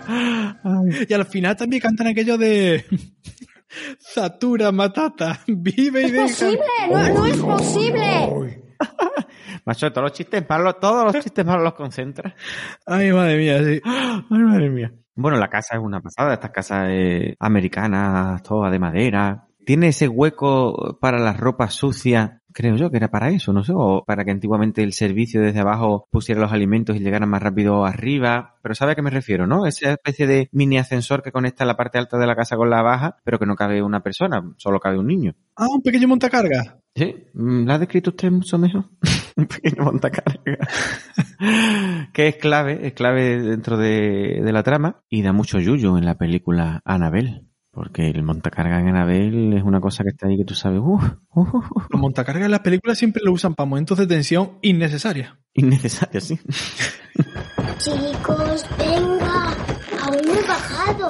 Y 1.08 1.14
al 1.14 1.26
final 1.26 1.56
también 1.56 1.82
cantan 1.82 2.08
aquello 2.08 2.38
de 2.38 2.84
Satura 4.00 4.72
Matata, 4.72 5.40
vive 5.48 6.02
y 6.02 6.06
¡Es 6.06 6.12
posible! 6.14 6.60
¡No, 6.92 7.14
no 7.14 7.26
es 7.28 7.38
posible! 7.38 8.64
Macho, 9.66 9.92
todos 9.92 10.10
los 10.10 10.14
chistes 10.14 10.44
malos, 10.50 10.80
todos 10.80 11.14
los 11.14 11.24
chistes 11.24 11.46
malos 11.46 11.64
los 11.64 11.74
concentra. 11.74 12.36
Ay, 12.86 13.12
madre 13.12 13.38
mía, 13.38 13.64
sí. 13.64 13.82
Ay, 13.86 14.40
madre 14.40 14.70
mía. 14.70 14.92
Bueno, 15.22 15.38
la 15.38 15.50
casa 15.50 15.76
es 15.76 15.82
una 15.82 16.00
pasada, 16.00 16.36
estas 16.36 16.52
casas 16.52 16.88
eh, 16.92 17.36
americanas, 17.40 18.42
todas 18.42 18.72
de 18.72 18.80
madera. 18.80 19.50
Tiene 19.66 19.90
ese 19.90 20.08
hueco 20.08 20.98
para 21.02 21.20
las 21.20 21.38
ropas 21.38 21.74
sucias, 21.74 22.40
creo 22.54 22.76
yo 22.76 22.90
que 22.90 22.98
era 22.98 23.10
para 23.10 23.30
eso, 23.30 23.54
no 23.54 23.64
sé, 23.64 23.74
o 23.76 24.04
para 24.06 24.26
que 24.26 24.32
antiguamente 24.32 24.84
el 24.84 24.94
servicio 24.94 25.42
desde 25.42 25.60
abajo 25.60 26.08
pusiera 26.12 26.42
los 26.42 26.52
alimentos 26.52 26.96
y 26.96 27.00
llegara 27.00 27.26
más 27.26 27.42
rápido 27.42 27.86
arriba. 27.86 28.58
Pero 28.62 28.76
¿sabe 28.76 28.94
a 28.94 28.96
qué 28.96 29.02
me 29.02 29.10
refiero, 29.10 29.48
no? 29.48 29.66
Esa 29.66 29.92
especie 29.92 30.28
de 30.28 30.50
mini 30.52 30.78
ascensor 30.78 31.22
que 31.22 31.32
conecta 31.32 31.66
la 31.66 31.78
parte 31.78 31.98
alta 31.98 32.18
de 32.18 32.28
la 32.28 32.36
casa 32.36 32.56
con 32.56 32.70
la 32.70 32.82
baja, 32.82 33.18
pero 33.24 33.40
que 33.40 33.46
no 33.46 33.56
cabe 33.56 33.82
una 33.82 34.02
persona, 34.02 34.54
solo 34.58 34.80
cabe 34.80 34.98
un 34.98 35.08
niño. 35.08 35.36
Ah, 35.56 35.68
un 35.70 35.82
pequeño 35.82 36.08
montacarga. 36.08 36.80
Sí, 36.96 37.16
mm, 37.34 37.66
¿la 37.66 37.76
ha 37.76 37.80
descrito 37.80 38.10
usted 38.12 38.32
mucho 38.32 38.58
mejor? 38.58 38.86
un 39.36 39.46
pequeño 39.46 39.84
montacarga. 39.84 40.58
que 42.14 42.28
es 42.28 42.36
clave, 42.38 42.88
es 42.88 42.94
clave 42.94 43.42
dentro 43.42 43.78
de, 43.78 44.42
de 44.44 44.52
la 44.52 44.64
trama 44.64 45.02
y 45.10 45.22
da 45.22 45.34
mucho 45.34 45.60
yuyo 45.60 45.98
en 45.98 46.06
la 46.06 46.18
película 46.18 46.82
Annabelle. 46.84 47.49
Porque 47.80 48.10
el 48.10 48.24
montacarga 48.24 48.78
en 48.82 48.90
Annabelle 48.90 49.56
es 49.58 49.64
una 49.64 49.80
cosa 49.80 50.04
que 50.04 50.10
está 50.10 50.28
ahí 50.28 50.36
que 50.36 50.44
tú 50.44 50.54
sabes, 50.54 50.82
uh, 50.82 51.00
uh, 51.34 51.42
uh, 51.42 51.64
Los 51.90 52.02
montacargas 52.02 52.44
en 52.44 52.52
las 52.52 52.60
películas 52.60 52.98
siempre 52.98 53.22
lo 53.24 53.32
usan 53.32 53.56
para 53.56 53.70
momentos 53.70 53.98
de 53.98 54.06
tensión 54.06 54.58
innecesaria. 54.62 55.40
innecesario, 55.54 56.20
sí. 56.20 56.38
Chicos, 57.78 58.66
venga. 58.78 59.56
Aún 60.02 60.20
no 60.28 60.34
he 60.34 60.46
bajado. 60.46 61.08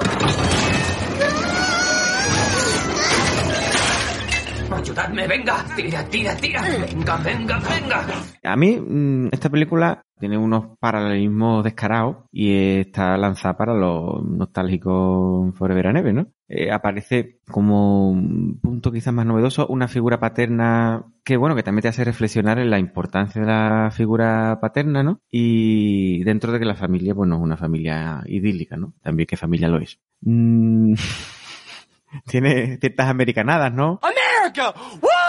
Ayudadme, 4.72 5.26
venga. 5.26 5.64
Tira, 5.74 6.04
tira, 6.04 6.36
tira. 6.36 6.62
Venga, 6.62 7.16
venga, 7.16 7.58
venga. 7.58 8.06
A 8.44 8.56
mí, 8.56 8.76
mm, 8.78 9.30
esta 9.32 9.48
película 9.50 10.04
tiene 10.20 10.38
unos 10.38 10.78
paralelismos 10.78 11.64
descarados 11.64 12.18
y 12.30 12.80
está 12.80 13.16
lanzada 13.16 13.56
para 13.56 13.74
los 13.74 14.22
nostálgicos 14.24 15.56
Forever 15.56 15.88
and 15.88 15.98
Ever, 15.98 16.14
¿no? 16.14 16.26
Eh, 16.46 16.70
aparece 16.70 17.40
como 17.48 18.10
un 18.10 18.60
punto 18.60 18.92
quizás 18.92 19.14
más 19.14 19.24
novedoso 19.24 19.66
una 19.68 19.88
figura 19.88 20.20
paterna 20.20 21.04
que, 21.24 21.36
bueno, 21.36 21.56
que 21.56 21.62
también 21.62 21.82
te 21.82 21.88
hace 21.88 22.04
reflexionar 22.04 22.58
en 22.58 22.70
la 22.70 22.78
importancia 22.78 23.40
de 23.40 23.46
la 23.46 23.90
figura 23.92 24.58
paterna, 24.60 25.02
¿no? 25.02 25.20
Y 25.30 26.22
dentro 26.24 26.52
de 26.52 26.58
que 26.58 26.64
la 26.64 26.74
familia, 26.74 27.14
bueno, 27.14 27.36
es 27.36 27.42
una 27.42 27.56
familia 27.56 28.22
idílica, 28.26 28.76
¿no? 28.76 28.94
También 29.02 29.26
que 29.26 29.36
familia 29.36 29.68
lo 29.68 29.78
es. 29.78 29.98
Mm, 30.20 30.94
tiene 32.26 32.78
ciertas 32.78 33.08
americanadas, 33.08 33.72
¿no? 33.72 34.00
America! 34.02 34.74
¡Woo! 35.00 35.19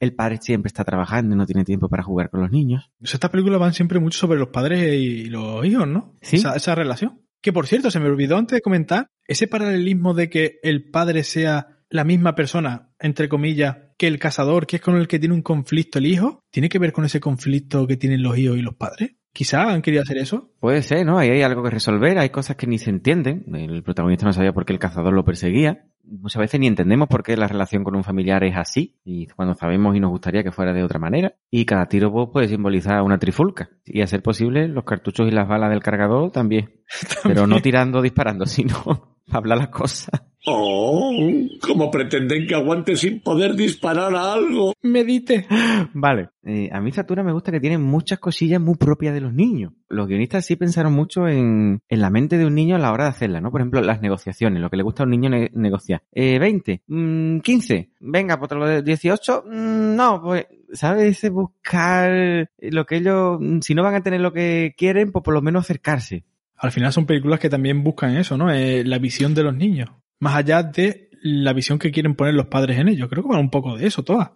El 0.00 0.14
padre 0.14 0.38
siempre 0.40 0.68
está 0.68 0.84
trabajando 0.84 1.34
y 1.34 1.38
no 1.38 1.46
tiene 1.46 1.64
tiempo 1.64 1.88
para 1.88 2.02
jugar 2.02 2.30
con 2.30 2.40
los 2.40 2.50
niños. 2.50 2.90
Estas 3.00 3.30
películas 3.30 3.60
van 3.60 3.74
siempre 3.74 4.00
mucho 4.00 4.18
sobre 4.18 4.38
los 4.38 4.48
padres 4.48 4.94
y 4.94 5.24
los 5.26 5.64
hijos, 5.64 5.86
¿no? 5.86 6.16
Sí. 6.22 6.36
Esa, 6.36 6.56
esa 6.56 6.74
relación. 6.74 7.22
Que 7.40 7.52
por 7.52 7.66
cierto, 7.66 7.90
se 7.90 8.00
me 8.00 8.08
olvidó 8.08 8.36
antes 8.36 8.56
de 8.56 8.62
comentar 8.62 9.08
ese 9.26 9.48
paralelismo 9.48 10.14
de 10.14 10.30
que 10.30 10.60
el 10.62 10.90
padre 10.90 11.24
sea 11.24 11.82
la 11.92 12.04
misma 12.04 12.34
persona, 12.34 12.90
entre 12.98 13.28
comillas, 13.28 13.76
que 13.98 14.06
el 14.06 14.18
cazador, 14.18 14.66
que 14.66 14.76
es 14.76 14.82
con 14.82 14.96
el 14.96 15.08
que 15.08 15.18
tiene 15.18 15.34
un 15.34 15.42
conflicto 15.42 15.98
el 15.98 16.06
hijo, 16.06 16.40
¿tiene 16.50 16.68
que 16.68 16.78
ver 16.78 16.92
con 16.92 17.04
ese 17.04 17.20
conflicto 17.20 17.86
que 17.86 17.96
tienen 17.96 18.22
los 18.22 18.38
hijos 18.38 18.58
y 18.58 18.62
los 18.62 18.74
padres? 18.74 19.12
Quizá 19.32 19.72
han 19.72 19.80
querido 19.80 20.02
hacer 20.02 20.18
eso. 20.18 20.50
Puede 20.60 20.82
ser, 20.82 21.06
¿no? 21.06 21.18
Ahí 21.18 21.30
hay 21.30 21.42
algo 21.42 21.62
que 21.62 21.70
resolver, 21.70 22.18
hay 22.18 22.28
cosas 22.28 22.56
que 22.56 22.66
ni 22.66 22.78
se 22.78 22.90
entienden. 22.90 23.44
El 23.54 23.82
protagonista 23.82 24.26
no 24.26 24.32
sabía 24.32 24.52
por 24.52 24.66
qué 24.66 24.74
el 24.74 24.78
cazador 24.78 25.14
lo 25.14 25.24
perseguía. 25.24 25.86
Muchas 26.04 26.40
veces 26.40 26.60
ni 26.60 26.66
entendemos 26.66 27.08
por 27.08 27.22
qué 27.22 27.36
la 27.36 27.48
relación 27.48 27.84
con 27.84 27.96
un 27.96 28.04
familiar 28.04 28.44
es 28.44 28.56
así, 28.56 28.98
y 29.04 29.28
cuando 29.28 29.54
sabemos 29.54 29.96
y 29.96 30.00
nos 30.00 30.10
gustaría 30.10 30.42
que 30.42 30.50
fuera 30.50 30.72
de 30.72 30.82
otra 30.82 30.98
manera. 30.98 31.34
Y 31.50 31.64
cada 31.64 31.86
tiro 31.86 32.12
pues, 32.12 32.28
puede 32.30 32.48
simbolizar 32.48 33.00
una 33.02 33.18
trifulca. 33.18 33.70
Y 33.86 34.02
a 34.02 34.06
ser 34.06 34.22
posible, 34.22 34.68
los 34.68 34.84
cartuchos 34.84 35.28
y 35.28 35.30
las 35.30 35.48
balas 35.48 35.70
del 35.70 35.80
cargador 35.80 36.30
también. 36.30 36.82
Pero 37.22 37.46
no 37.46 37.60
tirando, 37.62 38.02
disparando, 38.02 38.44
sino 38.46 39.11
para 39.26 39.38
hablar 39.38 39.58
las 39.58 39.68
cosas. 39.68 40.10
Oh, 40.44 41.12
¿cómo 41.60 41.88
pretenden 41.88 42.48
que 42.48 42.56
aguante 42.56 42.96
sin 42.96 43.20
poder 43.20 43.54
disparar 43.54 44.12
a 44.16 44.32
algo? 44.32 44.72
Medite. 44.82 45.46
Vale. 45.94 46.30
Eh, 46.42 46.68
a 46.72 46.80
mí 46.80 46.90
Satura 46.90 47.22
me 47.22 47.32
gusta 47.32 47.52
que 47.52 47.60
tiene 47.60 47.78
muchas 47.78 48.18
cosillas 48.18 48.60
muy 48.60 48.74
propias 48.74 49.14
de 49.14 49.20
los 49.20 49.32
niños. 49.32 49.72
Los 49.88 50.08
guionistas 50.08 50.44
sí 50.44 50.56
pensaron 50.56 50.94
mucho 50.94 51.28
en, 51.28 51.80
en 51.88 52.00
la 52.00 52.10
mente 52.10 52.38
de 52.38 52.46
un 52.46 52.56
niño 52.56 52.74
a 52.74 52.80
la 52.80 52.90
hora 52.90 53.04
de 53.04 53.10
hacerla, 53.10 53.40
¿no? 53.40 53.52
Por 53.52 53.60
ejemplo, 53.60 53.80
las 53.82 54.02
negociaciones, 54.02 54.60
lo 54.60 54.68
que 54.68 54.78
le 54.78 54.82
gusta 54.82 55.04
a 55.04 55.06
un 55.06 55.10
niño 55.12 55.30
ne- 55.30 55.52
negociar. 55.54 56.02
Eh, 56.10 56.40
20, 56.40 56.82
mm, 56.88 57.38
15, 57.38 57.90
venga, 58.00 58.36
pues 58.40 58.50
lo 58.50 58.66
de 58.66 58.82
18, 58.82 59.44
mm, 59.46 59.94
no, 59.94 60.20
pues, 60.24 60.46
¿sabes? 60.72 61.18
Ese 61.18 61.30
buscar 61.30 62.48
lo 62.58 62.84
que 62.86 62.96
ellos, 62.96 63.38
mm, 63.40 63.60
si 63.60 63.74
no 63.74 63.84
van 63.84 63.94
a 63.94 64.02
tener 64.02 64.20
lo 64.20 64.32
que 64.32 64.74
quieren, 64.76 65.12
pues 65.12 65.22
por 65.22 65.34
lo 65.34 65.40
menos 65.42 65.64
acercarse. 65.66 66.24
Al 66.62 66.70
final 66.70 66.92
son 66.92 67.06
películas 67.06 67.40
que 67.40 67.50
también 67.50 67.82
buscan 67.82 68.16
eso, 68.16 68.36
¿no? 68.38 68.50
Eh, 68.52 68.84
la 68.84 68.98
visión 68.98 69.34
de 69.34 69.42
los 69.42 69.54
niños. 69.54 69.90
Más 70.20 70.36
allá 70.36 70.62
de 70.62 71.10
la 71.22 71.52
visión 71.52 71.78
que 71.78 71.90
quieren 71.90 72.14
poner 72.14 72.34
los 72.34 72.46
padres 72.46 72.78
en 72.78 72.88
ellos. 72.88 73.08
Creo 73.10 73.24
que 73.24 73.28
van 73.30 73.40
un 73.40 73.50
poco 73.50 73.76
de 73.76 73.86
eso, 73.86 74.04
todas. 74.04 74.30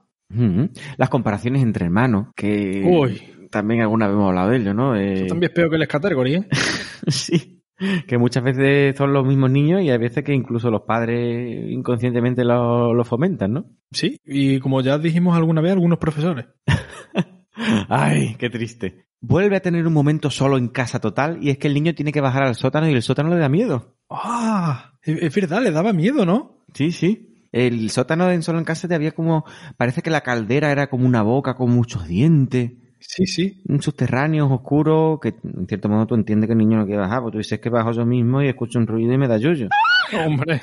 Las 0.97 1.09
comparaciones 1.09 1.63
entre 1.63 1.85
hermanos, 1.85 2.29
que 2.35 2.83
Uy. 2.85 3.23
también 3.51 3.81
alguna 3.83 4.09
vez 4.09 4.15
hemos 4.15 4.29
hablado 4.29 4.51
de 4.51 4.57
ello, 4.57 4.75
¿no? 4.75 4.97
Eh, 4.97 5.13
Eso 5.15 5.27
también 5.27 5.51
es 5.51 5.55
peor 5.55 5.71
que 5.71 5.77
el 5.77 5.87
Category, 5.87 6.35
¿eh? 6.35 6.49
Sí. 7.07 7.63
Que 8.09 8.19
muchas 8.19 8.43
veces 8.43 8.97
son 8.97 9.13
los 9.13 9.25
mismos 9.25 9.51
niños 9.51 9.83
y 9.83 9.91
hay 9.91 9.99
veces 9.99 10.25
que 10.25 10.33
incluso 10.35 10.71
los 10.71 10.83
padres 10.83 11.71
inconscientemente 11.71 12.43
lo, 12.43 12.93
lo 12.93 13.05
fomentan, 13.05 13.53
¿no? 13.53 13.67
Sí, 13.93 14.17
y 14.25 14.59
como 14.61 14.81
ya 14.81 14.99
dijimos 14.99 15.37
alguna 15.37 15.61
vez, 15.61 15.73
algunos 15.73 15.99
profesores. 15.99 16.47
Ay, 17.89 18.35
qué 18.39 18.51
triste. 18.51 19.06
Vuelve 19.21 19.57
a 19.57 19.61
tener 19.61 19.87
un 19.87 19.93
momento 19.93 20.31
solo 20.31 20.59
en 20.59 20.69
casa 20.69 21.01
total 21.01 21.39
y 21.43 21.51
es 21.51 21.59
que 21.59 21.69
el 21.69 21.75
niño 21.75 21.95
tiene 21.95 22.13
que 22.13 22.21
bajar 22.21 22.43
al 22.43 22.55
sótano 22.55 22.89
y 22.89 22.93
el 22.93 23.03
sótano 23.03 23.31
le 23.31 23.39
da 23.39 23.49
miedo. 23.49 23.97
¡Ah! 24.11 24.93
Es 25.03 25.23
es 25.23 25.35
verdad, 25.35 25.63
le 25.63 25.71
daba 25.71 25.93
miedo, 25.93 26.27
¿no? 26.27 26.65
Sí, 26.75 26.93
sí. 26.93 27.49
El 27.53 27.91
sótano 27.91 28.31
en 28.31 28.43
solo 28.43 28.59
en 28.59 28.65
casa 28.65 28.89
te 28.89 28.95
había 28.95 29.13
como... 29.13 29.45
Parece 29.77 30.03
que 30.03 30.11
la 30.11 30.21
caldera 30.21 30.71
era 30.71 30.89
como 30.89 31.07
una 31.07 31.23
boca 31.23 31.55
con 31.55 31.71
muchos 31.71 32.07
dientes. 32.07 32.73
Sí, 32.99 33.27
sí. 33.27 33.63
Un 33.69 33.83
subterráneo 33.83 34.47
oscuro 34.53 35.19
que 35.21 35.35
en 35.43 35.67
cierto 35.67 35.89
modo 35.89 36.07
tú 36.07 36.15
entiendes 36.15 36.49
que 36.49 36.53
el 36.53 36.59
niño 36.59 36.79
no 36.79 36.87
quiere 36.87 37.01
bajar, 37.01 37.21
porque 37.21 37.33
tú 37.35 37.39
dices 37.39 37.61
que 37.61 37.71
bajo 37.71 37.93
yo 37.93 38.05
mismo 38.05 38.43
y 38.43 38.49
escucho 38.49 38.79
un 38.79 38.87
ruido 38.87 39.13
y 39.13 39.19
me 39.19 39.29
da 39.29 39.37
yuyo. 39.37 39.69
Hombre, 40.27 40.61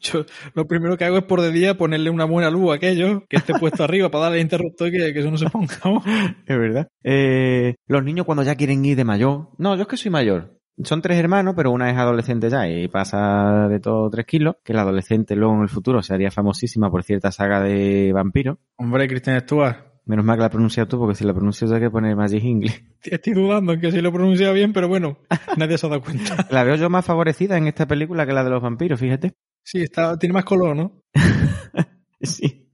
yo 0.00 0.24
lo 0.54 0.66
primero 0.66 0.96
que 0.96 1.04
hago 1.04 1.18
es 1.18 1.24
por 1.24 1.40
de 1.40 1.52
día 1.52 1.76
ponerle 1.76 2.10
una 2.10 2.24
buena 2.24 2.50
luz 2.50 2.72
a 2.72 2.74
aquello 2.76 3.24
que 3.28 3.36
esté 3.36 3.54
puesto 3.54 3.84
arriba 3.84 4.10
para 4.10 4.24
darle 4.24 4.40
interruptor 4.40 4.88
y 4.88 4.92
que, 4.92 5.12
que 5.12 5.20
eso 5.20 5.30
no 5.30 5.38
se 5.38 5.48
ponga. 5.48 5.74
Es 6.46 6.58
verdad. 6.58 6.88
Eh, 7.02 7.74
los 7.86 8.02
niños 8.02 8.26
cuando 8.26 8.42
ya 8.42 8.56
quieren 8.56 8.84
ir 8.84 8.96
de 8.96 9.04
mayor. 9.04 9.50
No, 9.58 9.76
yo 9.76 9.82
es 9.82 9.88
que 9.88 9.96
soy 9.96 10.10
mayor. 10.10 10.58
Son 10.82 11.00
tres 11.00 11.18
hermanos, 11.18 11.54
pero 11.56 11.70
una 11.70 11.88
es 11.88 11.96
adolescente 11.96 12.50
ya 12.50 12.68
y 12.68 12.88
pasa 12.88 13.68
de 13.68 13.78
todo 13.78 14.10
tres 14.10 14.26
kilos. 14.26 14.56
Que 14.64 14.72
la 14.72 14.82
adolescente 14.82 15.36
luego 15.36 15.54
en 15.54 15.62
el 15.62 15.68
futuro 15.68 16.02
se 16.02 16.14
haría 16.14 16.32
famosísima 16.32 16.90
por 16.90 17.04
cierta 17.04 17.30
saga 17.30 17.60
de 17.60 18.12
vampiros. 18.12 18.58
Hombre, 18.76 19.06
Cristian 19.06 19.40
Stewart. 19.40 19.93
Menos 20.06 20.24
mal 20.24 20.36
que 20.36 20.42
la 20.42 20.50
pronuncias 20.50 20.86
tú, 20.86 20.98
porque 20.98 21.14
si 21.14 21.24
la 21.24 21.32
pronuncio 21.32 21.66
yo 21.66 21.74
hay 21.74 21.80
que 21.80 21.90
poner 21.90 22.14
Magic 22.14 22.44
English. 22.44 22.84
Estoy 23.02 23.32
dudando 23.32 23.72
en 23.72 23.80
que 23.80 23.90
si 23.90 24.00
lo 24.00 24.12
pronuncia 24.12 24.52
bien, 24.52 24.72
pero 24.72 24.86
bueno, 24.86 25.18
nadie 25.56 25.78
se 25.78 25.86
ha 25.86 25.88
dado 25.88 26.02
cuenta. 26.02 26.46
La 26.50 26.62
veo 26.64 26.76
yo 26.76 26.90
más 26.90 27.04
favorecida 27.04 27.56
en 27.56 27.68
esta 27.68 27.86
película 27.86 28.26
que 28.26 28.32
la 28.32 28.44
de 28.44 28.50
los 28.50 28.62
vampiros, 28.62 29.00
fíjate. 29.00 29.32
Sí, 29.62 29.82
está, 29.82 30.18
tiene 30.18 30.34
más 30.34 30.44
color, 30.44 30.76
¿no? 30.76 31.02
Sí. 32.20 32.64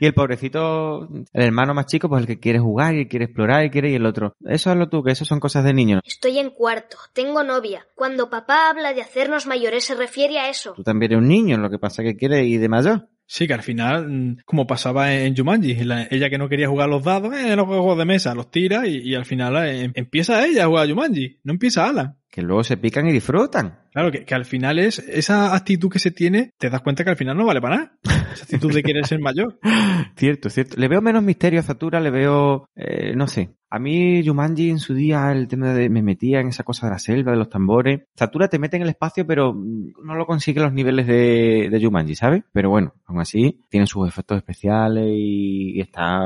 Y 0.00 0.06
el 0.06 0.14
pobrecito, 0.14 1.08
el 1.32 1.44
hermano 1.44 1.74
más 1.74 1.86
chico, 1.86 2.08
pues 2.08 2.22
el 2.22 2.26
que 2.26 2.40
quiere 2.40 2.58
jugar 2.58 2.94
y 2.94 3.06
quiere 3.06 3.26
explorar 3.26 3.64
y 3.64 3.70
quiere 3.70 3.90
y 3.90 3.94
el 3.94 4.06
otro. 4.06 4.34
Eso 4.44 4.70
es 4.70 4.76
lo 4.76 4.88
tú, 4.88 5.02
que 5.02 5.12
eso 5.12 5.24
son 5.24 5.40
cosas 5.40 5.64
de 5.64 5.74
niños. 5.74 6.00
Estoy 6.04 6.38
en 6.38 6.50
cuarto, 6.50 6.96
tengo 7.12 7.42
novia. 7.42 7.86
Cuando 7.94 8.30
papá 8.30 8.70
habla 8.70 8.94
de 8.94 9.02
hacernos 9.02 9.46
mayores 9.46 9.84
se 9.84 9.94
refiere 9.94 10.38
a 10.38 10.48
eso. 10.48 10.72
Tú 10.74 10.82
también 10.82 11.12
eres 11.12 11.22
un 11.22 11.28
niño, 11.28 11.58
lo 11.58 11.70
que 11.70 11.78
pasa 11.78 12.02
es 12.02 12.08
que 12.08 12.16
quieres 12.16 12.46
ir 12.46 12.60
de 12.60 12.68
mayor. 12.68 13.08
Sí, 13.30 13.46
que 13.46 13.52
al 13.52 13.62
final, 13.62 14.08
mm, 14.08 14.36
como 14.46 14.66
pasaba 14.66 15.12
en 15.14 15.36
Jumanji, 15.36 15.74
la- 15.84 16.08
ella 16.10 16.30
que 16.30 16.38
no 16.38 16.48
quería 16.48 16.66
jugar 16.68 16.88
los 16.88 17.04
dados, 17.04 17.34
eh, 17.34 17.54
los 17.56 17.66
juegos 17.66 17.98
de 17.98 18.06
mesa, 18.06 18.34
los 18.34 18.50
tira 18.50 18.86
y, 18.86 19.14
al 19.14 19.26
final 19.26 19.54
eh, 19.68 19.92
empieza 19.94 20.46
ella 20.46 20.64
a 20.64 20.66
jugar 20.66 20.86
a 20.86 20.88
Jumanji, 20.90 21.38
no 21.44 21.52
empieza 21.52 21.86
Alan. 21.86 22.17
Que 22.30 22.42
luego 22.42 22.62
se 22.62 22.76
pican 22.76 23.06
y 23.06 23.12
disfrutan. 23.12 23.80
Claro, 23.92 24.10
que, 24.10 24.24
que 24.24 24.34
al 24.34 24.44
final 24.44 24.78
es 24.78 24.98
esa 24.98 25.54
actitud 25.54 25.90
que 25.90 25.98
se 25.98 26.10
tiene, 26.10 26.52
te 26.58 26.70
das 26.70 26.82
cuenta 26.82 27.04
que 27.04 27.10
al 27.10 27.16
final 27.16 27.36
no 27.36 27.46
vale 27.46 27.60
para 27.60 27.76
nada. 27.76 27.92
Esa 28.32 28.44
actitud 28.44 28.72
de 28.72 28.82
querer 28.82 29.06
ser 29.06 29.20
mayor. 29.20 29.58
Cierto, 30.16 30.50
cierto. 30.50 30.76
Le 30.78 30.88
veo 30.88 31.00
menos 31.00 31.22
misterio 31.22 31.60
a 31.60 31.62
Zatura, 31.62 32.00
le 32.00 32.10
veo, 32.10 32.68
eh, 32.74 33.14
no 33.14 33.26
sé. 33.26 33.50
A 33.70 33.78
mí 33.78 34.26
Jumanji 34.26 34.70
en 34.70 34.78
su 34.78 34.94
día, 34.94 35.30
el 35.30 35.46
tema 35.46 35.74
de 35.74 35.90
me 35.90 36.02
metía 36.02 36.40
en 36.40 36.48
esa 36.48 36.64
cosa 36.64 36.86
de 36.86 36.92
la 36.92 36.98
selva, 36.98 37.32
de 37.32 37.38
los 37.38 37.50
tambores. 37.50 38.00
Zatura 38.16 38.48
te 38.48 38.58
mete 38.58 38.76
en 38.76 38.82
el 38.82 38.88
espacio, 38.88 39.26
pero 39.26 39.52
mm, 39.52 39.92
no 40.04 40.14
lo 40.14 40.26
consigue 40.26 40.60
los 40.60 40.72
niveles 40.72 41.06
de, 41.06 41.68
de 41.70 41.84
Jumanji, 41.84 42.14
¿sabes? 42.14 42.44
Pero 42.52 42.70
bueno, 42.70 42.94
aún 43.06 43.20
así, 43.20 43.60
tiene 43.68 43.86
sus 43.86 44.08
efectos 44.08 44.38
especiales 44.38 45.04
y, 45.06 45.76
y 45.76 45.80
está 45.80 46.20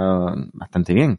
bastante 0.53 0.95
bien. 0.95 1.19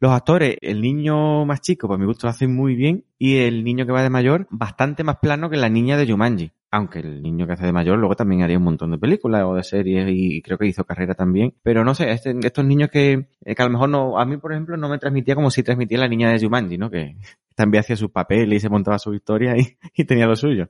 Los 0.00 0.12
actores, 0.12 0.56
el 0.60 0.80
niño 0.80 1.44
más 1.44 1.60
chico, 1.60 1.88
para 1.88 1.98
mi 1.98 2.06
gusto 2.06 2.28
lo 2.28 2.30
hacen 2.30 2.54
muy 2.54 2.76
bien, 2.76 3.04
y 3.18 3.38
el 3.38 3.64
niño 3.64 3.84
que 3.84 3.90
va 3.90 4.02
de 4.02 4.10
mayor, 4.10 4.46
bastante 4.50 5.02
más 5.02 5.16
plano 5.16 5.50
que 5.50 5.56
la 5.56 5.68
niña 5.68 5.96
de 5.96 6.06
Jumanji. 6.08 6.52
Aunque 6.70 6.98
el 7.00 7.22
niño 7.22 7.46
que 7.46 7.54
hace 7.54 7.64
de 7.66 7.72
mayor 7.72 7.98
luego 7.98 8.14
también 8.14 8.42
haría 8.42 8.58
un 8.58 8.64
montón 8.64 8.90
de 8.90 8.98
películas 8.98 9.44
o 9.46 9.54
de 9.54 9.62
series 9.62 10.06
y 10.10 10.42
creo 10.42 10.58
que 10.58 10.66
hizo 10.66 10.84
carrera 10.84 11.14
también. 11.14 11.54
Pero 11.62 11.84
no 11.84 11.94
sé, 11.94 12.10
este- 12.10 12.36
estos 12.42 12.64
niños 12.64 12.90
que, 12.90 13.28
eh, 13.44 13.54
que 13.54 13.62
a 13.62 13.66
lo 13.66 13.72
mejor 13.72 13.88
no, 13.88 14.18
a 14.18 14.24
mí 14.26 14.36
por 14.36 14.52
ejemplo 14.52 14.76
no 14.76 14.88
me 14.88 14.98
transmitía 14.98 15.34
como 15.34 15.50
si 15.50 15.62
transmitía 15.62 15.98
la 15.98 16.08
niña 16.08 16.30
de 16.30 16.40
Jumanji, 16.40 16.76
¿no? 16.76 16.90
Que 16.90 17.16
también 17.54 17.80
hacía 17.80 17.96
sus 17.96 18.10
papeles 18.12 18.58
y 18.58 18.60
se 18.60 18.68
montaba 18.68 19.00
su 19.00 19.12
historia 19.14 19.56
y, 19.56 19.66
y 19.96 20.04
tenía 20.04 20.26
lo 20.26 20.36
suyo. 20.36 20.68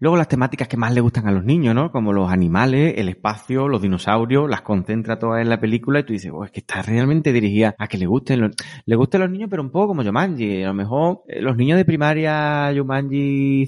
Luego 0.00 0.16
las 0.16 0.26
temáticas 0.26 0.66
que 0.66 0.76
más 0.76 0.92
le 0.92 1.00
gustan 1.00 1.28
a 1.28 1.32
los 1.32 1.44
niños, 1.44 1.76
¿no? 1.76 1.92
Como 1.92 2.12
los 2.12 2.28
animales, 2.30 2.94
el 2.96 3.08
espacio, 3.08 3.68
los 3.68 3.82
dinosaurios, 3.82 4.50
las 4.50 4.62
concentra 4.62 5.16
todas 5.18 5.42
en 5.42 5.48
la 5.48 5.60
película 5.60 6.00
y 6.00 6.02
tú 6.04 6.12
dices, 6.12 6.32
oh, 6.34 6.44
es 6.44 6.50
que 6.50 6.58
está 6.60 6.82
realmente 6.82 7.32
dirigida 7.32 7.74
a 7.78 7.86
que 7.86 7.98
le 7.98 8.06
gusten 8.06 8.40
los, 8.40 8.50
le 8.84 8.96
gusten 8.96 9.20
los 9.20 9.30
niños, 9.30 9.48
pero 9.48 9.62
un 9.62 9.70
poco 9.70 9.88
como 9.88 10.02
Jumanji. 10.02 10.64
A 10.64 10.68
lo 10.68 10.74
mejor 10.74 11.22
eh, 11.28 11.40
los 11.40 11.56
niños 11.56 11.78
de 11.78 11.84
primaria, 11.84 12.72
Jumanji, 12.76 13.66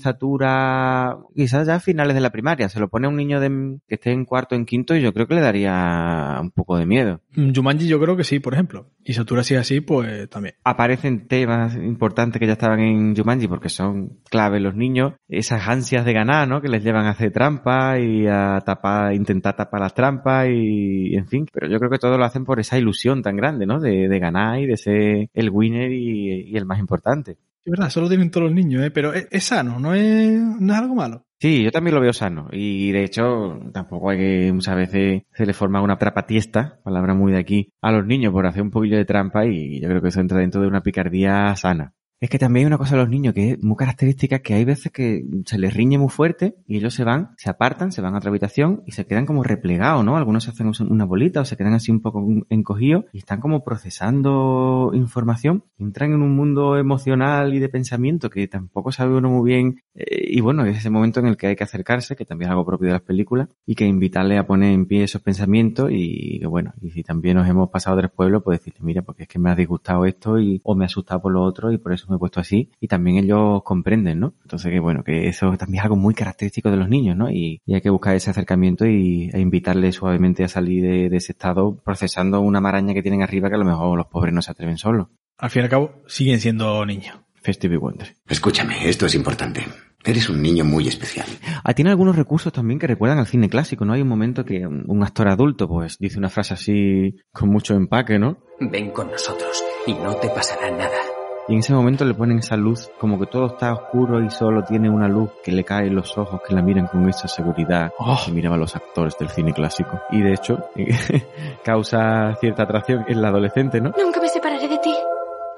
Quizás 1.35 1.67
ya 1.67 1.75
a 1.75 1.81
finales 1.81 2.15
de 2.15 2.21
la 2.21 2.31
primaria, 2.31 2.69
se 2.69 2.81
lo 2.81 2.89
pone 2.89 3.07
a 3.07 3.11
un 3.11 3.17
niño 3.17 3.41
de, 3.41 3.79
que 3.89 3.97
esté 3.97 4.13
en 4.13 4.25
cuarto, 4.25 4.55
en 4.55 4.65
quinto 4.65 4.95
y 4.95 5.03
yo 5.03 5.13
creo 5.13 5.27
que 5.27 5.35
le 5.35 5.41
daría 5.41 6.39
un 6.41 6.51
poco 6.51 6.77
de 6.79 6.87
miedo. 6.87 7.21
Mm, 7.35 7.53
Jumanji 7.55 7.89
yo 7.89 8.01
creo 8.01 8.17
que 8.17 8.25
sí, 8.25 8.39
por 8.39 8.55
ejemplo. 8.55 8.87
Y 9.05 9.15
Satura 9.15 9.43
si 9.43 9.55
es 9.55 9.61
así, 9.61 9.81
pues 9.81 10.29
también. 10.31 10.55
aparecen 10.65 11.27
temas 11.27 11.75
importantes 11.75 12.39
que 12.39 12.47
ya 12.47 12.53
estaban 12.53 12.81
en 12.81 13.17
Jumanji 13.17 13.49
porque 13.49 13.69
son 13.69 14.21
clave 14.31 14.61
los 14.61 14.75
niños, 14.75 15.15
esas 15.29 15.67
ansias 15.69 16.05
de 16.05 16.13
ganar, 16.13 16.49
¿no? 16.49 16.61
Que 16.61 16.69
les 16.69 16.85
llevan 16.85 17.07
a 17.07 17.11
hacer 17.11 17.33
trampas 17.33 17.99
y 18.01 18.27
a 18.27 18.61
tapar, 18.65 19.15
intentar 19.15 19.57
tapar 19.57 19.81
las 19.81 19.95
trampas 19.95 20.47
y, 20.49 21.17
en 21.17 21.27
fin. 21.27 21.47
Pero 21.53 21.69
yo 21.69 21.79
creo 21.79 21.91
que 21.91 21.99
todo 21.99 22.19
lo 22.19 22.25
hacen 22.25 22.45
por 22.45 22.61
esa 22.61 22.79
ilusión 22.79 23.23
tan 23.23 23.37
grande, 23.37 23.67
¿no? 23.67 23.81
De, 23.81 24.09
de 24.09 24.19
ganar 24.19 24.61
y 24.61 24.67
de 24.67 24.77
ser 24.77 25.29
el 25.33 25.51
winner 25.51 25.93
y, 25.93 26.51
y 26.51 26.57
el 26.57 26.67
más 26.67 26.79
importante. 26.79 27.37
Es 27.65 27.71
verdad, 27.71 27.89
eso 27.89 28.01
lo 28.01 28.09
tienen 28.09 28.31
todos 28.31 28.47
los 28.47 28.55
niños, 28.55 28.83
¿eh? 28.83 28.91
Pero 28.91 29.13
es, 29.13 29.29
es 29.31 29.45
sano, 29.45 29.79
no 29.79 29.95
es, 29.95 30.41
no 30.41 30.73
es 30.73 30.79
algo 30.79 30.95
malo. 30.95 31.27
Sí, 31.43 31.65
yo 31.65 31.73
también 31.73 31.95
lo 31.95 32.01
veo 32.01 32.13
sano. 32.13 32.49
Y 32.53 32.93
de 32.93 33.05
hecho, 33.05 33.59
tampoco 33.73 34.11
hay 34.11 34.19
que 34.19 34.53
muchas 34.53 34.77
veces 34.77 35.23
se 35.33 35.47
le 35.47 35.53
forma 35.53 35.83
una 35.83 35.99
trapatiesta, 35.99 36.79
palabra 36.85 37.15
muy 37.15 37.33
de 37.33 37.39
aquí, 37.39 37.73
a 37.81 37.91
los 37.91 38.07
niños 38.07 38.33
por 38.33 38.47
hacer 38.47 38.63
un 38.63 38.71
poquillo 38.71 38.97
de 38.97 39.05
trampa 39.05 39.45
y 39.47 39.81
yo 39.81 39.89
creo 39.89 40.01
que 40.01 40.09
eso 40.09 40.21
entra 40.21 40.39
dentro 40.39 40.61
de 40.61 40.69
una 40.69 40.83
picardía 40.83 41.55
sana. 41.57 41.95
Es 42.23 42.31
que 42.31 42.39
también 42.39 42.63
hay 42.63 42.67
una 42.69 42.79
cosa 42.79 42.95
de 42.95 43.03
los 43.03 43.11
niños 43.11 43.35
que 43.35 43.51
es 43.51 43.65
muy 43.65 43.75
característica, 43.75 44.39
que 44.39 44.55
hay 44.55 44.65
veces 44.65 44.93
que 44.93 45.25
se 45.45 45.59
les 45.59 45.75
riñe 45.75 45.99
muy 45.99 46.09
fuerte 46.09 46.55
y 46.69 46.77
ellos 46.77 46.95
se 46.95 47.03
van, 47.03 47.35
se 47.37 47.51
apartan, 47.51 47.91
se 47.91 48.01
van 48.01 48.15
a 48.15 48.19
otra 48.19 48.31
habitación 48.31 48.85
y 48.87 48.93
se 48.93 49.07
quedan 49.07 49.27
como 49.27 49.43
replegados, 49.43 50.05
¿no? 50.05 50.17
Algunos 50.17 50.45
se 50.45 50.51
hacen 50.51 50.71
una 50.89 51.05
bolita 51.05 51.41
o 51.41 51.45
se 51.45 51.57
quedan 51.57 51.75
así 51.75 51.91
un 51.91 52.01
poco 52.01 52.25
encogidos 52.49 53.07
y 53.13 53.19
están 53.19 53.41
como 53.41 53.65
procesando 53.65 54.93
información, 54.95 55.65
entran 55.81 56.13
en 56.13 56.23
un 56.23 56.37
mundo 56.37 56.77
emocional 56.77 57.55
y 57.55 57.59
de 57.59 57.69
pensamiento 57.69 58.31
que 58.31 58.47
tampoco 58.47 58.93
sabe 58.93 59.17
uno 59.17 59.29
muy 59.29 59.51
bien 59.51 59.83
eh, 59.97 60.25
y 60.29 60.41
bueno, 60.41 60.65
es 60.65 60.79
ese 60.79 60.91
momento 60.91 61.19
en 61.19 61.27
el 61.27 61.37
que 61.37 61.49
hay 61.49 61.57
que 61.57 61.65
acercarse, 61.65 62.15
que 62.15 62.25
también 62.25 62.51
es 62.51 62.53
algo 62.53 62.65
propio 62.65 62.87
de 62.87 62.93
las 62.93 63.03
películas 63.03 63.49
y 63.67 63.75
que 63.75 63.85
invitarle 63.85 64.39
a 64.39 64.47
poner 64.47 64.73
en 64.75 64.87
pie 64.87 65.03
esos 65.03 65.23
pensamientos 65.23 65.91
y 65.91 66.39
que 66.39 66.47
bueno, 66.47 66.73
y 66.81 66.91
si 66.91 67.03
también 67.03 67.37
nos 67.39 67.49
hemos 67.49 67.69
pasado 67.69 67.97
tres 67.97 68.13
pueblos, 68.13 68.45
pues 68.45 68.61
decirle, 68.61 68.79
mira, 68.83 69.03
porque 69.03 69.25
es 69.25 69.29
que 69.29 69.41
me 69.41 69.51
ha 69.51 69.57
disgustado 69.57 70.05
esto 70.07 70.39
y 70.39 70.61
o 70.63 70.77
me 70.77 70.85
ha 70.85 70.87
asustado 70.87 71.21
por 71.21 71.33
lo 71.33 71.43
otro 71.43 71.73
y 71.73 71.79
por 71.79 71.93
eso 71.93 72.12
me 72.13 72.17
he 72.17 72.19
puesto 72.19 72.41
así 72.41 72.71
y 72.81 72.89
también 72.89 73.19
ellos 73.19 73.63
comprenden, 73.65 74.21
¿no? 74.21 74.35
Entonces 74.43 74.71
que 74.71 74.81
bueno, 74.81 75.03
que 75.05 75.29
eso 75.29 75.57
también 75.57 75.81
es 75.81 75.85
algo 75.85 75.97
muy 75.97 76.15
característico 76.15 76.71
de 76.71 76.77
los 76.77 76.89
niños, 76.89 77.17
¿no? 77.17 77.31
Y, 77.31 77.61
y 77.67 77.75
hay 77.75 77.81
que 77.81 77.91
buscar 77.91 78.15
ese 78.15 78.31
acercamiento 78.31 78.87
y 78.87 79.31
e 79.33 79.41
invitarle 79.41 79.93
suavemente 79.93 80.45
a 80.45 80.49
salir 80.49 80.83
de, 80.83 81.09
de 81.09 81.17
ese 81.17 81.33
estado 81.33 81.77
procesando 81.85 82.41
una 82.41 82.61
maraña 82.61 82.95
que 82.95 83.03
tienen 83.03 83.23
arriba 83.23 83.49
que 83.49 83.57
a 83.57 83.59
lo 83.59 83.65
mejor 83.65 83.97
los 83.97 84.07
pobres 84.07 84.33
no 84.33 84.43
se 84.43 84.51
atreven 84.51 84.79
solos. 84.79 85.09
Al 85.39 85.51
fin 85.51 85.63
y 85.63 85.65
al 85.65 85.71
cabo, 85.71 85.93
siguen 86.07 86.41
siendo 86.41 86.85
niños. 86.87 87.17
Festive 87.43 87.77
Wonder. 87.77 88.15
Escúchame, 88.29 88.89
esto 88.89 89.07
es 89.07 89.15
importante. 89.17 89.65
Eres 90.05 90.29
un 90.29 90.43
niño 90.43 90.65
muy 90.65 90.89
especial. 90.89 91.27
Ah, 91.63 91.75
tiene 91.75 91.91
algunos 91.91 92.17
recursos 92.17 92.53
también 92.53 92.79
que 92.79 92.87
recuerdan 92.87 93.19
al 93.19 93.27
cine 93.27 93.49
clásico, 93.49 93.85
¿no? 93.85 93.93
Hay 93.93 94.03
un 94.03 94.09
momento 94.09 94.45
que 94.45 94.67
un, 94.67 94.85
un 94.87 95.03
actor 95.03 95.29
adulto 95.29 95.69
pues 95.69 95.97
dice 95.99 96.19
una 96.19 96.29
frase 96.29 96.55
así 96.55 97.17
con 97.33 97.51
mucho 97.51 97.75
empaque, 97.75 98.19
¿no? 98.19 98.39
Ven 98.61 98.91
con 98.91 99.11
nosotros 99.11 99.63
y 99.87 99.95
no 99.95 100.17
te 100.17 100.29
pasará 100.29 100.71
nada. 100.71 101.12
Y 101.49 101.55
en 101.55 101.59
ese 101.59 101.73
momento 101.73 102.05
le 102.05 102.15
ponen 102.15 102.39
esa 102.39 102.57
luz, 102.57 102.91
como 102.99 103.19
que 103.19 103.27
todo 103.27 103.47
está 103.47 103.73
oscuro 103.73 104.23
y 104.23 104.31
solo 104.31 104.63
tiene 104.63 104.89
una 104.89 105.09
luz 105.09 105.31
que 105.43 105.51
le 105.51 105.65
cae 105.65 105.89
en 105.89 105.97
los 105.97 106.17
ojos, 106.17 106.41
que 106.47 106.55
la 106.55 106.63
miran 106.63 106.87
con 106.87 107.09
esa 107.09 107.27
seguridad 107.27 107.91
que 108.25 108.31
miraban 108.31 108.61
los 108.61 108.77
actores 108.77 109.17
del 109.19 109.29
cine 109.29 109.53
clásico. 109.53 110.01
Y 110.11 110.21
de 110.21 110.35
hecho, 110.35 110.71
causa 111.65 112.37
cierta 112.41 112.63
atracción 112.63 113.05
en 113.09 113.21
la 113.21 113.29
adolescente, 113.29 113.81
¿no? 113.81 113.93
Nunca 113.99 114.21
me 114.21 114.29
separaré 114.29 114.69
de 114.69 114.79
ti. 114.79 114.95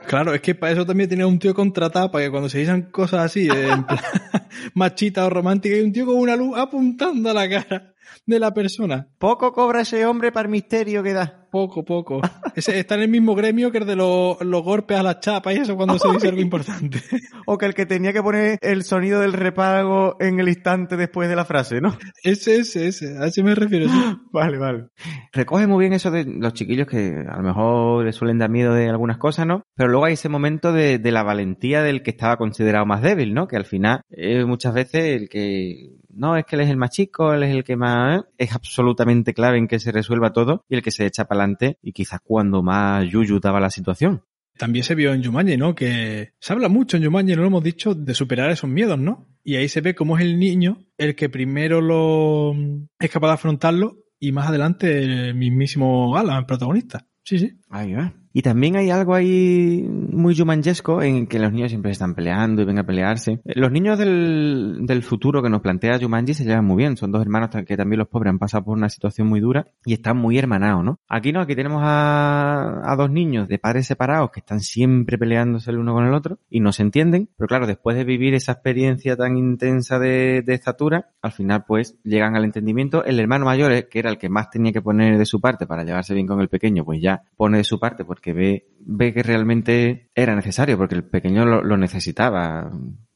Claro, 0.06 0.34
es 0.34 0.40
que 0.40 0.54
para 0.54 0.72
eso 0.72 0.84
también 0.84 1.08
tenía 1.08 1.26
un 1.26 1.38
tío 1.38 1.54
contratado, 1.54 2.10
para 2.10 2.24
que 2.24 2.30
cuando 2.30 2.48
se 2.48 2.58
dicen 2.58 2.90
cosas 2.90 3.24
así, 3.24 3.48
eh, 3.48 3.70
en 3.70 3.84
plan 3.84 4.00
machita 4.74 5.26
o 5.26 5.30
romántica, 5.30 5.74
hay 5.74 5.82
un 5.82 5.92
tío 5.92 6.06
con 6.06 6.16
una 6.16 6.36
luz 6.36 6.56
apuntando 6.56 7.30
a 7.30 7.34
la 7.34 7.48
cara 7.48 7.94
de 8.26 8.38
la 8.38 8.52
persona. 8.52 9.08
Poco 9.18 9.52
cobra 9.52 9.82
ese 9.82 10.04
hombre 10.06 10.32
para 10.32 10.46
el 10.46 10.52
misterio 10.52 11.02
que 11.02 11.12
da. 11.12 11.43
Poco, 11.54 11.84
poco. 11.84 12.20
Está 12.56 12.96
en 12.96 13.02
el 13.02 13.08
mismo 13.08 13.36
gremio 13.36 13.70
que 13.70 13.78
el 13.78 13.86
de 13.86 13.94
los, 13.94 14.40
los 14.40 14.64
golpes 14.64 14.98
a 14.98 15.04
las 15.04 15.20
chapas 15.20 15.54
y 15.54 15.58
eso 15.58 15.76
cuando 15.76 16.00
se 16.00 16.10
dice 16.10 16.26
algo 16.26 16.40
importante. 16.40 16.98
O 17.46 17.58
que 17.58 17.66
el 17.66 17.74
que 17.74 17.86
tenía 17.86 18.12
que 18.12 18.22
poner 18.22 18.58
el 18.62 18.84
sonido 18.84 19.20
del 19.20 19.34
repago 19.34 20.16
en 20.18 20.40
el 20.40 20.48
instante 20.48 20.96
después 20.96 21.28
de 21.28 21.36
la 21.36 21.44
frase, 21.44 21.80
¿no? 21.80 21.96
Ese, 22.24 22.56
ese, 22.56 22.88
ese. 22.88 23.18
A 23.18 23.26
ese 23.26 23.42
me 23.42 23.54
refiero. 23.54 23.86
Sí. 23.86 24.16
Vale, 24.32 24.58
vale. 24.58 24.86
Recoge 25.32 25.68
muy 25.68 25.78
bien 25.78 25.92
eso 25.92 26.10
de 26.10 26.24
los 26.24 26.54
chiquillos 26.54 26.88
que 26.88 27.24
a 27.28 27.36
lo 27.36 27.42
mejor 27.42 28.04
les 28.04 28.16
suelen 28.16 28.38
dar 28.38 28.50
miedo 28.50 28.74
de 28.74 28.88
algunas 28.88 29.18
cosas, 29.18 29.46
¿no? 29.46 29.62
Pero 29.76 29.90
luego 29.90 30.06
hay 30.06 30.14
ese 30.14 30.28
momento 30.28 30.72
de, 30.72 30.98
de 30.98 31.12
la 31.12 31.22
valentía 31.22 31.82
del 31.82 32.02
que 32.02 32.10
estaba 32.10 32.36
considerado 32.36 32.84
más 32.84 33.00
débil, 33.00 33.32
¿no? 33.32 33.46
Que 33.46 33.56
al 33.56 33.64
final 33.64 34.00
muchas 34.46 34.74
veces 34.74 35.04
el 35.04 35.28
que 35.28 35.98
no 36.14 36.36
es 36.36 36.44
que 36.44 36.56
él 36.56 36.62
es 36.62 36.70
el 36.70 36.76
más 36.76 36.90
chico, 36.90 37.32
él 37.32 37.42
es 37.42 37.54
el 37.54 37.64
que 37.64 37.76
más 37.76 38.20
¿eh? 38.20 38.24
es 38.38 38.54
absolutamente 38.54 39.34
clave 39.34 39.58
en 39.58 39.68
que 39.68 39.80
se 39.80 39.92
resuelva 39.92 40.32
todo 40.32 40.64
y 40.68 40.76
el 40.76 40.82
que 40.82 40.90
se 40.90 41.06
echa 41.06 41.24
para 41.24 41.43
y 41.82 41.92
quizás 41.92 42.20
cuando 42.22 42.62
más 42.62 43.08
yuyu 43.08 43.40
daba 43.40 43.60
la 43.60 43.70
situación. 43.70 44.22
También 44.56 44.84
se 44.84 44.94
vio 44.94 45.12
en 45.12 45.24
Jumanji, 45.24 45.56
¿no? 45.56 45.74
Que 45.74 46.34
se 46.38 46.52
habla 46.52 46.68
mucho 46.68 46.96
en 46.96 47.04
Jumanji, 47.04 47.34
no 47.34 47.42
lo 47.42 47.48
hemos 47.48 47.64
dicho, 47.64 47.94
de 47.94 48.14
superar 48.14 48.50
esos 48.50 48.70
miedos, 48.70 48.98
¿no? 48.98 49.26
Y 49.42 49.56
ahí 49.56 49.68
se 49.68 49.80
ve 49.80 49.94
cómo 49.94 50.16
es 50.16 50.24
el 50.24 50.38
niño 50.38 50.78
el 50.96 51.16
que 51.16 51.28
primero 51.28 51.80
lo 51.80 52.54
es 52.98 53.10
capaz 53.10 53.28
de 53.28 53.34
afrontarlo 53.34 53.98
y 54.18 54.32
más 54.32 54.48
adelante 54.48 55.02
el 55.02 55.34
mismísimo 55.34 56.16
Alan, 56.16 56.38
el 56.38 56.46
protagonista. 56.46 57.08
Sí, 57.24 57.38
sí. 57.38 57.60
Ahí 57.68 57.92
va. 57.94 58.14
Y 58.36 58.42
también 58.42 58.74
hay 58.74 58.90
algo 58.90 59.14
ahí 59.14 59.86
muy 59.88 60.36
jumanjesco 60.36 61.00
en 61.00 61.28
que 61.28 61.38
los 61.38 61.52
niños 61.52 61.70
siempre 61.70 61.92
están 61.92 62.16
peleando 62.16 62.62
y 62.62 62.64
ven 62.64 62.80
a 62.80 62.84
pelearse. 62.84 63.40
Los 63.44 63.70
niños 63.70 63.96
del, 63.96 64.80
del 64.82 65.04
futuro 65.04 65.40
que 65.40 65.48
nos 65.48 65.60
plantea 65.60 66.00
Jumanji 66.00 66.34
se 66.34 66.44
llevan 66.44 66.64
muy 66.64 66.78
bien. 66.78 66.96
Son 66.96 67.12
dos 67.12 67.22
hermanos 67.22 67.50
que 67.64 67.76
también 67.76 68.00
los 68.00 68.08
pobres 68.08 68.32
han 68.32 68.40
pasado 68.40 68.64
por 68.64 68.76
una 68.76 68.88
situación 68.88 69.28
muy 69.28 69.38
dura 69.38 69.68
y 69.84 69.92
están 69.92 70.16
muy 70.16 70.36
hermanados, 70.36 70.84
¿no? 70.84 70.98
Aquí 71.08 71.30
no, 71.30 71.42
aquí 71.42 71.54
tenemos 71.54 71.80
a, 71.84 72.80
a 72.82 72.96
dos 72.96 73.08
niños 73.08 73.46
de 73.46 73.60
padres 73.60 73.86
separados 73.86 74.32
que 74.32 74.40
están 74.40 74.58
siempre 74.58 75.16
peleándose 75.16 75.70
el 75.70 75.78
uno 75.78 75.94
con 75.94 76.04
el 76.04 76.12
otro 76.12 76.40
y 76.50 76.58
no 76.58 76.72
se 76.72 76.82
entienden. 76.82 77.28
Pero 77.36 77.46
claro, 77.46 77.68
después 77.68 77.96
de 77.96 78.02
vivir 78.02 78.34
esa 78.34 78.50
experiencia 78.50 79.16
tan 79.16 79.36
intensa 79.36 80.00
de, 80.00 80.42
de 80.42 80.54
estatura, 80.54 81.12
al 81.22 81.30
final 81.30 81.66
pues 81.68 81.96
llegan 82.02 82.34
al 82.34 82.42
entendimiento. 82.42 83.04
El 83.04 83.20
hermano 83.20 83.44
mayor, 83.44 83.70
eh, 83.70 83.86
que 83.88 84.00
era 84.00 84.10
el 84.10 84.18
que 84.18 84.28
más 84.28 84.50
tenía 84.50 84.72
que 84.72 84.82
poner 84.82 85.18
de 85.18 85.24
su 85.24 85.40
parte 85.40 85.68
para 85.68 85.84
llevarse 85.84 86.14
bien 86.14 86.26
con 86.26 86.40
el 86.40 86.48
pequeño, 86.48 86.84
pues 86.84 87.00
ya 87.00 87.22
pone 87.36 87.58
de 87.58 87.64
su 87.64 87.78
parte 87.78 88.04
porque 88.04 88.23
ve, 88.32 88.68
ve 88.80 89.12
que 89.12 89.22
realmente 89.22 90.10
era 90.14 90.34
necesario, 90.34 90.78
porque 90.78 90.94
el 90.94 91.04
pequeño 91.04 91.44
lo, 91.44 91.76
necesitaba. 91.76 92.70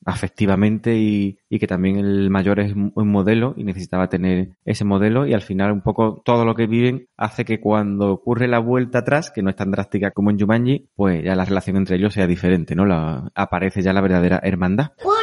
afectivamente 0.05 0.97
y, 0.97 1.39
y 1.49 1.59
que 1.59 1.67
también 1.67 1.97
el 1.99 2.31
mayor 2.31 2.61
es 2.61 2.73
un 2.75 3.09
modelo 3.11 3.55
y 3.57 3.65
necesitaba 3.65 4.09
tener 4.09 4.57
ese 4.65 4.85
modelo 4.85 5.27
y 5.27 5.35
al 5.35 5.43
final 5.43 5.73
un 5.73 5.83
poco 5.83 6.23
todo 6.25 6.45
lo 6.45 6.55
que 6.55 6.67
viven 6.67 7.09
hace 7.17 7.45
que 7.45 7.61
cuando 7.61 8.13
ocurre 8.13 8.49
la 8.49 8.59
vuelta 8.59 9.01
atrás, 9.01 9.31
que 9.31 9.43
no 9.43 9.51
es 9.51 9.57
tan 9.57 9.71
drástica 9.71 10.11
como 10.13 10.31
en 10.31 10.39
Jumanji, 10.39 10.89
pues 10.97 11.23
ya 11.23 11.35
la 11.35 11.45
relación 11.45 11.77
entre 11.77 11.97
ellos 11.97 12.15
sea 12.15 12.27
diferente, 12.27 12.75
¿no? 12.75 12.87
La, 12.87 13.31
aparece 13.35 13.83
ya 13.83 13.93
la 13.93 14.01
verdadera 14.01 14.41
hermandad. 14.43 14.93
Walter, 15.05 15.18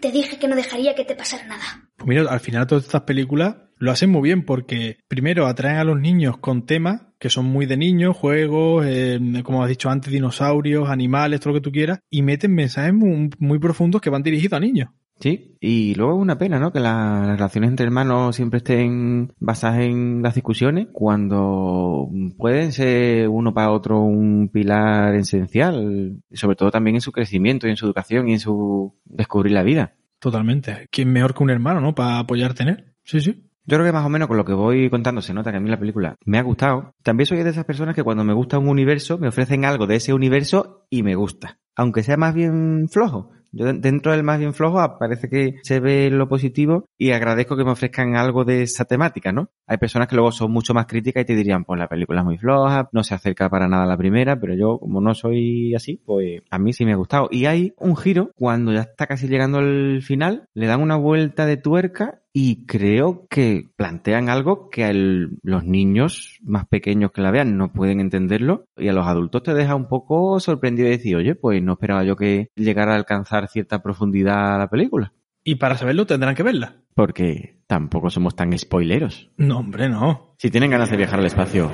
te 0.00 0.12
dije 0.12 0.38
que 0.38 0.48
no 0.48 0.56
dejaría 0.56 0.94
que 0.94 1.04
te 1.04 1.14
pasara 1.14 1.46
nada. 1.46 1.88
Pues 1.96 2.08
mira, 2.08 2.30
al 2.30 2.40
final 2.40 2.66
todas 2.66 2.84
estas 2.84 3.02
películas 3.02 3.56
lo 3.78 3.90
hacen 3.90 4.10
muy 4.10 4.22
bien 4.22 4.44
porque 4.44 4.98
primero 5.08 5.46
atraen 5.46 5.76
a 5.76 5.84
los 5.84 6.00
niños 6.00 6.38
con 6.38 6.66
temas 6.66 7.02
que 7.18 7.30
son 7.30 7.46
muy 7.46 7.66
de 7.66 7.76
niños, 7.76 8.16
juegos, 8.16 8.84
eh, 8.86 9.18
como 9.42 9.62
has 9.62 9.68
dicho 9.68 9.88
antes, 9.88 10.12
dinosaurios, 10.12 10.90
animales, 10.90 11.40
todo 11.40 11.54
lo 11.54 11.60
que 11.60 11.64
tú 11.64 11.72
quieras, 11.72 12.00
y 12.10 12.22
meten 12.22 12.54
mensajes 12.54 12.92
muy, 12.92 13.30
muy 13.38 13.58
profundos 13.58 14.00
que 14.00 14.10
van 14.10 14.22
dirigidos 14.22 14.56
a 14.56 14.60
niños. 14.60 14.90
Sí, 15.18 15.56
y 15.60 15.94
luego 15.94 16.14
es 16.14 16.20
una 16.20 16.36
pena, 16.36 16.58
¿no? 16.58 16.72
Que 16.72 16.80
las 16.80 17.26
relaciones 17.26 17.70
entre 17.70 17.86
hermanos 17.86 18.36
siempre 18.36 18.58
estén 18.58 19.32
basadas 19.38 19.80
en 19.80 20.22
las 20.22 20.34
discusiones, 20.34 20.88
cuando 20.92 22.10
pueden 22.36 22.72
ser 22.72 23.28
uno 23.28 23.54
para 23.54 23.70
otro 23.70 24.00
un 24.00 24.50
pilar 24.52 25.14
esencial, 25.14 26.20
sobre 26.32 26.56
todo 26.56 26.70
también 26.70 26.96
en 26.96 27.00
su 27.00 27.12
crecimiento 27.12 27.66
y 27.66 27.70
en 27.70 27.76
su 27.76 27.86
educación 27.86 28.28
y 28.28 28.34
en 28.34 28.40
su 28.40 28.94
descubrir 29.04 29.52
la 29.52 29.62
vida. 29.62 29.94
Totalmente. 30.18 30.86
¿Quién 30.90 31.12
mejor 31.12 31.34
que 31.34 31.42
un 31.42 31.50
hermano, 31.50 31.80
no? 31.80 31.94
Para 31.94 32.18
apoyarte 32.18 32.62
en 32.64 32.68
él. 32.70 32.84
Sí, 33.04 33.20
sí. 33.20 33.42
Yo 33.68 33.76
creo 33.76 33.86
que 33.86 33.92
más 33.92 34.06
o 34.06 34.08
menos 34.08 34.28
con 34.28 34.36
lo 34.36 34.44
que 34.44 34.52
voy 34.52 34.88
contando 34.90 35.20
se 35.20 35.34
nota 35.34 35.50
que 35.50 35.56
a 35.56 35.60
mí 35.60 35.68
la 35.68 35.78
película 35.78 36.16
me 36.24 36.38
ha 36.38 36.42
gustado. 36.42 36.94
También 37.02 37.26
soy 37.26 37.42
de 37.42 37.50
esas 37.50 37.64
personas 37.64 37.96
que 37.96 38.04
cuando 38.04 38.22
me 38.22 38.32
gusta 38.32 38.58
un 38.58 38.68
universo 38.68 39.18
me 39.18 39.26
ofrecen 39.26 39.64
algo 39.64 39.88
de 39.88 39.96
ese 39.96 40.12
universo 40.12 40.86
y 40.88 41.02
me 41.02 41.16
gusta. 41.16 41.58
Aunque 41.74 42.04
sea 42.04 42.16
más 42.16 42.32
bien 42.32 42.86
flojo. 42.88 43.32
Yo 43.56 43.72
dentro 43.72 44.12
del 44.12 44.22
más 44.22 44.38
bien 44.38 44.52
flojo 44.52 44.98
parece 44.98 45.28
que 45.28 45.54
se 45.62 45.80
ve 45.80 46.10
lo 46.10 46.28
positivo 46.28 46.88
y 46.98 47.12
agradezco 47.12 47.56
que 47.56 47.64
me 47.64 47.70
ofrezcan 47.70 48.14
algo 48.14 48.44
de 48.44 48.62
esa 48.62 48.84
temática, 48.84 49.32
¿no? 49.32 49.48
Hay 49.66 49.78
personas 49.78 50.08
que 50.08 50.14
luego 50.14 50.30
son 50.30 50.52
mucho 50.52 50.74
más 50.74 50.86
críticas 50.86 51.22
y 51.22 51.26
te 51.26 51.34
dirían, 51.34 51.64
pues 51.64 51.78
la 51.78 51.88
película 51.88 52.20
es 52.20 52.26
muy 52.26 52.36
floja, 52.36 52.88
no 52.92 53.02
se 53.02 53.14
acerca 53.14 53.48
para 53.48 53.66
nada 53.66 53.84
a 53.84 53.86
la 53.86 53.96
primera, 53.96 54.38
pero 54.38 54.54
yo 54.54 54.78
como 54.78 55.00
no 55.00 55.14
soy 55.14 55.74
así, 55.74 56.02
pues 56.04 56.42
a 56.50 56.58
mí 56.58 56.74
sí 56.74 56.84
me 56.84 56.92
ha 56.92 56.96
gustado. 56.96 57.28
Y 57.30 57.46
hay 57.46 57.72
un 57.78 57.96
giro 57.96 58.30
cuando 58.36 58.72
ya 58.72 58.82
está 58.82 59.06
casi 59.06 59.26
llegando 59.26 59.58
al 59.58 60.02
final, 60.02 60.48
le 60.52 60.66
dan 60.66 60.82
una 60.82 60.96
vuelta 60.96 61.46
de 61.46 61.56
tuerca 61.56 62.20
y 62.38 62.66
creo 62.66 63.26
que 63.30 63.66
plantean 63.76 64.28
algo 64.28 64.68
que 64.68 64.84
a 64.84 64.92
los 64.92 65.64
niños 65.64 66.38
más 66.42 66.66
pequeños 66.66 67.10
que 67.10 67.22
la 67.22 67.30
vean 67.30 67.56
no 67.56 67.72
pueden 67.72 67.98
entenderlo 67.98 68.66
y 68.76 68.88
a 68.88 68.92
los 68.92 69.06
adultos 69.06 69.42
te 69.42 69.54
deja 69.54 69.74
un 69.74 69.88
poco 69.88 70.38
sorprendido 70.38 70.86
y 70.86 70.90
decir, 70.90 71.16
oye, 71.16 71.34
pues 71.34 71.62
no 71.62 71.72
esperaba 71.72 72.04
yo 72.04 72.14
que 72.14 72.50
llegara 72.54 72.92
a 72.92 72.96
alcanzar 72.96 73.48
cierta 73.48 73.82
profundidad 73.82 74.58
la 74.58 74.68
película. 74.68 75.14
Y 75.44 75.54
para 75.54 75.78
saberlo 75.78 76.04
tendrán 76.04 76.34
que 76.34 76.42
verla. 76.42 76.76
Porque 76.94 77.56
tampoco 77.66 78.10
somos 78.10 78.36
tan 78.36 78.52
spoileros. 78.58 79.30
No, 79.38 79.60
hombre, 79.60 79.88
no. 79.88 80.34
Si 80.36 80.50
tienen 80.50 80.72
ganas 80.72 80.90
de 80.90 80.98
viajar 80.98 81.20
al 81.20 81.26
espacio, 81.26 81.70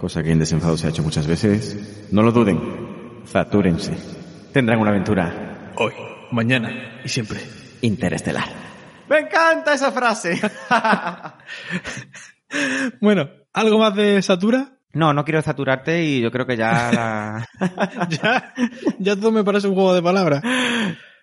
cosa 0.00 0.22
que 0.22 0.30
en 0.30 0.38
desenfado 0.38 0.76
se 0.76 0.86
ha 0.86 0.90
hecho 0.90 1.02
muchas 1.02 1.26
veces, 1.26 2.08
no 2.12 2.22
lo 2.22 2.30
duden. 2.30 2.60
Zatúrense. 3.26 3.96
Tendrán 4.52 4.78
una 4.78 4.90
aventura. 4.90 5.72
Hoy, 5.76 5.94
mañana 6.30 7.00
y 7.04 7.08
siempre. 7.08 7.40
Interestelar. 7.80 8.73
Me 9.08 9.18
encanta 9.18 9.74
esa 9.74 9.92
frase. 9.92 10.40
bueno, 13.00 13.28
¿algo 13.52 13.78
más 13.78 13.94
de 13.94 14.22
Satura? 14.22 14.78
No, 14.92 15.12
no 15.12 15.24
quiero 15.24 15.42
saturarte 15.42 16.04
y 16.04 16.20
yo 16.20 16.30
creo 16.30 16.46
que 16.46 16.56
ya 16.56 16.92
la... 16.92 17.48
ya, 18.08 18.54
ya 18.98 19.16
todo 19.16 19.32
me 19.32 19.44
parece 19.44 19.66
un 19.66 19.74
juego 19.74 19.92
de 19.92 20.02
palabras. 20.02 20.42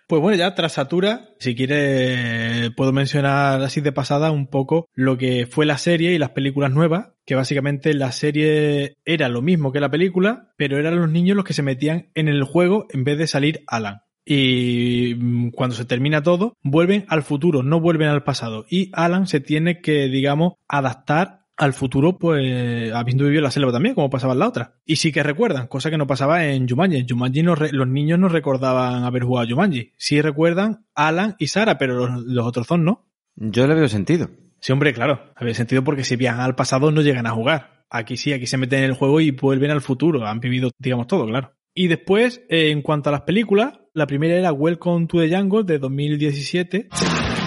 Pues 0.06 0.20
bueno, 0.20 0.36
ya 0.36 0.54
tras 0.54 0.74
Satura, 0.74 1.30
si 1.38 1.54
quiere, 1.54 2.70
puedo 2.76 2.92
mencionar 2.92 3.62
así 3.62 3.80
de 3.80 3.92
pasada 3.92 4.30
un 4.30 4.46
poco 4.46 4.88
lo 4.92 5.16
que 5.16 5.46
fue 5.46 5.64
la 5.64 5.78
serie 5.78 6.12
y 6.12 6.18
las 6.18 6.30
películas 6.30 6.70
nuevas, 6.70 7.12
que 7.24 7.34
básicamente 7.34 7.94
la 7.94 8.12
serie 8.12 8.98
era 9.06 9.30
lo 9.30 9.40
mismo 9.40 9.72
que 9.72 9.80
la 9.80 9.90
película, 9.90 10.52
pero 10.58 10.78
eran 10.78 10.96
los 10.96 11.10
niños 11.10 11.34
los 11.34 11.46
que 11.46 11.54
se 11.54 11.62
metían 11.62 12.10
en 12.14 12.28
el 12.28 12.44
juego 12.44 12.86
en 12.90 13.04
vez 13.04 13.16
de 13.16 13.26
salir 13.26 13.64
Alan 13.66 14.02
y 14.24 15.14
mm, 15.18 15.50
cuando 15.50 15.76
se 15.76 15.84
termina 15.84 16.22
todo, 16.22 16.56
vuelven 16.62 17.04
al 17.08 17.22
futuro, 17.22 17.62
no 17.62 17.80
vuelven 17.80 18.08
al 18.08 18.24
pasado. 18.24 18.64
Y 18.68 18.90
Alan 18.92 19.26
se 19.26 19.40
tiene 19.40 19.80
que, 19.80 20.08
digamos, 20.08 20.54
adaptar 20.68 21.42
al 21.56 21.74
futuro, 21.74 22.18
pues 22.18 22.92
habiendo 22.92 23.24
vivido 23.24 23.42
la 23.42 23.50
selva 23.50 23.72
también, 23.72 23.94
como 23.94 24.10
pasaba 24.10 24.32
en 24.32 24.40
la 24.40 24.48
otra. 24.48 24.74
Y 24.84 24.96
sí 24.96 25.12
que 25.12 25.22
recuerdan, 25.22 25.66
cosa 25.66 25.90
que 25.90 25.98
no 25.98 26.06
pasaba 26.06 26.46
en 26.46 26.68
Jumanji. 26.68 26.96
En 26.96 27.08
Jumanji 27.08 27.42
los 27.42 27.88
niños 27.88 28.18
no 28.18 28.28
recordaban 28.28 29.04
haber 29.04 29.24
jugado 29.24 29.46
a 29.46 29.50
Jumanji. 29.50 29.92
Sí 29.96 30.20
recuerdan 30.20 30.86
Alan 30.94 31.36
y 31.38 31.48
Sara, 31.48 31.78
pero 31.78 32.08
los, 32.08 32.46
otros 32.46 32.66
dos 32.66 32.78
no. 32.78 33.06
Yo 33.36 33.66
le 33.66 33.74
veo 33.74 33.88
sentido. 33.88 34.30
Sí, 34.60 34.72
hombre, 34.72 34.92
claro. 34.92 35.32
Había 35.36 35.54
sentido 35.54 35.84
porque 35.84 36.04
si 36.04 36.16
viajan 36.16 36.40
al 36.40 36.54
pasado 36.54 36.90
no 36.90 37.00
llegan 37.02 37.26
a 37.26 37.30
jugar. 37.30 37.84
Aquí 37.90 38.16
sí, 38.16 38.32
aquí 38.32 38.46
se 38.46 38.56
meten 38.56 38.80
en 38.80 38.84
el 38.86 38.94
juego 38.94 39.20
y 39.20 39.30
vuelven 39.32 39.70
al 39.70 39.82
futuro. 39.82 40.26
Han 40.26 40.40
vivido, 40.40 40.70
digamos, 40.78 41.06
todo, 41.06 41.26
claro. 41.26 41.52
Y 41.74 41.88
después, 41.88 42.42
en 42.48 42.82
cuanto 42.82 43.08
a 43.08 43.12
las 43.12 43.22
películas, 43.22 43.78
la 43.94 44.06
primera 44.06 44.34
era 44.34 44.52
Welcome 44.52 45.06
to 45.06 45.18
the 45.20 45.28
Jungle 45.28 45.64
de 45.64 45.78
2017. 45.78 46.88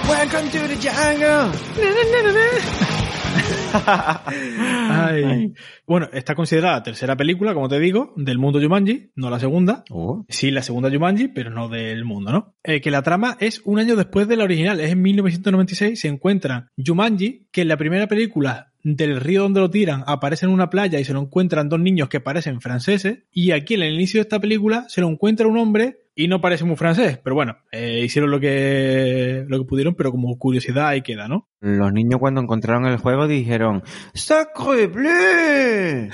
Welcome 0.08 0.52
to 0.52 0.68
the 0.68 0.76
jungle. 0.76 1.52
Bueno, 5.86 6.08
está 6.14 6.36
considerada 6.36 6.78
la 6.78 6.84
tercera 6.84 7.18
película, 7.18 7.54
como 7.54 7.68
te 7.68 7.80
digo, 7.80 8.14
del 8.16 8.38
mundo 8.38 8.62
Jumanji, 8.62 9.12
no 9.16 9.30
la 9.30 9.40
segunda. 9.40 9.84
Oh. 9.90 10.26
Sí, 10.30 10.50
la 10.50 10.62
segunda 10.62 10.90
Jumanji, 10.90 11.28
pero 11.28 11.50
no 11.50 11.68
del 11.68 12.06
mundo, 12.06 12.32
¿no? 12.32 12.56
Eh, 12.64 12.80
que 12.80 12.90
la 12.92 13.02
trama 13.02 13.36
es 13.40 13.62
un 13.66 13.78
año 13.78 13.96
después 13.96 14.28
de 14.28 14.38
la 14.38 14.46
original, 14.46 14.80
es 14.80 14.92
en 14.92 15.02
1996, 15.02 16.00
se 16.00 16.08
encuentra 16.08 16.72
Jumanji, 16.78 17.48
que 17.52 17.62
en 17.62 17.68
la 17.68 17.78
primera 17.78 18.08
película 18.08 18.72
del 18.84 19.20
río 19.20 19.44
donde 19.44 19.60
lo 19.60 19.70
tiran 19.70 20.04
aparece 20.08 20.46
en 20.46 20.52
una 20.52 20.70
playa 20.70 21.00
y 21.00 21.06
se 21.06 21.14
lo 21.14 21.20
encuentran 21.20 21.70
dos 21.70 21.80
niños 21.80 22.08
que 22.08 22.20
parecen 22.20 22.62
franceses 22.62 23.24
y 23.32 23.52
aquí 23.52 23.74
en 23.74 23.82
el 23.82 23.96
inicio 23.96 24.20
de 24.20 24.24
esta 24.24 24.40
película 24.40 24.86
se 24.88 25.02
lo 25.02 25.10
encuentra 25.10 25.48
un 25.48 25.58
hombre 25.58 26.05
y 26.16 26.28
no 26.30 26.40
parece 26.40 26.64
muy 26.64 26.78
francés, 26.78 27.20
pero 27.22 27.36
bueno, 27.36 27.58
eh, 27.72 28.02
hicieron 28.04 28.32
lo 28.32 28.40
que 28.40 29.46
lo 29.48 29.60
que 29.60 29.66
pudieron, 29.66 29.96
pero 29.96 30.12
como 30.12 30.38
curiosidad 30.40 30.88
ahí 30.88 31.02
queda, 31.02 31.28
¿no? 31.28 31.50
Los 31.60 31.92
niños 31.92 32.20
cuando 32.20 32.42
encontraron 32.42 32.86
el 32.86 32.98
juego 32.98 33.28
dijeron 33.28 33.84
¡Sacre 34.14 34.88
bleu! 34.88 36.10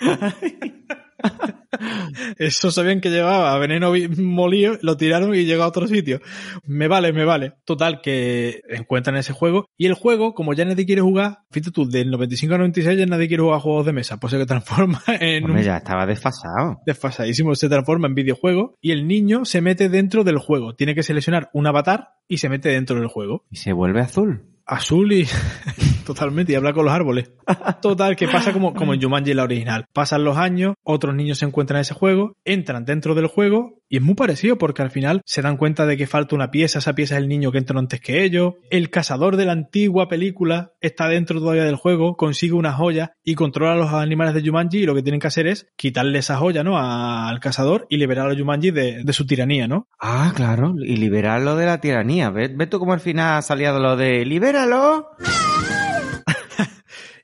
Eso 2.38 2.70
sabían 2.70 3.00
que 3.00 3.10
llevaba 3.10 3.58
veneno 3.58 3.92
molido, 4.18 4.78
lo 4.82 4.96
tiraron 4.96 5.34
y 5.34 5.44
llegó 5.44 5.64
a 5.64 5.68
otro 5.68 5.86
sitio. 5.86 6.20
Me 6.64 6.88
vale, 6.88 7.12
me 7.12 7.24
vale. 7.24 7.54
Total, 7.64 8.00
que 8.00 8.62
encuentran 8.68 9.16
ese 9.16 9.32
juego. 9.32 9.66
Y 9.76 9.86
el 9.86 9.94
juego, 9.94 10.34
como 10.34 10.54
ya 10.54 10.64
nadie 10.64 10.86
quiere 10.86 11.02
jugar, 11.02 11.38
fíjate 11.50 11.70
tú, 11.70 11.88
del 11.88 12.10
95 12.10 12.54
al 12.54 12.60
96 12.60 12.98
ya 12.98 13.06
nadie 13.06 13.28
quiere 13.28 13.42
jugar 13.42 13.60
juegos 13.60 13.86
de 13.86 13.92
mesa. 13.92 14.18
Pues 14.18 14.32
se 14.32 14.46
transforma 14.46 15.02
en. 15.20 15.44
Hombre, 15.44 15.64
ya 15.64 15.78
estaba 15.78 16.06
desfasado. 16.06 16.80
Desfasadísimo. 16.86 17.54
Se 17.54 17.68
transforma 17.68 18.08
en 18.08 18.14
videojuego 18.14 18.76
y 18.80 18.92
el 18.92 19.06
niño 19.06 19.44
se 19.44 19.60
mete 19.60 19.88
dentro 19.88 20.24
del 20.24 20.38
juego. 20.38 20.74
Tiene 20.74 20.94
que 20.94 21.02
seleccionar 21.02 21.50
un 21.52 21.66
avatar 21.66 22.10
y 22.28 22.38
se 22.38 22.48
mete 22.48 22.70
dentro 22.70 22.98
del 22.98 23.08
juego. 23.08 23.44
Y 23.50 23.56
se 23.56 23.72
vuelve 23.72 24.00
azul 24.00 24.42
azul 24.68 25.12
y 25.12 25.26
totalmente 26.08 26.52
y 26.52 26.54
habla 26.54 26.72
con 26.72 26.86
los 26.86 26.94
árboles. 26.94 27.30
Total, 27.82 28.16
que 28.16 28.28
pasa 28.28 28.52
como, 28.52 28.72
como 28.74 28.94
en 28.94 29.02
Jumanji 29.02 29.34
la 29.34 29.44
original. 29.44 29.84
Pasan 29.92 30.24
los 30.24 30.38
años, 30.38 30.74
otros 30.82 31.14
niños 31.14 31.38
se 31.38 31.44
encuentran 31.44 31.78
en 31.78 31.82
ese 31.82 31.94
juego, 31.94 32.34
entran 32.44 32.84
dentro 32.84 33.14
del 33.14 33.26
juego 33.26 33.82
y 33.90 33.96
es 33.96 34.02
muy 34.02 34.14
parecido 34.14 34.58
porque 34.58 34.82
al 34.82 34.90
final 34.90 35.22
se 35.24 35.42
dan 35.42 35.56
cuenta 35.56 35.86
de 35.86 35.96
que 35.96 36.06
falta 36.06 36.34
una 36.34 36.50
pieza, 36.50 36.78
esa 36.78 36.94
pieza 36.94 37.16
es 37.16 37.22
el 37.22 37.28
niño 37.28 37.52
que 37.52 37.58
entró 37.58 37.78
antes 37.78 38.00
que 38.00 38.24
ellos. 38.24 38.54
El 38.70 38.90
cazador 38.90 39.36
de 39.36 39.44
la 39.44 39.52
antigua 39.52 40.08
película 40.08 40.72
está 40.80 41.08
dentro 41.08 41.40
todavía 41.40 41.64
del 41.64 41.76
juego, 41.76 42.16
consigue 42.16 42.54
una 42.54 42.72
joya 42.72 43.12
y 43.22 43.34
controla 43.34 43.72
a 43.72 43.76
los 43.76 43.92
animales 43.92 44.34
de 44.34 44.42
Jumanji 44.42 44.78
y 44.78 44.86
lo 44.86 44.94
que 44.94 45.02
tienen 45.02 45.20
que 45.20 45.26
hacer 45.26 45.46
es 45.46 45.68
quitarle 45.76 46.18
esa 46.18 46.36
joya, 46.36 46.64
¿no? 46.64 46.78
al 46.78 47.40
cazador 47.40 47.86
y 47.90 47.98
liberar 47.98 48.30
a 48.30 48.36
Jumanji 48.36 48.70
de, 48.70 49.02
de, 49.04 49.12
su 49.12 49.26
tiranía, 49.26 49.68
¿no? 49.68 49.88
Ah, 50.00 50.32
claro, 50.34 50.74
y 50.78 50.96
liberarlo 50.96 51.56
de 51.56 51.66
la 51.66 51.80
tiranía. 51.80 52.30
¿Ves, 52.30 52.56
ves 52.56 52.70
tú 52.70 52.78
cómo 52.78 52.92
al 52.92 53.00
final 53.00 53.38
ha 53.38 53.42
salido 53.42 53.78
lo 53.78 53.96
de 53.96 54.24
libéralo? 54.24 55.08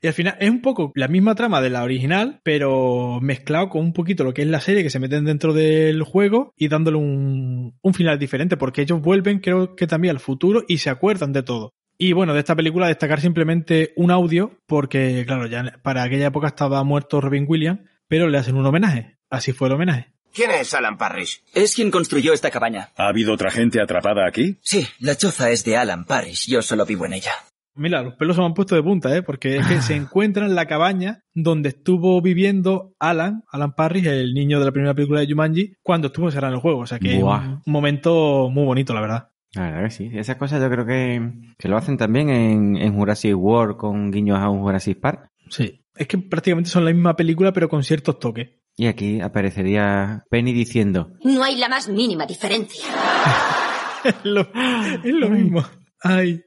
Y 0.05 0.07
al 0.07 0.13
final 0.13 0.37
es 0.39 0.51
un 0.51 0.61
poco 0.61 0.91
la 0.93 1.07
misma 1.07 1.33
trama 1.33 1.61
de 1.61 1.71
la 1.71 1.81
original, 1.81 2.39
pero 2.43 3.17
mezclado 3.23 3.69
con 3.69 3.81
un 3.81 3.91
poquito 3.91 4.23
lo 4.23 4.35
que 4.35 4.43
es 4.43 4.47
la 4.47 4.61
serie 4.61 4.83
que 4.83 4.91
se 4.91 4.99
meten 4.99 5.25
dentro 5.25 5.51
del 5.51 6.03
juego 6.03 6.53
y 6.55 6.67
dándole 6.67 6.97
un, 6.97 7.75
un 7.81 7.93
final 7.95 8.19
diferente, 8.19 8.55
porque 8.55 8.83
ellos 8.83 9.01
vuelven, 9.01 9.39
creo 9.39 9.75
que 9.75 9.87
también 9.87 10.11
al 10.11 10.19
futuro 10.19 10.63
y 10.67 10.77
se 10.77 10.91
acuerdan 10.91 11.33
de 11.33 11.41
todo. 11.41 11.73
Y 11.97 12.13
bueno, 12.13 12.35
de 12.35 12.41
esta 12.41 12.55
película 12.55 12.87
destacar 12.87 13.19
simplemente 13.19 13.93
un 13.95 14.11
audio, 14.11 14.59
porque 14.67 15.23
claro, 15.25 15.47
ya 15.47 15.79
para 15.81 16.03
aquella 16.03 16.27
época 16.27 16.49
estaba 16.49 16.83
muerto 16.83 17.19
Robin 17.19 17.45
Williams, 17.47 17.79
pero 18.07 18.29
le 18.29 18.37
hacen 18.37 18.57
un 18.57 18.65
homenaje. 18.67 19.17
Así 19.31 19.53
fue 19.53 19.69
el 19.69 19.73
homenaje. 19.73 20.13
¿Quién 20.35 20.51
es 20.51 20.71
Alan 20.75 20.99
Parrish? 20.99 21.41
Es 21.55 21.73
quien 21.73 21.89
construyó 21.89 22.31
esta 22.31 22.51
cabaña. 22.51 22.89
¿Ha 22.95 23.07
habido 23.07 23.33
otra 23.33 23.49
gente 23.49 23.81
atrapada 23.81 24.27
aquí? 24.27 24.59
Sí, 24.61 24.87
la 24.99 25.17
choza 25.17 25.49
es 25.49 25.63
de 25.63 25.77
Alan 25.77 26.05
Parrish. 26.05 26.45
Yo 26.47 26.61
solo 26.61 26.85
vivo 26.85 27.07
en 27.07 27.13
ella. 27.13 27.31
Mira, 27.75 28.01
los 28.01 28.15
pelos 28.15 28.35
se 28.35 28.41
me 28.41 28.47
han 28.47 28.53
puesto 28.53 28.75
de 28.75 28.83
punta, 28.83 29.15
¿eh? 29.15 29.21
Porque 29.21 29.57
es 29.57 29.67
que 29.67 29.81
se 29.81 29.95
encuentra 29.95 30.45
en 30.45 30.55
la 30.55 30.65
cabaña 30.65 31.23
donde 31.33 31.69
estuvo 31.69 32.21
viviendo 32.21 32.93
Alan, 32.99 33.43
Alan 33.51 33.73
Parrish, 33.73 34.07
el 34.07 34.33
niño 34.33 34.59
de 34.59 34.65
la 34.65 34.71
primera 34.71 34.93
película 34.93 35.19
de 35.19 35.27
Jumanji, 35.27 35.73
cuando 35.83 36.07
estuvo 36.07 36.31
cerrando 36.31 36.55
el 36.55 36.61
juego. 36.61 36.79
O 36.79 36.87
sea 36.87 36.99
que 36.99 37.17
es 37.17 37.23
un 37.23 37.61
momento 37.65 38.49
muy 38.49 38.65
bonito, 38.65 38.93
la 38.93 39.01
verdad. 39.01 39.29
La 39.53 39.63
verdad 39.63 39.83
que 39.83 39.89
sí. 39.89 40.09
Esas 40.13 40.37
cosas 40.37 40.61
yo 40.61 40.69
creo 40.69 40.85
que, 40.85 41.31
que 41.57 41.67
lo 41.67 41.77
hacen 41.77 41.97
también 41.97 42.29
en, 42.29 42.77
en 42.77 42.93
Jurassic 42.93 43.35
World 43.35 43.77
con 43.77 44.11
guiños 44.11 44.39
a 44.39 44.49
un 44.49 44.61
Jurassic 44.61 44.99
Park. 44.99 45.29
Sí. 45.49 45.81
Es 45.95 46.07
que 46.07 46.17
prácticamente 46.17 46.69
son 46.69 46.83
la 46.83 46.91
misma 46.91 47.15
película, 47.15 47.53
pero 47.53 47.69
con 47.69 47.83
ciertos 47.83 48.19
toques. 48.19 48.49
Y 48.77 48.87
aquí 48.87 49.21
aparecería 49.21 50.25
Penny 50.29 50.51
diciendo, 50.51 51.11
No 51.23 51.43
hay 51.43 51.55
la 51.57 51.69
más 51.69 51.87
mínima 51.87 52.25
diferencia. 52.25 52.83
es 54.03 54.15
lo, 54.25 54.41
es 54.41 55.13
lo 55.13 55.29
mismo. 55.29 55.63
Ay. 56.01 56.43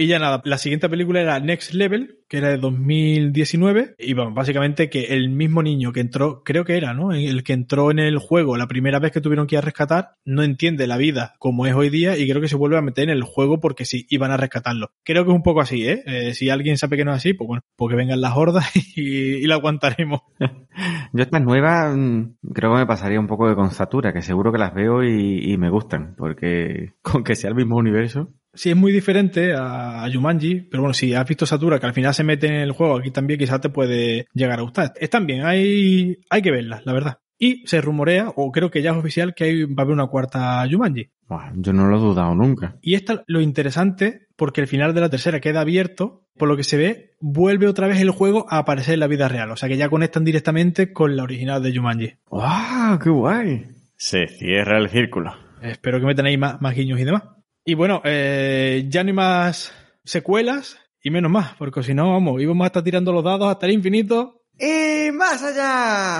Y 0.00 0.06
ya 0.06 0.18
nada, 0.18 0.40
la 0.46 0.56
siguiente 0.56 0.88
película 0.88 1.20
era 1.20 1.40
Next 1.40 1.74
Level, 1.74 2.20
que 2.26 2.38
era 2.38 2.48
de 2.48 2.56
2019. 2.56 3.96
Y 3.98 4.14
bueno, 4.14 4.32
básicamente 4.32 4.88
que 4.88 5.14
el 5.14 5.28
mismo 5.28 5.62
niño 5.62 5.92
que 5.92 6.00
entró, 6.00 6.42
creo 6.42 6.64
que 6.64 6.78
era, 6.78 6.94
¿no? 6.94 7.12
El 7.12 7.44
que 7.44 7.52
entró 7.52 7.90
en 7.90 7.98
el 7.98 8.16
juego 8.16 8.56
la 8.56 8.66
primera 8.66 8.98
vez 8.98 9.12
que 9.12 9.20
tuvieron 9.20 9.46
que 9.46 9.56
ir 9.56 9.58
a 9.58 9.60
rescatar, 9.60 10.12
no 10.24 10.42
entiende 10.42 10.86
la 10.86 10.96
vida 10.96 11.34
como 11.38 11.66
es 11.66 11.74
hoy 11.74 11.90
día 11.90 12.16
y 12.16 12.26
creo 12.26 12.40
que 12.40 12.48
se 12.48 12.56
vuelve 12.56 12.78
a 12.78 12.80
meter 12.80 13.04
en 13.04 13.10
el 13.10 13.24
juego 13.24 13.60
porque 13.60 13.84
sí, 13.84 14.06
iban 14.08 14.30
a 14.30 14.38
rescatarlo. 14.38 14.92
Creo 15.04 15.26
que 15.26 15.32
es 15.32 15.36
un 15.36 15.42
poco 15.42 15.60
así, 15.60 15.86
¿eh? 15.86 16.02
Eh, 16.06 16.32
si 16.32 16.48
alguien 16.48 16.78
sabe 16.78 16.96
que 16.96 17.04
no 17.04 17.10
es 17.10 17.18
así, 17.18 17.34
pues 17.34 17.46
bueno, 17.46 17.62
porque 17.76 17.96
vengan 17.96 18.22
las 18.22 18.34
hordas 18.34 18.74
y, 18.96 19.02
y 19.02 19.46
la 19.46 19.56
aguantaremos. 19.56 20.22
yo 21.12 21.22
estas 21.22 21.42
nuevas 21.42 21.94
mm, 21.94 22.22
creo 22.54 22.72
que 22.72 22.78
me 22.78 22.86
pasaría 22.86 23.20
un 23.20 23.26
poco 23.26 23.50
de 23.50 23.54
constatura, 23.54 24.14
que 24.14 24.22
seguro 24.22 24.50
que 24.50 24.58
las 24.58 24.72
veo 24.72 25.04
y, 25.04 25.52
y 25.52 25.58
me 25.58 25.68
gustan, 25.68 26.14
porque 26.16 26.94
con 27.02 27.22
que 27.22 27.34
sea 27.34 27.50
el 27.50 27.56
mismo 27.56 27.76
universo. 27.76 28.32
Sí, 28.52 28.70
es 28.70 28.76
muy 28.76 28.92
diferente 28.92 29.54
a, 29.54 30.04
a 30.04 30.12
Jumanji, 30.12 30.62
pero 30.62 30.82
bueno, 30.82 30.94
si 30.94 31.14
has 31.14 31.26
visto 31.26 31.46
Satura, 31.46 31.78
que 31.78 31.86
al 31.86 31.94
final 31.94 32.14
se 32.14 32.24
mete 32.24 32.48
en 32.48 32.54
el 32.54 32.72
juego, 32.72 32.96
aquí 32.96 33.10
también 33.10 33.38
quizás 33.38 33.60
te 33.60 33.68
puede 33.68 34.26
llegar 34.34 34.58
a 34.58 34.62
gustar. 34.62 34.92
Están 35.00 35.26
bien, 35.26 35.44
hay, 35.44 36.18
hay 36.28 36.42
que 36.42 36.50
verlas, 36.50 36.84
la 36.84 36.92
verdad. 36.92 37.18
Y 37.38 37.66
se 37.66 37.80
rumorea, 37.80 38.28
o 38.36 38.52
creo 38.52 38.70
que 38.70 38.82
ya 38.82 38.90
es 38.90 38.96
oficial, 38.96 39.34
que 39.34 39.44
hay, 39.44 39.64
va 39.64 39.82
a 39.82 39.82
haber 39.82 39.94
una 39.94 40.08
cuarta 40.08 40.62
Jumanji. 40.70 41.10
Yo 41.54 41.72
no 41.72 41.86
lo 41.86 41.96
he 41.96 42.00
dudado 42.00 42.34
nunca. 42.34 42.76
Y 42.82 42.94
esta 42.94 43.22
lo 43.26 43.40
interesante, 43.40 44.26
porque 44.36 44.60
el 44.60 44.66
final 44.66 44.94
de 44.94 45.00
la 45.00 45.08
tercera 45.08 45.40
queda 45.40 45.60
abierto, 45.60 46.26
por 46.36 46.48
lo 46.48 46.56
que 46.56 46.64
se 46.64 46.76
ve, 46.76 47.12
vuelve 47.20 47.68
otra 47.68 47.86
vez 47.86 48.00
el 48.00 48.10
juego 48.10 48.46
a 48.50 48.58
aparecer 48.58 48.94
en 48.94 49.00
la 49.00 49.06
vida 49.06 49.28
real. 49.28 49.50
O 49.52 49.56
sea 49.56 49.68
que 49.68 49.76
ya 49.76 49.88
conectan 49.88 50.24
directamente 50.24 50.92
con 50.92 51.16
la 51.16 51.22
original 51.22 51.62
de 51.62 51.74
Jumanji. 51.74 52.12
¡Wow! 52.30 52.98
¡Qué 53.02 53.10
guay! 53.10 53.66
Se 53.96 54.26
cierra 54.26 54.78
el 54.78 54.88
círculo. 54.88 55.32
Espero 55.62 56.00
que 56.00 56.06
metan 56.06 56.26
ahí 56.26 56.36
más, 56.36 56.60
más 56.60 56.74
guiños 56.74 56.98
y 56.98 57.04
demás. 57.04 57.22
Y 57.70 57.74
bueno, 57.74 58.02
eh, 58.02 58.86
ya 58.88 59.04
no 59.04 59.10
hay 59.10 59.14
más 59.14 59.72
secuelas 60.02 60.76
y 61.00 61.10
menos 61.10 61.30
más, 61.30 61.54
porque 61.56 61.84
si 61.84 61.94
no, 61.94 62.10
vamos, 62.10 62.42
íbamos 62.42 62.64
a 62.64 62.66
estar 62.66 62.82
tirando 62.82 63.12
los 63.12 63.22
dados 63.22 63.48
hasta 63.48 63.66
el 63.66 63.74
infinito. 63.74 64.42
¡Y 64.58 65.12
más 65.12 65.40
allá! 65.40 66.18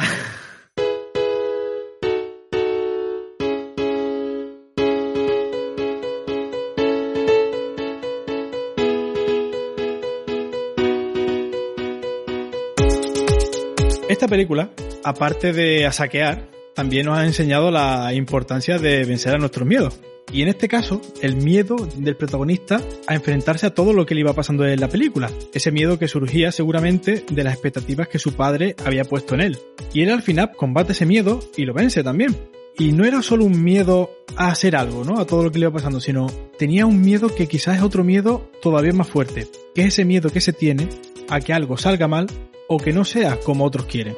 Esta 14.08 14.28
película, 14.28 14.70
aparte 15.02 15.52
de 15.52 15.84
a 15.84 15.90
saquear, 15.90 16.48
también 16.76 17.06
nos 17.06 17.18
ha 17.18 17.26
enseñado 17.26 17.72
la 17.72 18.14
importancia 18.14 18.78
de 18.78 19.04
vencer 19.04 19.34
a 19.34 19.38
nuestros 19.38 19.66
miedos. 19.66 20.00
Y 20.32 20.42
en 20.42 20.48
este 20.48 20.68
caso, 20.68 21.00
el 21.22 21.36
miedo 21.36 21.76
del 21.96 22.16
protagonista 22.16 22.80
a 23.06 23.14
enfrentarse 23.14 23.66
a 23.66 23.74
todo 23.74 23.92
lo 23.92 24.06
que 24.06 24.14
le 24.14 24.20
iba 24.20 24.32
pasando 24.32 24.66
en 24.66 24.80
la 24.80 24.88
película. 24.88 25.30
Ese 25.52 25.72
miedo 25.72 25.98
que 25.98 26.08
surgía 26.08 26.52
seguramente 26.52 27.24
de 27.28 27.44
las 27.44 27.54
expectativas 27.54 28.08
que 28.08 28.18
su 28.18 28.34
padre 28.34 28.76
había 28.84 29.04
puesto 29.04 29.34
en 29.34 29.40
él. 29.40 29.58
Y 29.92 30.02
él 30.02 30.10
al 30.10 30.22
final 30.22 30.52
combate 30.52 30.92
ese 30.92 31.06
miedo 31.06 31.40
y 31.56 31.64
lo 31.64 31.74
vence 31.74 32.04
también. 32.04 32.36
Y 32.78 32.92
no 32.92 33.04
era 33.04 33.22
solo 33.22 33.44
un 33.44 33.62
miedo 33.62 34.10
a 34.36 34.48
hacer 34.48 34.76
algo, 34.76 35.04
¿no? 35.04 35.18
A 35.18 35.26
todo 35.26 35.42
lo 35.42 35.50
que 35.50 35.58
le 35.58 35.64
iba 35.64 35.72
pasando, 35.72 36.00
sino 36.00 36.28
tenía 36.58 36.86
un 36.86 37.00
miedo 37.00 37.34
que 37.34 37.48
quizás 37.48 37.76
es 37.76 37.82
otro 37.82 38.04
miedo 38.04 38.50
todavía 38.62 38.92
más 38.92 39.08
fuerte. 39.08 39.48
Que 39.74 39.82
es 39.82 39.88
ese 39.88 40.04
miedo 40.04 40.30
que 40.30 40.40
se 40.40 40.52
tiene 40.52 40.88
a 41.28 41.40
que 41.40 41.52
algo 41.52 41.76
salga 41.76 42.08
mal 42.08 42.26
o 42.68 42.78
que 42.78 42.92
no 42.92 43.04
sea 43.04 43.38
como 43.40 43.64
otros 43.64 43.86
quieren. 43.86 44.16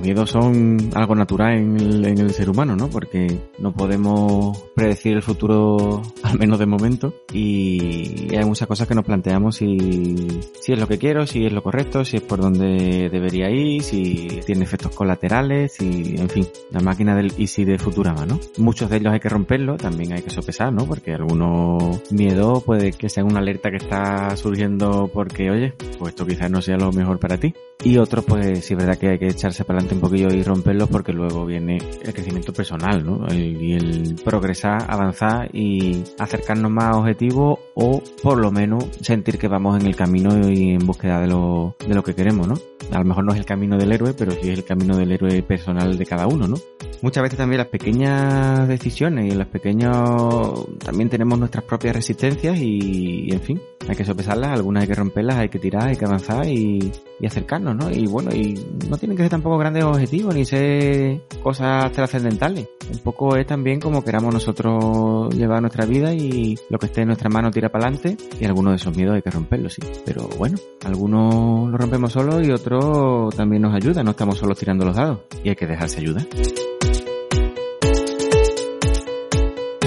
Miedos 0.00 0.30
son 0.30 0.90
algo 0.94 1.14
natural 1.14 1.58
en 1.58 2.18
el, 2.18 2.30
ser 2.30 2.50
humano, 2.50 2.76
¿no? 2.76 2.88
Porque 2.88 3.38
no 3.58 3.72
podemos 3.72 4.58
predecir 4.74 5.14
el 5.14 5.22
futuro, 5.22 6.02
al 6.22 6.38
menos 6.38 6.58
de 6.58 6.66
momento, 6.66 7.14
y 7.32 8.34
hay 8.34 8.44
muchas 8.44 8.68
cosas 8.68 8.88
que 8.88 8.94
nos 8.94 9.04
planteamos 9.04 9.56
si, 9.56 10.16
si 10.60 10.72
es 10.72 10.78
lo 10.78 10.86
que 10.86 10.98
quiero, 10.98 11.26
si 11.26 11.46
es 11.46 11.52
lo 11.52 11.62
correcto, 11.62 12.04
si 12.04 12.16
es 12.18 12.22
por 12.22 12.40
donde 12.40 13.08
debería 13.10 13.50
ir, 13.50 13.82
si 13.82 14.40
tiene 14.46 14.64
efectos 14.64 14.94
colaterales, 14.94 15.80
y, 15.80 16.16
en 16.18 16.28
fin, 16.28 16.46
la 16.70 16.80
máquina 16.80 17.14
del 17.14 17.32
easy 17.38 17.64
de 17.64 17.78
Futurama, 17.78 18.26
¿no? 18.26 18.40
Muchos 18.58 18.90
de 18.90 18.96
ellos 18.96 19.12
hay 19.12 19.20
que 19.20 19.28
romperlos, 19.28 19.78
también 19.78 20.12
hay 20.12 20.22
que 20.22 20.30
sopesar, 20.30 20.72
¿no? 20.72 20.86
Porque 20.86 21.14
algunos 21.14 22.00
miedos 22.12 22.62
puede 22.64 22.92
que 22.92 23.08
sean 23.08 23.26
una 23.26 23.40
alerta 23.40 23.70
que 23.70 23.76
está 23.76 24.36
surgiendo 24.36 25.10
porque, 25.12 25.50
oye, 25.50 25.74
pues 25.98 26.10
esto 26.10 26.26
quizás 26.26 26.50
no 26.50 26.62
sea 26.62 26.76
lo 26.76 26.92
mejor 26.92 27.18
para 27.18 27.38
ti. 27.38 27.54
Y 27.82 27.96
otros, 27.96 28.24
pues 28.24 28.64
sí 28.64 28.74
es 28.74 28.78
verdad 28.78 28.98
que 28.98 29.08
hay 29.08 29.18
que 29.18 29.28
echarse 29.28 29.64
para 29.64 29.78
adelante 29.78 29.94
un 30.00 30.08
poquillo 30.08 30.28
y 30.34 30.42
romperlos 30.42 30.88
porque 30.88 31.12
luego 31.12 31.44
viene 31.44 31.76
el 31.76 32.14
crecimiento 32.14 32.54
personal, 32.54 33.04
¿no? 33.04 33.26
El, 33.26 33.62
y 33.62 33.74
el 33.74 34.16
progresar, 34.24 34.86
avanzar 34.88 35.54
y 35.54 36.02
acercarnos 36.18 36.70
más 36.70 36.96
a 36.96 36.98
objetivos 36.98 37.58
o 37.74 38.02
por 38.22 38.38
lo 38.38 38.50
menos 38.50 38.84
sentir 39.02 39.38
que 39.38 39.46
vamos 39.46 39.78
en 39.78 39.86
el 39.86 39.94
camino 39.94 40.48
y 40.50 40.70
en 40.70 40.86
búsqueda 40.86 41.20
de 41.20 41.28
lo, 41.28 41.76
de 41.86 41.94
lo 41.94 42.02
que 42.02 42.14
queremos, 42.14 42.48
¿no? 42.48 42.54
A 42.92 42.98
lo 42.98 43.04
mejor 43.04 43.24
no 43.24 43.32
es 43.32 43.38
el 43.38 43.44
camino 43.44 43.76
del 43.76 43.92
héroe, 43.92 44.14
pero 44.14 44.32
sí 44.32 44.50
es 44.50 44.58
el 44.58 44.64
camino 44.64 44.96
del 44.96 45.12
héroe 45.12 45.42
personal 45.42 45.96
de 45.96 46.06
cada 46.06 46.26
uno, 46.26 46.48
¿no? 46.48 46.56
Muchas 47.02 47.22
veces 47.22 47.38
también 47.38 47.58
las 47.58 47.68
pequeñas 47.68 48.68
decisiones 48.68 49.26
y 49.26 49.30
en 49.30 49.38
las 49.38 49.48
pequeños 49.48 50.66
también 50.78 51.08
tenemos 51.08 51.38
nuestras 51.38 51.64
propias 51.64 51.96
resistencias 51.96 52.58
y, 52.58 53.32
en 53.32 53.40
fin, 53.40 53.60
hay 53.88 53.96
que 53.96 54.04
sopesarlas, 54.04 54.50
algunas 54.50 54.82
hay 54.82 54.88
que 54.88 54.94
romperlas, 54.94 55.38
hay 55.38 55.48
que 55.48 55.58
tirar, 55.58 55.88
hay 55.88 55.96
que 55.96 56.04
avanzar 56.04 56.46
y, 56.46 56.92
y 57.18 57.26
acercarnos, 57.26 57.74
¿no? 57.74 57.90
Y 57.90 58.06
bueno, 58.06 58.30
y 58.34 58.54
no 58.88 58.98
tienen 58.98 59.16
que 59.16 59.22
ser 59.22 59.30
tampoco 59.30 59.56
grandes 59.56 59.79
objetivos 59.84 60.34
ni 60.34 60.44
ser 60.44 61.20
cosas 61.42 61.92
trascendentales. 61.92 62.68
Un 62.92 62.98
poco 62.98 63.36
es 63.36 63.46
también 63.46 63.80
como 63.80 64.02
queramos 64.02 64.34
nosotros 64.34 65.34
llevar 65.34 65.60
nuestra 65.60 65.86
vida 65.86 66.12
y 66.12 66.56
lo 66.68 66.78
que 66.78 66.86
esté 66.86 67.02
en 67.02 67.08
nuestra 67.08 67.28
mano 67.28 67.50
tira 67.50 67.70
para 67.70 67.86
adelante 67.86 68.16
y 68.38 68.44
algunos 68.44 68.72
de 68.72 68.76
esos 68.76 68.96
miedos 68.96 69.14
hay 69.14 69.22
que 69.22 69.30
romperlos, 69.30 69.74
sí. 69.74 69.82
Pero 70.04 70.28
bueno, 70.38 70.56
algunos 70.84 71.70
lo 71.70 71.76
rompemos 71.76 72.12
solos 72.12 72.46
y 72.46 72.50
otros 72.50 73.34
también 73.36 73.62
nos 73.62 73.74
ayudan, 73.74 74.04
no 74.04 74.12
estamos 74.12 74.38
solos 74.38 74.58
tirando 74.58 74.84
los 74.84 74.96
dados 74.96 75.20
y 75.44 75.50
hay 75.50 75.56
que 75.56 75.66
dejarse 75.66 76.00
ayudar. 76.00 76.26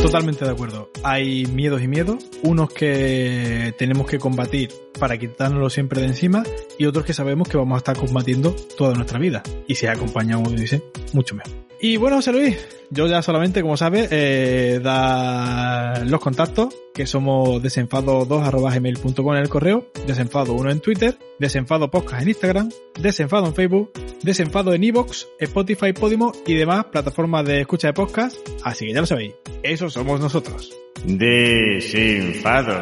Totalmente 0.03 0.43
de 0.43 0.51
acuerdo. 0.51 0.89
Hay 1.01 1.45
miedos 1.45 1.81
y 1.81 1.87
miedos, 1.87 2.25
unos 2.41 2.69
que 2.73 3.73
tenemos 3.77 4.05
que 4.05 4.19
combatir 4.19 4.69
para 4.99 5.17
quitárnoslo 5.17 5.69
siempre 5.69 6.01
de 6.01 6.07
encima 6.07 6.43
y 6.77 6.85
otros 6.87 7.05
que 7.05 7.13
sabemos 7.13 7.47
que 7.47 7.55
vamos 7.55 7.75
a 7.75 7.77
estar 7.77 7.95
combatiendo 7.95 8.53
toda 8.77 8.95
nuestra 8.95 9.17
vida. 9.17 9.41
Y 9.65 9.75
si 9.75 9.87
acompañamos, 9.87 10.53
dice, 10.57 10.83
mucho 11.13 11.35
mejor. 11.35 11.53
Y 11.79 11.95
bueno, 11.95 12.17
José 12.17 12.33
Luis, 12.33 12.57
yo 12.89 13.07
ya 13.07 13.21
solamente, 13.21 13.61
como 13.61 13.77
sabes, 13.77 14.09
eh, 14.11 14.81
da 14.83 16.03
los 16.03 16.19
contactos, 16.19 16.75
que 16.93 17.05
somos 17.07 17.61
desenfado2.gmail.com 17.61 19.35
en 19.35 19.41
el 19.41 19.49
correo, 19.49 19.87
desenfado1 20.07 20.71
en 20.71 20.79
Twitter, 20.79 21.17
desenfado 21.39 21.89
podcast 21.89 22.21
en 22.21 22.29
Instagram, 22.29 22.69
desenfado 22.99 23.47
en 23.47 23.55
Facebook, 23.55 23.91
desenfado 24.21 24.73
en 24.73 24.83
Evox, 24.83 25.27
Spotify, 25.39 25.93
Podimo 25.93 26.31
y 26.45 26.55
demás 26.55 26.85
plataformas 26.85 27.45
de 27.45 27.61
escucha 27.61 27.87
de 27.87 27.93
podcast. 27.93 28.37
Así 28.63 28.87
que 28.87 28.93
ya 28.93 29.01
lo 29.01 29.07
sabéis, 29.07 29.33
esos 29.63 29.93
somos 29.93 30.19
nosotros. 30.19 30.71
Desenfado. 31.05 32.81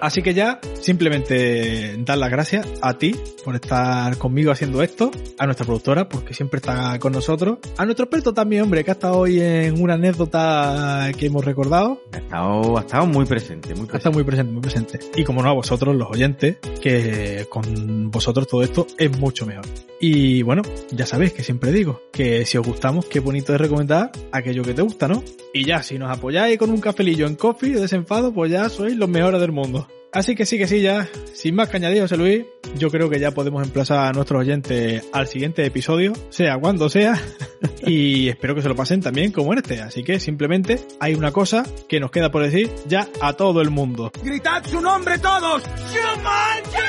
Así 0.00 0.22
que 0.22 0.34
ya, 0.34 0.60
simplemente 0.80 1.96
dar 1.98 2.18
las 2.18 2.30
gracias 2.30 2.66
a 2.82 2.96
ti 2.96 3.14
por 3.44 3.54
estar 3.54 4.16
conmigo 4.18 4.50
haciendo 4.50 4.82
esto, 4.82 5.10
a 5.38 5.46
nuestra 5.46 5.66
productora, 5.66 6.08
porque 6.08 6.34
siempre 6.34 6.58
está 6.58 6.98
con 6.98 7.12
nosotros, 7.12 7.58
a 7.76 7.84
nuestro 7.84 8.04
experto 8.04 8.32
también, 8.32 8.62
hombre, 8.62 8.84
que 8.84 8.90
ha 8.90 8.94
estado 8.94 9.18
hoy 9.18 9.40
en 9.40 9.80
una 9.80 9.94
anécdota 9.94 11.10
que 11.18 11.26
hemos 11.26 11.44
recordado. 11.44 12.00
Ha 12.12 12.18
estado, 12.18 12.78
ha 12.78 12.80
estado 12.80 13.06
muy 13.06 13.26
presente, 13.26 13.74
muy 13.74 13.86
presente. 13.86 13.92
Ha 13.92 13.98
estado 13.98 14.14
muy 14.14 14.24
presente, 14.24 14.52
muy 14.52 14.62
presente. 14.62 15.00
Y 15.16 15.24
como 15.24 15.42
no, 15.42 15.50
a 15.50 15.54
vosotros, 15.54 15.94
los 15.94 16.10
oyentes, 16.10 16.56
que 16.80 17.46
con 17.50 18.10
vosotros 18.10 18.46
todo 18.46 18.62
esto 18.62 18.86
es 18.98 19.16
mucho 19.18 19.46
mejor. 19.46 19.66
Y 20.02 20.42
bueno, 20.42 20.62
ya 20.90 21.04
sabéis 21.04 21.34
que 21.34 21.42
siempre 21.42 21.72
digo 21.72 22.00
que 22.10 22.46
si 22.46 22.56
os 22.56 22.66
gustamos, 22.66 23.04
qué 23.04 23.20
bonito 23.20 23.52
es 23.52 23.60
recomendar 23.60 24.10
aquello 24.32 24.62
que 24.62 24.72
te 24.72 24.80
gusta, 24.80 25.08
¿no? 25.08 25.22
Y 25.52 25.66
ya, 25.66 25.82
si 25.82 25.98
nos 25.98 26.10
apoyáis 26.10 26.56
con 26.56 26.70
un 26.70 26.80
cafelillo 26.80 27.26
en 27.26 27.36
coffee 27.36 27.74
desenfado, 27.74 28.32
pues 28.32 28.50
ya 28.50 28.70
sois 28.70 28.96
los 28.96 29.10
mejores 29.10 29.40
del 29.42 29.52
mundo. 29.52 29.86
Así 30.12 30.34
que 30.34 30.44
sí 30.44 30.58
que 30.58 30.66
sí, 30.66 30.80
ya, 30.80 31.08
sin 31.32 31.54
más 31.54 31.68
que 31.68 31.76
añadir, 31.76 32.02
José 32.02 32.16
Luis, 32.16 32.44
yo 32.76 32.90
creo 32.90 33.08
que 33.08 33.20
ya 33.20 33.30
podemos 33.30 33.62
emplazar 33.62 34.06
a 34.06 34.12
nuestros 34.12 34.40
oyentes 34.40 35.04
al 35.12 35.28
siguiente 35.28 35.64
episodio, 35.64 36.14
sea 36.30 36.58
cuando 36.58 36.88
sea, 36.88 37.14
y 37.86 38.28
espero 38.28 38.56
que 38.56 38.62
se 38.62 38.68
lo 38.68 38.74
pasen 38.74 39.00
también 39.00 39.30
como 39.30 39.54
este. 39.54 39.80
Así 39.80 40.02
que 40.02 40.18
simplemente 40.18 40.80
hay 40.98 41.14
una 41.14 41.30
cosa 41.30 41.64
que 41.88 42.00
nos 42.00 42.10
queda 42.10 42.32
por 42.32 42.42
decir 42.42 42.68
ya 42.88 43.06
a 43.20 43.34
todo 43.34 43.60
el 43.60 43.70
mundo. 43.70 44.10
¡Gritad 44.24 44.64
su 44.66 44.80
nombre 44.80 45.16
todos! 45.18 45.62
¡Shumanji! 45.92 46.80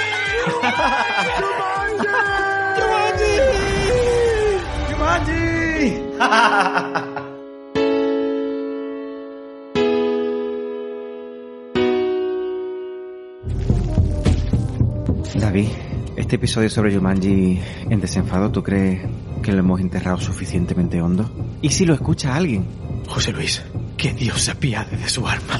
¡Shumanji! 4.90 7.02
David, 15.36 15.68
este 16.18 16.36
episodio 16.36 16.70
sobre 16.70 16.94
Yumanji 16.94 17.60
en 17.90 18.02
desenfado, 18.02 18.52
¿tú 18.52 18.62
crees 18.62 19.08
que 19.42 19.52
lo 19.54 19.60
hemos 19.60 19.80
enterrado 19.80 20.20
suficientemente 20.20 21.02
hondo? 21.02 21.32
¿Y 21.62 21.70
si 21.70 21.86
lo 21.86 21.94
escucha 21.94 22.36
alguien? 22.36 22.66
José 23.08 23.32
Luis, 23.32 23.64
que 23.98 24.14
Dios 24.14 24.42
se 24.42 24.52
apiade 24.52 24.98
de 24.98 25.10
su 25.10 25.26
alma. 25.26 25.60